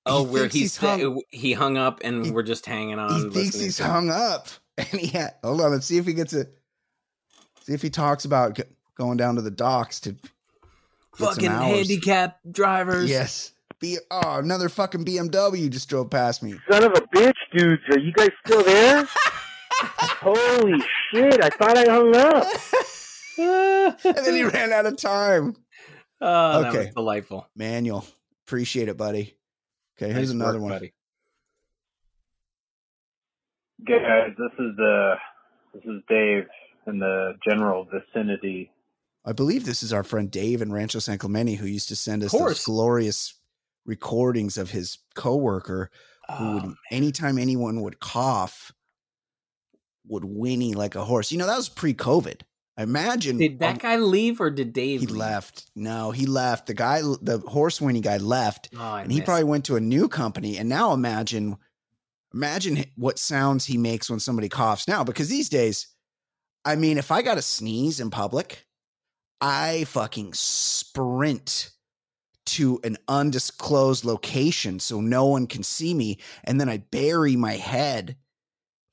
oh, 0.05 0.25
he 0.25 0.31
where 0.31 0.43
he's, 0.43 0.53
he's 0.53 0.77
hung- 0.77 1.21
he 1.29 1.53
hung 1.53 1.77
up 1.77 1.99
and 2.03 2.25
He- 2.25 2.31
we're 2.31 2.43
just 2.43 2.65
hanging 2.65 2.99
on. 2.99 3.13
he 3.23 3.29
thinks 3.29 3.59
he's 3.59 3.79
hung 3.79 4.09
up, 4.09 4.47
and 4.77 4.87
he 4.87 5.07
had, 5.07 5.33
hold 5.43 5.61
on. 5.61 5.71
Let's 5.71 5.85
see 5.85 5.97
if 5.97 6.05
he 6.05 6.13
gets 6.13 6.33
a. 6.33 6.45
See 7.63 7.73
if 7.73 7.81
he 7.81 7.89
talks 7.89 8.25
about 8.25 8.55
g- 8.55 8.63
going 8.97 9.17
down 9.17 9.35
to 9.35 9.41
the 9.41 9.49
docks 9.51 9.99
to 10.01 10.15
fucking 11.15 11.49
handicap 11.49 12.37
drivers. 12.51 13.09
Yes. 13.09 13.51
B- 13.79 13.97
oh, 14.11 14.37
another 14.37 14.69
fucking 14.69 15.03
BMW 15.03 15.69
just 15.69 15.89
drove 15.89 16.09
past 16.09 16.41
me. 16.43 16.55
Son 16.71 16.83
of 16.83 16.91
a 16.91 17.01
bitch, 17.15 17.33
dudes. 17.53 17.81
Are 17.91 17.99
you 17.99 18.13
guys 18.13 18.29
still 18.45 18.63
there? 18.63 19.05
Holy 20.21 20.81
shit! 21.11 21.43
I 21.43 21.49
thought 21.49 21.77
I 21.77 21.85
hung 21.91 22.15
up. 22.15 22.45
and 23.37 23.95
then 24.03 24.35
he 24.35 24.43
ran 24.53 24.71
out 24.73 24.85
of 24.85 24.97
time. 24.97 25.55
Oh, 26.21 26.61
that 26.61 26.69
Okay. 26.69 26.85
was 26.85 26.93
delightful. 26.95 27.47
Manual, 27.55 28.05
appreciate 28.47 28.87
it, 28.89 28.97
buddy. 28.97 29.37
Okay, 29.97 30.11
here's 30.13 30.29
Nice 30.29 30.35
another 30.35 30.59
work, 30.59 30.63
one. 30.63 30.71
buddy. 30.73 30.93
guys, 33.85 34.31
this 34.37 34.51
is 34.59 34.79
uh 34.79 35.15
this 35.73 35.83
is 35.83 36.01
Dave 36.09 36.45
in 36.87 36.99
the 36.99 37.33
general 37.47 37.85
vicinity. 37.85 38.71
I 39.25 39.33
believe 39.33 39.65
this 39.65 39.83
is 39.83 39.91
our 39.91 40.03
friend 40.03 40.29
Dave 40.29 40.61
in 40.61 40.71
Rancho 40.71 40.99
San 40.99 41.17
Clemente 41.17 41.55
who 41.55 41.65
used 41.65 41.89
to 41.89 41.95
send 41.95 42.23
us 42.23 42.31
those 42.31 42.63
glorious 42.63 43.33
recordings 43.85 44.57
of 44.57 44.71
his 44.71 44.99
coworker 45.15 45.89
who 46.37 46.53
would, 46.53 46.63
Um, 46.63 46.77
anytime 46.91 47.37
anyone 47.37 47.81
would 47.81 47.99
cough, 47.99 48.71
would 50.07 50.23
whinny 50.23 50.73
like 50.73 50.95
a 50.95 51.03
horse. 51.03 51.31
You 51.31 51.37
know, 51.39 51.47
that 51.47 51.57
was 51.57 51.69
pre-COVID. 51.69 52.41
I 52.77 52.83
imagine 52.83 53.37
did 53.37 53.59
that 53.59 53.71
um, 53.73 53.77
guy 53.77 53.95
leave 53.97 54.41
or 54.41 54.49
did 54.49 54.73
Dave? 54.73 54.99
he 54.99 55.07
leave? 55.07 55.15
left. 55.15 55.69
No, 55.75 56.11
he 56.11 56.25
left. 56.25 56.67
The 56.67 56.73
guy, 56.73 57.01
the 57.01 57.41
horse 57.47 57.79
whinny 57.79 58.01
guy 58.01 58.17
left. 58.17 58.69
Oh, 58.77 58.95
and 58.95 59.11
he 59.11 59.21
probably 59.21 59.45
went 59.45 59.65
to 59.65 59.77
a 59.77 59.79
new 59.81 60.09
company 60.09 60.57
and 60.57 60.67
now 60.67 60.91
imagine 60.93 61.57
imagine 62.33 62.83
what 62.95 63.17
sounds 63.17 63.65
he 63.65 63.77
makes 63.77 64.09
when 64.09 64.19
somebody 64.19 64.49
coughs 64.49 64.87
now 64.87 65.03
because 65.05 65.29
these 65.29 65.47
days 65.47 65.87
i 66.65 66.75
mean 66.75 66.97
if 66.97 67.09
i 67.09 67.21
got 67.21 67.35
to 67.35 67.41
sneeze 67.41 68.01
in 68.01 68.09
public 68.11 68.65
i 69.39 69.85
fucking 69.85 70.33
sprint 70.33 71.71
to 72.45 72.79
an 72.83 72.97
undisclosed 73.07 74.03
location 74.03 74.79
so 74.79 74.99
no 74.99 75.25
one 75.25 75.47
can 75.47 75.63
see 75.63 75.93
me 75.93 76.17
and 76.43 76.59
then 76.59 76.67
i 76.67 76.77
bury 76.77 77.37
my 77.37 77.53
head 77.53 78.17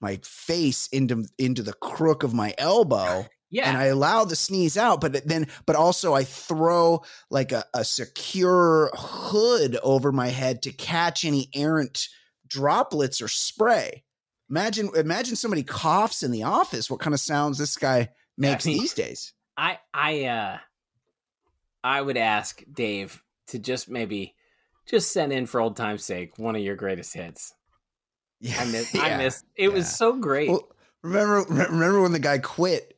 my 0.01 0.18
face 0.22 0.87
into 0.93 1.24
into 1.37 1.62
the 1.64 1.74
crook 1.74 2.22
of 2.22 2.33
my 2.33 2.55
elbow 2.59 3.26
yeah. 3.53 3.69
and 3.69 3.77
I 3.77 3.85
allow 3.85 4.25
the 4.25 4.35
sneeze 4.35 4.77
out, 4.77 5.01
but 5.01 5.29
then, 5.29 5.47
but 5.67 5.77
also 5.77 6.15
I 6.15 6.25
throw 6.25 7.03
like 7.31 7.53
a, 7.53 7.65
a 7.75 7.85
secure 7.85 8.91
hood 8.95 9.79
over 9.83 10.11
my 10.11 10.29
head 10.29 10.63
to 10.63 10.73
catch 10.73 11.25
any 11.25 11.49
errant 11.55 12.09
droplets 12.49 13.23
or 13.23 13.29
spray. 13.29 14.03
Imagine, 14.51 14.91
imagine 14.97 15.37
somebody 15.37 15.63
coughs 15.63 16.23
in 16.23 16.33
the 16.33 16.43
office. 16.43 16.91
What 16.91 17.01
kind 17.01 17.15
of 17.15 17.21
sounds 17.21 17.59
this 17.59 17.77
guy 17.77 18.09
makes 18.37 18.67
mean- 18.67 18.81
these 18.81 18.95
days? 18.95 19.35
I 19.57 19.79
I 19.93 20.25
uh 20.25 20.59
I 21.85 22.01
would 22.01 22.17
ask 22.17 22.63
Dave 22.73 23.23
to 23.49 23.59
just 23.59 23.89
maybe 23.89 24.35
just 24.87 25.13
send 25.13 25.33
in 25.33 25.47
for 25.47 25.61
old 25.61 25.77
time's 25.77 26.05
sake 26.05 26.39
one 26.39 26.57
of 26.57 26.63
your 26.63 26.77
greatest 26.77 27.15
hits. 27.15 27.55
Yeah, 28.41 28.61
I 28.61 28.65
miss 28.65 28.95
I 28.99 29.17
miss 29.19 29.45
it 29.57 29.73
was 29.73 29.95
so 29.95 30.15
great. 30.15 30.49
Well, 30.49 30.69
remember, 31.03 31.45
remember 31.49 32.01
when 32.01 32.13
the 32.13 32.19
guy 32.19 32.39
quit? 32.39 32.91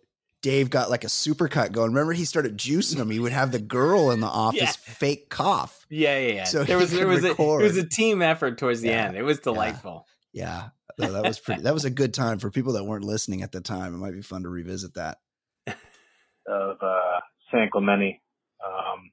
Dave 0.45 0.68
got 0.68 0.90
like 0.90 1.05
a 1.05 1.07
supercut 1.07 1.72
going. 1.72 1.88
Remember, 1.92 2.12
he 2.12 2.26
started 2.26 2.59
juicing 2.59 2.99
him. 2.99 3.09
He 3.09 3.18
would 3.18 3.32
have 3.32 3.51
the 3.51 3.59
girl 3.59 4.11
in 4.11 4.20
the 4.20 4.26
office 4.26 4.61
Yeah. 4.61 4.70
fake 4.95 5.30
cough. 5.30 5.86
yeah, 5.88 6.18
yeah, 6.18 6.32
yeah. 6.34 6.45
so 6.45 6.64
there 6.64 6.76
he 6.76 6.82
was 6.82 6.90
there 6.90 7.07
could 7.07 7.09
was 7.09 7.24
a, 7.24 7.30
it 7.30 7.38
was 7.62 7.76
a 7.78 7.88
team 7.88 8.20
effort 8.20 8.59
towards 8.59 8.82
the 8.82 8.88
Yeah, 8.90 9.07
end. 9.07 9.16
It 9.16 9.22
was 9.22 9.38
delightful. 9.40 10.07
Yeah, 10.34 10.68
no, 10.99 11.12
that 11.12 11.22
was 11.24 11.38
pretty. 11.40 11.62
that 11.62 11.72
was 11.72 11.86
a 11.86 11.90
good 11.90 12.12
time 12.12 12.40
for 12.40 12.51
people 12.51 12.74
that 12.74 12.84
weren't 12.84 13.05
listening 13.07 13.40
at 13.40 13.53
the 13.53 13.62
time. 13.62 13.95
It 13.95 13.97
might 13.97 14.12
be 14.12 14.20
fun 14.20 14.42
to 14.42 14.51
revisit 14.51 14.92
that. 14.95 15.16
of 15.66 16.76
uh, 16.82 17.20
San 17.51 17.70
Clemente. 17.72 18.20
Um, 18.62 19.11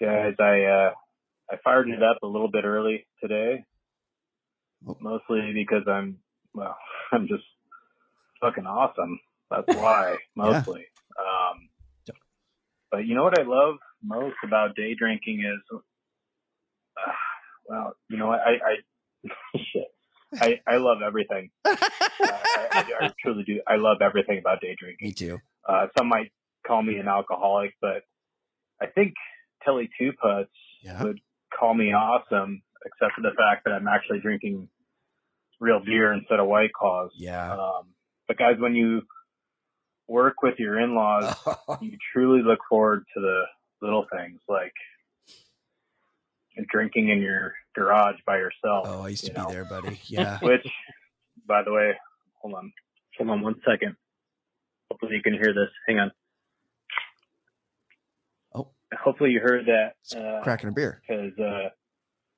guys, 0.00 0.34
I 0.40 0.62
uh, 0.64 0.90
I 1.48 1.56
fired 1.62 1.88
it 1.90 2.02
up 2.02 2.16
a 2.24 2.26
little 2.26 2.50
bit 2.50 2.64
early 2.64 3.06
today, 3.20 3.64
Oh. 4.88 4.96
mostly 5.00 5.52
because 5.54 5.86
I'm 5.86 6.18
well, 6.54 6.76
I'm 7.12 7.28
just 7.28 7.44
fucking 8.40 8.66
awesome. 8.66 9.20
That's 9.52 9.78
why, 9.78 10.16
mostly. 10.36 10.86
Um, 11.18 11.68
but 12.90 13.06
you 13.06 13.14
know 13.14 13.24
what 13.24 13.38
I 13.38 13.42
love 13.42 13.76
most 14.02 14.36
about 14.44 14.76
day 14.76 14.94
drinking 14.94 15.40
is 15.40 15.78
Uh, 16.96 17.12
well, 17.66 17.96
you 18.08 18.18
know 18.18 18.26
what? 18.26 18.40
I, 18.40 18.52
I 18.52 19.28
shit. 19.72 19.88
I, 20.40 20.60
I 20.66 20.76
love 20.76 20.98
everything. 21.06 21.50
uh, 21.64 21.76
I, 22.20 22.68
I, 22.72 22.84
I, 23.00 23.12
truly 23.22 23.44
do. 23.44 23.60
I 23.66 23.76
love 23.76 23.98
everything 24.00 24.38
about 24.38 24.60
day 24.60 24.74
drinking. 24.78 25.06
Me 25.06 25.12
too. 25.12 25.38
Uh, 25.68 25.86
some 25.96 26.08
might 26.08 26.32
call 26.66 26.82
me 26.82 26.96
an 26.96 27.08
alcoholic, 27.08 27.74
but 27.80 28.02
I 28.80 28.86
think 28.86 29.14
Tilly 29.64 29.90
Two 29.98 30.12
Puts 30.12 30.50
yeah. 30.82 31.02
would 31.02 31.20
call 31.58 31.74
me 31.74 31.92
awesome, 31.92 32.62
except 32.84 33.14
for 33.14 33.22
the 33.22 33.34
fact 33.36 33.64
that 33.64 33.72
I'm 33.72 33.88
actually 33.88 34.20
drinking 34.20 34.68
real 35.60 35.80
beer 35.84 36.12
instead 36.12 36.40
of 36.40 36.46
White 36.46 36.72
Claws. 36.72 37.10
Yeah. 37.16 37.52
Um, 37.52 37.88
but 38.26 38.38
guys, 38.38 38.56
when 38.58 38.74
you 38.74 39.02
work 40.08 40.42
with 40.42 40.58
your 40.58 40.78
in-laws, 40.78 41.34
you 41.80 41.96
truly 42.12 42.42
look 42.42 42.60
forward 42.68 43.04
to 43.14 43.20
the 43.20 43.42
little 43.80 44.06
things 44.12 44.40
like 44.48 44.72
drinking 46.70 47.08
in 47.08 47.20
your 47.20 47.54
garage 47.74 48.16
by 48.26 48.36
yourself. 48.36 48.86
Oh, 48.86 49.02
I 49.02 49.08
used 49.08 49.24
to 49.26 49.32
be 49.32 49.40
know? 49.40 49.50
there, 49.50 49.64
buddy. 49.64 50.00
Yeah. 50.06 50.38
Which, 50.40 50.66
by 51.46 51.62
the 51.62 51.72
way, 51.72 51.92
hold 52.40 52.54
on, 52.54 52.72
hold 53.16 53.30
on 53.30 53.42
one 53.42 53.56
second. 53.66 53.96
Hopefully 54.90 55.16
you 55.16 55.22
can 55.22 55.32
hear 55.32 55.54
this. 55.54 55.70
Hang 55.88 55.98
on. 55.98 56.12
Oh. 58.54 58.68
Hopefully 59.02 59.30
you 59.30 59.40
heard 59.40 59.66
that. 59.66 59.94
Uh, 60.16 60.42
cracking 60.42 60.68
a 60.68 60.72
beer. 60.72 61.00
Because 61.08 61.32
uh, 61.38 61.68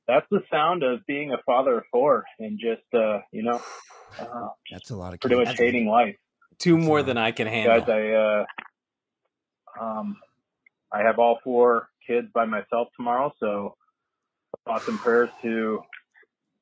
that's 0.06 0.26
the 0.30 0.40
sound 0.50 0.82
of 0.82 1.04
being 1.06 1.32
a 1.32 1.38
father 1.44 1.78
of 1.78 1.84
four 1.90 2.24
and 2.38 2.58
just, 2.60 2.82
uh, 2.94 3.18
you 3.32 3.42
know, 3.42 3.60
uh, 4.20 4.48
that's 4.70 4.90
a 4.90 4.96
lot 4.96 5.14
of 5.14 5.20
pretty 5.20 5.36
much 5.36 5.56
hating 5.58 5.86
life. 5.86 6.16
Two 6.58 6.78
more 6.78 7.02
than 7.02 7.18
I 7.18 7.32
can 7.32 7.46
handle. 7.46 7.80
Guys, 7.80 7.88
I, 7.88 8.10
uh, 8.10 8.44
um, 9.80 10.16
I 10.92 11.02
have 11.02 11.18
all 11.18 11.38
four 11.42 11.88
kids 12.06 12.28
by 12.32 12.44
myself 12.44 12.88
tomorrow, 12.96 13.34
so 13.40 13.76
thoughts 14.64 14.88
and 14.88 14.98
prayers 14.98 15.30
to 15.42 15.80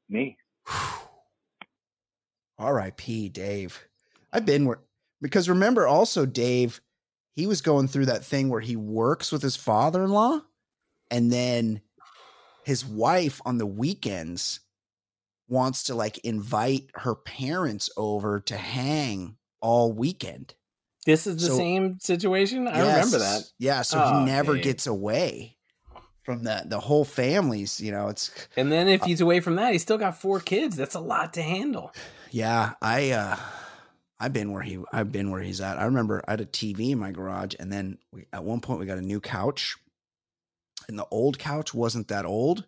me. 0.08 0.36
R.I.P. 2.58 3.28
Dave. 3.30 3.86
I've 4.32 4.46
been 4.46 4.66
where 4.66 4.80
because 5.20 5.48
remember 5.48 5.86
also 5.86 6.26
Dave, 6.26 6.80
he 7.34 7.46
was 7.46 7.60
going 7.60 7.88
through 7.88 8.06
that 8.06 8.24
thing 8.24 8.48
where 8.48 8.60
he 8.60 8.76
works 8.76 9.30
with 9.30 9.42
his 9.42 9.56
father-in-law, 9.56 10.40
and 11.10 11.32
then 11.32 11.80
his 12.64 12.84
wife 12.84 13.40
on 13.44 13.58
the 13.58 13.66
weekends 13.66 14.60
wants 15.48 15.84
to 15.84 15.94
like 15.94 16.18
invite 16.18 16.90
her 16.94 17.14
parents 17.14 17.90
over 17.96 18.40
to 18.40 18.56
hang 18.56 19.36
all 19.62 19.92
weekend. 19.92 20.54
This 21.06 21.26
is 21.26 21.36
the 21.36 21.48
so, 21.48 21.56
same 21.56 21.98
situation. 21.98 22.68
I 22.68 22.76
yes, 22.76 22.96
remember 22.96 23.18
that. 23.18 23.42
Yeah, 23.58 23.82
so 23.82 24.02
oh, 24.02 24.20
he 24.20 24.26
never 24.26 24.52
man. 24.54 24.62
gets 24.62 24.86
away 24.86 25.56
from 26.22 26.44
the 26.44 26.62
the 26.66 26.78
whole 26.78 27.04
families. 27.04 27.80
You 27.80 27.92
know, 27.92 28.08
it's 28.08 28.30
and 28.56 28.70
then 28.70 28.88
if 28.88 29.02
uh 29.02 29.06
he's 29.06 29.20
away 29.20 29.40
from 29.40 29.56
that, 29.56 29.72
he's 29.72 29.82
still 29.82 29.98
got 29.98 30.20
four 30.20 30.40
kids. 30.40 30.76
That's 30.76 30.94
a 30.94 31.00
lot 31.00 31.32
to 31.34 31.42
handle. 31.42 31.92
Yeah, 32.30 32.74
I 32.80 33.10
uh 33.12 33.36
I've 34.20 34.32
been 34.32 34.52
where 34.52 34.62
he 34.62 34.78
I've 34.92 35.10
been 35.10 35.30
where 35.30 35.42
he's 35.42 35.60
at. 35.60 35.78
I 35.78 35.84
remember 35.84 36.22
I 36.28 36.32
had 36.32 36.40
a 36.40 36.46
TV 36.46 36.90
in 36.90 36.98
my 36.98 37.10
garage, 37.10 37.54
and 37.58 37.72
then 37.72 37.98
we, 38.12 38.26
at 38.32 38.44
one 38.44 38.60
point 38.60 38.78
we 38.78 38.86
got 38.86 38.98
a 38.98 39.02
new 39.02 39.20
couch, 39.20 39.76
and 40.88 40.96
the 40.96 41.06
old 41.10 41.38
couch 41.40 41.74
wasn't 41.74 42.08
that 42.08 42.24
old, 42.24 42.66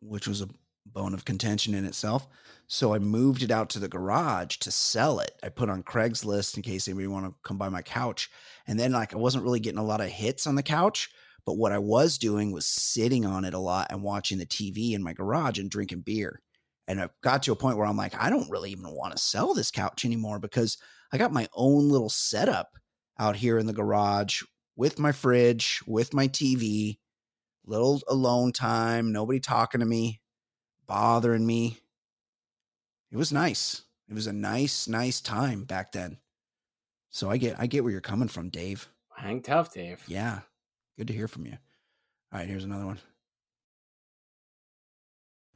which 0.00 0.26
was 0.26 0.42
a 0.42 0.48
bone 0.92 1.14
of 1.14 1.24
contention 1.24 1.74
in 1.74 1.84
itself. 1.84 2.26
So 2.66 2.94
I 2.94 2.98
moved 2.98 3.42
it 3.42 3.50
out 3.50 3.70
to 3.70 3.78
the 3.78 3.88
garage 3.88 4.56
to 4.58 4.70
sell 4.70 5.20
it. 5.20 5.32
I 5.42 5.48
put 5.48 5.70
on 5.70 5.82
Craigslist 5.82 6.56
in 6.56 6.62
case 6.62 6.86
anybody 6.86 7.06
want 7.06 7.26
to 7.26 7.34
come 7.42 7.58
buy 7.58 7.68
my 7.68 7.82
couch. 7.82 8.30
And 8.66 8.78
then 8.78 8.92
like 8.92 9.14
I 9.14 9.16
wasn't 9.16 9.44
really 9.44 9.60
getting 9.60 9.78
a 9.78 9.84
lot 9.84 10.00
of 10.00 10.08
hits 10.08 10.46
on 10.46 10.54
the 10.54 10.62
couch, 10.62 11.08
but 11.46 11.56
what 11.56 11.72
I 11.72 11.78
was 11.78 12.18
doing 12.18 12.52
was 12.52 12.66
sitting 12.66 13.24
on 13.24 13.44
it 13.44 13.54
a 13.54 13.58
lot 13.58 13.88
and 13.90 14.02
watching 14.02 14.38
the 14.38 14.46
TV 14.46 14.92
in 14.92 15.02
my 15.02 15.14
garage 15.14 15.58
and 15.58 15.70
drinking 15.70 16.02
beer. 16.02 16.42
And 16.86 17.00
I 17.00 17.08
got 17.22 17.42
to 17.44 17.52
a 17.52 17.56
point 17.56 17.76
where 17.76 17.86
I'm 17.86 17.96
like, 17.96 18.14
I 18.20 18.30
don't 18.30 18.50
really 18.50 18.70
even 18.70 18.90
want 18.90 19.12
to 19.12 19.22
sell 19.22 19.54
this 19.54 19.70
couch 19.70 20.04
anymore 20.04 20.38
because 20.38 20.78
I 21.12 21.18
got 21.18 21.32
my 21.32 21.48
own 21.54 21.88
little 21.88 22.10
setup 22.10 22.70
out 23.18 23.36
here 23.36 23.58
in 23.58 23.66
the 23.66 23.72
garage 23.72 24.42
with 24.76 24.98
my 24.98 25.12
fridge, 25.12 25.80
with 25.86 26.14
my 26.14 26.28
TV, 26.28 26.98
little 27.66 28.00
alone 28.08 28.52
time, 28.52 29.12
nobody 29.12 29.40
talking 29.40 29.80
to 29.80 29.86
me, 29.86 30.20
bothering 30.88 31.46
me. 31.46 31.78
It 33.12 33.16
was 33.16 33.32
nice. 33.32 33.82
It 34.08 34.14
was 34.14 34.26
a 34.26 34.32
nice, 34.32 34.88
nice 34.88 35.20
time 35.20 35.64
back 35.64 35.92
then. 35.92 36.18
So 37.10 37.30
I 37.30 37.36
get 37.36 37.56
I 37.58 37.66
get 37.66 37.84
where 37.84 37.92
you're 37.92 38.00
coming 38.00 38.28
from, 38.28 38.48
Dave. 38.48 38.88
Hang 39.16 39.42
tough, 39.42 39.72
Dave. 39.72 40.02
Yeah. 40.06 40.40
Good 40.96 41.06
to 41.08 41.12
hear 41.12 41.28
from 41.28 41.46
you. 41.46 41.58
All 42.32 42.40
right, 42.40 42.48
here's 42.48 42.64
another 42.64 42.86
one. 42.86 42.98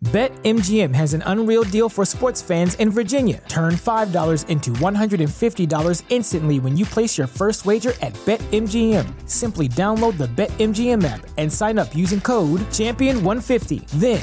BetMGM 0.07 0.93
has 0.97 1.15
an 1.15 1.23
unreal 1.27 1.63
deal 1.63 1.89
for 1.89 2.05
sports 2.05 2.43
fans 2.43 2.75
in 2.75 2.91
Virginia. 2.91 3.41
Turn 3.47 3.75
$5 3.75 4.49
into 4.49 4.71
$150 4.73 6.03
instantly 6.09 6.59
when 6.59 6.77
you 6.77 6.85
place 6.85 7.17
your 7.17 7.29
first 7.29 7.65
wager 7.67 7.93
at 8.01 8.13
BetMGM. 8.27 9.31
Simply 9.31 9.69
download 9.69 10.19
the 10.19 10.27
BetMGM 10.27 11.05
app 11.05 11.25
and 11.39 11.53
sign 11.53 11.79
up 11.79 11.95
using 11.95 12.21
code 12.21 12.61
Champion150. 12.73 13.87
Then 13.91 14.23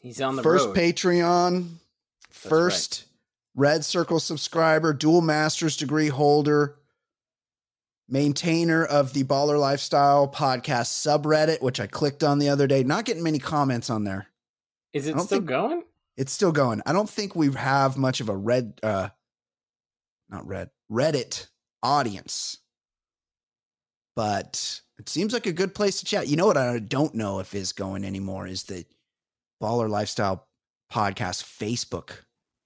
He's 0.00 0.20
on 0.20 0.36
the 0.36 0.42
first 0.42 0.66
road. 0.66 0.76
Patreon, 0.76 1.68
That's 2.28 2.48
first 2.48 3.00
right. 3.00 3.68
Red 3.68 3.84
Circle 3.84 4.20
subscriber, 4.20 4.92
dual 4.92 5.22
master's 5.22 5.76
degree 5.76 6.08
holder, 6.08 6.76
maintainer 8.08 8.84
of 8.84 9.12
the 9.14 9.24
Baller 9.24 9.58
Lifestyle 9.58 10.28
podcast 10.28 10.92
subreddit, 10.92 11.62
which 11.62 11.80
I 11.80 11.86
clicked 11.86 12.22
on 12.22 12.38
the 12.38 12.48
other 12.50 12.66
day. 12.66 12.84
Not 12.84 13.04
getting 13.04 13.22
many 13.22 13.38
comments 13.38 13.90
on 13.90 14.04
there. 14.04 14.28
Is 14.92 15.06
it 15.06 15.18
still 15.20 15.40
going? 15.40 15.82
It's 16.16 16.32
still 16.32 16.52
going. 16.52 16.82
I 16.86 16.92
don't 16.92 17.10
think 17.10 17.34
we 17.34 17.52
have 17.52 17.96
much 17.96 18.20
of 18.20 18.28
a 18.28 18.36
red, 18.36 18.78
uh, 18.82 19.08
not 20.30 20.46
red, 20.46 20.70
Reddit 20.90 21.46
audience, 21.82 22.58
but 24.14 24.80
it 24.98 25.08
seems 25.08 25.32
like 25.32 25.46
a 25.46 25.52
good 25.52 25.74
place 25.74 25.98
to 26.00 26.06
chat. 26.06 26.28
You 26.28 26.36
know 26.36 26.46
what 26.46 26.56
I 26.56 26.78
don't 26.78 27.14
know 27.14 27.40
if 27.40 27.54
is 27.54 27.72
going 27.72 28.04
anymore 28.04 28.46
is 28.46 28.64
the 28.64 28.84
Baller 29.62 29.88
Lifestyle 29.88 30.46
Podcast 30.92 31.44
Facebook 31.44 32.18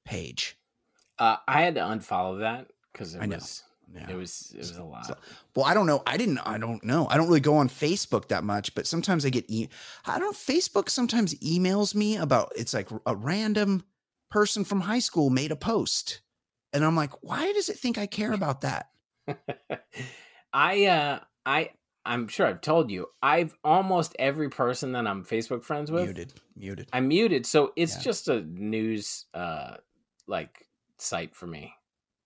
page. 0.05 0.57
Uh, 1.19 1.37
I 1.47 1.63
had 1.63 1.75
to 1.75 1.81
unfollow 1.83 2.41
that 2.41 2.69
because 2.93 3.15
it 3.15 3.23
I 3.23 3.27
was. 3.27 3.63
Yeah. 3.93 4.09
it 4.09 4.15
was 4.15 4.53
it 4.55 4.59
was 4.59 4.77
a 4.77 4.85
lot. 4.85 5.07
So, 5.07 5.17
well, 5.57 5.67
I 5.67 5.75
don't 5.75 5.87
know. 5.87 6.03
I 6.07 6.17
didn't. 6.17 6.39
I 6.39 6.59
don't 6.59 6.83
know. 6.85 7.09
I 7.09 7.17
don't 7.17 7.27
really 7.27 7.41
go 7.41 7.57
on 7.57 7.69
Facebook 7.69 8.29
that 8.29 8.45
much, 8.45 8.75
but 8.75 8.87
sometimes 8.87 9.27
I 9.27 9.31
get. 9.31 9.45
E- 9.49 9.69
I 10.07 10.19
don't. 10.19 10.37
Facebook 10.37 10.89
sometimes 10.89 11.35
emails 11.41 11.95
me 11.95 12.17
about. 12.17 12.53
It's 12.57 12.73
like 12.73 12.89
a 13.05 13.17
random 13.17 13.83
person 14.31 14.65
from 14.65 14.81
high 14.81 15.01
school 15.01 15.29
made 15.29 15.51
a 15.51 15.57
post, 15.57 16.21
and 16.73 16.85
I'm 16.85 16.95
like, 16.95 17.13
why 17.23 17.53
does 17.53 17.69
it 17.69 17.79
think 17.79 17.99
I 17.99 18.07
care 18.07 18.33
about 18.33 18.61
that? 18.61 18.91
I 20.53 20.87
uh 20.87 21.19
I 21.45 21.71
I'm 22.05 22.29
sure 22.29 22.47
I've 22.47 22.61
told 22.61 22.91
you, 22.91 23.07
I've 23.23 23.55
almost 23.63 24.17
every 24.19 24.49
person 24.49 24.93
that 24.93 25.07
I'm 25.07 25.25
Facebook 25.25 25.65
friends 25.65 25.91
with 25.91 26.07
muted, 26.07 26.35
muted. 26.57 26.89
I'm 26.93 27.09
muted, 27.09 27.47
so 27.47 27.73
it's 27.77 27.97
yeah. 27.97 28.03
just 28.03 28.29
a 28.29 28.41
news 28.41 29.27
uh 29.35 29.77
like 30.27 30.67
site 30.99 31.35
for 31.35 31.47
me. 31.47 31.73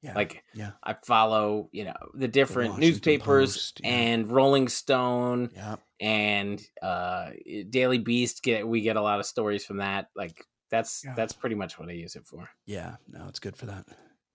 Yeah, 0.02 0.14
like 0.14 0.44
yeah. 0.54 0.72
I 0.82 0.96
follow, 1.04 1.68
you 1.72 1.84
know, 1.84 1.94
the 2.14 2.28
different 2.28 2.74
the 2.74 2.80
newspapers 2.80 3.54
Post, 3.54 3.80
yeah. 3.82 3.90
and 3.90 4.30
Rolling 4.30 4.68
Stone 4.68 5.50
yeah. 5.54 5.76
and 6.00 6.62
uh 6.82 7.30
Daily 7.70 7.98
Beast 7.98 8.42
get 8.42 8.66
we 8.68 8.80
get 8.82 8.96
a 8.96 9.02
lot 9.02 9.20
of 9.20 9.26
stories 9.26 9.64
from 9.64 9.78
that. 9.78 10.10
Like 10.14 10.44
That's 10.70 11.04
yeah. 11.04 11.14
that's 11.14 11.32
pretty 11.32 11.54
much 11.54 11.78
what 11.78 11.88
I 11.88 11.92
use 11.92 12.16
it 12.16 12.26
for. 12.26 12.48
Yeah, 12.66 12.96
no, 13.08 13.26
it's 13.28 13.38
good 13.38 13.56
for 13.56 13.66
that. 13.66 13.84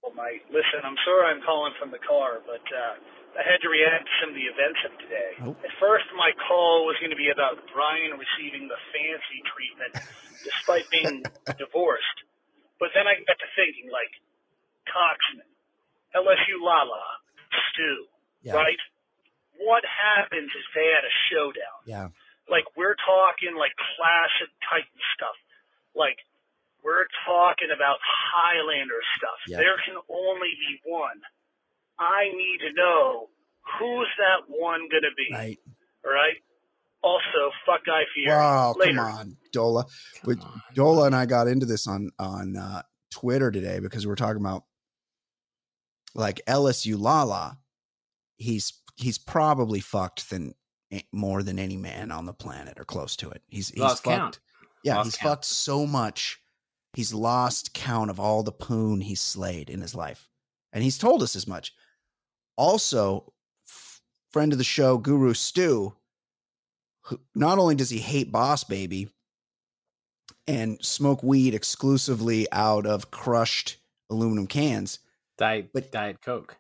Well, 0.02 0.14
Mike, 0.16 0.46
listen, 0.50 0.80
I'm 0.84 0.96
sorry 1.04 1.36
I'm 1.36 1.42
calling 1.46 1.74
from 1.80 1.92
the 1.92 2.00
car, 2.00 2.40
but 2.46 2.64
uh, 2.72 2.96
I 3.38 3.46
had 3.46 3.62
to 3.62 3.70
react 3.70 4.10
to 4.10 4.14
some 4.22 4.30
of 4.34 4.38
the 4.38 4.50
events 4.50 4.80
of 4.86 4.92
today. 5.00 5.32
Oh. 5.46 5.54
At 5.62 5.74
first, 5.78 6.10
my 6.18 6.34
call 6.50 6.90
was 6.90 6.98
going 6.98 7.14
to 7.14 7.20
be 7.20 7.30
about 7.30 7.62
Brian 7.72 8.18
receiving 8.18 8.68
the 8.68 8.80
fancy 8.90 9.40
treatment 9.46 9.94
despite 10.44 10.90
being 10.90 11.24
divorced. 11.62 12.18
But 12.80 12.96
then 12.96 13.06
I 13.06 13.20
got 13.22 13.38
to 13.38 13.50
thinking, 13.60 13.92
like, 13.92 14.12
Coxman, 14.88 15.46
LSU 16.16 16.58
Lala, 16.64 17.04
Stu, 17.70 18.08
yeah. 18.42 18.56
right? 18.56 18.82
What 19.60 19.84
happens 19.84 20.50
if 20.56 20.68
they 20.72 20.88
had 20.88 21.04
a 21.04 21.14
showdown? 21.30 21.80
Yeah. 21.86 22.08
Like, 22.48 22.66
we're 22.80 22.98
talking, 23.04 23.54
like, 23.60 23.76
classic 23.76 24.50
Titan 24.64 25.00
stuff. 25.14 25.38
Like, 25.94 26.18
we're 26.84 27.06
talking 27.28 27.70
about 27.76 28.00
Highlander 28.00 29.04
stuff. 29.20 29.40
Yep. 29.52 29.60
There 29.60 29.78
can 29.84 30.00
only 30.08 30.56
be 30.56 30.80
one. 30.88 31.20
I 32.00 32.26
need 32.36 32.60
to 32.68 32.74
know 32.76 33.28
who's 33.80 34.08
that 34.18 34.46
one 34.48 34.82
going 34.90 35.04
to 35.04 35.10
be. 35.18 35.28
Right. 35.34 35.58
All 36.06 36.12
right. 36.12 36.36
Also, 37.02 37.52
fuck 37.66 37.86
Guy 37.86 38.02
Fieri. 38.14 38.28
Wow, 38.36 38.76
Later. 38.78 38.94
come 38.96 39.00
on, 39.06 39.38
Dola. 39.54 39.86
With 40.26 40.40
Dola 40.76 41.06
and 41.08 41.16
I 41.16 41.26
got 41.26 41.48
into 41.48 41.66
this 41.66 41.88
on 41.88 42.10
on 42.20 42.58
uh, 42.58 42.82
Twitter 43.12 43.52
today 43.52 43.80
because 43.80 44.06
we 44.06 44.12
are 44.12 44.18
talking 44.18 44.42
about 44.42 44.64
like 46.14 46.42
LSU 46.48 47.00
Lala. 47.00 47.58
He's 48.38 48.74
he's 48.98 49.18
probably 49.18 49.80
fucked 49.80 50.30
than 50.30 50.54
more 51.14 51.42
than 51.44 51.58
any 51.60 51.78
man 51.78 52.12
on 52.12 52.26
the 52.26 52.34
planet 52.34 52.78
or 52.80 52.84
close 52.86 53.16
to 53.18 53.30
it. 53.30 53.44
He's 53.48 53.70
he's 53.70 53.80
Lost 53.80 54.04
fucked. 54.04 54.18
Count. 54.18 54.40
Yeah, 54.84 54.96
Lost 54.98 55.06
he's 55.08 55.16
count. 55.18 55.30
fucked 55.32 55.46
so 55.46 55.86
much. 55.86 56.40
He's 56.94 57.14
lost 57.14 57.74
count 57.74 58.10
of 58.10 58.20
all 58.20 58.42
the 58.44 58.52
poon 58.52 59.00
he's 59.02 59.22
slayed 59.22 59.70
in 59.70 59.80
his 59.80 59.94
life. 59.94 60.28
And 60.74 60.84
he's 60.84 60.98
told 60.98 61.22
us 61.24 61.36
as 61.36 61.48
much. 61.48 61.72
Also, 62.60 63.32
friend 64.34 64.52
of 64.52 64.58
the 64.58 64.66
show, 64.66 64.98
Guru 64.98 65.34
Stu, 65.34 65.96
who, 67.04 67.22
not 67.34 67.58
only 67.58 67.74
does 67.74 67.90
he 67.90 68.00
hate 68.00 68.34
Boss 68.34 68.66
Baby 68.66 69.08
and 70.46 70.78
smoke 70.84 71.24
weed 71.24 71.56
exclusively 71.56 72.52
out 72.52 72.86
of 72.86 73.12
crushed 73.12 73.78
aluminum 74.10 74.46
cans, 74.46 75.00
diet, 75.38 75.70
but 75.74 75.90
diet 75.90 76.22
Coke, 76.22 76.58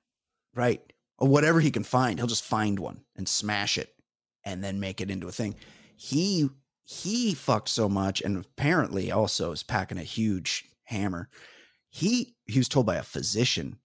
right? 0.55 0.81
Or 1.17 1.27
whatever 1.27 1.59
he 1.59 1.69
can 1.69 1.83
find, 1.83 2.17
he'll 2.17 2.27
just 2.27 2.45
find 2.45 2.79
one 2.79 3.01
and 3.17 3.27
smash 3.27 3.77
it 3.77 3.93
and 4.45 4.63
then 4.63 4.79
make 4.79 5.01
it 5.01 5.11
into 5.11 5.27
a 5.27 5.33
thing. 5.33 5.55
He 5.97 6.49
he 6.85 7.33
fucked 7.33 7.67
so 7.67 7.89
much 7.89 8.21
and 8.21 8.37
apparently 8.37 9.11
also 9.11 9.51
is 9.51 9.63
packing 9.63 9.97
a 9.97 10.03
huge 10.03 10.63
hammer. 10.85 11.27
He 11.89 12.37
he 12.45 12.57
was 12.57 12.69
told 12.69 12.85
by 12.85 12.95
a 12.95 13.03
physician 13.03 13.79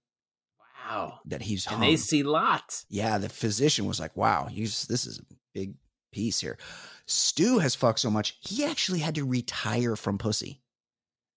Wow. 0.84 1.20
That 1.26 1.42
he's 1.42 1.64
hung. 1.64 1.82
And 1.82 1.90
they 1.90 1.96
see 1.96 2.22
lots. 2.22 2.86
Yeah, 2.88 3.18
the 3.18 3.28
physician 3.28 3.86
was 3.86 4.00
like, 4.00 4.16
wow, 4.16 4.46
he's 4.46 4.86
this 4.86 5.06
is 5.06 5.18
a 5.18 5.22
big 5.54 5.74
piece 6.12 6.40
here. 6.40 6.58
Stu 7.06 7.58
has 7.58 7.74
fucked 7.74 8.00
so 8.00 8.10
much, 8.10 8.38
he 8.40 8.64
actually 8.64 9.00
had 9.00 9.14
to 9.16 9.26
retire 9.26 9.96
from 9.96 10.18
pussy. 10.18 10.60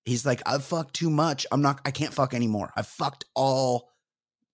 He's 0.06 0.26
like, 0.26 0.42
I've 0.46 0.64
fucked 0.64 0.94
too 0.94 1.10
much. 1.10 1.46
I'm 1.52 1.62
not, 1.62 1.82
I 1.84 1.92
can't 1.92 2.14
fuck 2.14 2.34
anymore. 2.34 2.72
I've 2.78 2.88
fucked 2.88 3.26
all, 3.36 3.90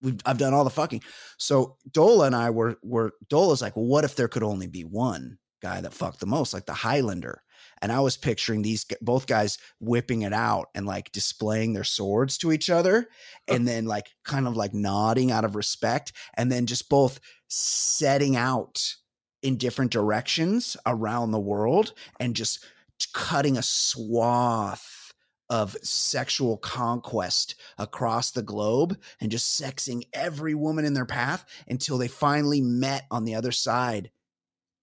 we've, 0.02 0.20
I've 0.26 0.40
done 0.40 0.54
all 0.54 0.64
the 0.64 0.72
fucking. 0.72 1.04
So 1.38 1.78
Dola 1.92 2.26
and 2.26 2.36
I 2.36 2.50
were, 2.50 2.78
were, 2.82 3.14
Dola's 3.30 3.62
like, 3.62 3.76
well, 3.76 3.86
what 3.86 4.04
if 4.04 4.16
there 4.16 4.28
could 4.28 4.42
only 4.42 4.66
be 4.66 4.82
one 4.82 5.38
guy 5.62 5.80
that 5.82 5.94
fucked 5.94 6.20
the 6.20 6.26
most, 6.26 6.56
like 6.56 6.66
the 6.66 6.74
Highlander? 6.74 7.44
And 7.84 7.92
I 7.92 8.00
was 8.00 8.16
picturing 8.16 8.62
these 8.62 8.86
both 9.02 9.28
guys 9.28 9.58
whipping 9.82 10.22
it 10.22 10.32
out 10.32 10.70
and 10.74 10.86
like 10.86 11.12
displaying 11.12 11.74
their 11.74 11.84
swords 11.84 12.38
to 12.38 12.54
each 12.54 12.70
other 12.70 13.10
and 13.50 13.68
then 13.68 13.86
like 13.86 14.08
kind 14.24 14.48
of 14.48 14.56
like 14.56 14.74
nodding 14.74 15.32
out 15.32 15.44
of 15.44 15.58
respect 15.58 16.14
and 16.36 16.50
then 16.50 16.66
just 16.66 16.88
both 16.88 17.20
setting 17.50 18.38
out 18.38 18.96
in 19.42 19.58
different 19.58 19.92
directions 19.92 20.78
around 20.86 21.32
the 21.32 21.40
world 21.40 21.92
and 22.22 22.38
just 22.38 22.66
cutting 23.12 23.58
a 23.58 23.64
swath 23.64 25.12
of 25.50 25.76
sexual 25.84 26.56
conquest 26.56 27.56
across 27.78 28.32
the 28.32 28.42
globe 28.42 28.98
and 29.20 29.30
just 29.30 29.62
sexing 29.62 30.04
every 30.14 30.56
woman 30.56 30.86
in 30.86 30.94
their 30.94 31.06
path 31.06 31.44
until 31.68 31.98
they 31.98 32.08
finally 32.08 32.62
met 32.62 33.04
on 33.12 33.26
the 33.26 33.36
other 33.36 33.52
side 33.52 34.10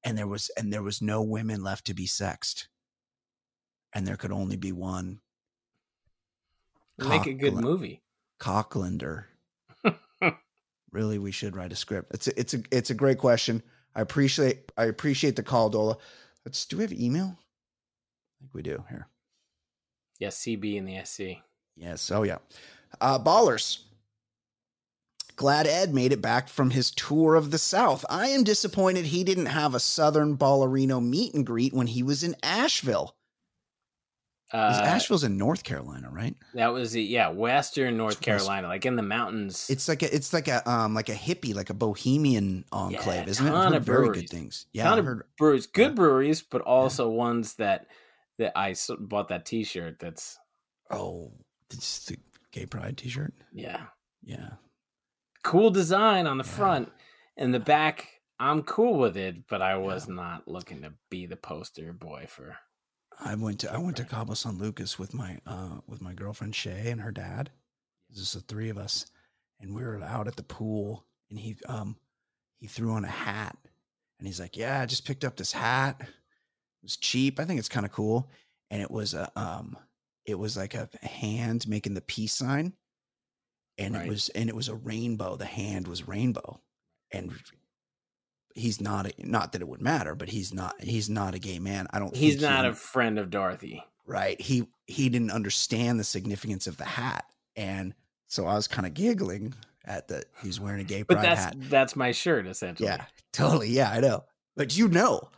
and 0.05 0.19
there 0.19 0.27
was 0.27 0.51
and 0.59 0.71
there 0.71 0.83
was 0.83 1.01
no 1.01 1.23
women 1.23 1.63
left 1.63 1.87
to 1.87 1.95
be 1.95 2.07
sexed 2.07 2.69
and 3.93 4.07
there 4.07 4.17
could 4.17 4.33
only 4.33 4.57
be 4.57 4.73
one. 4.73 5.21
Make 6.99 7.27
a 7.27 7.33
good 7.33 7.55
movie. 7.55 8.03
Cocklander. 8.39 9.25
really, 10.93 11.19
we 11.19 11.33
should 11.33 11.57
write 11.57 11.73
a 11.73 11.77
script. 11.77 12.15
It's 12.15 12.29
a, 12.29 12.39
it's 12.41 12.55
a 12.55 12.63
it's 12.71 12.91
a 12.91 12.95
great 12.95 13.19
question. 13.19 13.63
I 13.95 14.03
appreciate 14.03 14.71
I 14.77 14.85
appreciate 14.85 15.37
the 15.37 15.43
call, 15.43 15.71
Dola. 15.71 15.97
Let's 16.45 16.67
do 16.67 16.77
we 16.77 16.83
have 16.83 16.93
email? 16.93 17.37
I 17.37 18.35
think 18.41 18.55
we 18.55 18.63
do 18.63 18.85
here. 18.89 19.09
Yes, 20.19 20.39
CB 20.41 20.79
and 20.79 20.89
the 20.89 21.05
SC. 21.05 21.43
Yes. 21.77 22.11
Oh 22.11 22.23
yeah. 22.23 22.39
Uh, 23.01 23.19
ballers. 23.19 23.81
Glad 25.37 25.67
Ed 25.67 25.95
made 25.95 26.13
it 26.13 26.21
back 26.21 26.49
from 26.49 26.69
his 26.69 26.91
tour 26.91 27.35
of 27.35 27.51
the 27.51 27.57
South. 27.57 28.05
I 28.11 28.29
am 28.29 28.45
disappointed 28.45 29.07
he 29.07 29.25
didn't 29.25 29.47
have 29.47 29.75
a 29.75 29.81
Southern 29.81 30.37
Ballerino 30.37 31.03
meet 31.03 31.33
and 31.33 31.47
greet 31.47 31.73
when 31.73 31.87
he 31.87 32.03
was 32.03 32.23
in 32.23 32.37
Asheville. 32.43 33.15
Uh, 34.53 34.81
Asheville's 34.85 35.23
in 35.23 35.37
North 35.37 35.63
Carolina, 35.63 36.09
right? 36.11 36.35
That 36.55 36.73
was 36.73 36.93
the 36.93 37.03
yeah, 37.03 37.29
Western 37.29 37.97
North 37.97 38.21
Carolina, 38.21 38.67
like 38.67 38.85
in 38.85 38.97
the 38.97 39.03
mountains. 39.03 39.69
It's 39.71 39.87
like 39.87 40.03
a 40.03 40.13
it's 40.13 40.33
like 40.33 40.49
a 40.49 40.69
um 40.69 40.93
like 40.93 41.09
a 41.09 41.15
hippie, 41.15 41.55
like 41.55 41.71
a 41.71 41.75
bohemian 41.75 42.65
enclave, 42.73 43.25
yeah, 43.25 43.31
isn't 43.31 43.47
it? 43.47 43.53
I've 43.53 43.73
heard 43.73 43.85
very 43.85 44.09
good 44.11 44.29
things. 44.29 44.67
Yeah, 44.73 44.93
a 44.93 44.97
ton 44.97 45.05
heard, 45.05 45.25
breweries, 45.39 45.67
good 45.69 45.91
yeah. 45.91 45.95
breweries, 45.95 46.43
but 46.43 46.63
also 46.63 47.09
yeah. 47.09 47.17
ones 47.17 47.55
that 47.55 47.87
that 48.39 48.59
I 48.59 48.75
bought 48.99 49.29
that 49.29 49.47
T-shirt. 49.47 50.01
That's 50.01 50.37
oh, 50.91 51.31
it's 51.71 52.07
the 52.07 52.17
Gay 52.51 52.67
Pride 52.67 52.99
T-shirt. 52.99 53.33
Yeah, 53.53 53.83
yeah, 54.25 54.55
cool 55.45 55.71
design 55.71 56.27
on 56.27 56.39
the 56.39 56.45
front 56.45 56.91
and 57.37 57.55
the 57.55 57.61
back. 57.61 58.09
I'm 58.41 58.63
cool 58.63 58.99
with 58.99 59.17
it, 59.17 59.47
but 59.49 59.63
I 59.63 59.77
was 59.77 60.09
not 60.09 60.49
looking 60.49 60.83
to 60.83 60.95
be 61.09 61.27
the 61.27 61.37
poster 61.37 61.93
boy 61.93 62.25
for 62.27 62.57
I 63.23 63.35
went 63.35 63.61
to 63.61 63.73
I 63.73 63.79
went 63.79 63.97
to 63.99 64.05
Cabo 64.05 64.35
San 64.35 64.59
Lucas 64.59 64.99
with 64.99 65.15
my 65.15 65.39
uh 65.47 65.81
with 65.87 66.01
my 66.01 66.15
girlfriend 66.15 66.55
Shay 66.55 66.91
and 66.91 67.01
her 67.01 67.13
dad. 67.13 67.51
Just 68.13 68.35
the 68.35 68.41
three 68.41 68.71
of 68.71 68.79
us, 68.79 69.07
and 69.61 69.75
we 69.75 69.83
were 69.83 70.03
out 70.03 70.27
at 70.27 70.37
the 70.37 70.43
pool, 70.43 71.05
and 71.29 71.39
he 71.39 71.57
um 71.69 71.97
he 72.57 72.67
threw 72.67 72.93
on 72.93 73.05
a 73.05 73.09
hat, 73.09 73.57
and 74.19 74.27
he's 74.27 74.41
like, 74.41 74.57
"Yeah, 74.57 74.81
I 74.81 74.87
just 74.87 75.07
picked 75.07 75.25
up 75.25 75.37
this 75.37 75.53
hat. 75.53 75.97
It 76.01 76.09
was 76.83 76.97
cheap. 76.97 77.39
I 77.39 77.45
think 77.45 77.59
it's 77.59 77.69
kind 77.69 77.87
of 77.87 77.93
cool." 77.93 78.31
And 78.71 78.83
it 78.83 78.91
was 78.91 79.15
a 79.15 79.31
um 79.37 79.77
it 80.25 80.39
was 80.39 80.57
like 80.57 80.75
a 80.75 80.89
hand 81.03 81.69
making 81.69 81.95
the 81.95 82.01
peace 82.01 82.35
sign, 82.35 82.73
and 83.79 83.95
right. 83.95 84.07
it 84.07 84.09
was 84.09 84.29
and 84.31 84.49
it 84.49 84.57
was 84.57 84.69
a 84.69 84.75
rainbow. 84.75 85.37
The 85.37 85.45
hand 85.45 85.87
was 85.87 86.09
rainbow, 86.09 86.61
and 87.13 87.33
he's 88.55 88.81
not 88.81 89.07
a, 89.07 89.13
not 89.19 89.53
that 89.53 89.63
it 89.63 89.69
would 89.69 89.81
matter, 89.81 90.15
but 90.15 90.29
he's 90.29 90.53
not 90.53 90.81
he's 90.81 91.09
not 91.09 91.35
a 91.35 91.39
gay 91.39 91.59
man. 91.59 91.87
I 91.91 91.99
don't. 91.99 92.15
He's 92.15 92.41
not 92.41 92.65
he, 92.65 92.71
a 92.71 92.75
friend 92.75 93.19
of 93.19 93.31
Dorothy, 93.31 93.85
right? 94.07 94.41
He 94.41 94.67
he 94.87 95.09
didn't 95.09 95.31
understand 95.31 95.99
the 95.99 96.05
significance 96.05 96.67
of 96.67 96.77
the 96.77 96.85
hat, 96.85 97.25
and 97.57 97.95
so 98.27 98.47
I 98.47 98.55
was 98.55 98.69
kind 98.69 98.87
of 98.87 98.95
giggling 98.95 99.55
at 99.85 100.09
that 100.09 100.27
he's 100.43 100.61
wearing 100.61 100.81
a 100.81 100.85
gay 100.85 101.05
pride 101.05 101.17
but 101.17 101.23
that's, 101.23 101.45
hat. 101.45 101.57
That's 101.59 101.97
my 101.97 102.13
shirt, 102.13 102.47
essentially. 102.47 102.89
Yeah, 102.89 103.05
totally. 103.33 103.69
Yeah, 103.69 103.91
I 103.91 104.01
know, 104.01 104.25
but 104.57 104.77
you 104.77 104.89
know. 104.89 105.31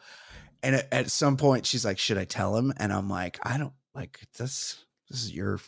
And 0.64 0.76
at, 0.76 0.92
at 0.92 1.10
some 1.10 1.36
point, 1.36 1.66
she's 1.66 1.84
like, 1.84 1.98
"Should 1.98 2.18
I 2.18 2.24
tell 2.24 2.56
him?" 2.56 2.72
And 2.76 2.92
I'm 2.92 3.08
like, 3.08 3.38
"I 3.42 3.58
don't 3.58 3.72
like 3.94 4.20
this. 4.38 4.84
This 5.10 5.24
is 5.24 5.32
your 5.32 5.60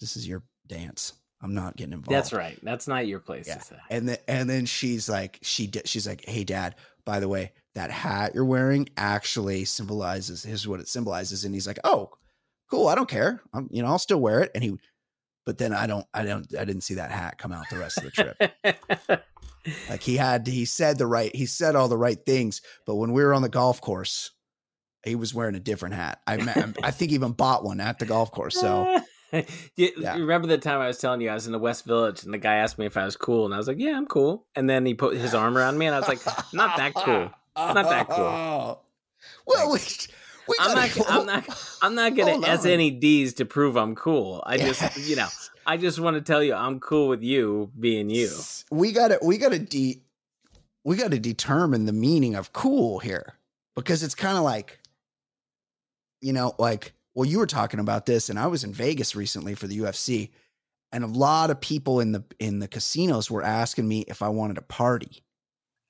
this 0.00 0.16
is 0.16 0.28
your 0.28 0.42
dance." 0.66 1.14
I'm 1.42 1.54
not 1.54 1.76
getting 1.76 1.92
involved. 1.92 2.10
That's 2.10 2.32
right. 2.32 2.58
That's 2.62 2.86
not 2.86 3.06
your 3.06 3.18
place 3.18 3.48
yeah. 3.48 3.56
to 3.56 3.64
say. 3.64 3.76
And 3.90 4.08
then 4.08 4.18
and 4.28 4.48
then 4.48 4.66
she's 4.66 5.08
like, 5.08 5.38
she 5.42 5.70
she's 5.84 6.06
like, 6.06 6.24
hey 6.26 6.44
dad, 6.44 6.76
by 7.04 7.20
the 7.20 7.28
way, 7.28 7.52
that 7.74 7.90
hat 7.90 8.34
you're 8.34 8.44
wearing 8.44 8.88
actually 8.96 9.64
symbolizes 9.64 10.42
here's 10.42 10.68
what 10.68 10.80
it 10.80 10.88
symbolizes. 10.88 11.44
And 11.44 11.54
he's 11.54 11.66
like, 11.66 11.80
oh, 11.84 12.10
cool. 12.72 12.88
I 12.88 12.94
don't 12.94 13.08
care. 13.08 13.42
I'm, 13.52 13.68
you 13.70 13.82
know, 13.82 13.88
I'll 13.88 13.98
still 13.98 14.20
wear 14.20 14.40
it. 14.40 14.50
And 14.54 14.64
he, 14.64 14.76
but 15.44 15.58
then 15.58 15.74
I 15.74 15.86
don't, 15.86 16.06
I 16.14 16.24
don't, 16.24 16.46
I 16.58 16.64
didn't 16.64 16.82
see 16.82 16.94
that 16.94 17.10
hat 17.10 17.36
come 17.38 17.52
out 17.52 17.68
the 17.70 17.78
rest 17.78 17.98
of 17.98 18.04
the 18.04 18.10
trip. 18.10 19.22
like 19.90 20.02
he 20.02 20.16
had, 20.16 20.46
he 20.46 20.64
said 20.64 20.96
the 20.96 21.06
right, 21.06 21.34
he 21.34 21.46
said 21.46 21.76
all 21.76 21.88
the 21.88 21.98
right 21.98 22.24
things. 22.24 22.62
But 22.86 22.94
when 22.94 23.12
we 23.12 23.22
were 23.22 23.34
on 23.34 23.42
the 23.42 23.48
golf 23.48 23.80
course, 23.80 24.30
he 25.04 25.16
was 25.16 25.34
wearing 25.34 25.54
a 25.54 25.60
different 25.60 25.96
hat. 25.96 26.20
I, 26.26 26.36
I 26.82 26.92
think 26.92 27.12
even 27.12 27.32
bought 27.32 27.64
one 27.64 27.80
at 27.80 27.98
the 27.98 28.06
golf 28.06 28.30
course. 28.30 28.56
So 28.58 29.00
you, 29.76 29.90
yeah. 29.96 30.14
remember 30.14 30.46
the 30.46 30.58
time 30.58 30.80
I 30.80 30.88
was 30.88 30.98
telling 30.98 31.20
you 31.20 31.30
I 31.30 31.34
was 31.34 31.46
in 31.46 31.52
the 31.52 31.58
West 31.58 31.84
Village 31.84 32.24
and 32.24 32.34
the 32.34 32.38
guy 32.38 32.56
asked 32.56 32.78
me 32.78 32.86
if 32.86 32.96
I 32.96 33.04
was 33.04 33.16
cool 33.16 33.46
and 33.46 33.54
I 33.54 33.56
was 33.56 33.66
like, 33.66 33.78
"Yeah, 33.78 33.96
I'm 33.96 34.06
cool." 34.06 34.44
And 34.54 34.68
then 34.68 34.84
he 34.84 34.94
put 34.94 35.16
his 35.16 35.34
arm 35.34 35.56
around 35.56 35.78
me 35.78 35.86
and 35.86 35.94
I 35.94 35.98
was 35.98 36.08
like, 36.08 36.20
"Not 36.52 36.76
that 36.76 36.94
cool. 36.94 37.30
Not 37.56 37.74
that 37.88 38.08
cool." 38.08 38.82
Well, 39.46 39.72
we, 39.72 39.78
I'm 40.58 40.74
not, 40.74 41.10
I'm 41.10 41.26
not. 41.26 41.76
I'm 41.82 41.94
not 41.94 42.16
gonna 42.16 42.44
s 42.46 42.64
any 42.66 42.90
d's 42.90 43.34
to 43.34 43.44
prove 43.44 43.76
I'm 43.76 43.94
cool. 43.94 44.42
I 44.44 44.58
just, 44.58 45.08
you 45.08 45.14
know, 45.14 45.28
I 45.66 45.76
just 45.76 46.00
want 46.00 46.16
to 46.16 46.20
tell 46.20 46.42
you 46.42 46.54
I'm 46.54 46.80
cool 46.80 47.08
with 47.08 47.22
you 47.22 47.70
being 47.78 48.10
you. 48.10 48.30
We 48.70 48.92
gotta, 48.92 49.18
we 49.22 49.38
gotta 49.38 49.60
de, 49.60 50.02
we 50.84 50.96
gotta 50.96 51.18
determine 51.18 51.86
the 51.86 51.92
meaning 51.92 52.34
of 52.34 52.52
cool 52.52 52.98
here 52.98 53.34
because 53.76 54.02
it's 54.02 54.14
kind 54.14 54.36
of 54.36 54.42
like, 54.42 54.80
you 56.20 56.32
know, 56.32 56.54
like 56.58 56.92
well, 57.14 57.28
you 57.28 57.38
were 57.38 57.46
talking 57.46 57.80
about 57.80 58.06
this, 58.06 58.28
and 58.28 58.38
I 58.38 58.46
was 58.46 58.64
in 58.64 58.72
Vegas 58.72 59.14
recently 59.14 59.54
for 59.54 59.66
the 59.66 59.78
UFC, 59.78 60.30
and 60.92 61.04
a 61.04 61.08
lot 61.08 61.50
of 61.50 61.60
people 61.60 62.00
in 62.00 62.12
the 62.12 62.24
in 62.38 62.58
the 62.58 62.68
casinos 62.68 63.30
were 63.30 63.42
asking 63.42 63.88
me 63.88 64.04
if 64.08 64.22
I 64.22 64.28
wanted 64.28 64.54
to 64.54 64.62
party. 64.62 65.22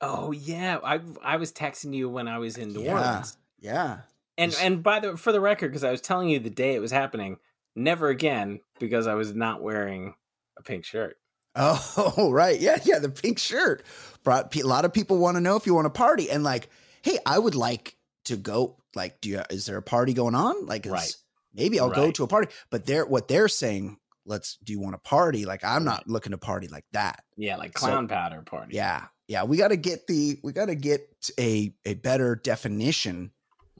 Oh 0.01 0.33
yeah, 0.33 0.79
I 0.83 1.01
I 1.23 1.37
was 1.37 1.53
texting 1.53 1.95
you 1.95 2.09
when 2.09 2.29
I 2.29 2.39
was 2.39 2.57
in 2.59 2.73
New 2.73 2.83
yeah, 2.83 2.93
Orleans. 2.93 3.37
Yeah. 3.61 3.99
And 4.37 4.57
and 4.61 4.83
by 4.83 5.01
the 5.01 5.16
for 5.16 5.33
the 5.33 5.41
record, 5.41 5.68
because 5.68 5.85
I 5.85 5.91
was 5.91 6.01
telling 6.01 6.29
you 6.29 6.39
the 6.39 6.51
day 6.51 6.75
it 6.75 6.81
was 6.81 6.91
happening, 6.91 7.39
never 7.77 8.09
again 8.09 8.61
because 8.81 9.07
I 9.07 9.14
was 9.14 9.35
not 9.35 9.62
wearing 9.62 10.14
a 10.59 10.62
pink 10.62 10.85
shirt. 10.85 11.18
Oh 11.55 12.31
right, 12.33 12.59
yeah, 12.59 12.79
yeah, 12.85 12.99
the 12.99 13.11
pink 13.11 13.39
shirt. 13.39 13.85
Brought 14.25 14.55
a 14.57 14.62
lot 14.62 14.85
of 14.85 14.93
people 14.93 15.18
want 15.18 15.37
to 15.37 15.41
know 15.41 15.57
if 15.57 15.66
you 15.66 15.75
want 15.75 15.87
to 15.87 15.91
party, 15.91 16.31
and 16.31 16.43
like, 16.43 16.68
hey, 17.03 17.18
I 17.27 17.39
would 17.39 17.55
like 17.55 17.97
to 18.25 18.37
go. 18.37 18.79
Like, 18.95 19.20
do 19.20 19.30
you? 19.30 19.43
Is 19.51 19.66
there 19.66 19.76
a 19.76 19.82
party 19.82 20.12
going 20.12 20.34
on? 20.34 20.66
Like, 20.66 20.86
right. 20.86 21.14
maybe 21.55 21.80
I'll 21.80 21.88
right. 21.88 21.97
go 21.97 22.11
to 22.11 22.24
a 22.24 22.26
party. 22.26 22.53
But 22.70 22.86
they're 22.86 23.07
what 23.07 23.28
they're 23.28 23.49
saying. 23.49 23.99
Let's. 24.24 24.57
Do 24.62 24.72
you 24.72 24.80
want 24.80 24.95
a 24.95 24.99
party? 24.99 25.45
Like, 25.45 25.64
I'm 25.64 25.84
not 25.84 26.09
looking 26.09 26.32
to 26.32 26.38
party 26.38 26.68
like 26.68 26.84
that. 26.93 27.24
Yeah, 27.36 27.57
like 27.57 27.74
clown 27.74 28.09
so, 28.09 28.14
powder 28.14 28.43
party. 28.43 28.76
Yeah, 28.76 29.07
yeah. 29.26 29.45
We 29.45 29.57
got 29.57 29.68
to 29.68 29.76
get 29.76 30.07
the. 30.07 30.38
We 30.43 30.53
got 30.53 30.66
to 30.66 30.74
get 30.74 31.09
a 31.38 31.74
a 31.84 31.95
better 31.95 32.36
definition 32.36 33.32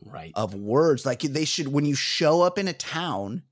right 0.07 0.33
of 0.35 0.55
words 0.55 1.07
like 1.07 1.21
they 1.21 1.45
should 1.45 1.69
when 1.69 1.85
you 1.85 1.95
show 1.95 2.43
up 2.43 2.59
in 2.59 2.69
a 2.69 2.73
town 2.73 3.43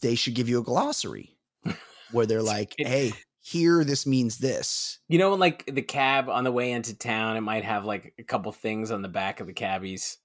they 0.00 0.14
should 0.14 0.34
give 0.34 0.48
you 0.48 0.60
a 0.60 0.64
glossary 0.64 1.36
where 2.12 2.26
they're 2.26 2.42
like 2.42 2.74
hey 2.78 3.12
here 3.40 3.84
this 3.84 4.06
means 4.06 4.38
this 4.38 4.98
you 5.08 5.18
know 5.18 5.34
like 5.34 5.64
the 5.66 5.82
cab 5.82 6.28
on 6.28 6.44
the 6.44 6.52
way 6.52 6.72
into 6.72 6.96
town 6.96 7.36
it 7.36 7.40
might 7.40 7.64
have 7.64 7.84
like 7.84 8.12
a 8.18 8.22
couple 8.22 8.52
things 8.52 8.90
on 8.90 9.02
the 9.02 9.08
back 9.08 9.40
of 9.40 9.46
the 9.46 9.52
cabbies 9.52 10.18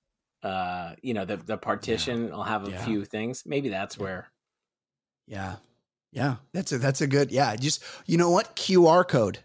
uh 0.43 0.93
you 1.01 1.13
know 1.13 1.25
the 1.25 1.37
the 1.37 1.57
partition 1.57 2.27
yeah. 2.27 2.35
will 2.35 2.43
have 2.43 2.67
a 2.67 2.71
yeah. 2.71 2.85
few 2.85 3.05
things 3.05 3.43
maybe 3.45 3.69
that's 3.69 3.97
where 3.97 4.27
yeah 5.27 5.55
yeah 6.11 6.35
that's 6.53 6.71
a 6.71 6.77
that's 6.77 7.01
a 7.01 7.07
good 7.07 7.31
yeah 7.31 7.55
just 7.55 7.83
you 8.05 8.17
know 8.17 8.29
what 8.29 8.55
qr 8.55 9.07
code 9.07 9.39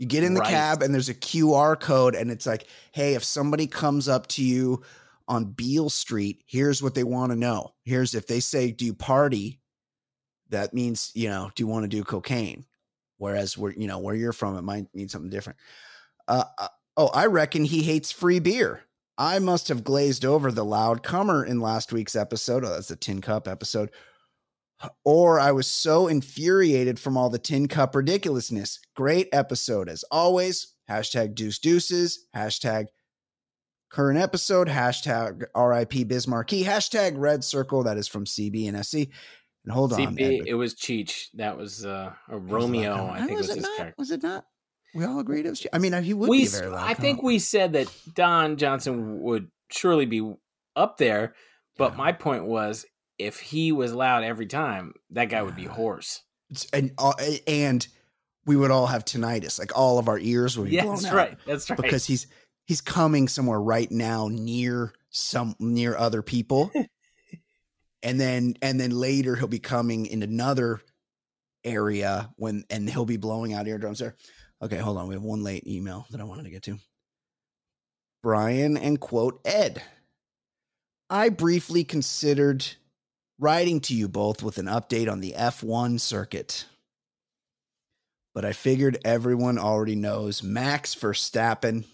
you 0.00 0.06
get 0.06 0.24
in 0.24 0.32
the 0.32 0.40
right. 0.40 0.48
cab 0.48 0.82
and 0.82 0.94
there's 0.94 1.10
a 1.10 1.14
QR 1.14 1.78
code, 1.78 2.14
and 2.14 2.30
it's 2.30 2.46
like, 2.46 2.66
hey, 2.90 3.14
if 3.14 3.22
somebody 3.22 3.66
comes 3.66 4.08
up 4.08 4.26
to 4.28 4.42
you 4.42 4.82
on 5.28 5.44
Beale 5.44 5.90
Street, 5.90 6.42
here's 6.46 6.82
what 6.82 6.94
they 6.94 7.04
want 7.04 7.32
to 7.32 7.36
know. 7.36 7.74
Here's 7.84 8.14
if 8.14 8.26
they 8.26 8.40
say, 8.40 8.72
do 8.72 8.86
you 8.86 8.94
party? 8.94 9.60
That 10.48 10.72
means, 10.72 11.12
you 11.14 11.28
know, 11.28 11.50
do 11.54 11.62
you 11.62 11.66
want 11.66 11.84
to 11.84 11.88
do 11.88 12.02
cocaine? 12.02 12.64
Whereas 13.18 13.58
where, 13.58 13.72
you 13.72 13.86
know, 13.86 13.98
where 13.98 14.14
you're 14.14 14.32
from, 14.32 14.56
it 14.56 14.62
might 14.62 14.86
mean 14.94 15.10
something 15.10 15.28
different. 15.28 15.58
Uh, 16.26 16.44
uh, 16.56 16.68
oh, 16.96 17.08
I 17.08 17.26
reckon 17.26 17.66
he 17.66 17.82
hates 17.82 18.10
free 18.10 18.38
beer. 18.38 18.80
I 19.20 19.38
must 19.38 19.68
have 19.68 19.84
glazed 19.84 20.24
over 20.24 20.50
the 20.50 20.64
loud 20.64 21.04
comer 21.04 21.44
in 21.44 21.60
last 21.60 21.92
week's 21.92 22.16
episode. 22.16 22.64
Oh, 22.64 22.70
that's 22.70 22.88
the 22.88 22.96
tin 22.96 23.20
cup 23.20 23.46
episode 23.46 23.90
or 25.04 25.38
I 25.38 25.52
was 25.52 25.66
so 25.66 26.08
infuriated 26.08 26.98
from 26.98 27.16
all 27.16 27.30
the 27.30 27.38
tin 27.38 27.68
cup 27.68 27.94
ridiculousness. 27.94 28.80
Great 28.94 29.28
episode 29.32 29.88
as 29.88 30.04
always. 30.10 30.74
Hashtag 30.88 31.34
deuce 31.34 31.58
deuces. 31.58 32.26
Hashtag 32.34 32.86
current 33.90 34.18
episode. 34.18 34.68
Hashtag 34.68 35.40
RIP 35.54 36.08
Bismarcky. 36.08 36.64
Hashtag 36.64 37.14
red 37.16 37.44
circle. 37.44 37.84
That 37.84 37.98
is 37.98 38.08
from 38.08 38.24
CB 38.24 38.68
and 38.68 38.84
SC. 38.84 39.10
And 39.64 39.72
hold 39.72 39.92
CB, 39.92 40.40
on. 40.40 40.46
It 40.46 40.54
was 40.54 40.74
Cheech. 40.74 41.26
That 41.34 41.56
was 41.56 41.84
uh, 41.84 42.12
a 42.28 42.38
Romeo. 42.38 43.06
Was 43.06 43.20
I 43.20 43.26
think 43.26 43.38
was, 43.38 43.48
was 43.48 43.56
his 43.56 43.64
not? 43.64 43.76
character. 43.76 43.94
Was 43.98 44.10
it 44.10 44.22
not? 44.22 44.46
We 44.94 45.04
all 45.04 45.20
agreed 45.20 45.46
it 45.46 45.50
was. 45.50 45.66
I 45.72 45.78
mean, 45.78 45.92
he 46.02 46.14
would 46.14 46.28
we, 46.28 46.42
be 46.42 46.46
very 46.48 46.68
loud. 46.68 46.88
I 46.88 46.94
think 46.94 47.22
we 47.22 47.38
said 47.38 47.74
that 47.74 47.92
Don 48.14 48.56
Johnson 48.56 49.20
would 49.22 49.50
surely 49.70 50.06
be 50.06 50.34
up 50.76 50.98
there. 50.98 51.34
But 51.76 51.92
yeah. 51.92 51.98
my 51.98 52.12
point 52.12 52.44
was 52.44 52.84
if 53.18 53.38
he 53.38 53.72
was 53.72 53.92
loud 53.92 54.24
every 54.24 54.46
time, 54.46 54.94
that 55.10 55.26
guy 55.26 55.42
would 55.42 55.56
be 55.56 55.64
hoarse. 55.64 56.22
And 56.72 56.92
uh, 56.98 57.12
and 57.46 57.86
we 58.46 58.56
would 58.56 58.70
all 58.70 58.86
have 58.86 59.04
tinnitus. 59.04 59.58
Like 59.58 59.76
all 59.76 59.98
of 59.98 60.08
our 60.08 60.18
ears 60.18 60.58
would 60.58 60.70
be 60.70 60.76
yeah, 60.76 60.82
blown 60.82 60.96
that's 60.96 61.06
out. 61.06 61.14
right. 61.14 61.38
That's 61.46 61.70
right. 61.70 61.80
Because 61.80 62.06
he's 62.06 62.26
he's 62.66 62.80
coming 62.80 63.28
somewhere 63.28 63.60
right 63.60 63.90
now 63.90 64.28
near 64.28 64.92
some 65.10 65.54
near 65.58 65.96
other 65.96 66.22
people. 66.22 66.72
and 68.02 68.20
then 68.20 68.54
and 68.62 68.80
then 68.80 68.90
later 68.90 69.36
he'll 69.36 69.48
be 69.48 69.58
coming 69.58 70.06
in 70.06 70.22
another 70.22 70.80
area 71.62 72.30
when 72.36 72.64
and 72.70 72.88
he'll 72.88 73.04
be 73.04 73.16
blowing 73.16 73.52
out 73.52 73.68
eardrums 73.68 74.00
there. 74.00 74.16
Okay, 74.62 74.76
hold 74.76 74.98
on. 74.98 75.08
We 75.08 75.14
have 75.14 75.22
one 75.22 75.42
late 75.42 75.66
email 75.66 76.06
that 76.10 76.20
I 76.20 76.24
wanted 76.24 76.44
to 76.44 76.50
get 76.50 76.62
to. 76.64 76.78
Brian 78.22 78.76
and 78.76 79.00
quote 79.00 79.40
Ed. 79.44 79.82
I 81.08 81.30
briefly 81.30 81.84
considered 81.84 82.66
writing 83.38 83.80
to 83.80 83.94
you 83.94 84.06
both 84.06 84.42
with 84.42 84.58
an 84.58 84.66
update 84.66 85.10
on 85.10 85.20
the 85.20 85.34
F1 85.36 85.98
circuit. 85.98 86.66
But 88.34 88.44
I 88.44 88.52
figured 88.52 88.98
everyone 89.04 89.58
already 89.58 89.96
knows 89.96 90.42
Max 90.42 90.94
Verstappen 90.94 91.84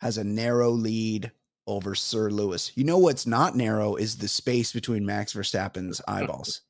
has 0.00 0.18
a 0.18 0.24
narrow 0.24 0.70
lead 0.70 1.32
over 1.66 1.94
Sir 1.94 2.30
Lewis. 2.30 2.70
You 2.76 2.84
know 2.84 2.98
what's 2.98 3.26
not 3.26 3.56
narrow 3.56 3.96
is 3.96 4.16
the 4.16 4.28
space 4.28 4.72
between 4.72 5.04
Max 5.04 5.32
Verstappen's 5.32 6.00
eyeballs. 6.06 6.60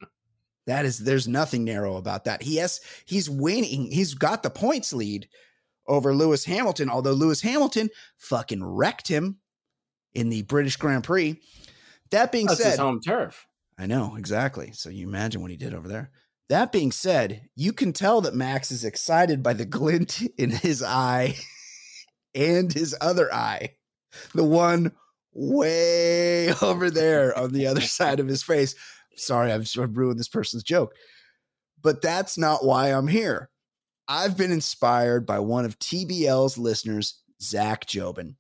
That 0.69 0.85
is 0.85 0.99
there's 0.99 1.27
nothing 1.27 1.65
narrow 1.65 1.97
about 1.97 2.25
that. 2.25 2.43
He 2.43 2.57
has 2.57 2.81
he's 3.07 3.29
winning. 3.29 3.91
He's 3.91 4.13
got 4.15 4.43
the 4.43 4.51
points 4.51 4.93
lead 4.93 5.27
over 5.87 6.15
Lewis 6.15 6.45
Hamilton, 6.45 6.91
although 6.91 7.13
Lewis 7.13 7.41
Hamilton 7.41 7.89
fucking 8.19 8.63
wrecked 8.63 9.09
him 9.09 9.39
in 10.15 10.29
the 10.29 10.43
British 10.43 10.77
Grand 10.77 11.05
Prix. 11.05 11.41
That 12.11 12.31
being 12.31 12.47
That's 12.47 12.63
said, 12.63 12.71
his 12.73 12.79
home 12.79 13.01
turf. 13.01 13.47
I 13.79 13.87
know, 13.87 14.17
exactly. 14.17 14.73
So 14.73 14.91
you 14.91 15.09
imagine 15.09 15.41
what 15.41 15.51
he 15.51 15.57
did 15.57 15.73
over 15.73 15.89
there. 15.89 16.11
That 16.51 16.71
being 16.71 16.93
said, 16.93 17.49
you 17.57 17.73
can 17.73 17.95
tell 17.95 18.21
that 18.23 18.35
Max 18.35 18.71
is 18.71 18.85
excited 18.85 19.43
by 19.43 19.55
the 19.55 19.65
glint 19.65 20.21
in 20.39 20.51
his 20.51 20.83
eye 20.83 21.35
and 22.35 22.71
his 22.71 22.95
other 23.01 23.33
eye. 23.33 23.75
The 24.35 24.45
one 24.45 24.93
way 25.33 26.53
over 26.63 26.91
there 26.91 27.37
on 27.39 27.53
the 27.53 27.67
other 27.67 27.81
side 27.81 28.21
of 28.21 28.29
his 28.29 28.43
face. 28.43 28.75
Sorry, 29.19 29.53
I've 29.53 29.69
ruined 29.77 30.19
this 30.19 30.29
person's 30.29 30.63
joke. 30.63 30.95
But 31.83 32.03
that's 32.03 32.37
not 32.37 32.65
why 32.65 32.89
I'm 32.89 33.09
here. 33.09 33.51
I've 34.09 34.37
been 34.37 34.53
inspired 34.53 35.27
by 35.27 35.39
one 35.39 35.65
of 35.65 35.79
TBL's 35.79 36.59
listeners, 36.59 37.21
Zach 37.41 37.87
Jobin. 37.87 38.37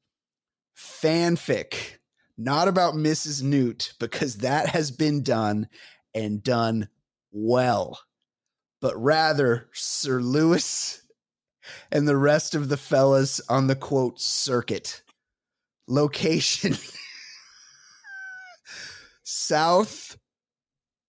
Fanfic 0.76 1.98
not 2.38 2.68
about 2.68 2.94
Mrs. 2.94 3.42
Newt, 3.42 3.94
because 3.98 4.38
that 4.38 4.68
has 4.68 4.92
been 4.92 5.24
done 5.24 5.68
and 6.14 6.42
done 6.42 6.88
well, 7.32 7.98
but 8.80 8.96
rather 8.96 9.68
Sir 9.72 10.20
Lewis 10.20 11.02
and 11.90 12.06
the 12.06 12.16
rest 12.16 12.54
of 12.54 12.68
the 12.68 12.76
fellas 12.76 13.40
on 13.48 13.66
the 13.66 13.74
quote 13.74 14.20
circuit. 14.20 15.02
Location 15.88 16.76
South 19.24 20.17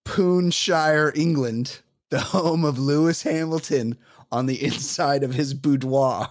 Poonshire, 0.10 1.12
England, 1.16 1.80
the 2.10 2.20
home 2.20 2.66
of 2.66 2.80
Lewis 2.80 3.22
Hamilton 3.22 3.95
on 4.32 4.47
the 4.47 4.64
inside 4.64 5.24
of 5.24 5.34
his 5.36 5.53
boudoir. 5.53 6.28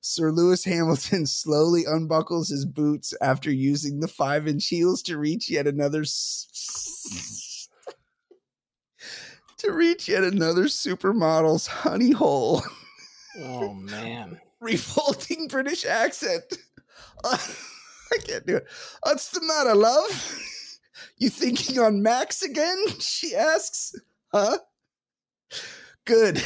Sir 0.00 0.30
Lewis 0.30 0.64
Hamilton 0.64 1.26
slowly 1.26 1.84
unbuckles 1.84 2.48
his 2.48 2.64
boots 2.64 3.12
after 3.20 3.50
using 3.50 4.00
the 4.00 4.08
five 4.08 4.48
inch 4.48 4.66
heels 4.68 5.02
to 5.02 5.18
reach 5.18 5.50
yet 5.50 5.66
another 5.66 6.02
s- 6.02 7.68
to 9.58 9.72
reach 9.72 10.08
yet 10.08 10.24
another 10.24 10.64
supermodel's 10.64 11.66
honey 11.66 12.12
hole. 12.12 12.62
Oh 13.40 13.74
man. 13.74 14.40
Revolting 14.60 15.48
British 15.48 15.84
accent. 15.84 16.44
I 17.24 17.38
can't 18.26 18.46
do 18.46 18.56
it. 18.56 18.66
What's 19.02 19.28
the 19.30 19.42
matter, 19.42 19.74
love? 19.74 20.38
You 21.16 21.30
thinking 21.30 21.78
on 21.78 22.02
Max 22.02 22.42
again? 22.42 22.84
She 23.00 23.34
asks. 23.34 23.94
Huh? 24.32 24.58
Good. 26.04 26.42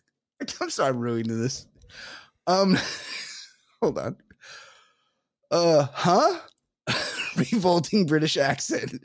I'm 0.60 0.70
sorry 0.70 0.90
I'm 0.90 0.98
ruining 0.98 1.40
this. 1.40 1.66
Um, 2.46 2.76
hold 3.82 3.98
on. 3.98 4.16
Uh, 5.50 5.86
huh? 5.92 6.40
Revolting 7.36 8.06
British 8.06 8.36
accent. 8.36 9.04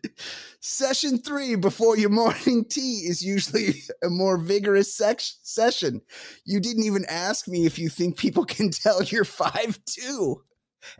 Session 0.59 1.17
three 1.19 1.55
before 1.55 1.97
your 1.97 2.09
morning 2.09 2.65
tea 2.65 3.01
is 3.07 3.23
usually 3.23 3.83
a 4.03 4.09
more 4.09 4.37
vigorous 4.37 4.95
sex- 4.95 5.39
session. 5.43 6.01
You 6.45 6.59
didn't 6.59 6.83
even 6.83 7.05
ask 7.05 7.47
me 7.47 7.65
if 7.65 7.77
you 7.77 7.89
think 7.89 8.17
people 8.17 8.45
can 8.45 8.71
tell 8.71 9.03
you're 9.03 9.25
five 9.25 9.79
two. 9.85 10.41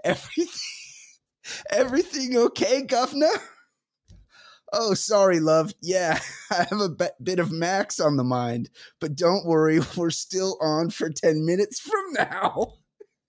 Everything, 0.04 0.60
Everything 1.72 2.38
okay, 2.38 2.84
governor? 2.84 3.28
Oh, 4.76 4.96
sorry, 4.96 5.40
love. 5.40 5.72
Yeah, 5.82 6.20
I 6.52 6.66
have 6.70 6.82
a 6.82 6.90
bit 7.22 7.38
of 7.38 7.52
Max 7.52 8.00
on 8.00 8.18
the 8.18 8.24
mind, 8.24 8.72
but 9.00 9.16
don't 9.16 9.46
worry, 9.46 9.80
we're 9.98 10.10
still 10.10 10.58
on 10.60 10.90
for 10.90 11.12
10 11.12 11.46
minutes 11.46 11.80
from 11.80 12.14
now. 12.14 12.74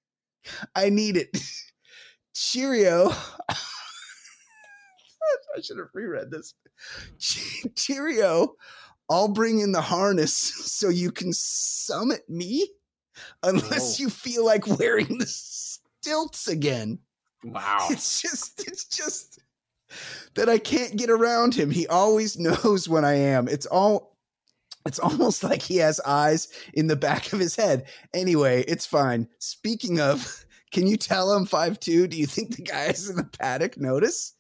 I 0.74 0.88
need 0.88 1.18
it. 1.18 1.36
Cheerio. 2.34 3.10
I 5.56 5.60
should 5.62 5.78
have 5.78 5.88
reread 5.92 6.30
this. 6.30 6.54
Cheerio. 7.76 8.54
I'll 9.10 9.28
bring 9.28 9.60
in 9.60 9.72
the 9.72 9.82
harness 9.82 10.32
so 10.34 10.88
you 10.88 11.12
can 11.12 11.32
summit 11.32 12.28
me 12.28 12.68
unless 13.42 14.00
oh. 14.00 14.02
you 14.02 14.10
feel 14.10 14.44
like 14.44 14.66
wearing 14.66 15.18
the 15.18 15.26
stilts 15.26 16.48
again. 16.48 16.98
Wow. 17.44 17.88
It's 17.90 18.20
just, 18.20 18.66
it's 18.66 18.84
just 18.86 19.38
that 20.34 20.48
I 20.48 20.58
can't 20.58 20.96
get 20.96 21.10
around 21.10 21.54
him. 21.54 21.70
He 21.70 21.86
always 21.86 22.38
knows 22.38 22.88
when 22.88 23.04
I 23.04 23.14
am. 23.14 23.48
It's 23.48 23.66
all, 23.66 24.16
it's 24.86 24.98
almost 24.98 25.42
like 25.42 25.62
he 25.62 25.78
has 25.78 26.00
eyes 26.00 26.48
in 26.74 26.86
the 26.86 26.96
back 26.96 27.32
of 27.32 27.38
his 27.38 27.56
head. 27.56 27.86
Anyway, 28.12 28.64
it's 28.68 28.86
fine. 28.86 29.28
Speaking 29.38 30.00
of, 30.00 30.44
can 30.72 30.86
you 30.86 30.96
tell 30.96 31.30
I'm 31.30 31.46
five 31.46 31.80
two? 31.80 32.06
Do 32.06 32.18
you 32.18 32.26
think 32.26 32.56
the 32.56 32.62
guys 32.62 33.08
in 33.08 33.16
the 33.16 33.24
paddock 33.24 33.78
notice? 33.78 34.34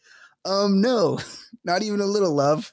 Um, 0.44 0.80
no, 0.80 1.18
not 1.64 1.82
even 1.82 2.00
a 2.00 2.06
little 2.06 2.34
love. 2.34 2.72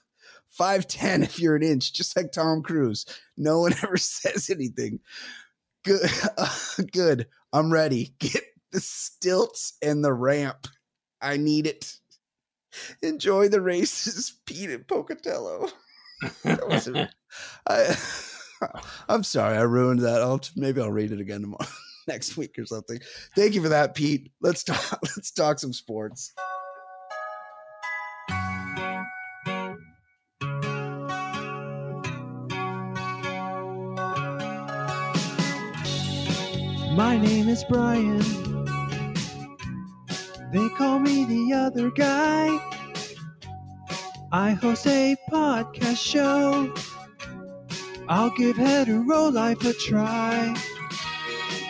5'10 0.60 1.24
if 1.24 1.40
you're 1.40 1.56
an 1.56 1.64
inch, 1.64 1.94
just 1.94 2.16
like 2.18 2.34
Tom 2.34 2.62
Cruise. 2.62 3.06
No 3.38 3.62
one 3.62 3.74
ever 3.84 3.98
says 3.98 4.50
anything. 4.50 5.00
Good. 5.84 6.10
Uh, 6.38 6.50
good. 6.92 7.28
I'm 7.54 7.72
ready. 7.72 8.14
Get 8.20 8.44
the 8.72 8.80
stilts 8.80 9.78
and 9.82 10.04
the 10.04 10.14
ramp. 10.14 10.68
I 11.22 11.38
need 11.38 11.68
it. 11.68 11.98
Enjoy 13.02 13.48
the 13.48 13.62
races, 13.62 14.40
Pete 14.46 14.70
and 14.70 14.88
Pocatello. 14.88 15.68
I, 17.68 17.98
I'm 19.10 19.24
sorry, 19.24 19.58
I 19.58 19.62
ruined 19.62 20.02
that. 20.02 20.22
I'll 20.22 20.42
maybe 20.56 20.82
I'll 20.82 20.92
read 20.92 21.12
it 21.12 21.20
again 21.20 21.42
tomorrow, 21.42 21.66
next 22.08 22.38
week 22.38 22.58
or 22.60 22.66
something. 22.66 23.00
Thank 23.36 23.56
you 23.56 23.62
for 23.62 23.70
that, 23.70 23.96
Pete. 23.96 24.32
Let's 24.42 24.64
talk. 24.64 25.00
Let's 25.04 25.32
talk 25.32 25.60
some 25.60 25.74
sports. 25.74 26.34
My 36.94 37.18
name 37.18 37.50
is 37.50 37.64
Brian. 37.64 38.61
They 40.52 40.68
call 40.70 41.00
me 41.00 41.24
the 41.24 41.54
other 41.54 41.90
guy. 41.92 42.60
I 44.34 44.52
host 44.52 44.86
a 44.86 45.16
podcast 45.32 45.98
show. 45.98 46.74
I'll 48.10 48.32
give 48.32 48.58
hetero 48.58 49.30
life 49.30 49.64
a 49.64 49.72
try. 49.72 50.54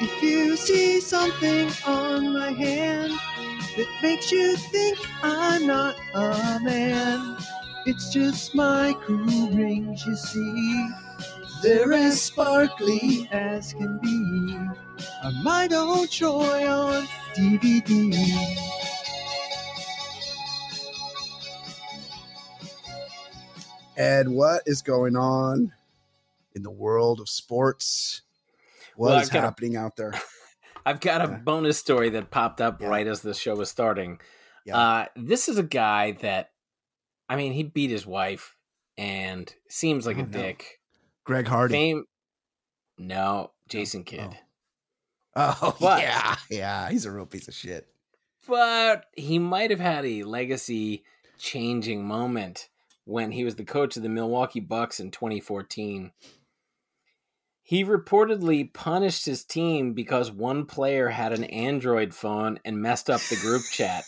If 0.01 0.23
you 0.23 0.55
see 0.57 0.99
something 0.99 1.69
on 1.85 2.33
my 2.33 2.51
hand 2.53 3.13
that 3.77 3.87
makes 4.01 4.31
you 4.31 4.55
think 4.57 4.97
I'm 5.21 5.67
not 5.67 5.95
a 6.15 6.59
man, 6.63 7.37
it's 7.85 8.09
just 8.11 8.55
my 8.55 8.93
crew 8.93 9.49
rings, 9.51 10.03
you 10.07 10.15
see. 10.15 10.89
They're 11.61 11.93
as 11.93 12.19
sparkly 12.19 13.27
as 13.31 13.73
can 13.73 13.99
be. 13.99 14.57
A 15.23 15.31
might 15.43 15.71
old 15.71 16.09
Troy 16.09 16.67
on 16.67 17.07
DVD. 17.35 18.57
Ed, 23.95 24.27
what 24.27 24.63
is 24.65 24.81
going 24.81 25.15
on 25.15 25.71
in 26.55 26.63
the 26.63 26.71
world 26.71 27.19
of 27.19 27.29
sports? 27.29 28.23
What 28.95 29.09
well, 29.09 29.19
is 29.19 29.29
happening 29.29 29.75
a, 29.75 29.81
out 29.81 29.95
there? 29.97 30.13
I've 30.83 30.99
got 30.99 31.21
a 31.21 31.27
bonus 31.45 31.77
story 31.77 32.09
that 32.09 32.31
popped 32.31 32.59
up 32.59 32.81
yeah. 32.81 32.87
right 32.87 33.05
as 33.05 33.21
the 33.21 33.35
show 33.35 33.55
was 33.55 33.69
starting. 33.69 34.19
Yeah. 34.65 34.77
Uh, 34.77 35.05
this 35.15 35.47
is 35.47 35.59
a 35.59 35.63
guy 35.63 36.13
that, 36.21 36.49
I 37.29 37.35
mean, 37.35 37.53
he 37.53 37.61
beat 37.61 37.91
his 37.91 38.07
wife 38.07 38.55
and 38.97 39.53
seems 39.69 40.07
like 40.07 40.17
oh, 40.17 40.21
a 40.21 40.23
no. 40.23 40.29
dick. 40.29 40.80
Greg 41.23 41.47
Hardy. 41.47 41.73
Fame, 41.73 42.05
no, 42.97 43.51
Jason 43.69 44.03
Kidd. 44.03 44.37
Oh, 45.35 45.57
oh 45.61 45.75
but, 45.79 46.01
yeah, 46.01 46.35
yeah, 46.49 46.89
he's 46.89 47.05
a 47.05 47.11
real 47.11 47.25
piece 47.25 47.47
of 47.47 47.53
shit. 47.53 47.87
But 48.47 49.05
he 49.15 49.39
might 49.39 49.69
have 49.69 49.79
had 49.79 50.05
a 50.05 50.23
legacy 50.23 51.03
changing 51.37 52.05
moment 52.05 52.69
when 53.05 53.31
he 53.31 53.43
was 53.43 53.55
the 53.55 53.63
coach 53.63 53.97
of 53.97 54.03
the 54.03 54.09
Milwaukee 54.09 54.59
Bucks 54.59 54.99
in 54.99 55.11
2014. 55.11 56.11
He 57.63 57.85
reportedly 57.85 58.73
punished 58.73 59.25
his 59.25 59.43
team 59.43 59.93
because 59.93 60.31
one 60.31 60.65
player 60.65 61.09
had 61.09 61.31
an 61.31 61.45
Android 61.45 62.13
phone 62.13 62.59
and 62.65 62.81
messed 62.81 63.09
up 63.09 63.21
the 63.21 63.37
group 63.37 63.61
chat. 63.71 64.03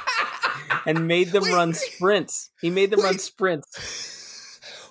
and 0.86 1.06
made 1.06 1.28
them 1.28 1.42
wait, 1.42 1.52
run 1.52 1.74
sprints. 1.74 2.50
He 2.60 2.70
made 2.70 2.90
them 2.90 3.00
wait. 3.00 3.06
run 3.06 3.18
sprints. 3.18 4.17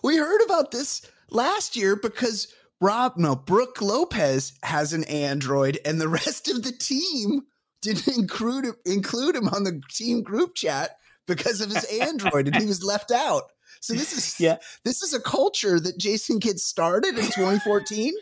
We 0.03 0.17
heard 0.17 0.41
about 0.45 0.71
this 0.71 1.01
last 1.29 1.75
year 1.75 1.95
because 1.95 2.47
Rob, 2.79 3.13
no, 3.17 3.35
Brook 3.35 3.81
Lopez 3.81 4.53
has 4.63 4.93
an 4.93 5.03
Android, 5.05 5.79
and 5.85 5.99
the 5.99 6.07
rest 6.07 6.49
of 6.49 6.63
the 6.63 6.71
team 6.71 7.43
didn't 7.81 8.17
include 8.17 8.65
him, 8.65 8.75
include 8.85 9.35
him 9.35 9.47
on 9.49 9.63
the 9.63 9.81
team 9.91 10.21
group 10.23 10.55
chat 10.55 10.91
because 11.25 11.61
of 11.61 11.69
his 11.69 11.83
Android, 12.01 12.47
and 12.47 12.55
he 12.55 12.65
was 12.65 12.83
left 12.83 13.11
out. 13.11 13.43
So 13.79 13.93
this 13.93 14.13
is 14.13 14.39
yeah. 14.39 14.57
this 14.83 15.03
is 15.03 15.13
a 15.13 15.19
culture 15.19 15.79
that 15.79 15.99
Jason 15.99 16.39
Kidd 16.39 16.59
started 16.59 17.17
in 17.17 17.25
2014. 17.25 18.13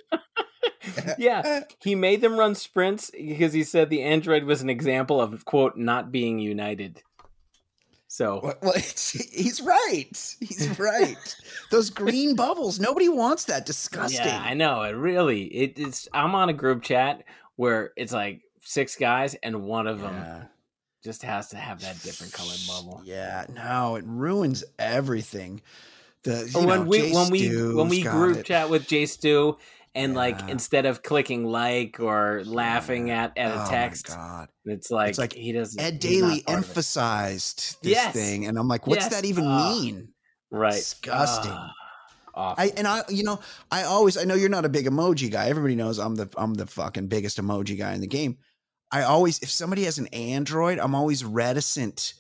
yeah, 1.18 1.62
he 1.82 1.96
made 1.96 2.22
them 2.22 2.38
run 2.38 2.56
sprints 2.56 3.10
because 3.12 3.54
he 3.54 3.64
said 3.64 3.90
the 3.90 4.04
Android 4.04 4.44
was 4.44 4.62
an 4.62 4.70
example 4.70 5.22
of 5.22 5.46
quote 5.46 5.78
not 5.78 6.12
being 6.12 6.40
united. 6.40 7.02
So 8.16 8.40
well, 8.42 8.56
well 8.62 8.74
he's 8.78 9.62
right. 9.62 10.36
He's 10.40 10.70
right. 10.80 11.36
Those 11.70 11.90
green 11.90 12.34
bubbles, 12.34 12.80
nobody 12.80 13.10
wants 13.10 13.44
that. 13.46 13.66
Disgusting. 13.66 14.26
Yeah, 14.26 14.42
I 14.42 14.54
know. 14.54 14.84
It 14.84 14.92
really. 14.92 15.44
It, 15.48 15.78
it's. 15.78 16.08
I'm 16.14 16.34
on 16.34 16.48
a 16.48 16.54
group 16.54 16.82
chat 16.82 17.24
where 17.58 17.92
it's 17.98 18.14
like 18.14 18.40
six 18.62 18.96
guys, 18.96 19.36
and 19.44 19.64
one 19.64 19.86
of 19.86 20.00
them 20.00 20.14
yeah. 20.14 20.44
just 21.04 21.24
has 21.24 21.50
to 21.50 21.58
have 21.58 21.82
that 21.82 22.02
different 22.04 22.32
colored 22.32 22.60
bubble. 22.66 23.02
Yeah. 23.04 23.48
No, 23.54 23.98
it 23.98 24.06
ruins 24.08 24.64
everything. 24.80 25.62
The 26.24 26.50
when 26.54 26.68
know, 26.68 26.82
we 26.84 27.12
when 27.12 27.30
we 27.30 27.74
when 27.74 27.90
we 27.90 28.02
group 28.02 28.38
it. 28.38 28.46
chat 28.46 28.70
with 28.70 28.88
Jay 28.88 29.08
Stu, 29.08 29.58
and 29.96 30.14
yeah. 30.14 30.20
like 30.20 30.50
instead 30.50 30.86
of 30.86 31.02
clicking 31.02 31.46
like 31.46 32.00
or 32.00 32.44
laughing 32.46 33.08
yeah. 33.08 33.24
at, 33.24 33.38
at 33.38 33.52
a 33.52 33.64
oh 33.64 33.70
text, 33.70 34.16
it's 34.66 34.92
like 34.92 35.10
it's 35.10 35.18
like 35.18 35.34
he 35.34 35.54
doesn't. 35.54 35.82
Ed 35.82 36.00
Daly 36.00 36.44
emphasized 36.48 37.82
this 37.82 37.94
yes. 37.94 38.14
thing, 38.14 38.46
and 38.46 38.60
I'm 38.60 38.68
like, 38.68 38.86
what's 38.86 39.06
yes. 39.06 39.16
that 39.16 39.26
even 39.26 39.46
uh, 39.46 39.70
mean? 39.70 40.10
Right, 40.52 40.74
disgusting. 40.74 41.52
Uh, 41.52 41.70
I 42.36 42.74
and 42.76 42.86
I, 42.86 43.04
you 43.08 43.24
know, 43.24 43.40
I 43.72 43.84
always 43.84 44.18
I 44.18 44.26
know 44.26 44.36
you're 44.36 44.50
not 44.50 44.66
a 44.66 44.70
big 44.70 44.86
emoji 44.86 45.32
guy. 45.32 45.48
Everybody 45.48 45.76
knows 45.76 45.98
I'm 45.98 46.16
the 46.16 46.30
I'm 46.38 46.54
the 46.54 46.68
fucking 46.68 47.08
biggest 47.08 47.42
emoji 47.42 47.78
guy 47.78 47.94
in 47.94 48.02
the 48.02 48.08
game. 48.08 48.38
I 48.92 49.04
always 49.04 49.40
if 49.40 49.50
somebody 49.50 49.86
has 49.86 49.98
an 49.98 50.08
Android, 50.08 50.80
I'm 50.80 50.94
always 50.94 51.24
reticent 51.24 52.14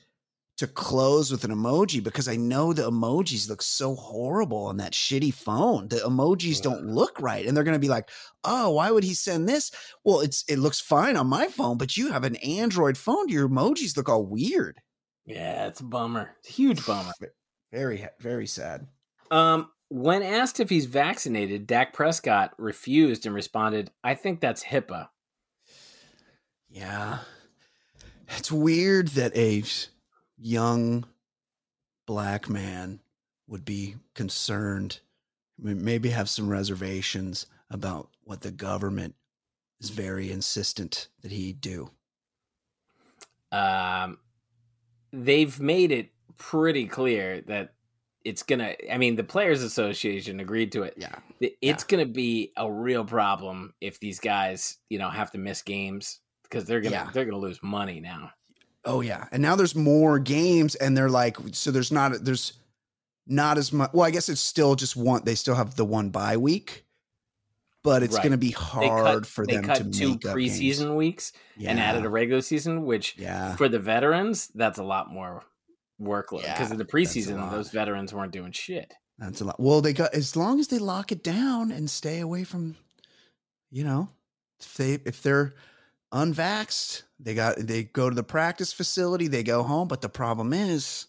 to 0.58 0.68
close 0.68 1.32
with 1.32 1.44
an 1.44 1.52
emoji 1.52 2.02
because 2.02 2.28
I 2.28 2.38
know 2.38 2.72
the 2.72 2.90
emojis 2.90 3.50
look 3.50 3.62
so 3.62 3.96
horrible 3.96 4.66
on 4.66 4.78
that 4.78 4.94
shitty 4.94 5.34
phone. 5.34 5.90
The 5.90 5.98
emojis 5.98 6.62
don't 6.62 6.86
look 6.86 7.20
right. 7.20 7.46
And 7.46 7.56
they're 7.56 7.64
going 7.66 7.76
to 7.76 7.80
be 7.80 7.90
like, 7.90 8.10
"Oh, 8.44 8.72
why 8.72 8.92
would 8.92 9.04
he 9.04 9.14
send 9.14 9.50
this?" 9.50 9.72
Well, 10.04 10.22
it's 10.22 10.46
it 10.48 10.58
looks 10.58 10.80
fine 10.80 11.18
on 11.18 11.28
my 11.28 11.48
phone, 11.48 11.78
but 11.78 11.98
you 11.98 12.12
have 12.12 12.24
an 12.24 12.38
Android 12.38 12.98
phone. 12.98 13.28
Your 13.28 13.50
emojis 13.50 13.98
look 13.98 14.08
all 14.08 14.26
weird. 14.26 14.80
Yeah, 15.26 15.68
it's 15.68 15.82
a 15.82 15.86
bummer. 15.86 16.36
It's 16.40 16.50
a 16.50 16.54
huge 16.54 16.86
bummer. 16.86 17.12
Very 17.72 18.08
very 18.20 18.48
sad. 18.48 18.88
Um 19.32 19.70
when 19.90 20.24
asked 20.24 20.60
if 20.60 20.70
he's 20.70 20.86
vaccinated, 20.86 21.68
Dak 21.68 21.94
Prescott 21.94 22.54
refused 22.58 23.26
and 23.26 23.36
responded, 23.36 23.92
"I 24.04 24.16
think 24.16 24.40
that's 24.40 24.64
HIPAA." 24.64 25.10
Yeah. 26.70 27.20
It's 28.38 28.52
weird 28.52 29.10
that 29.10 29.36
a 29.36 29.64
young 30.38 31.06
black 32.06 32.50
man 32.50 33.00
would 33.48 33.66
be 33.66 33.96
concerned, 34.14 35.00
maybe 35.58 36.10
have 36.10 36.30
some 36.30 36.50
reservations 36.50 37.46
about 37.70 38.10
what 38.24 38.42
the 38.42 38.52
government 38.52 39.16
is 39.80 39.90
very 39.90 40.32
insistent 40.32 41.10
that 41.22 41.32
he 41.32 41.54
do? 41.54 41.90
Um, 43.52 44.18
they've 45.12 45.60
made 45.60 45.92
it 45.92 46.10
pretty 46.38 46.88
clear 46.88 47.42
that 47.42 47.74
it's 48.24 48.44
gonna. 48.44 48.76
I 48.92 48.98
mean, 48.98 49.16
the 49.16 49.24
Players 49.24 49.62
Association 49.62 50.40
agreed 50.40 50.72
to 50.72 50.84
it. 50.84 50.96
Yeah, 50.98 51.16
it's 51.40 51.56
yeah. 51.62 51.76
gonna 51.88 52.06
be 52.08 52.52
a 52.58 52.70
real 52.70 53.06
problem 53.06 53.74
if 53.82 54.00
these 54.00 54.20
guys, 54.20 54.78
you 54.90 54.98
know, 54.98 55.10
have 55.10 55.32
to 55.32 55.38
miss 55.38 55.62
games 55.62 56.20
because 56.44 56.66
they're 56.66 56.82
gonna 56.82 56.96
yeah. 56.96 57.10
they're 57.14 57.26
gonna 57.26 57.38
lose 57.38 57.60
money 57.62 58.00
now 58.00 58.32
Oh 58.86 59.02
yeah, 59.02 59.28
and 59.32 59.42
now 59.42 59.56
there's 59.56 59.76
more 59.76 60.20
games, 60.20 60.76
and 60.76 60.96
they're 60.96 61.10
like, 61.10 61.38
so 61.54 61.72
there's 61.72 61.92
not 61.92 62.24
there's 62.24 62.54
not 63.28 63.58
as 63.58 63.74
much. 63.74 63.92
Well, 63.94 64.06
I 64.06 64.12
guess 64.12 64.30
it's 64.30 64.42
still 64.42 64.76
just 64.76 64.96
one. 64.96 65.24
They 65.26 65.36
still 65.36 65.56
have 65.56 65.76
the 65.76 65.86
one 65.86 66.10
bye 66.10 66.38
week, 66.38 66.86
but 67.84 68.04
it's 68.04 68.14
Right. 68.16 68.22
going 68.24 68.32
to 68.34 68.38
be 68.38 68.52
hard 68.52 69.24
cut, 69.24 69.26
for 69.26 69.46
them 69.48 69.64
cut 69.64 69.78
to 69.78 69.90
two 69.90 70.10
make 70.12 70.20
preseason 70.22 70.78
games. 70.80 70.90
weeks 70.92 71.32
and 71.64 71.80
added 71.80 72.06
a 72.06 72.10
regular 72.10 72.42
season, 72.42 72.86
which 72.86 73.18
Yeah. 73.18 73.56
for 73.56 73.68
the 73.68 73.80
veterans, 73.80 74.50
that's 74.54 74.78
a 74.78 74.84
lot 74.84 75.12
more 75.12 75.44
workload. 76.00 76.42
Because 76.42 76.68
Yeah, 76.68 76.72
in 76.74 76.78
the 76.78 76.86
preseason, 76.86 77.50
those 77.50 77.72
veterans 77.72 78.14
weren't 78.14 78.32
doing 78.34 78.52
shit. 78.52 78.94
That's 79.18 79.42
a 79.42 79.46
lot. 79.46 79.60
Well, 79.60 79.82
they 79.82 79.94
got 79.94 80.14
as 80.14 80.36
long 80.36 80.60
as 80.60 80.68
they 80.68 80.78
lock 80.78 81.12
it 81.12 81.24
down 81.24 81.72
and 81.72 81.90
stay 81.90 82.20
away 82.20 82.44
from, 82.44 82.76
you 83.72 83.84
know, 83.84 84.10
if 84.60 84.76
they 84.76 84.94
if 85.06 85.24
they're 85.24 85.54
unvaxxed, 86.14 87.04
they 87.20 87.34
got 87.36 87.56
they 87.58 87.84
go 87.84 88.10
to 88.10 88.16
the 88.16 88.24
practice 88.24 88.74
facility, 88.74 89.28
they 89.28 89.44
go 89.44 89.64
home. 89.64 89.88
But 89.88 90.02
the 90.02 90.10
problem 90.10 90.54
is, 90.54 91.08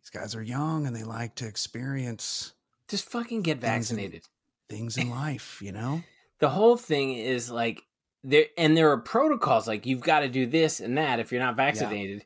these 0.00 0.10
guys 0.10 0.34
are 0.34 0.42
young 0.42 0.86
and 0.86 0.94
they 0.94 1.02
like 1.02 1.34
to 1.36 1.46
experience 1.46 2.52
Just 2.88 3.08
fucking 3.10 3.42
get 3.42 3.60
Things 3.60 3.90
in- 3.90 3.96
vaccinated. 3.96 4.28
things 4.68 4.96
in 4.96 5.10
life. 5.10 5.60
You 5.62 5.72
know, 5.72 6.02
the 6.38 6.48
whole 6.48 6.76
thing 6.76 7.14
is 7.14 7.50
like 7.50 7.82
there 8.22 8.46
and 8.56 8.76
there 8.76 8.90
are 8.92 8.98
protocols 8.98 9.66
like 9.66 9.86
you've 9.86 10.00
got 10.02 10.20
to 10.20 10.28
do 10.28 10.46
this 10.46 10.80
and 10.80 10.96
that 10.98 11.20
if 11.20 11.32
you're 11.32 11.40
not 11.40 11.56
vaccinated 11.56 12.24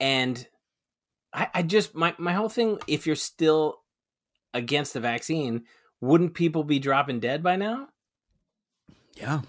and 0.00 0.46
I, 1.32 1.48
I 1.54 1.62
just 1.62 1.94
my, 1.94 2.14
my 2.18 2.32
whole 2.32 2.48
thing 2.48 2.78
if 2.88 3.06
you're 3.06 3.14
still 3.16 3.76
against 4.52 4.92
the 4.92 4.98
vaccine 5.00 5.62
wouldn't 6.00 6.34
people 6.34 6.64
be 6.64 6.80
dropping 6.80 7.20
dead 7.20 7.42
by 7.44 7.54
now 7.56 7.86
yeah, 9.16 9.42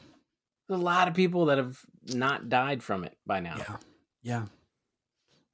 there's 0.67 0.79
a 0.79 0.83
lot 0.83 1.07
of 1.07 1.13
people 1.15 1.45
that 1.45 1.57
have 1.57 1.79
not 2.05 2.49
died 2.49 2.83
from 2.83 3.03
it 3.03 3.17
by 3.25 3.39
now 3.39 3.55
yeah, 3.57 3.75
yeah. 4.23 4.45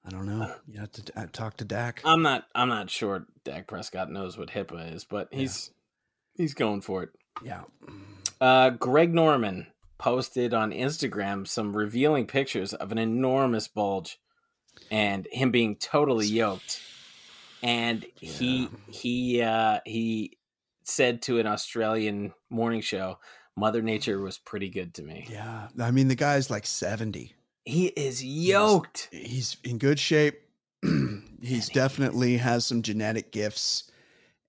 I 0.06 0.10
don't 0.10 0.26
know. 0.26 0.50
You 0.68 0.80
have 0.80 0.92
to 0.94 1.20
uh, 1.20 1.26
talk 1.34 1.58
to 1.58 1.66
Dak. 1.66 2.02
i'm 2.06 2.22
not 2.22 2.46
i'm 2.56 2.70
not 2.70 2.90
sure 2.90 3.26
dak 3.44 3.68
prescott 3.68 4.10
knows 4.10 4.38
what 4.38 4.50
hipaa 4.50 4.94
is 4.96 5.04
but 5.04 5.28
he's 5.32 5.72
he's 6.36 6.54
going 6.54 6.82
for 6.82 7.04
it 7.04 7.10
yeah. 7.44 7.64
Uh, 8.40 8.72
Greg 8.72 9.14
Norman 9.14 9.68
posted 9.98 10.54
on 10.54 10.72
Instagram 10.72 11.48
some 11.48 11.76
revealing 11.76 12.28
pictures 12.28 12.74
of 12.74 12.92
an 12.92 12.98
enormous 12.98 13.68
bulge 13.68 14.20
and 14.92 15.28
him 15.32 15.52
being 15.52 15.76
totally 15.76 16.28
yoked. 16.28 16.80
And 17.64 18.06
he 18.16 18.70
he 18.88 19.42
uh, 19.42 19.80
he 19.86 20.38
said 20.84 21.24
to 21.24 21.40
an 21.40 21.48
Australian 21.48 22.34
morning 22.50 22.82
show, 22.82 23.18
"Mother 23.58 23.82
Nature 23.82 24.20
was 24.22 24.38
pretty 24.38 24.70
good 24.70 24.94
to 24.94 25.04
me." 25.04 25.28
Yeah. 25.30 25.68
I 25.80 25.92
mean, 25.92 26.08
the 26.08 26.16
guy's 26.16 26.50
like 26.50 26.66
seventy. 26.66 27.34
He 27.66 27.88
is 27.88 28.24
yoked. 28.24 29.10
he's 29.12 29.58
in 29.66 29.78
good 29.78 30.00
shape. 30.00 30.40
he's 31.42 31.68
definitely 31.68 32.38
has 32.38 32.66
some 32.66 32.82
genetic 32.82 33.34
gifts, 33.34 33.92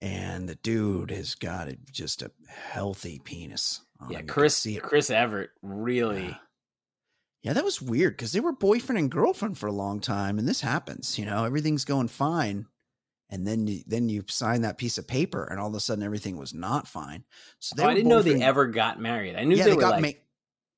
and 0.00 0.48
the 0.48 0.54
dude 0.54 1.10
has 1.10 1.34
got 1.34 1.68
a, 1.68 1.76
just 1.90 2.22
a 2.22 2.30
healthy 2.46 3.20
penis. 3.24 3.80
Yeah, 4.02 4.06
him. 4.06 4.12
You 4.12 4.18
can 4.18 4.26
Chris. 4.28 4.68
Chris 4.82 5.10
Evert 5.10 5.50
really. 5.62 6.38
Yeah, 7.42 7.52
that 7.52 7.64
was 7.64 7.80
weird 7.80 8.16
because 8.16 8.32
they 8.32 8.40
were 8.40 8.52
boyfriend 8.52 8.98
and 8.98 9.10
girlfriend 9.10 9.58
for 9.58 9.66
a 9.66 9.72
long 9.72 10.00
time, 10.00 10.38
and 10.38 10.48
this 10.48 10.60
happens. 10.60 11.18
You 11.18 11.24
know, 11.24 11.44
everything's 11.44 11.84
going 11.84 12.08
fine, 12.08 12.66
and 13.30 13.46
then 13.46 13.66
you, 13.66 13.82
then 13.86 14.08
you 14.08 14.24
sign 14.28 14.62
that 14.62 14.78
piece 14.78 14.98
of 14.98 15.06
paper, 15.06 15.44
and 15.44 15.60
all 15.60 15.68
of 15.68 15.74
a 15.74 15.80
sudden 15.80 16.02
everything 16.04 16.36
was 16.36 16.54
not 16.54 16.86
fine. 16.88 17.24
So 17.58 17.74
they 17.76 17.84
Oh, 17.84 17.88
I 17.88 17.94
didn't 17.94 18.08
know 18.08 18.22
they 18.22 18.42
ever 18.42 18.66
got 18.66 19.00
married. 19.00 19.36
I 19.36 19.44
knew 19.44 19.56
Yeah, 19.56 19.64
they, 19.64 19.70
they 19.70 19.76
were 19.76 19.82
got 19.82 20.00
like 20.02 20.18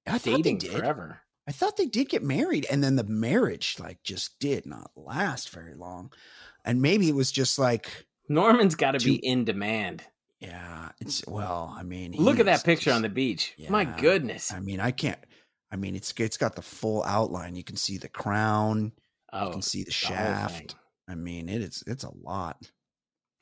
ma- 0.06 0.14
I 0.14 0.18
dating 0.18 0.58
did. 0.58 0.72
forever. 0.72 1.20
I 1.46 1.52
thought 1.52 1.76
they 1.76 1.86
did 1.86 2.08
get 2.08 2.22
married, 2.22 2.66
and 2.70 2.82
then 2.84 2.96
the 2.96 3.04
marriage 3.04 3.76
like 3.80 4.02
just 4.02 4.38
did 4.38 4.66
not 4.66 4.90
last 4.96 5.50
very 5.50 5.74
long, 5.74 6.12
and 6.64 6.80
maybe 6.82 7.08
it 7.08 7.14
was 7.14 7.32
just 7.32 7.58
like 7.58 8.06
Norman's 8.28 8.74
got 8.74 8.92
to 8.92 9.04
be 9.04 9.14
in 9.16 9.44
demand. 9.44 10.04
Yeah, 10.38 10.90
it's 11.00 11.26
well. 11.26 11.74
I 11.76 11.82
mean, 11.82 12.12
Look 12.12 12.38
at 12.40 12.46
that 12.46 12.64
picture 12.64 12.92
on 12.92 13.02
the 13.02 13.08
beach. 13.08 13.54
My 13.68 13.84
goodness. 13.84 14.52
I 14.52 14.60
mean, 14.60 14.80
I 14.80 14.90
can't. 14.90 15.18
I 15.72 15.76
mean, 15.76 15.94
it's 15.94 16.12
it's 16.16 16.36
got 16.36 16.56
the 16.56 16.62
full 16.62 17.02
outline. 17.04 17.56
You 17.56 17.64
can 17.64 17.76
see 17.76 17.98
the 17.98 18.08
crown. 18.08 18.92
you 19.32 19.38
Oh, 19.38 19.50
can 19.50 19.62
see 19.62 19.80
the 19.80 19.86
the 19.86 19.92
shaft. 19.92 20.74
I 21.10 21.16
mean, 21.16 21.48
it 21.48 21.60
is. 21.60 21.82
It's 21.88 22.04
a 22.04 22.12
lot. 22.22 22.70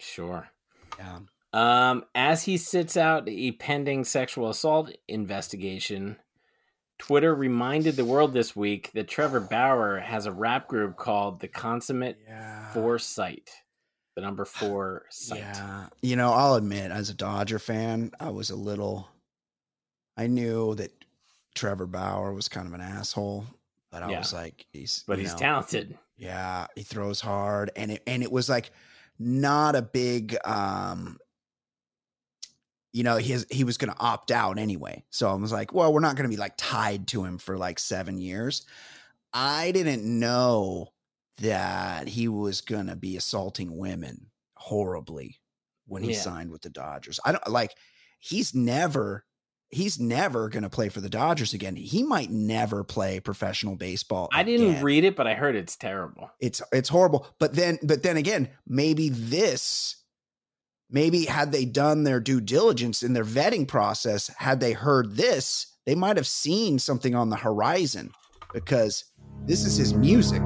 Sure. 0.00 0.48
Yeah. 0.98 1.18
Um, 1.52 2.04
as 2.14 2.44
he 2.44 2.56
sits 2.56 2.96
out 2.96 3.28
a 3.28 3.52
pending 3.52 4.04
sexual 4.04 4.48
assault 4.48 4.90
investigation, 5.06 6.16
Twitter 6.98 7.34
reminded 7.34 7.96
the 7.96 8.06
world 8.06 8.32
this 8.32 8.56
week 8.56 8.90
that 8.94 9.08
Trevor 9.08 9.40
Bauer 9.40 9.98
has 9.98 10.24
a 10.24 10.32
rap 10.32 10.66
group 10.66 10.96
called 10.96 11.40
the 11.40 11.48
Consummate 11.48 12.18
Foresight. 12.72 13.50
The 14.16 14.22
number 14.22 14.46
four 14.46 15.04
site. 15.10 15.40
Yeah. 15.40 15.86
You 16.00 16.16
know, 16.16 16.32
I'll 16.32 16.54
admit, 16.54 16.90
as 16.90 17.10
a 17.10 17.14
Dodger 17.14 17.58
fan, 17.58 18.12
I 18.18 18.30
was 18.30 18.50
a 18.50 18.56
little. 18.56 19.08
I 20.16 20.26
knew 20.26 20.74
that 20.76 20.90
Trevor 21.54 21.86
Bauer 21.86 22.32
was 22.32 22.48
kind 22.48 22.66
of 22.66 22.72
an 22.72 22.80
asshole, 22.80 23.46
but 23.90 24.02
I 24.02 24.10
Yeah. 24.10 24.18
was 24.18 24.32
like, 24.32 24.66
he's. 24.72 25.04
But 25.06 25.18
he's 25.18 25.32
know, 25.32 25.38
talented. 25.38 25.98
Yeah, 26.16 26.66
he 26.74 26.82
throws 26.82 27.20
hard, 27.20 27.70
and 27.76 27.92
it 27.92 28.02
and 28.06 28.22
it 28.22 28.32
was 28.32 28.48
like 28.48 28.70
not 29.18 29.76
a 29.76 29.82
big. 29.82 30.36
um 30.44 31.18
you 32.90 33.02
know, 33.04 33.16
he 33.18 33.32
has, 33.32 33.46
he 33.50 33.64
was 33.64 33.76
going 33.76 33.92
to 33.92 34.00
opt 34.00 34.30
out 34.30 34.58
anyway. 34.58 35.04
So 35.10 35.28
I 35.30 35.34
was 35.34 35.52
like, 35.52 35.74
well, 35.74 35.92
we're 35.92 36.00
not 36.00 36.16
going 36.16 36.28
to 36.28 36.34
be 36.34 36.40
like 36.40 36.54
tied 36.56 37.06
to 37.08 37.22
him 37.22 37.36
for 37.36 37.58
like 37.58 37.78
seven 37.78 38.16
years. 38.18 38.64
I 39.32 39.72
didn't 39.72 40.04
know 40.04 40.88
that 41.36 42.08
he 42.08 42.28
was 42.28 42.62
going 42.62 42.86
to 42.86 42.96
be 42.96 43.16
assaulting 43.18 43.76
women 43.76 44.30
horribly 44.56 45.36
when 45.86 46.02
he 46.02 46.12
Yeah. 46.12 46.20
signed 46.20 46.50
with 46.50 46.62
the 46.62 46.70
Dodgers. 46.70 47.20
I 47.24 47.32
don't 47.32 47.46
like 47.48 47.74
he's 48.20 48.54
never 48.54 49.24
he's 49.70 50.00
never 50.00 50.48
going 50.48 50.62
to 50.62 50.70
play 50.70 50.88
for 50.88 51.00
the 51.00 51.10
Dodgers 51.10 51.54
again. 51.54 51.76
He 51.76 52.02
might 52.02 52.30
never 52.30 52.84
play 52.84 53.20
professional 53.20 53.76
baseball. 53.76 54.28
I 54.32 54.42
didn't 54.42 54.70
again 54.70 54.84
read 54.84 55.04
it, 55.04 55.16
but 55.16 55.26
I 55.26 55.34
heard 55.34 55.56
it's 55.56 55.76
terrible. 55.76 56.30
it's 56.40 56.62
it's 56.72 56.88
horrible 56.88 57.26
but 57.38 57.54
then 57.54 57.78
but 57.82 58.02
then 58.02 58.16
again 58.16 58.48
maybe 58.66 59.08
this 59.08 59.96
maybe 60.90 61.24
had 61.24 61.52
they 61.52 61.64
done 61.64 62.04
their 62.04 62.20
due 62.20 62.40
diligence 62.40 63.02
in 63.02 63.12
their 63.12 63.24
vetting 63.24 63.66
process 63.68 64.28
had 64.38 64.60
they 64.60 64.72
heard 64.72 65.16
this 65.16 65.66
they 65.86 65.94
might 65.94 66.16
have 66.16 66.26
seen 66.26 66.78
something 66.78 67.14
on 67.14 67.30
the 67.30 67.36
horizon 67.36 68.10
because 68.52 69.04
this 69.46 69.64
is 69.64 69.76
his 69.76 69.94
music 69.94 70.42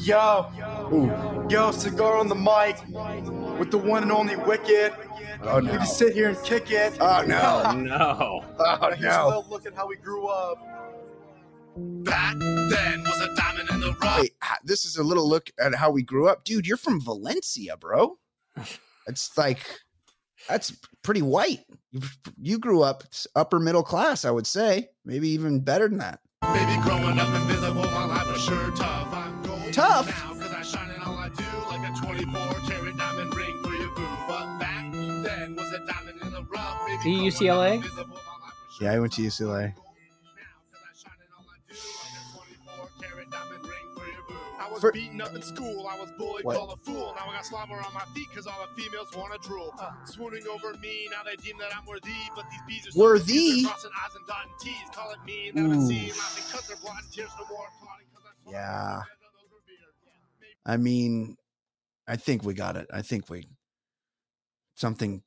Yo, 0.00 1.46
yo, 1.50 1.70
cigar 1.72 2.16
on 2.16 2.28
the 2.28 2.34
mic 2.34 2.76
with 3.58 3.70
the 3.70 3.78
one 3.78 4.02
and 4.02 4.10
only 4.10 4.34
Wicked. 4.36 4.92
Oh, 5.42 5.56
We 5.60 5.66
no. 5.66 5.72
just 5.74 5.98
sit 5.98 6.14
here 6.14 6.28
and 6.30 6.42
kick 6.42 6.70
it. 6.70 6.96
Oh, 7.00 7.22
no. 7.26 7.62
Oh, 7.66 7.72
no. 7.72 8.44
Oh, 8.58 8.94
no. 9.00 9.26
little 9.26 9.46
look 9.48 9.66
at 9.66 9.74
how 9.74 9.86
we 9.86 9.96
grew 9.96 10.26
up. 10.26 10.58
Back 11.76 12.36
then 12.38 13.02
was 13.04 13.20
a 13.20 13.34
diamond 13.36 13.68
in 13.70 13.80
the 13.80 13.92
rough. 14.02 14.20
Wait, 14.20 14.32
this 14.64 14.84
is 14.84 14.96
a 14.96 15.02
little 15.02 15.28
look 15.28 15.50
at 15.60 15.74
how 15.74 15.90
we 15.90 16.02
grew 16.02 16.28
up 16.28 16.44
dude 16.44 16.66
you're 16.66 16.76
from 16.76 17.00
valencia 17.00 17.76
bro 17.76 18.18
it's 19.06 19.36
like 19.38 19.60
that's 20.48 20.76
pretty 21.02 21.22
white 21.22 21.60
you, 21.92 22.00
you 22.40 22.58
grew 22.58 22.82
up 22.82 23.04
upper 23.36 23.58
middle 23.60 23.82
class 23.82 24.24
i 24.24 24.30
would 24.30 24.46
say 24.46 24.88
maybe 25.04 25.28
even 25.28 25.60
better 25.60 25.88
than 25.88 25.98
that 25.98 26.20
Baby, 26.42 26.80
growing 26.82 27.18
up 27.18 27.28
invisible, 27.42 27.82
my 27.82 28.06
life 28.06 28.26
was 28.26 28.42
sure 28.42 28.70
tough. 28.72 29.29
I'm 29.78 30.04
gold 30.04 30.06
Tough? 30.06 30.24
now, 30.38 30.42
cause 30.46 30.52
I 30.54 30.62
shine 30.62 30.90
in 30.94 31.02
all 31.02 31.14
I 31.18 31.28
do, 31.28 31.44
like 31.70 31.88
a 31.88 32.06
24 32.06 32.40
karat 32.70 32.96
diamond 32.96 33.34
ring 33.34 33.62
for 33.62 33.74
your 33.74 33.90
boo. 33.94 34.06
But 34.28 34.58
back 34.58 34.92
then 34.92 35.56
was 35.56 35.72
a 35.72 35.78
diamond 35.86 36.20
in 36.22 36.30
the 36.32 36.42
rough. 36.44 37.02
See 37.02 37.18
UCLA? 37.18 37.82
yeah 38.80 38.92
i 38.92 38.98
went 38.98 39.12
to 39.12 39.22
ucla 39.22 39.74
I 44.60 44.68
was 44.70 44.80
For- 44.80 44.92
beaten 44.92 45.20
up 45.20 45.34
in 45.34 45.42
school. 45.42 45.86
I 45.88 45.98
was 45.98 46.10
bullied, 46.18 46.44
What? 46.44 46.56
called 46.56 46.72
a 46.72 46.76
fool. 46.84 47.14
Now 47.16 47.28
I 47.30 47.34
got 47.36 47.46
slobber 47.46 47.74
on 47.74 47.94
my 47.94 48.04
feet 48.14 48.26
because 48.30 48.46
all 48.46 48.56
the 48.66 48.80
females 48.82 49.08
want 49.16 49.32
to 49.40 49.48
drool. 49.48 49.74
Uh. 49.78 49.90
Swooning 50.04 50.44
over 50.46 50.74
me, 50.78 51.08
now 51.10 51.22
they 51.24 51.36
deem 51.36 51.56
that 51.58 51.74
I'm 51.76 51.86
worthy. 51.86 52.10
But 52.36 52.44
these 52.50 52.60
bees 52.68 52.88
are 52.88 52.90
so 52.92 53.00
Worthy? 53.00 53.64
crossing 53.64 53.90
I's 53.96 54.14
and 54.16 54.26
dotting 54.26 54.52
T's. 54.60 54.74
Call 54.94 55.10
it 55.12 55.18
mean 55.24 55.54
that 55.54 55.62
I'm 55.64 55.72
a 55.72 55.86
scene. 55.86 56.10
Oof. 56.10 56.18
Laughing 56.18 56.44
because 56.46 56.66
they're 56.68 56.76
blind. 56.76 57.04
Tears 57.10 57.30
no 57.38 57.46
more. 57.48 57.66
Applauding 57.80 58.06
'cause 58.14 58.24
I'm 58.46 58.52
Yeah. 58.52 59.02
I 60.70 60.76
mean, 60.76 61.36
I 62.06 62.16
think 62.16 62.44
we 62.44 62.54
got 62.54 62.76
it. 62.76 62.86
I 62.92 63.02
think 63.02 63.28
we 63.28 63.48
something 64.74 65.22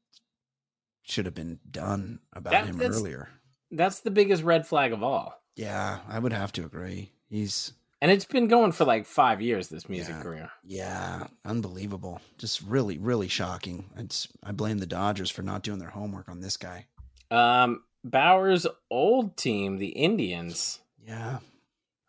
should 1.03 1.25
have 1.25 1.35
been 1.35 1.59
done 1.69 2.19
about 2.31 2.51
That- 2.51 2.65
him 2.67 2.77
that's- 2.77 2.97
earlier. 2.99 3.29
That's 3.71 4.01
the 4.01 4.11
biggest 4.11 4.43
red 4.43 4.65
flag 4.67 4.93
of 4.93 5.03
all. 5.03 5.41
Yeah, 5.55 5.99
I 6.07 6.19
would 6.19 6.31
have 6.33 6.51
to 6.53 6.65
agree. 6.65 7.11
He's 7.29 7.73
And 8.01 8.11
it's 8.11 8.25
been 8.25 8.47
going 8.47 8.73
for 8.73 8.83
like 8.85 9.05
five 9.05 9.41
years. 9.41 9.69
This 9.69 9.87
music 9.89 10.15
Yeah. 10.15 10.21
career. 10.21 10.51
Yeah, 10.63 11.27
unbelievable. 11.45 12.21
Just 12.37 12.61
really, 12.61 12.97
really 12.97 13.27
shocking. 13.29 13.89
It's, 13.95 14.27
I 14.43 14.51
blame 14.51 14.79
the 14.79 14.85
Dodgers 14.85 15.29
for 15.31 15.41
not 15.41 15.63
doing 15.63 15.79
their 15.79 15.89
homework 15.91 16.27
on 16.29 16.41
this 16.41 16.57
guy. 16.57 16.87
Um, 17.31 17.83
Bauer's 18.03 18.67
old 18.91 19.37
team, 19.37 19.77
the 19.77 19.89
Indians. 19.89 20.79
Yeah, 20.99 21.39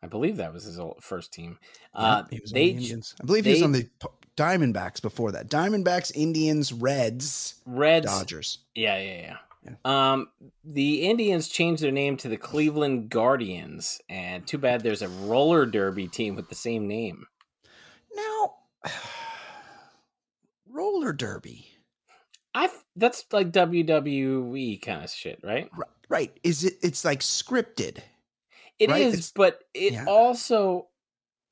I 0.04 0.06
believe 0.06 0.36
that 0.36 0.52
was 0.52 0.64
his 0.64 0.78
old, 0.78 1.02
first 1.02 1.32
team. 1.32 1.58
Yeah, 1.94 2.00
Uh, 2.00 2.24
he 2.30 2.38
was 2.38 2.52
on 2.52 2.54
they 2.54 2.66
the 2.66 2.76
Indians. 2.76 3.14
I 3.22 3.24
believe 3.24 3.46
he 3.46 3.52
was 3.52 3.62
on 3.62 3.72
the 3.72 3.88
Diamondbacks 4.36 5.00
before 5.00 5.32
that. 5.32 5.48
Diamondbacks, 5.48 6.12
Indians, 6.14 6.74
Reds, 6.74 7.54
Reds. 7.64 8.04
Dodgers. 8.04 8.58
Yeah, 8.74 9.00
yeah, 9.00 9.36
yeah. 9.64 9.74
Um, 9.86 10.28
the 10.62 11.08
Indians 11.08 11.48
changed 11.48 11.82
their 11.82 11.90
name 11.90 12.18
to 12.18 12.28
the 12.28 12.36
Cleveland 12.36 13.08
Guardians, 13.08 13.98
and 14.10 14.46
too 14.46 14.58
bad 14.58 14.82
there's 14.82 15.00
a 15.00 15.08
roller 15.08 15.64
derby 15.64 16.06
team 16.06 16.36
with 16.36 16.50
the 16.50 16.54
same 16.54 16.86
name. 16.86 17.24
Now, 18.14 18.56
roller 20.70 21.14
derby. 21.14 21.66
I 22.54 22.68
that's 22.94 23.24
like 23.32 23.52
WWE 23.52 24.82
kind 24.82 25.02
of 25.02 25.10
shit, 25.10 25.40
right? 25.42 25.70
Right? 26.10 26.38
Is 26.42 26.64
it? 26.64 26.74
It's 26.82 27.06
like 27.06 27.20
scripted. 27.20 28.00
It 28.78 28.90
is, 28.90 28.92
Right, 28.92 29.00
it's- 29.02 29.32
but 29.34 29.60
it 29.74 29.92
yeah. 29.94 30.04
also 30.06 30.88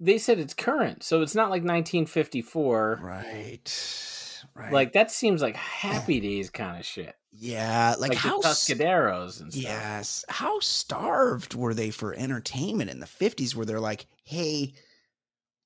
they 0.01 0.19
said 0.19 0.39
it's 0.41 0.55
current, 0.55 1.05
so 1.05 1.23
it's 1.23 1.35
not 1.37 1.51
like 1.51 1.63
1954. 1.63 3.01
Right. 3.03 4.39
Right. 4.55 4.73
Like 4.73 4.93
that 4.95 5.11
seems 5.13 5.41
like 5.43 5.57
Happy 5.57 6.19
Days 6.21 6.51
kind 6.51 6.79
of 6.79 6.85
shit. 6.85 7.15
Yeah, 7.35 7.95
like, 7.99 8.11
Like, 8.11 8.19
how 8.19 8.41
Tuscaderos 8.43 9.41
and 9.41 9.51
stuff. 9.53 9.63
Yes. 9.63 10.25
How 10.29 10.61
starved 10.61 11.55
were 11.55 11.73
they 11.73 11.91
for 11.91 12.13
entertainment 12.15 12.91
in 12.91 13.01
the 13.01 13.07
50s 13.07 13.55
where 13.55 13.65
they're 13.65 13.81
like, 13.81 14.07
hey, 14.25 14.75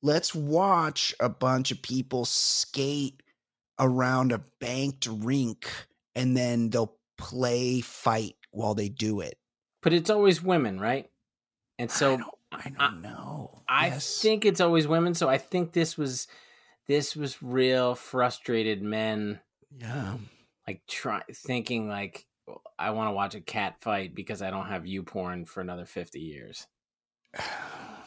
let's 0.02 0.32
watch 0.34 1.12
a 1.18 1.28
bunch 1.28 1.72
of 1.72 1.82
people 1.82 2.24
skate 2.24 3.20
around 3.80 4.30
a 4.30 4.42
banked 4.60 5.08
rink 5.10 5.68
and 6.14 6.36
then 6.36 6.70
they'll 6.70 6.94
play 7.18 7.80
fight 7.80 8.36
while 8.52 8.74
they 8.74 8.88
do 8.88 9.20
it. 9.20 9.36
But 9.82 9.92
it's 9.92 10.10
always 10.10 10.40
women, 10.42 10.78
right? 10.78 11.10
And 11.78 11.90
so 11.90 12.18
I 12.52 12.70
don't 12.70 13.02
know. 13.02 13.62
I 13.68 13.88
Yes. 13.88 14.20
think 14.20 14.44
it's 14.44 14.60
always 14.60 14.86
women. 14.88 15.14
So 15.14 15.28
I 15.28 15.38
think 15.38 15.72
this 15.72 15.96
was 15.98 16.26
this 16.86 17.14
was 17.16 17.42
real 17.42 17.94
frustrated 17.94 18.82
men. 18.82 19.40
Yeah. 19.78 20.16
Like 20.66 20.82
try 20.88 21.22
thinking 21.32 21.88
like 21.88 22.26
I 22.78 22.90
want 22.90 23.08
to 23.08 23.12
watch 23.12 23.34
a 23.34 23.40
cat 23.40 23.76
fight 23.80 24.14
because 24.14 24.40
I 24.42 24.50
don't 24.50 24.66
have 24.68 24.86
you 24.86 25.02
porn 25.02 25.44
for 25.46 25.60
another 25.60 25.84
fifty 25.84 26.20
years. 26.20 26.66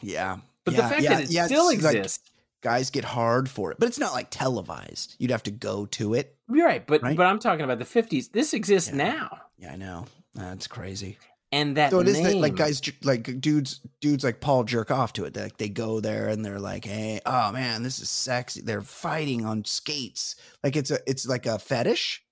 Yeah. 0.02 0.38
But 0.64 0.76
the 0.76 0.82
fact 0.82 1.02
yeah, 1.02 1.14
that 1.16 1.24
it 1.24 1.30
yeah, 1.30 1.44
still 1.46 1.68
it's 1.68 1.82
like 1.84 1.94
exists. 1.96 2.30
guys 2.62 2.90
get 2.90 3.04
hard 3.04 3.50
for 3.50 3.70
it, 3.70 3.78
but 3.78 3.86
it's 3.88 3.98
not 3.98 4.12
like 4.14 4.28
televised. 4.30 5.14
You'd 5.18 5.30
have 5.30 5.42
to 5.42 5.50
go 5.50 5.84
to 5.86 6.14
it. 6.14 6.36
You're 6.50 6.66
right, 6.66 6.86
but 6.86 7.02
Right? 7.02 7.16
but 7.16 7.26
I'm 7.26 7.38
talking 7.38 7.64
about 7.64 7.78
the 7.78 7.84
fifties. 7.84 8.28
This 8.30 8.54
exists 8.54 8.92
now. 8.92 9.40
Yeah, 9.58 9.72
I 9.72 9.76
know. 9.76 10.06
That's 10.34 10.66
crazy. 10.66 11.18
And 11.52 11.76
that 11.76 11.90
so 11.90 11.98
it 11.98 12.06
is 12.06 12.22
that 12.22 12.36
like 12.36 12.54
guys 12.54 12.80
like 13.02 13.40
dudes 13.40 13.80
dudes 14.00 14.22
like 14.22 14.40
Paul 14.40 14.62
jerk 14.62 14.92
off 14.92 15.12
to 15.14 15.24
it. 15.24 15.36
Like 15.36 15.56
they 15.56 15.68
go 15.68 15.98
there 15.98 16.28
and 16.28 16.44
they're 16.44 16.60
like, 16.60 16.84
"Hey, 16.84 17.20
oh 17.26 17.50
man, 17.50 17.82
this 17.82 17.98
is 17.98 18.08
sexy." 18.08 18.60
They're 18.60 18.82
fighting 18.82 19.44
on 19.44 19.64
skates. 19.64 20.36
Like 20.62 20.76
it's 20.76 20.92
a 20.92 21.00
it's 21.08 21.26
like 21.26 21.46
a 21.46 21.58
fetish. 21.58 22.22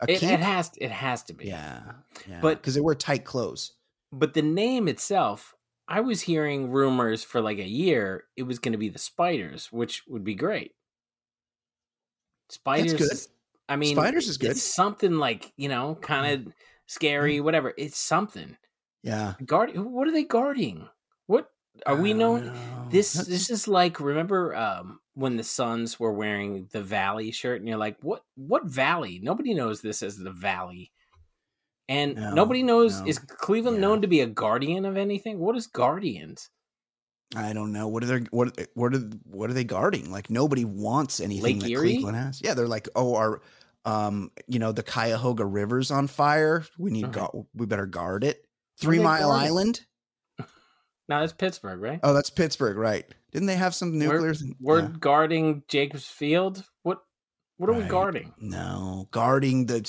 A 0.00 0.10
It, 0.10 0.22
it 0.22 0.40
has 0.40 0.70
it 0.78 0.90
has 0.90 1.22
to 1.24 1.34
be. 1.34 1.48
Yeah. 1.48 1.82
yeah. 2.26 2.40
But- 2.40 2.58
because 2.58 2.74
they 2.74 2.80
wear 2.80 2.94
tight 2.94 3.24
clothes. 3.24 3.72
But 4.12 4.34
the 4.34 4.42
name 4.42 4.88
itself, 4.88 5.54
I 5.88 6.00
was 6.00 6.22
hearing 6.22 6.70
rumors 6.70 7.24
for 7.24 7.40
like 7.40 7.58
a 7.58 7.68
year 7.68 8.24
it 8.36 8.44
was 8.44 8.58
going 8.58 8.72
to 8.72 8.78
be 8.78 8.88
the 8.88 8.98
Spiders, 8.98 9.70
which 9.70 10.04
would 10.08 10.24
be 10.24 10.34
great. 10.34 10.72
Spiders, 12.48 12.94
good. 12.94 13.18
I 13.68 13.76
mean, 13.76 13.96
Spiders 13.96 14.28
is 14.28 14.38
good. 14.38 14.52
It's 14.52 14.62
something 14.62 15.18
like 15.18 15.52
you 15.56 15.68
know, 15.68 15.96
kind 16.00 16.32
of 16.32 16.46
mm. 16.46 16.52
Scary, 16.86 17.40
whatever. 17.40 17.72
It's 17.76 17.98
something. 17.98 18.56
Yeah. 19.02 19.34
Guard. 19.44 19.76
What 19.76 20.08
are 20.08 20.12
they 20.12 20.24
guarding? 20.24 20.88
What 21.26 21.48
are 21.84 21.96
we 21.96 22.14
known? 22.14 22.52
This 22.90 23.12
this 23.12 23.50
is 23.50 23.68
like 23.68 24.00
remember 24.00 24.54
um, 24.56 25.00
when 25.14 25.36
the 25.36 25.44
Suns 25.44 26.00
were 26.00 26.12
wearing 26.12 26.68
the 26.72 26.82
Valley 26.82 27.30
shirt, 27.30 27.60
and 27.60 27.68
you're 27.68 27.78
like, 27.78 27.96
what 28.00 28.22
what 28.36 28.64
Valley? 28.64 29.20
Nobody 29.22 29.54
knows 29.54 29.80
this 29.80 30.02
as 30.02 30.16
the 30.16 30.32
Valley. 30.32 30.92
And 31.88 32.16
No, 32.16 32.34
nobody 32.34 32.62
knows 32.64 33.00
no. 33.00 33.06
is 33.06 33.18
Cleveland 33.18 33.80
known 33.80 34.02
to 34.02 34.08
be 34.08 34.20
a 34.20 34.26
guardian 34.26 34.84
of 34.84 34.96
anything? 34.96 35.38
What 35.38 35.56
is 35.56 35.68
guardians? 35.68 36.50
I 37.36 37.52
don't 37.52 37.72
know. 37.72 37.86
What 37.88 38.02
are 38.02 38.06
they 38.06 38.26
what 38.30 38.58
what 38.74 38.94
are 38.94 39.10
what 39.24 39.50
are 39.50 39.54
they 39.54 39.64
guarding? 39.64 40.10
Like 40.10 40.30
nobody 40.30 40.64
wants 40.64 41.20
anything 41.20 41.58
Lake 41.58 41.60
that 41.60 41.70
Erie? 41.70 41.92
Cleveland 41.94 42.16
has. 42.16 42.40
Yeah, 42.42 42.54
they're 42.54 42.68
like, 42.68 42.88
"Oh, 42.96 43.14
our 43.16 43.40
um, 43.86 44.30
you 44.46 44.58
know, 44.58 44.72
the 44.72 44.82
Cuyahoga 44.82 45.44
River's 45.46 45.90
on 45.90 46.06
fire. 46.08 46.64
We 46.78 46.90
need 46.90 47.06
Okay. 47.06 47.20
gu- 47.32 47.46
we 47.54 47.64
better 47.66 47.86
guard 47.86 48.24
it." 48.24 48.44
Three 48.78 48.98
Mile? 48.98 49.30
Island? 49.30 49.80
No, 51.08 51.20
that's 51.20 51.32
Pittsburgh, 51.32 51.80
right? 51.80 52.00
Oh, 52.02 52.12
that's 52.12 52.30
Pittsburgh, 52.30 52.76
right? 52.76 53.06
Didn't 53.30 53.46
they 53.46 53.54
have 53.54 53.76
some 53.76 53.96
nuclear? 53.96 54.32
We're, 54.32 54.34
we're 54.60 54.80
Yeah. 54.80 54.88
guarding 54.98 55.62
Jacobs 55.68 56.04
Field. 56.08 56.64
What 56.82 56.98
what 57.58 57.70
are 57.70 57.74
we 57.74 57.84
guarding? 57.84 58.34
No, 58.40 59.06
guarding 59.12 59.66
the 59.66 59.88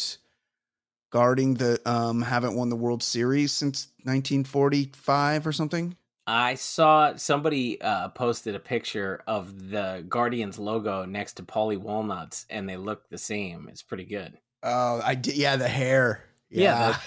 guarding 1.11 1.55
the 1.55 1.79
um 1.89 2.21
haven't 2.21 2.55
won 2.55 2.69
the 2.69 2.75
World 2.75 3.01
Series 3.01 3.51
since 3.51 3.87
1945 4.03 5.47
or 5.47 5.51
something. 5.51 5.97
I 6.27 6.55
saw 6.55 7.15
somebody 7.15 7.81
uh, 7.81 8.09
posted 8.09 8.53
a 8.53 8.59
picture 8.59 9.23
of 9.25 9.69
the 9.69 10.05
Guardians 10.09 10.59
logo 10.59 11.05
next 11.05 11.33
to 11.33 11.43
Paulie 11.43 11.77
Walnuts, 11.77 12.45
and 12.49 12.67
they 12.67 12.75
look 12.75 13.09
the 13.09 13.17
same. 13.17 13.67
It's 13.71 13.81
pretty 13.81 14.03
good. 14.03 14.37
Oh, 14.61 14.99
I 15.01 15.15
did. 15.15 15.37
Yeah, 15.37 15.55
the 15.55 15.69
hair. 15.69 16.25
Yeah, 16.49 16.89
Yeah, 16.89 16.97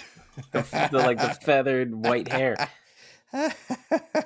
The, 0.52 0.58
f- 0.60 0.90
the 0.90 0.98
like 0.98 1.18
the 1.18 1.28
feathered 1.44 1.94
white 1.94 2.28
hair. 2.28 2.56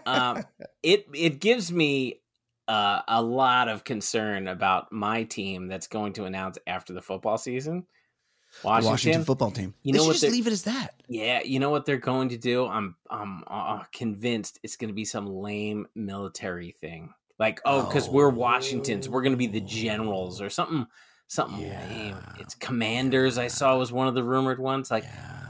Um, 0.07 0.45
it 0.83 1.07
it 1.13 1.41
gives 1.41 1.73
me 1.73 2.21
uh, 2.69 3.03
a 3.09 3.21
lot 3.21 3.69
of 3.69 3.85
concern 3.85 4.47
about 4.49 4.93
my 4.93 5.25
team 5.25 5.67
that's 5.67 5.89
going 5.89 6.13
to 6.15 6.25
announce 6.25 6.59
after 6.67 6.93
the 6.93 7.03
football 7.03 7.37
season. 7.37 7.87
Washington, 8.63 8.91
Washington 8.91 9.25
football 9.25 9.51
team. 9.51 9.75
You 9.83 9.93
They 9.93 9.99
know 9.99 10.05
what? 10.05 10.17
just 10.17 10.33
leave 10.33 10.47
it 10.47 10.53
as 10.53 10.63
that. 10.63 10.95
Yeah, 11.09 11.43
you 11.43 11.59
know 11.59 11.71
what 11.71 11.87
they're 11.87 11.97
going 11.97 12.31
to 12.31 12.39
do? 12.39 12.67
I'm 12.67 12.97
I'm 13.11 13.45
uh, 13.47 13.83
convinced 13.93 14.59
it's 14.63 14.77
going 14.77 14.89
to 14.89 14.95
be 14.95 15.05
some 15.05 15.27
lame 15.27 15.87
military 15.95 16.73
thing. 16.73 17.13
Like, 17.39 17.61
oh, 17.65 17.87
because 17.87 18.09
we're 18.09 18.31
Washingtons, 18.31 19.09
we're 19.09 19.23
going 19.23 19.33
to 19.33 19.37
be 19.37 19.49
the 19.49 19.61
generals 19.61 20.41
or 20.41 20.49
something, 20.51 20.87
something 21.27 21.69
lame. 21.69 22.17
It's 22.39 22.55
commanders. 22.55 23.39
I 23.39 23.49
saw 23.49 23.77
was 23.77 23.91
one 23.91 24.07
of 24.07 24.15
the 24.15 24.23
rumored 24.23 24.61
ones. 24.61 24.91
Like, 24.91 25.05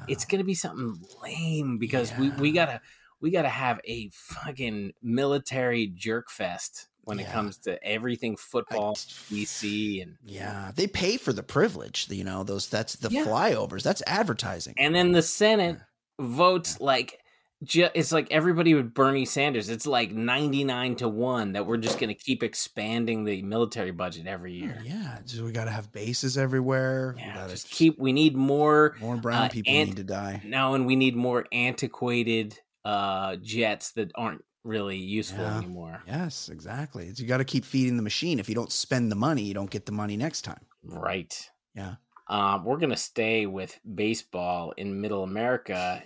it's 0.09 0.25
going 0.25 0.39
to 0.39 0.45
be 0.45 0.55
something 0.55 0.99
lame 1.23 1.79
because 1.79 2.13
we 2.19 2.31
we 2.31 2.53
gotta 2.53 2.81
we 3.21 3.31
gotta 3.31 3.49
have 3.49 3.81
a 3.85 4.11
fucking 4.13 4.93
military 5.03 5.87
jerk 5.89 6.31
fest 6.31 6.89
when 7.05 7.21
it 7.21 7.29
comes 7.31 7.59
to 7.59 7.83
everything 7.85 8.37
football, 8.37 8.95
DC, 8.95 10.03
and 10.03 10.17
Yeah, 10.25 10.72
they 10.75 10.87
pay 10.87 11.17
for 11.17 11.33
the 11.33 11.43
privilege. 11.43 12.07
You 12.11 12.25
know, 12.25 12.45
those 12.45 12.68
that's 12.68 12.97
the 12.97 13.11
Yeah. 13.11 13.25
flyovers. 13.25 13.83
That's 13.83 14.03
advertising. 14.07 14.75
and 14.79 14.95
then 14.95 15.13
the 15.13 15.22
Senate 15.22 15.79
votes 16.21 16.81
like 16.81 17.18
ju- 17.63 17.89
it's 17.95 18.13
like 18.13 18.29
everybody 18.31 18.75
with 18.75 18.93
Bernie 18.95 19.25
Sanders. 19.25 19.68
It's 19.68 19.87
like 19.87 20.13
ninety 20.13 20.64
nine 20.64 20.97
to 20.97 21.09
one 21.09 21.53
that 21.53 21.67
we're 21.67 21.76
just 21.79 21.99
going 21.99 22.09
to 22.09 22.14
keep 22.14 22.43
expanding 22.43 23.25
the 23.25 23.43
military 23.43 23.91
budget 23.91 24.26
every 24.26 24.53
year. 24.53 24.79
Yeah, 24.85 25.18
so 25.25 25.45
we 25.45 25.53
got 25.53 25.64
to 25.64 25.71
have 25.71 25.91
bases 25.93 26.37
everywhere. 26.39 27.14
Yeah, 27.18 27.29
we 27.29 27.35
gotta 27.41 27.51
just 27.53 27.71
keep. 27.71 27.99
We 27.99 28.13
need 28.13 28.37
more 28.37 28.97
more 29.01 29.17
brown 29.17 29.45
uh, 29.45 29.49
people 29.49 29.72
ant- 29.72 29.91
need 29.91 29.97
to 29.97 30.05
die. 30.05 30.43
No, 30.45 30.75
and 30.75 30.85
we 30.87 30.95
need 30.97 31.17
more 31.17 31.47
antiquated 31.53 32.59
uh, 32.85 33.37
jets 33.37 33.93
that 33.93 34.11
aren't 34.14 34.45
really 34.64 34.96
useful 34.96 35.45
Yeah. 35.45 35.58
anymore. 35.58 36.03
Yes, 36.07 36.49
exactly. 36.49 37.07
It's, 37.07 37.20
you 37.20 37.26
got 37.28 37.38
to 37.38 37.45
keep 37.45 37.64
feeding 37.64 37.96
the 37.96 38.03
machine. 38.03 38.38
If 38.38 38.49
you 38.49 38.54
don't 38.54 38.72
spend 38.72 39.12
the 39.12 39.16
money, 39.16 39.42
you 39.42 39.54
don't 39.54 39.70
get 39.70 39.86
the 39.86 39.92
money 39.92 40.16
next 40.16 40.42
time. 40.42 40.61
Right. 40.82 41.49
Yeah. 41.76 41.96
Um, 42.28 42.64
we're 42.64 42.78
gonna 42.78 42.96
stay 42.96 43.45
with 43.45 43.78
baseball 43.95 44.72
in 44.78 45.00
Middle 45.03 45.24
America, 45.24 46.03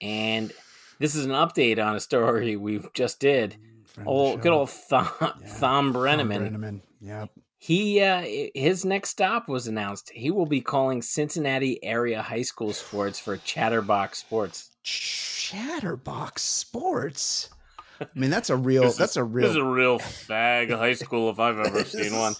and 0.00 0.50
this 0.98 1.14
is 1.14 1.26
an 1.26 1.32
update 1.32 1.78
on 1.84 1.94
a 1.96 2.00
story 2.00 2.56
we 2.56 2.80
just 2.94 3.20
did. 3.20 3.56
Friend 3.84 4.08
Old, 4.08 4.40
good 4.40 4.52
old 4.52 4.70
Thom, 4.70 5.06
Thom 5.58 5.92
Brennaman. 5.92 6.50
Brennaman. 6.50 6.80
Yep. 7.02 7.30
He 7.58 8.00
uh, 8.00 8.24
his 8.54 8.86
next 8.86 9.10
stop 9.10 9.48
was 9.50 9.66
announced. 9.66 10.10
He 10.14 10.30
will 10.30 10.46
be 10.46 10.62
calling 10.62 11.02
Cincinnati 11.02 11.82
area 11.84 12.22
high 12.22 12.40
school 12.40 12.72
sports 12.72 13.18
for 13.18 13.36
Chatterbox 13.36 14.16
Sports. 14.18 14.70
Chatterbox 14.82 16.40
Sports. 16.42 17.50
I 18.00 18.06
mean, 18.14 18.30
that's 18.30 18.50
a 18.50 18.56
real. 18.56 18.90
that's 18.92 19.16
a 19.16 19.24
real. 19.24 19.46
This 19.46 19.56
is 19.56 19.62
a 19.62 19.64
real 19.64 19.98
fag 19.98 20.70
high 20.70 20.94
school 20.94 21.30
if 21.30 21.38
I've 21.38 21.58
ever 21.58 21.84
seen 21.84 22.16
one. 22.16 22.34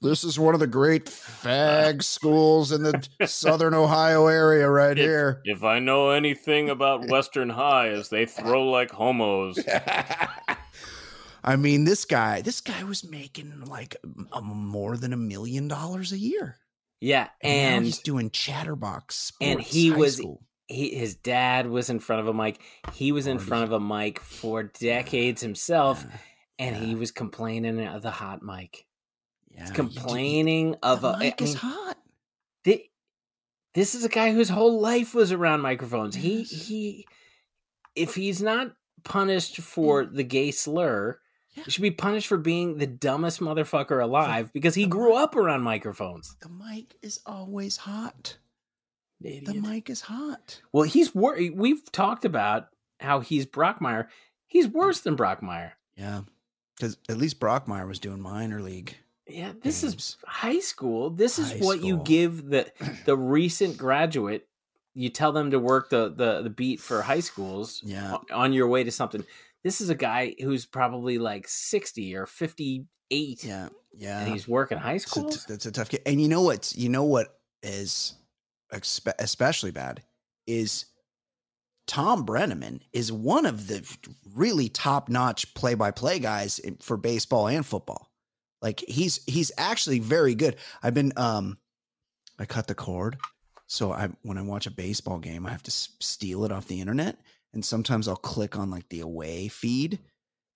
This 0.00 0.24
is 0.24 0.38
one 0.38 0.54
of 0.54 0.60
the 0.60 0.66
great 0.66 1.06
fag 1.06 2.02
schools 2.02 2.72
in 2.72 2.82
the 2.82 3.08
southern 3.26 3.74
Ohio 3.74 4.26
area 4.26 4.68
right 4.68 4.96
here. 4.96 5.40
If 5.44 5.64
I 5.64 5.78
know 5.78 6.10
anything 6.10 6.68
about 6.68 7.08
Western 7.08 7.50
High, 7.50 7.88
is 7.88 8.08
they 8.08 8.26
throw 8.26 8.70
like 8.70 8.90
homos. 8.90 9.58
I 11.44 11.56
mean, 11.56 11.84
this 11.84 12.04
guy, 12.04 12.40
this 12.42 12.60
guy 12.60 12.84
was 12.84 13.08
making 13.08 13.64
like 13.66 13.96
a, 14.32 14.40
more 14.40 14.96
than 14.96 15.12
a 15.12 15.18
million 15.18 15.68
dollars 15.68 16.12
a 16.12 16.18
year. 16.18 16.56
Yeah, 17.00 17.28
and, 17.42 17.76
and 17.76 17.84
he's 17.84 17.98
doing 17.98 18.30
Chatterbox. 18.30 19.14
Sports, 19.16 19.50
and 19.50 19.60
he 19.60 19.90
was 19.90 20.16
school. 20.16 20.42
He 20.66 20.94
his 20.94 21.14
dad 21.14 21.68
was 21.68 21.90
in 21.90 21.98
front 21.98 22.20
of 22.20 22.28
a 22.28 22.34
mic. 22.34 22.60
He 22.92 23.12
was 23.12 23.26
in 23.26 23.38
front 23.38 23.64
of 23.64 23.72
a 23.72 23.80
mic 23.80 24.20
for 24.20 24.62
decades 24.62 25.42
himself, 25.42 26.04
and 26.58 26.74
he 26.76 26.94
was 26.94 27.10
complaining 27.10 27.86
of 27.86 28.02
the 28.02 28.10
hot 28.10 28.42
mic. 28.42 28.86
Yeah, 29.50 29.66
complaining 29.70 30.76
of 30.82 31.02
the 31.02 31.12
a 31.12 31.18
mic 31.18 31.40
I 31.40 31.44
is 31.44 31.54
hot. 31.54 31.98
The, 32.64 32.84
this 33.74 33.94
is 33.94 34.04
a 34.04 34.08
guy 34.08 34.32
whose 34.32 34.48
whole 34.48 34.80
life 34.80 35.14
was 35.14 35.32
around 35.32 35.60
microphones. 35.60 36.16
Yes. 36.16 36.50
He 36.50 36.56
he 36.56 37.06
if 37.94 38.14
he's 38.14 38.42
not 38.42 38.72
punished 39.04 39.58
for 39.58 40.04
the 40.04 40.24
gay 40.24 40.50
slur, 40.50 41.20
yeah. 41.52 41.64
he 41.64 41.70
should 41.70 41.82
be 41.82 41.90
punished 41.90 42.26
for 42.26 42.38
being 42.38 42.78
the 42.78 42.86
dumbest 42.86 43.40
motherfucker 43.40 44.02
alive 44.02 44.50
because 44.52 44.74
he 44.74 44.86
grew 44.86 45.14
up 45.14 45.36
around 45.36 45.62
microphones. 45.62 46.36
The 46.40 46.48
mic 46.48 46.96
is 47.02 47.20
always 47.26 47.76
hot. 47.76 48.38
Idiot. 49.24 49.46
The 49.46 49.54
mic 49.54 49.90
is 49.90 50.02
hot. 50.02 50.60
Well, 50.72 50.84
he's 50.84 51.14
wor- 51.14 51.38
we've 51.52 51.90
talked 51.92 52.24
about 52.24 52.68
how 53.00 53.20
he's 53.20 53.46
Brockmire. 53.46 54.08
He's 54.46 54.68
worse 54.68 55.00
than 55.00 55.16
Brockmire. 55.16 55.72
Yeah. 55.96 56.22
Cuz 56.80 56.96
at 57.08 57.16
least 57.16 57.40
Brockmire 57.40 57.86
was 57.86 57.98
doing 57.98 58.20
minor 58.20 58.60
league. 58.60 58.96
Yeah, 59.26 59.52
this 59.62 59.82
games. 59.82 59.94
is 59.94 60.16
high 60.26 60.60
school. 60.60 61.10
This 61.10 61.38
high 61.38 61.54
is 61.54 61.62
what 61.62 61.78
school. 61.78 61.88
you 61.88 62.02
give 62.04 62.50
the 62.50 62.70
the 63.06 63.16
recent 63.16 63.78
graduate 63.78 64.46
you 64.94 65.08
tell 65.08 65.32
them 65.32 65.50
to 65.50 65.58
work 65.58 65.90
the 65.90 66.08
the 66.08 66.42
the 66.42 66.50
beat 66.50 66.80
for 66.80 67.02
high 67.02 67.20
schools 67.20 67.80
yeah. 67.84 68.16
on 68.32 68.52
your 68.52 68.68
way 68.68 68.84
to 68.84 68.90
something. 68.90 69.24
This 69.62 69.80
is 69.80 69.88
a 69.88 69.94
guy 69.94 70.34
who's 70.40 70.66
probably 70.66 71.18
like 71.18 71.48
60 71.48 72.14
or 72.16 72.26
58. 72.26 73.44
Yeah. 73.44 73.68
Yeah. 73.96 74.20
And 74.20 74.32
he's 74.32 74.46
working 74.46 74.76
high 74.76 74.98
school. 74.98 75.24
That's, 75.24 75.44
that's 75.46 75.66
a 75.66 75.72
tough 75.72 75.88
kid. 75.88 76.02
And 76.04 76.20
you 76.20 76.28
know 76.28 76.42
what? 76.42 76.74
You 76.76 76.90
know 76.90 77.04
what 77.04 77.38
is 77.62 78.14
especially 78.74 79.70
bad 79.70 80.02
is 80.46 80.86
Thom 81.86 82.24
Brennaman 82.26 82.80
is 82.92 83.12
one 83.12 83.46
of 83.46 83.66
the 83.66 83.86
really 84.34 84.68
top-notch 84.68 85.54
play-by-play 85.54 86.18
guys 86.18 86.60
for 86.80 86.96
baseball 86.96 87.48
and 87.48 87.64
football. 87.64 88.10
Like 88.62 88.80
he's 88.86 89.22
he's 89.26 89.52
actually 89.58 89.98
very 89.98 90.34
good. 90.34 90.56
I've 90.82 90.94
been 90.94 91.12
um 91.16 91.58
I 92.38 92.46
cut 92.46 92.66
the 92.66 92.74
cord 92.74 93.18
so 93.66 93.92
I 93.92 94.08
when 94.22 94.38
I 94.38 94.42
watch 94.42 94.66
a 94.66 94.70
baseball 94.70 95.18
game, 95.18 95.46
I 95.46 95.50
have 95.50 95.62
to 95.64 95.70
steal 95.70 96.44
it 96.44 96.52
off 96.52 96.68
the 96.68 96.80
internet, 96.80 97.18
and 97.52 97.64
sometimes 97.64 98.08
I'll 98.08 98.16
click 98.16 98.58
on 98.58 98.70
like 98.70 98.88
the 98.88 99.00
away 99.00 99.48
feed 99.48 99.98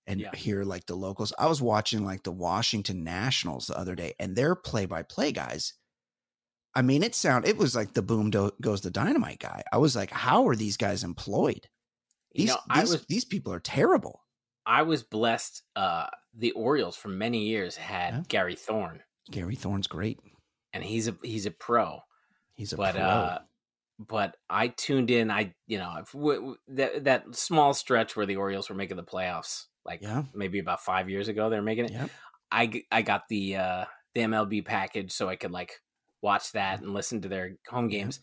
and 0.06 0.20
yeah. 0.20 0.34
hear 0.34 0.64
like 0.64 0.86
the 0.86 0.94
locals. 0.94 1.32
I 1.38 1.46
was 1.46 1.62
watching 1.62 2.04
like 2.04 2.22
the 2.22 2.32
Washington 2.32 3.04
Nationals 3.04 3.66
the 3.66 3.78
other 3.78 3.94
day, 3.94 4.14
and 4.18 4.36
their 4.36 4.54
play-by-play 4.54 5.32
guys. 5.32 5.74
I 6.78 6.82
mean, 6.82 7.02
it 7.02 7.16
sound 7.16 7.44
it 7.44 7.56
was 7.56 7.74
like 7.74 7.94
the 7.94 8.02
boom 8.02 8.30
do- 8.30 8.52
goes 8.60 8.82
the 8.82 8.90
dynamite 8.92 9.40
guy. 9.40 9.64
I 9.72 9.78
was 9.78 9.96
like, 9.96 10.12
how 10.12 10.46
are 10.46 10.55
these 10.55 10.76
guys 10.76 11.02
employed? 11.02 11.66
These 12.32 12.50
you 12.50 12.55
know, 12.55 12.60
these, 12.72 12.90
was, 12.90 13.06
these 13.06 13.24
people 13.24 13.52
are 13.52 13.59
terrible. 13.59 14.20
I 14.64 14.82
was 14.82 15.02
blessed. 15.02 15.64
Uh, 15.74 16.06
the 16.36 16.52
Orioles 16.52 16.94
for 16.94 17.09
many 17.09 17.46
years 17.48 17.74
had 17.74 18.14
yeah. 18.14 18.22
Gary 18.28 18.55
Thorne. 18.55 19.00
Gary 19.28 19.56
Thorne's 19.56 19.88
great, 19.88 20.20
and 20.72 20.84
he's 20.84 21.09
a 21.09 21.16
he's 21.24 21.46
a 21.46 21.50
pro. 21.50 21.98
He's 22.55 22.72
a 22.72 22.76
but, 22.76 22.94
pro. 22.94 23.02
Uh, 23.02 23.38
but 23.98 24.36
I 24.48 24.68
tuned 24.68 25.10
in. 25.10 25.32
I 25.32 25.55
you 25.66 25.78
know 25.78 25.96
w- 26.12 26.40
w- 26.40 26.56
that 26.68 27.05
that 27.05 27.34
small 27.34 27.74
stretch 27.74 28.14
where 28.14 28.26
the 28.26 28.36
Orioles 28.36 28.68
were 28.68 28.76
making 28.76 28.98
the 28.98 29.02
playoffs, 29.02 29.64
like 29.84 30.00
yeah. 30.00 30.22
maybe 30.32 30.60
about 30.60 30.84
five 30.84 31.10
years 31.10 31.26
ago, 31.26 31.50
they're 31.50 31.60
making 31.60 31.86
it. 31.86 31.90
Yep. 31.90 32.10
I 32.52 32.84
I 32.92 33.02
got 33.02 33.22
the 33.28 33.56
uh, 33.56 33.84
the 34.14 34.20
MLB 34.20 34.64
package 34.64 35.10
so 35.10 35.28
I 35.28 35.34
could 35.34 35.50
like 35.50 35.72
watch 36.22 36.52
that 36.52 36.80
and 36.80 36.94
listen 36.94 37.20
to 37.22 37.28
their 37.28 37.52
home 37.68 37.88
games. 37.88 38.20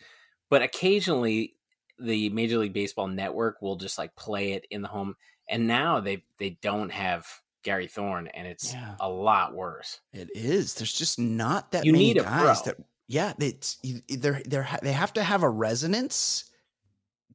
But 0.50 0.62
occasionally, 0.62 1.56
the 2.00 2.30
Major 2.30 2.58
League 2.58 2.74
Baseball 2.74 3.08
network 3.08 3.62
will 3.62 3.76
just 3.76 3.98
like 3.98 4.16
play 4.16 4.54
it 4.54 4.66
in 4.70 4.82
the 4.82 4.88
home. 4.88 5.16
And 5.50 5.68
now 5.68 6.00
they 6.00 6.24
they 6.38 6.58
don't 6.62 6.92
have 6.92 7.28
Gary 7.64 7.88
Thorne, 7.88 8.28
and 8.28 8.48
it's 8.48 8.74
yeah. 8.74 8.96
a 9.00 9.10
lot 9.10 9.54
worse. 9.54 10.00
It 10.14 10.30
is. 10.34 10.76
There's 10.76 10.94
just 10.94 11.20
not 11.20 11.72
that 11.72 11.86
you 11.86 11.92
many 11.92 12.14
guys 12.14 12.62
that 12.64 12.78
yeah, 13.08 13.34
it's 13.40 13.78
they're 14.10 14.42
they're 14.46 14.68
they 14.82 14.94
have 14.94 15.14
to 15.14 15.24
have 15.24 15.44
a 15.44 15.50
resonance. 15.50 16.46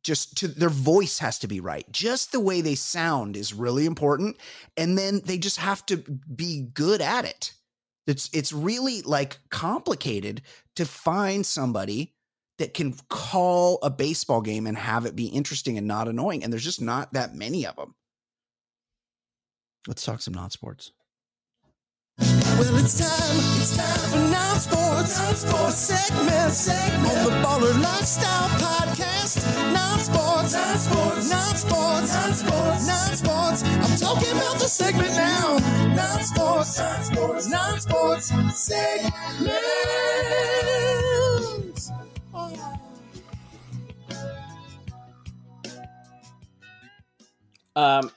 Just 0.02 0.38
to 0.38 0.48
their 0.48 0.70
voice 0.70 1.18
has 1.18 1.40
to 1.40 1.46
be 1.46 1.60
right. 1.60 1.84
Just 1.92 2.32
the 2.32 2.40
way 2.40 2.62
they 2.62 2.74
sound 2.74 3.36
is 3.36 3.52
really 3.52 3.84
important, 3.84 4.38
and 4.76 4.96
then 4.96 5.20
they 5.24 5.36
just 5.36 5.58
have 5.58 5.84
to 5.86 5.98
be 5.98 6.62
good 6.72 7.02
at 7.02 7.26
it. 7.26 7.52
It's 8.10 8.28
it's 8.32 8.52
really 8.52 9.02
like 9.02 9.38
complicated 9.50 10.42
to 10.76 10.84
find 10.84 11.46
somebody 11.46 12.14
that 12.58 12.74
can 12.74 12.94
call 13.08 13.78
a 13.82 13.88
baseball 13.88 14.42
game 14.42 14.66
and 14.66 14.76
have 14.76 15.06
it 15.06 15.16
be 15.16 15.26
interesting 15.26 15.78
and 15.78 15.86
not 15.86 16.08
annoying. 16.08 16.44
And 16.44 16.52
there's 16.52 16.64
just 16.64 16.82
not 16.82 17.12
that 17.14 17.34
many 17.34 17.66
of 17.66 17.76
them. 17.76 17.94
Let's 19.88 20.04
talk 20.04 20.20
some 20.20 20.34
non 20.34 20.50
sports. 20.50 20.92
Well, 22.18 22.76
it's 22.76 22.98
time, 22.98 23.36
it's 23.60 23.76
time 23.76 24.10
for 24.10 24.18
non 24.30 24.56
sports. 24.58 25.18
Non 25.18 25.34
sports 25.34 25.76
segment, 25.76 26.52
segment 26.52 27.16
on 27.16 27.24
the 27.24 27.30
Baller 27.48 27.82
Lifestyle 27.82 28.48
Podcast. 28.60 29.72
Non 29.72 29.89
talking 34.00 34.30
about 34.30 34.54
the 34.54 34.66
segment 34.66 35.10
now. 35.10 35.58
Non 35.94 36.22
sports, 36.22 36.78
non 36.78 37.02
sports, 37.04 37.48
non 37.48 37.80
sports 37.80 38.32
segment. 38.54 39.10
Um, 47.76 48.10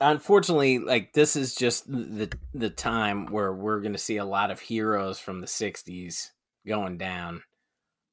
unfortunately 0.00 0.78
like 0.78 1.12
this 1.12 1.36
is 1.36 1.54
just 1.54 1.90
the 1.90 2.30
the 2.54 2.70
time 2.70 3.26
where 3.26 3.52
we're 3.52 3.80
going 3.80 3.92
to 3.92 3.98
see 3.98 4.16
a 4.16 4.24
lot 4.24 4.50
of 4.50 4.60
heroes 4.60 5.18
from 5.18 5.40
the 5.40 5.46
60s 5.46 6.30
going 6.66 6.98
down. 6.98 7.42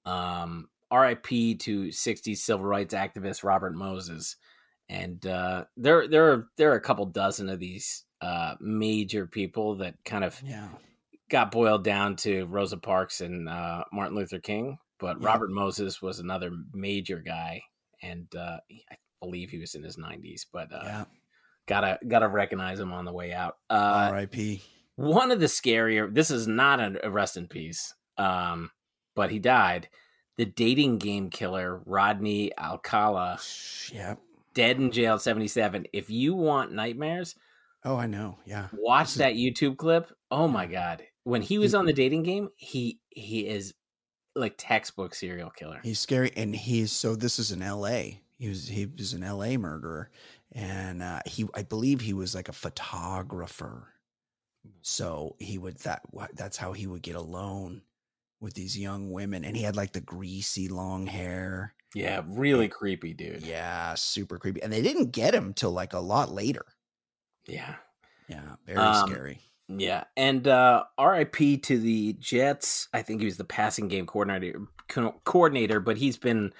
Um 0.05 0.69
rip 0.91 1.23
to 1.23 1.87
60s 1.87 2.37
civil 2.37 2.65
rights 2.65 2.93
activist 2.93 3.43
robert 3.43 3.75
moses 3.75 4.37
and 4.89 5.25
uh 5.25 5.65
there 5.75 6.07
there 6.07 6.31
are 6.31 6.47
there 6.57 6.71
are 6.71 6.75
a 6.75 6.81
couple 6.81 7.05
dozen 7.05 7.49
of 7.49 7.59
these 7.59 8.03
uh 8.21 8.55
major 8.59 9.25
people 9.27 9.75
that 9.75 9.95
kind 10.05 10.23
of 10.23 10.41
yeah 10.43 10.69
got 11.29 11.51
boiled 11.51 11.83
down 11.83 12.15
to 12.15 12.45
rosa 12.45 12.77
parks 12.77 13.21
and 13.21 13.49
uh 13.49 13.83
martin 13.91 14.15
luther 14.15 14.39
king 14.39 14.77
but 14.97 15.19
yeah. 15.19 15.27
robert 15.27 15.51
moses 15.51 16.01
was 16.01 16.19
another 16.19 16.51
major 16.73 17.19
guy 17.19 17.61
and 18.01 18.27
uh 18.35 18.57
i 18.91 18.95
believe 19.19 19.49
he 19.49 19.57
was 19.57 19.75
in 19.75 19.83
his 19.83 19.97
90s 19.97 20.45
but 20.51 20.71
uh 20.71 20.81
yeah 20.83 21.03
gotta 21.67 21.99
gotta 22.07 22.27
recognize 22.27 22.79
him 22.79 22.91
on 22.91 23.05
the 23.05 23.11
way 23.11 23.33
out. 23.33 23.57
Uh, 23.69 24.09
R.I.P. 24.11 24.63
One 24.95 25.31
of 25.31 25.39
the 25.39 25.45
scarier. 25.45 26.11
This 26.11 26.31
is 26.31 26.47
not 26.47 26.79
a, 26.79 27.09
rest 27.09 27.37
in 27.37 27.47
peace, 27.47 27.93
um, 28.17 28.71
but 29.15 29.29
he 29.29 29.37
died. 29.37 29.89
The 30.37 30.45
dating 30.45 30.97
game 30.97 31.29
killer 31.29 31.81
Rodney 31.85 32.51
Alcala. 32.57 33.39
Yep. 33.91 34.19
Dead 34.57 34.77
in 34.77 34.91
jail, 34.91 35.19
seventy 35.19 35.47
seven. 35.47 35.85
If 35.93 36.09
you 36.09 36.33
want 36.33 36.71
nightmares, 36.71 37.35
oh, 37.85 37.95
I 37.95 38.07
know. 38.07 38.39
Yeah. 38.43 38.69
Watch 38.73 39.13
that 39.15 39.35
YouTube 39.35 39.77
clip. 39.77 40.11
Oh 40.31 40.47
my 40.47 40.65
god, 40.65 41.03
when 41.25 41.43
he 41.43 41.59
was 41.59 41.75
on 41.75 41.85
the 41.85 41.93
dating 41.93 42.23
game, 42.23 42.49
he 42.55 42.99
he 43.09 43.47
is 43.47 43.75
like 44.33 44.55
textbook 44.57 45.13
serial 45.13 45.51
killer. 45.51 45.79
He's 45.83 45.99
scary, 45.99 46.31
and 46.35 46.55
he's 46.55 46.91
so. 46.91 47.15
This 47.15 47.37
is 47.37 47.51
in 47.51 47.61
L.A. 47.61 48.23
He 48.39 48.49
was 48.49 48.67
he 48.67 48.87
was 48.87 49.13
an 49.13 49.21
L.A. 49.21 49.57
murderer, 49.57 50.09
and 50.53 51.03
uh, 51.03 51.21
he 51.27 51.45
I 51.53 51.61
believe 51.61 52.01
he 52.01 52.13
was 52.13 52.33
like 52.33 52.49
a 52.49 52.53
photographer. 52.53 53.93
So 54.81 55.35
he 55.37 55.59
would 55.59 55.77
that 55.81 56.01
that's 56.33 56.57
how 56.57 56.73
he 56.73 56.87
would 56.87 57.03
get 57.03 57.15
alone 57.15 57.83
with 58.41 58.55
these 58.55 58.75
young 58.75 59.11
women, 59.11 59.45
and 59.45 59.55
he 59.55 59.61
had 59.61 59.75
like 59.75 59.93
the 59.93 60.01
greasy 60.01 60.67
long 60.67 61.05
hair. 61.05 61.75
Yeah, 61.95 62.21
really 62.27 62.67
creepy, 62.67 63.13
dude. 63.13 63.41
Yeah, 63.41 63.93
super 63.95 64.37
creepy. 64.37 64.61
And 64.61 64.71
they 64.71 64.81
didn't 64.81 65.11
get 65.11 65.33
him 65.33 65.53
till 65.53 65.71
like 65.71 65.93
a 65.93 65.99
lot 65.99 66.31
later. 66.31 66.65
Yeah, 67.47 67.75
yeah, 68.27 68.55
very 68.65 68.77
um, 68.77 69.09
scary. 69.09 69.41
Yeah, 69.69 70.05
and 70.15 70.47
uh, 70.47 70.83
R.I.P. 70.97 71.57
to 71.57 71.77
the 71.77 72.13
Jets. 72.13 72.87
I 72.93 73.01
think 73.01 73.21
he 73.21 73.25
was 73.25 73.37
the 73.37 73.43
passing 73.43 73.87
game 73.87 74.05
coordinator, 74.05 74.61
coordinator, 75.23 75.79
but 75.79 75.97
he's 75.97 76.17
been 76.17 76.53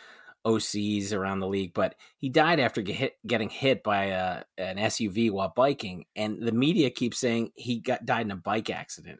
OCs 0.45 1.13
around 1.13 1.39
the 1.39 1.47
league, 1.47 1.73
but 1.73 1.95
he 2.17 2.29
died 2.29 2.59
after 2.59 2.81
get 2.81 2.95
hit, 2.95 3.17
getting 3.25 3.49
hit 3.49 3.83
by 3.83 4.05
a, 4.05 4.43
an 4.57 4.77
SUV 4.77 5.31
while 5.31 5.51
biking, 5.55 6.05
and 6.15 6.41
the 6.41 6.51
media 6.51 6.89
keeps 6.89 7.19
saying 7.19 7.51
he 7.55 7.79
got 7.79 8.05
died 8.05 8.25
in 8.25 8.31
a 8.31 8.37
bike 8.37 8.69
accident. 8.69 9.19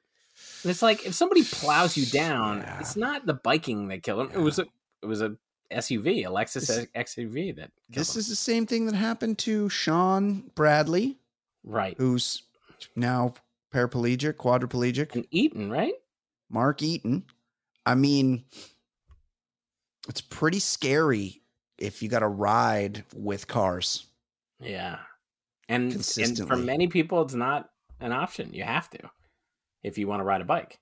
And 0.63 0.71
it's 0.71 0.81
like 0.81 1.05
if 1.05 1.13
somebody 1.13 1.43
plows 1.43 1.97
you 1.97 2.05
down, 2.05 2.59
yeah. 2.59 2.79
it's 2.79 2.95
not 2.95 3.25
the 3.25 3.33
biking 3.33 3.87
that 3.89 4.03
killed 4.03 4.21
him. 4.21 4.29
Yeah. 4.31 4.39
It 4.39 4.43
was 4.43 4.59
a 4.59 4.65
it 5.01 5.05
was 5.05 5.21
a 5.21 5.35
SUV, 5.71 6.25
a 6.25 6.29
Lexus 6.29 6.67
this, 6.67 6.87
SUV 6.95 7.55
that. 7.55 7.71
This 7.89 8.15
him. 8.15 8.19
is 8.19 8.29
the 8.29 8.35
same 8.35 8.65
thing 8.65 8.85
that 8.85 8.95
happened 8.95 9.37
to 9.39 9.69
Shawn 9.69 10.49
Bradley 10.55 11.17
Right. 11.67 11.95
Who's 11.97 12.43
now 12.95 13.33
paraplegic, 13.73 14.33
quadriplegic. 14.33 15.13
And 15.15 15.27
Eaton, 15.31 15.69
right? 15.69 15.93
Mark 16.49 16.81
Eaton. 16.81 17.25
I 17.85 17.95
mean, 17.95 18.45
it's 20.07 20.21
pretty 20.21 20.59
scary 20.59 21.41
if 21.77 22.01
you 22.01 22.09
got 22.09 22.19
to 22.19 22.27
ride 22.27 23.03
with 23.13 23.47
cars. 23.47 24.05
Yeah. 24.59 24.99
And, 25.67 25.93
and 26.17 26.47
for 26.47 26.55
many 26.55 26.87
people, 26.87 27.21
it's 27.21 27.33
not 27.33 27.69
an 27.99 28.13
option. 28.13 28.53
You 28.53 28.63
have 28.63 28.89
to 28.91 28.99
if 29.83 29.97
you 29.97 30.07
want 30.07 30.21
to 30.21 30.23
ride 30.23 30.41
a 30.41 30.45
bike. 30.45 30.79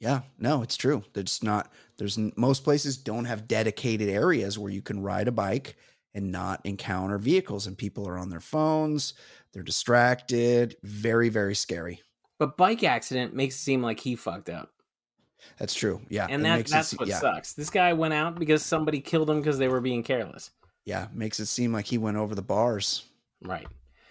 Yeah, 0.00 0.20
no, 0.38 0.62
it's 0.62 0.76
true. 0.76 1.02
There's 1.12 1.42
not, 1.42 1.72
there's 1.96 2.18
most 2.36 2.62
places 2.62 2.96
don't 2.96 3.24
have 3.24 3.48
dedicated 3.48 4.08
areas 4.08 4.58
where 4.58 4.70
you 4.70 4.82
can 4.82 5.02
ride 5.02 5.28
a 5.28 5.32
bike 5.32 5.76
and 6.14 6.30
not 6.30 6.60
encounter 6.64 7.18
vehicles, 7.18 7.66
and 7.66 7.76
people 7.76 8.08
are 8.08 8.16
on 8.16 8.30
their 8.30 8.40
phones, 8.40 9.14
they're 9.52 9.62
distracted. 9.62 10.76
Very, 10.82 11.28
very 11.28 11.54
scary. 11.54 12.00
But 12.38 12.56
bike 12.56 12.84
accident 12.84 13.34
makes 13.34 13.56
it 13.56 13.58
seem 13.58 13.82
like 13.82 13.98
he 13.98 14.14
fucked 14.14 14.48
up. 14.48 14.70
That's 15.58 15.74
true. 15.74 16.00
Yeah. 16.08 16.26
And 16.28 16.44
that, 16.44 16.66
that's 16.66 16.92
it, 16.92 17.00
what 17.00 17.08
yeah. 17.08 17.18
sucks. 17.18 17.52
This 17.52 17.70
guy 17.70 17.92
went 17.92 18.14
out 18.14 18.38
because 18.38 18.64
somebody 18.64 19.00
killed 19.00 19.30
him 19.30 19.40
because 19.40 19.58
they 19.58 19.68
were 19.68 19.80
being 19.80 20.02
careless. 20.02 20.50
Yeah. 20.84 21.08
Makes 21.12 21.40
it 21.40 21.46
seem 21.46 21.72
like 21.72 21.86
he 21.86 21.98
went 21.98 22.16
over 22.16 22.34
the 22.34 22.42
bars. 22.42 23.04
Right. 23.42 23.66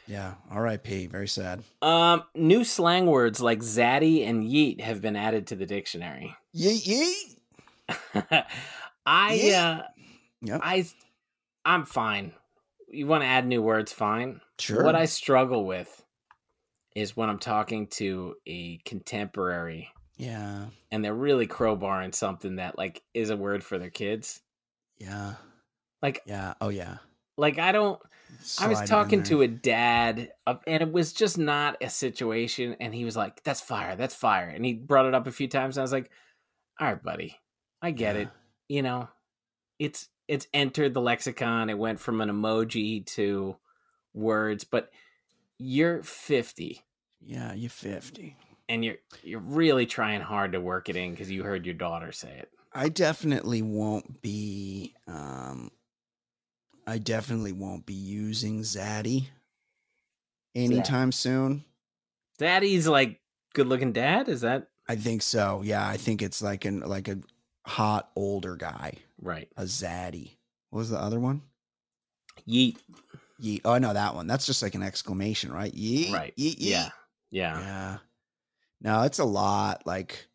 Yeah. 0.08 0.36
R.I.P. 0.50 1.08
Very 1.08 1.28
sad. 1.28 1.64
Um, 1.82 2.24
new 2.34 2.64
slang 2.64 3.06
words 3.06 3.42
like 3.42 3.60
zaddy 3.60 4.26
and 4.28 4.44
yeet 4.44 4.82
have 4.82 5.02
been 5.02 5.16
added 5.16 5.48
to 5.48 5.56
the 5.56 5.66
dictionary. 5.66 6.36
Yeet 6.56 6.88
yeet. 6.88 8.46
I 9.06 9.38
yeet. 9.38 9.54
uh 9.54 9.84
yep. 10.42 10.62
I 10.64 10.86
I'm 11.66 11.86
fine. 11.86 12.34
You 12.90 13.06
want 13.08 13.24
to 13.24 13.28
add 13.28 13.46
new 13.46 13.62
words, 13.62 13.92
fine. 13.92 14.40
Sure. 14.60 14.84
What 14.84 14.96
I 14.96 15.06
struggle 15.06 15.66
with 15.66 16.04
is 16.96 17.16
when 17.16 17.30
I'm 17.30 17.40
talking 17.40 17.88
to 17.88 18.36
a 18.48 18.78
contemporary. 18.86 19.90
Yeah. 20.18 20.66
And 20.92 21.04
they're 21.04 21.14
really 21.14 21.48
crowbarring 21.48 22.16
something 22.16 22.56
that 22.56 22.78
like 22.78 23.04
is 23.14 23.30
a 23.30 23.38
word 23.38 23.64
for 23.64 23.78
their 23.78 23.90
kids. 23.90 24.42
Yeah. 24.98 25.34
Like 26.02 26.22
Yeah. 26.26 26.54
Oh 26.62 26.70
yeah. 26.70 26.98
Like 27.38 27.60
I 27.60 27.72
don't 27.72 28.00
I 28.60 28.68
was 28.68 28.88
talking 28.90 29.24
to 29.24 29.42
a 29.42 29.48
dad 29.48 30.32
and 30.46 30.82
it 30.82 30.92
was 30.92 31.14
just 31.14 31.38
not 31.38 31.78
a 31.82 31.90
situation 31.90 32.76
and 32.80 32.94
he 32.94 33.06
was 33.06 33.18
like, 33.18 33.44
That's 33.44 33.62
fire, 33.62 33.96
that's 33.96 34.16
fire. 34.16 34.48
And 34.48 34.66
he 34.66 34.74
brought 34.74 35.06
it 35.06 35.14
up 35.14 35.28
a 35.28 35.32
few 35.32 35.48
times 35.48 35.78
and 35.78 35.82
I 35.82 35.84
was 35.84 35.92
like, 35.92 36.10
All 36.80 36.88
right, 36.88 37.04
buddy. 37.04 37.38
I 37.82 37.92
get 37.92 38.16
yeah. 38.16 38.22
it. 38.24 38.30
You 38.70 38.82
know, 38.82 39.10
it's 39.80 40.10
it's 40.28 40.48
entered 40.54 40.94
the 40.94 41.02
lexicon. 41.02 41.70
It 41.70 41.78
went 41.78 42.00
from 42.00 42.22
an 42.22 42.30
emoji 42.30 43.06
to 43.08 43.58
words, 44.14 44.64
but 44.64 44.92
you're 45.58 46.04
50. 46.04 46.82
Yeah, 47.22 47.54
you're 47.54 47.70
50. 47.70 48.36
And 48.70 48.84
you're 48.84 48.98
you're 49.24 49.40
really 49.40 49.86
trying 49.86 50.22
hard 50.22 50.52
to 50.54 50.62
work 50.62 50.90
it 50.90 50.96
in 50.96 51.12
because 51.12 51.32
you 51.32 51.44
heard 51.44 51.66
your 51.66 51.76
daughter 51.76 52.12
say 52.12 52.36
it. 52.38 52.50
I 52.74 52.90
definitely 52.90 53.62
won't 53.62 54.22
be 54.22 54.94
um 55.08 55.72
I 56.88 56.98
definitely 56.98 57.52
won't 57.52 57.86
be 57.86 57.94
using 57.94 58.62
Zaddy 58.62 59.28
anytime 60.56 61.12
soon. 61.12 61.66
Daddy's 62.40 62.88
like 62.88 63.20
good 63.54 63.68
looking 63.68 63.92
dad, 63.92 64.30
is 64.30 64.42
that 64.42 64.70
I 64.88 64.96
think 64.96 65.22
so. 65.22 65.62
Yeah, 65.64 65.86
I 65.86 65.98
think 65.98 66.22
it's 66.22 66.42
like 66.42 66.66
an 66.66 66.80
like 66.80 67.10
a 67.10 67.20
hot 67.66 68.10
older 68.16 68.56
guy. 68.56 68.94
Right. 69.22 69.50
A 69.58 69.64
Zaddy. 69.64 70.38
What 70.70 70.80
was 70.80 70.90
the 70.90 70.98
other 70.98 71.20
one? 71.20 71.42
Yeet. 72.48 72.78
Yeet. 73.42 73.62
Oh, 73.66 73.78
no, 73.78 73.94
that 73.94 74.16
one. 74.16 74.28
That's 74.28 74.46
just 74.46 74.64
like 74.64 74.76
an 74.76 74.84
exclamation, 74.84 75.52
right? 75.52 75.74
Yeet. 75.74 76.14
Right. 76.14 76.34
Yeet. 76.38 76.56
yeet. 76.56 76.70
Yeah. 76.70 76.90
Yeah. 77.32 77.60
Yeah. 77.60 77.98
No, 78.82 79.02
it's 79.04 79.20
a 79.20 79.26
lot. 79.26 79.84
Like, 79.86 80.28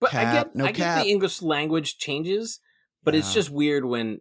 but 0.00 0.10
cap, 0.10 0.26
I 0.26 0.32
get, 0.32 0.56
no 0.56 0.64
I 0.64 0.72
cap. 0.72 0.98
get 0.98 1.04
the 1.04 1.10
English 1.10 1.42
language 1.42 1.98
changes, 1.98 2.60
but 3.04 3.14
yeah. 3.14 3.20
it's 3.20 3.34
just 3.34 3.50
weird 3.50 3.84
when 3.84 4.20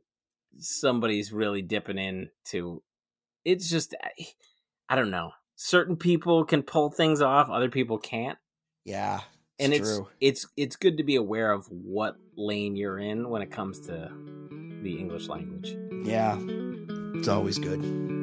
somebody's 0.60 1.32
really 1.32 1.62
dipping 1.62 1.98
in 1.98 2.30
to 2.46 2.82
It's 3.46 3.70
just, 3.70 3.94
eh, 3.94 4.24
I 4.90 4.96
don't 4.96 5.12
know. 5.12 5.32
Certain 5.56 5.96
people 5.96 6.46
can 6.46 6.64
pull 6.64 6.92
things 6.92 7.22
off, 7.22 7.50
other 7.50 7.70
people 7.70 7.98
can't. 7.98 8.38
Yeah, 8.86 9.22
it's 9.58 9.66
and 9.66 9.74
it's 9.74 9.90
true. 9.90 10.08
it's 10.22 10.48
it's 10.56 10.76
good 10.76 10.98
to 10.98 11.04
be 11.04 11.16
aware 11.16 11.52
of 11.52 11.66
what 11.68 12.16
lane 12.36 12.76
you're 12.76 13.00
in 13.00 13.30
when 13.30 13.42
it 13.42 13.52
comes 13.52 13.80
to 13.88 14.12
the 14.82 14.98
English 14.98 15.28
language. 15.28 15.76
Yeah, 16.06 16.38
it's 17.16 17.28
always 17.28 17.58
good. 17.58 18.17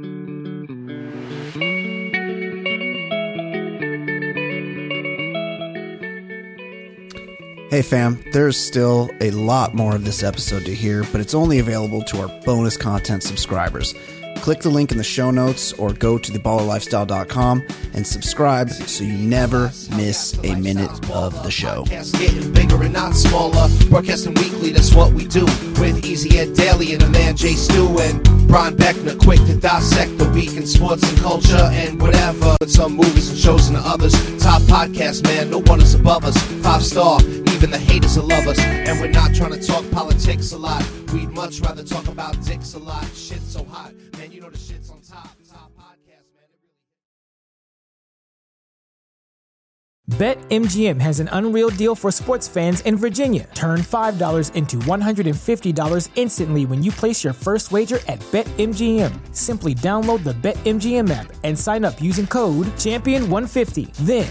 Hey 7.75 7.83
fam, 7.83 8.23
there's 8.31 8.57
still 8.57 9.11
a 9.21 9.33
lot 9.33 9.75
more 9.75 9.97
of 9.97 10.05
this 10.05 10.23
episode 10.23 10.65
to 10.67 10.73
hear, 10.73 11.03
but 11.11 11.21
it's 11.21 11.35
only 11.35 11.59
available 11.59 12.03
to 12.03 12.21
our 12.21 12.29
bonus 12.43 12.77
content 12.77 13.25
subscribers. 13.25 13.97
Click 14.37 14.61
the 14.61 14.71
link 14.71 14.93
in 14.93 14.99
the 14.99 15.03
show 15.03 15.33
notes 15.33 15.73
or 15.73 15.93
go 15.93 16.17
to 16.17 16.31
theballerlifestyle.com 16.31 17.67
and 17.95 18.07
subscribe 18.07 18.71
so 18.71 19.03
you 19.03 19.15
never 19.15 19.73
miss 19.97 20.39
a 20.45 20.55
minute 20.55 21.11
of 21.11 21.43
the 21.43 21.51
show. 21.51 21.85
Getting 21.87 22.53
bigger 22.53 22.81
and 22.81 22.93
not 22.93 23.17
smaller. 23.17 23.69
Broadcasting 23.89 24.35
weekly, 24.35 24.71
that's 24.71 24.95
what 24.95 25.13
we 25.13 25.27
do. 25.27 25.45
With 25.81 26.05
Easy 26.05 26.39
Ed 26.39 26.55
Daily 26.55 26.95
and 26.95 27.03
a 27.03 27.09
man 27.09 27.37
Jay 27.37 27.55
Stu 27.55 27.99
and 27.99 28.23
Brian 28.47 28.77
Beckner, 28.77 29.19
quick 29.19 29.41
to 29.47 29.57
dissect 29.57 30.17
the 30.19 30.29
week 30.31 30.57
in 30.57 30.65
sports 30.65 31.03
and 31.11 31.19
culture 31.19 31.69
and 31.73 32.01
whatever. 32.01 32.57
Some 32.69 32.93
movies 32.95 33.31
and 33.31 33.39
shows 33.39 33.69
and 33.69 33.79
others. 33.79 34.13
Top 34.41 34.63
podcast, 34.63 35.25
man, 35.25 35.51
no 35.51 35.61
one 35.63 35.81
is 35.81 35.95
above 35.95 36.25
us. 36.25 36.37
Five 36.63 36.85
star, 36.85 37.19
even 37.65 37.81
the 37.81 37.93
haters 37.93 38.19
will 38.19 38.27
love 38.27 38.47
us. 38.47 38.59
And 38.59 39.01
we're 39.01 39.09
not 39.09 39.35
trying 39.35 39.53
to 39.53 39.67
talk 39.67 39.91
politics 39.91 40.53
a 40.53 40.59
lot. 40.59 40.85
We'd 41.13 41.31
much 41.31 41.61
rather 41.61 41.83
talk 41.83 42.09
about 42.09 42.39
dicks 42.45 42.75
a 42.75 42.79
lot. 42.79 43.05
Shit's 43.15 43.53
so 43.53 43.65
hot, 43.65 43.95
man. 44.19 44.31
You 44.33 44.43
know 44.43 44.51
the 44.51 44.59
shit's 44.59 44.91
on 44.91 45.01
top. 45.01 45.31
Top 45.49 45.73
podcast, 45.79 46.29
man. 46.35 46.45
BetMGM 50.11 51.01
has 51.01 51.21
an 51.21 51.31
unreal 51.33 51.71
deal 51.71 51.95
for 51.95 52.11
sports 52.11 52.47
fans 52.47 52.83
in 52.83 52.99
Virginia. 52.99 53.49
Turn 53.55 53.81
$5 53.81 54.55
into 54.55 54.77
$150 54.77 56.11
instantly 56.17 56.67
when 56.67 56.83
you 56.83 56.93
place 56.93 57.25
your 57.25 57.33
first 57.33 57.73
wager 57.73 57.99
at 58.09 58.19
BetMGM. 58.31 59.35
Simply 59.35 59.75
download 59.75 60.23
the 60.23 60.35
BetMGM 60.35 61.11
app 61.11 61.33
and 61.45 61.59
sign 61.59 61.87
up 61.87 62.03
using 62.03 62.27
code 62.27 62.67
Champion150. 62.77 63.95
Then 64.05 64.31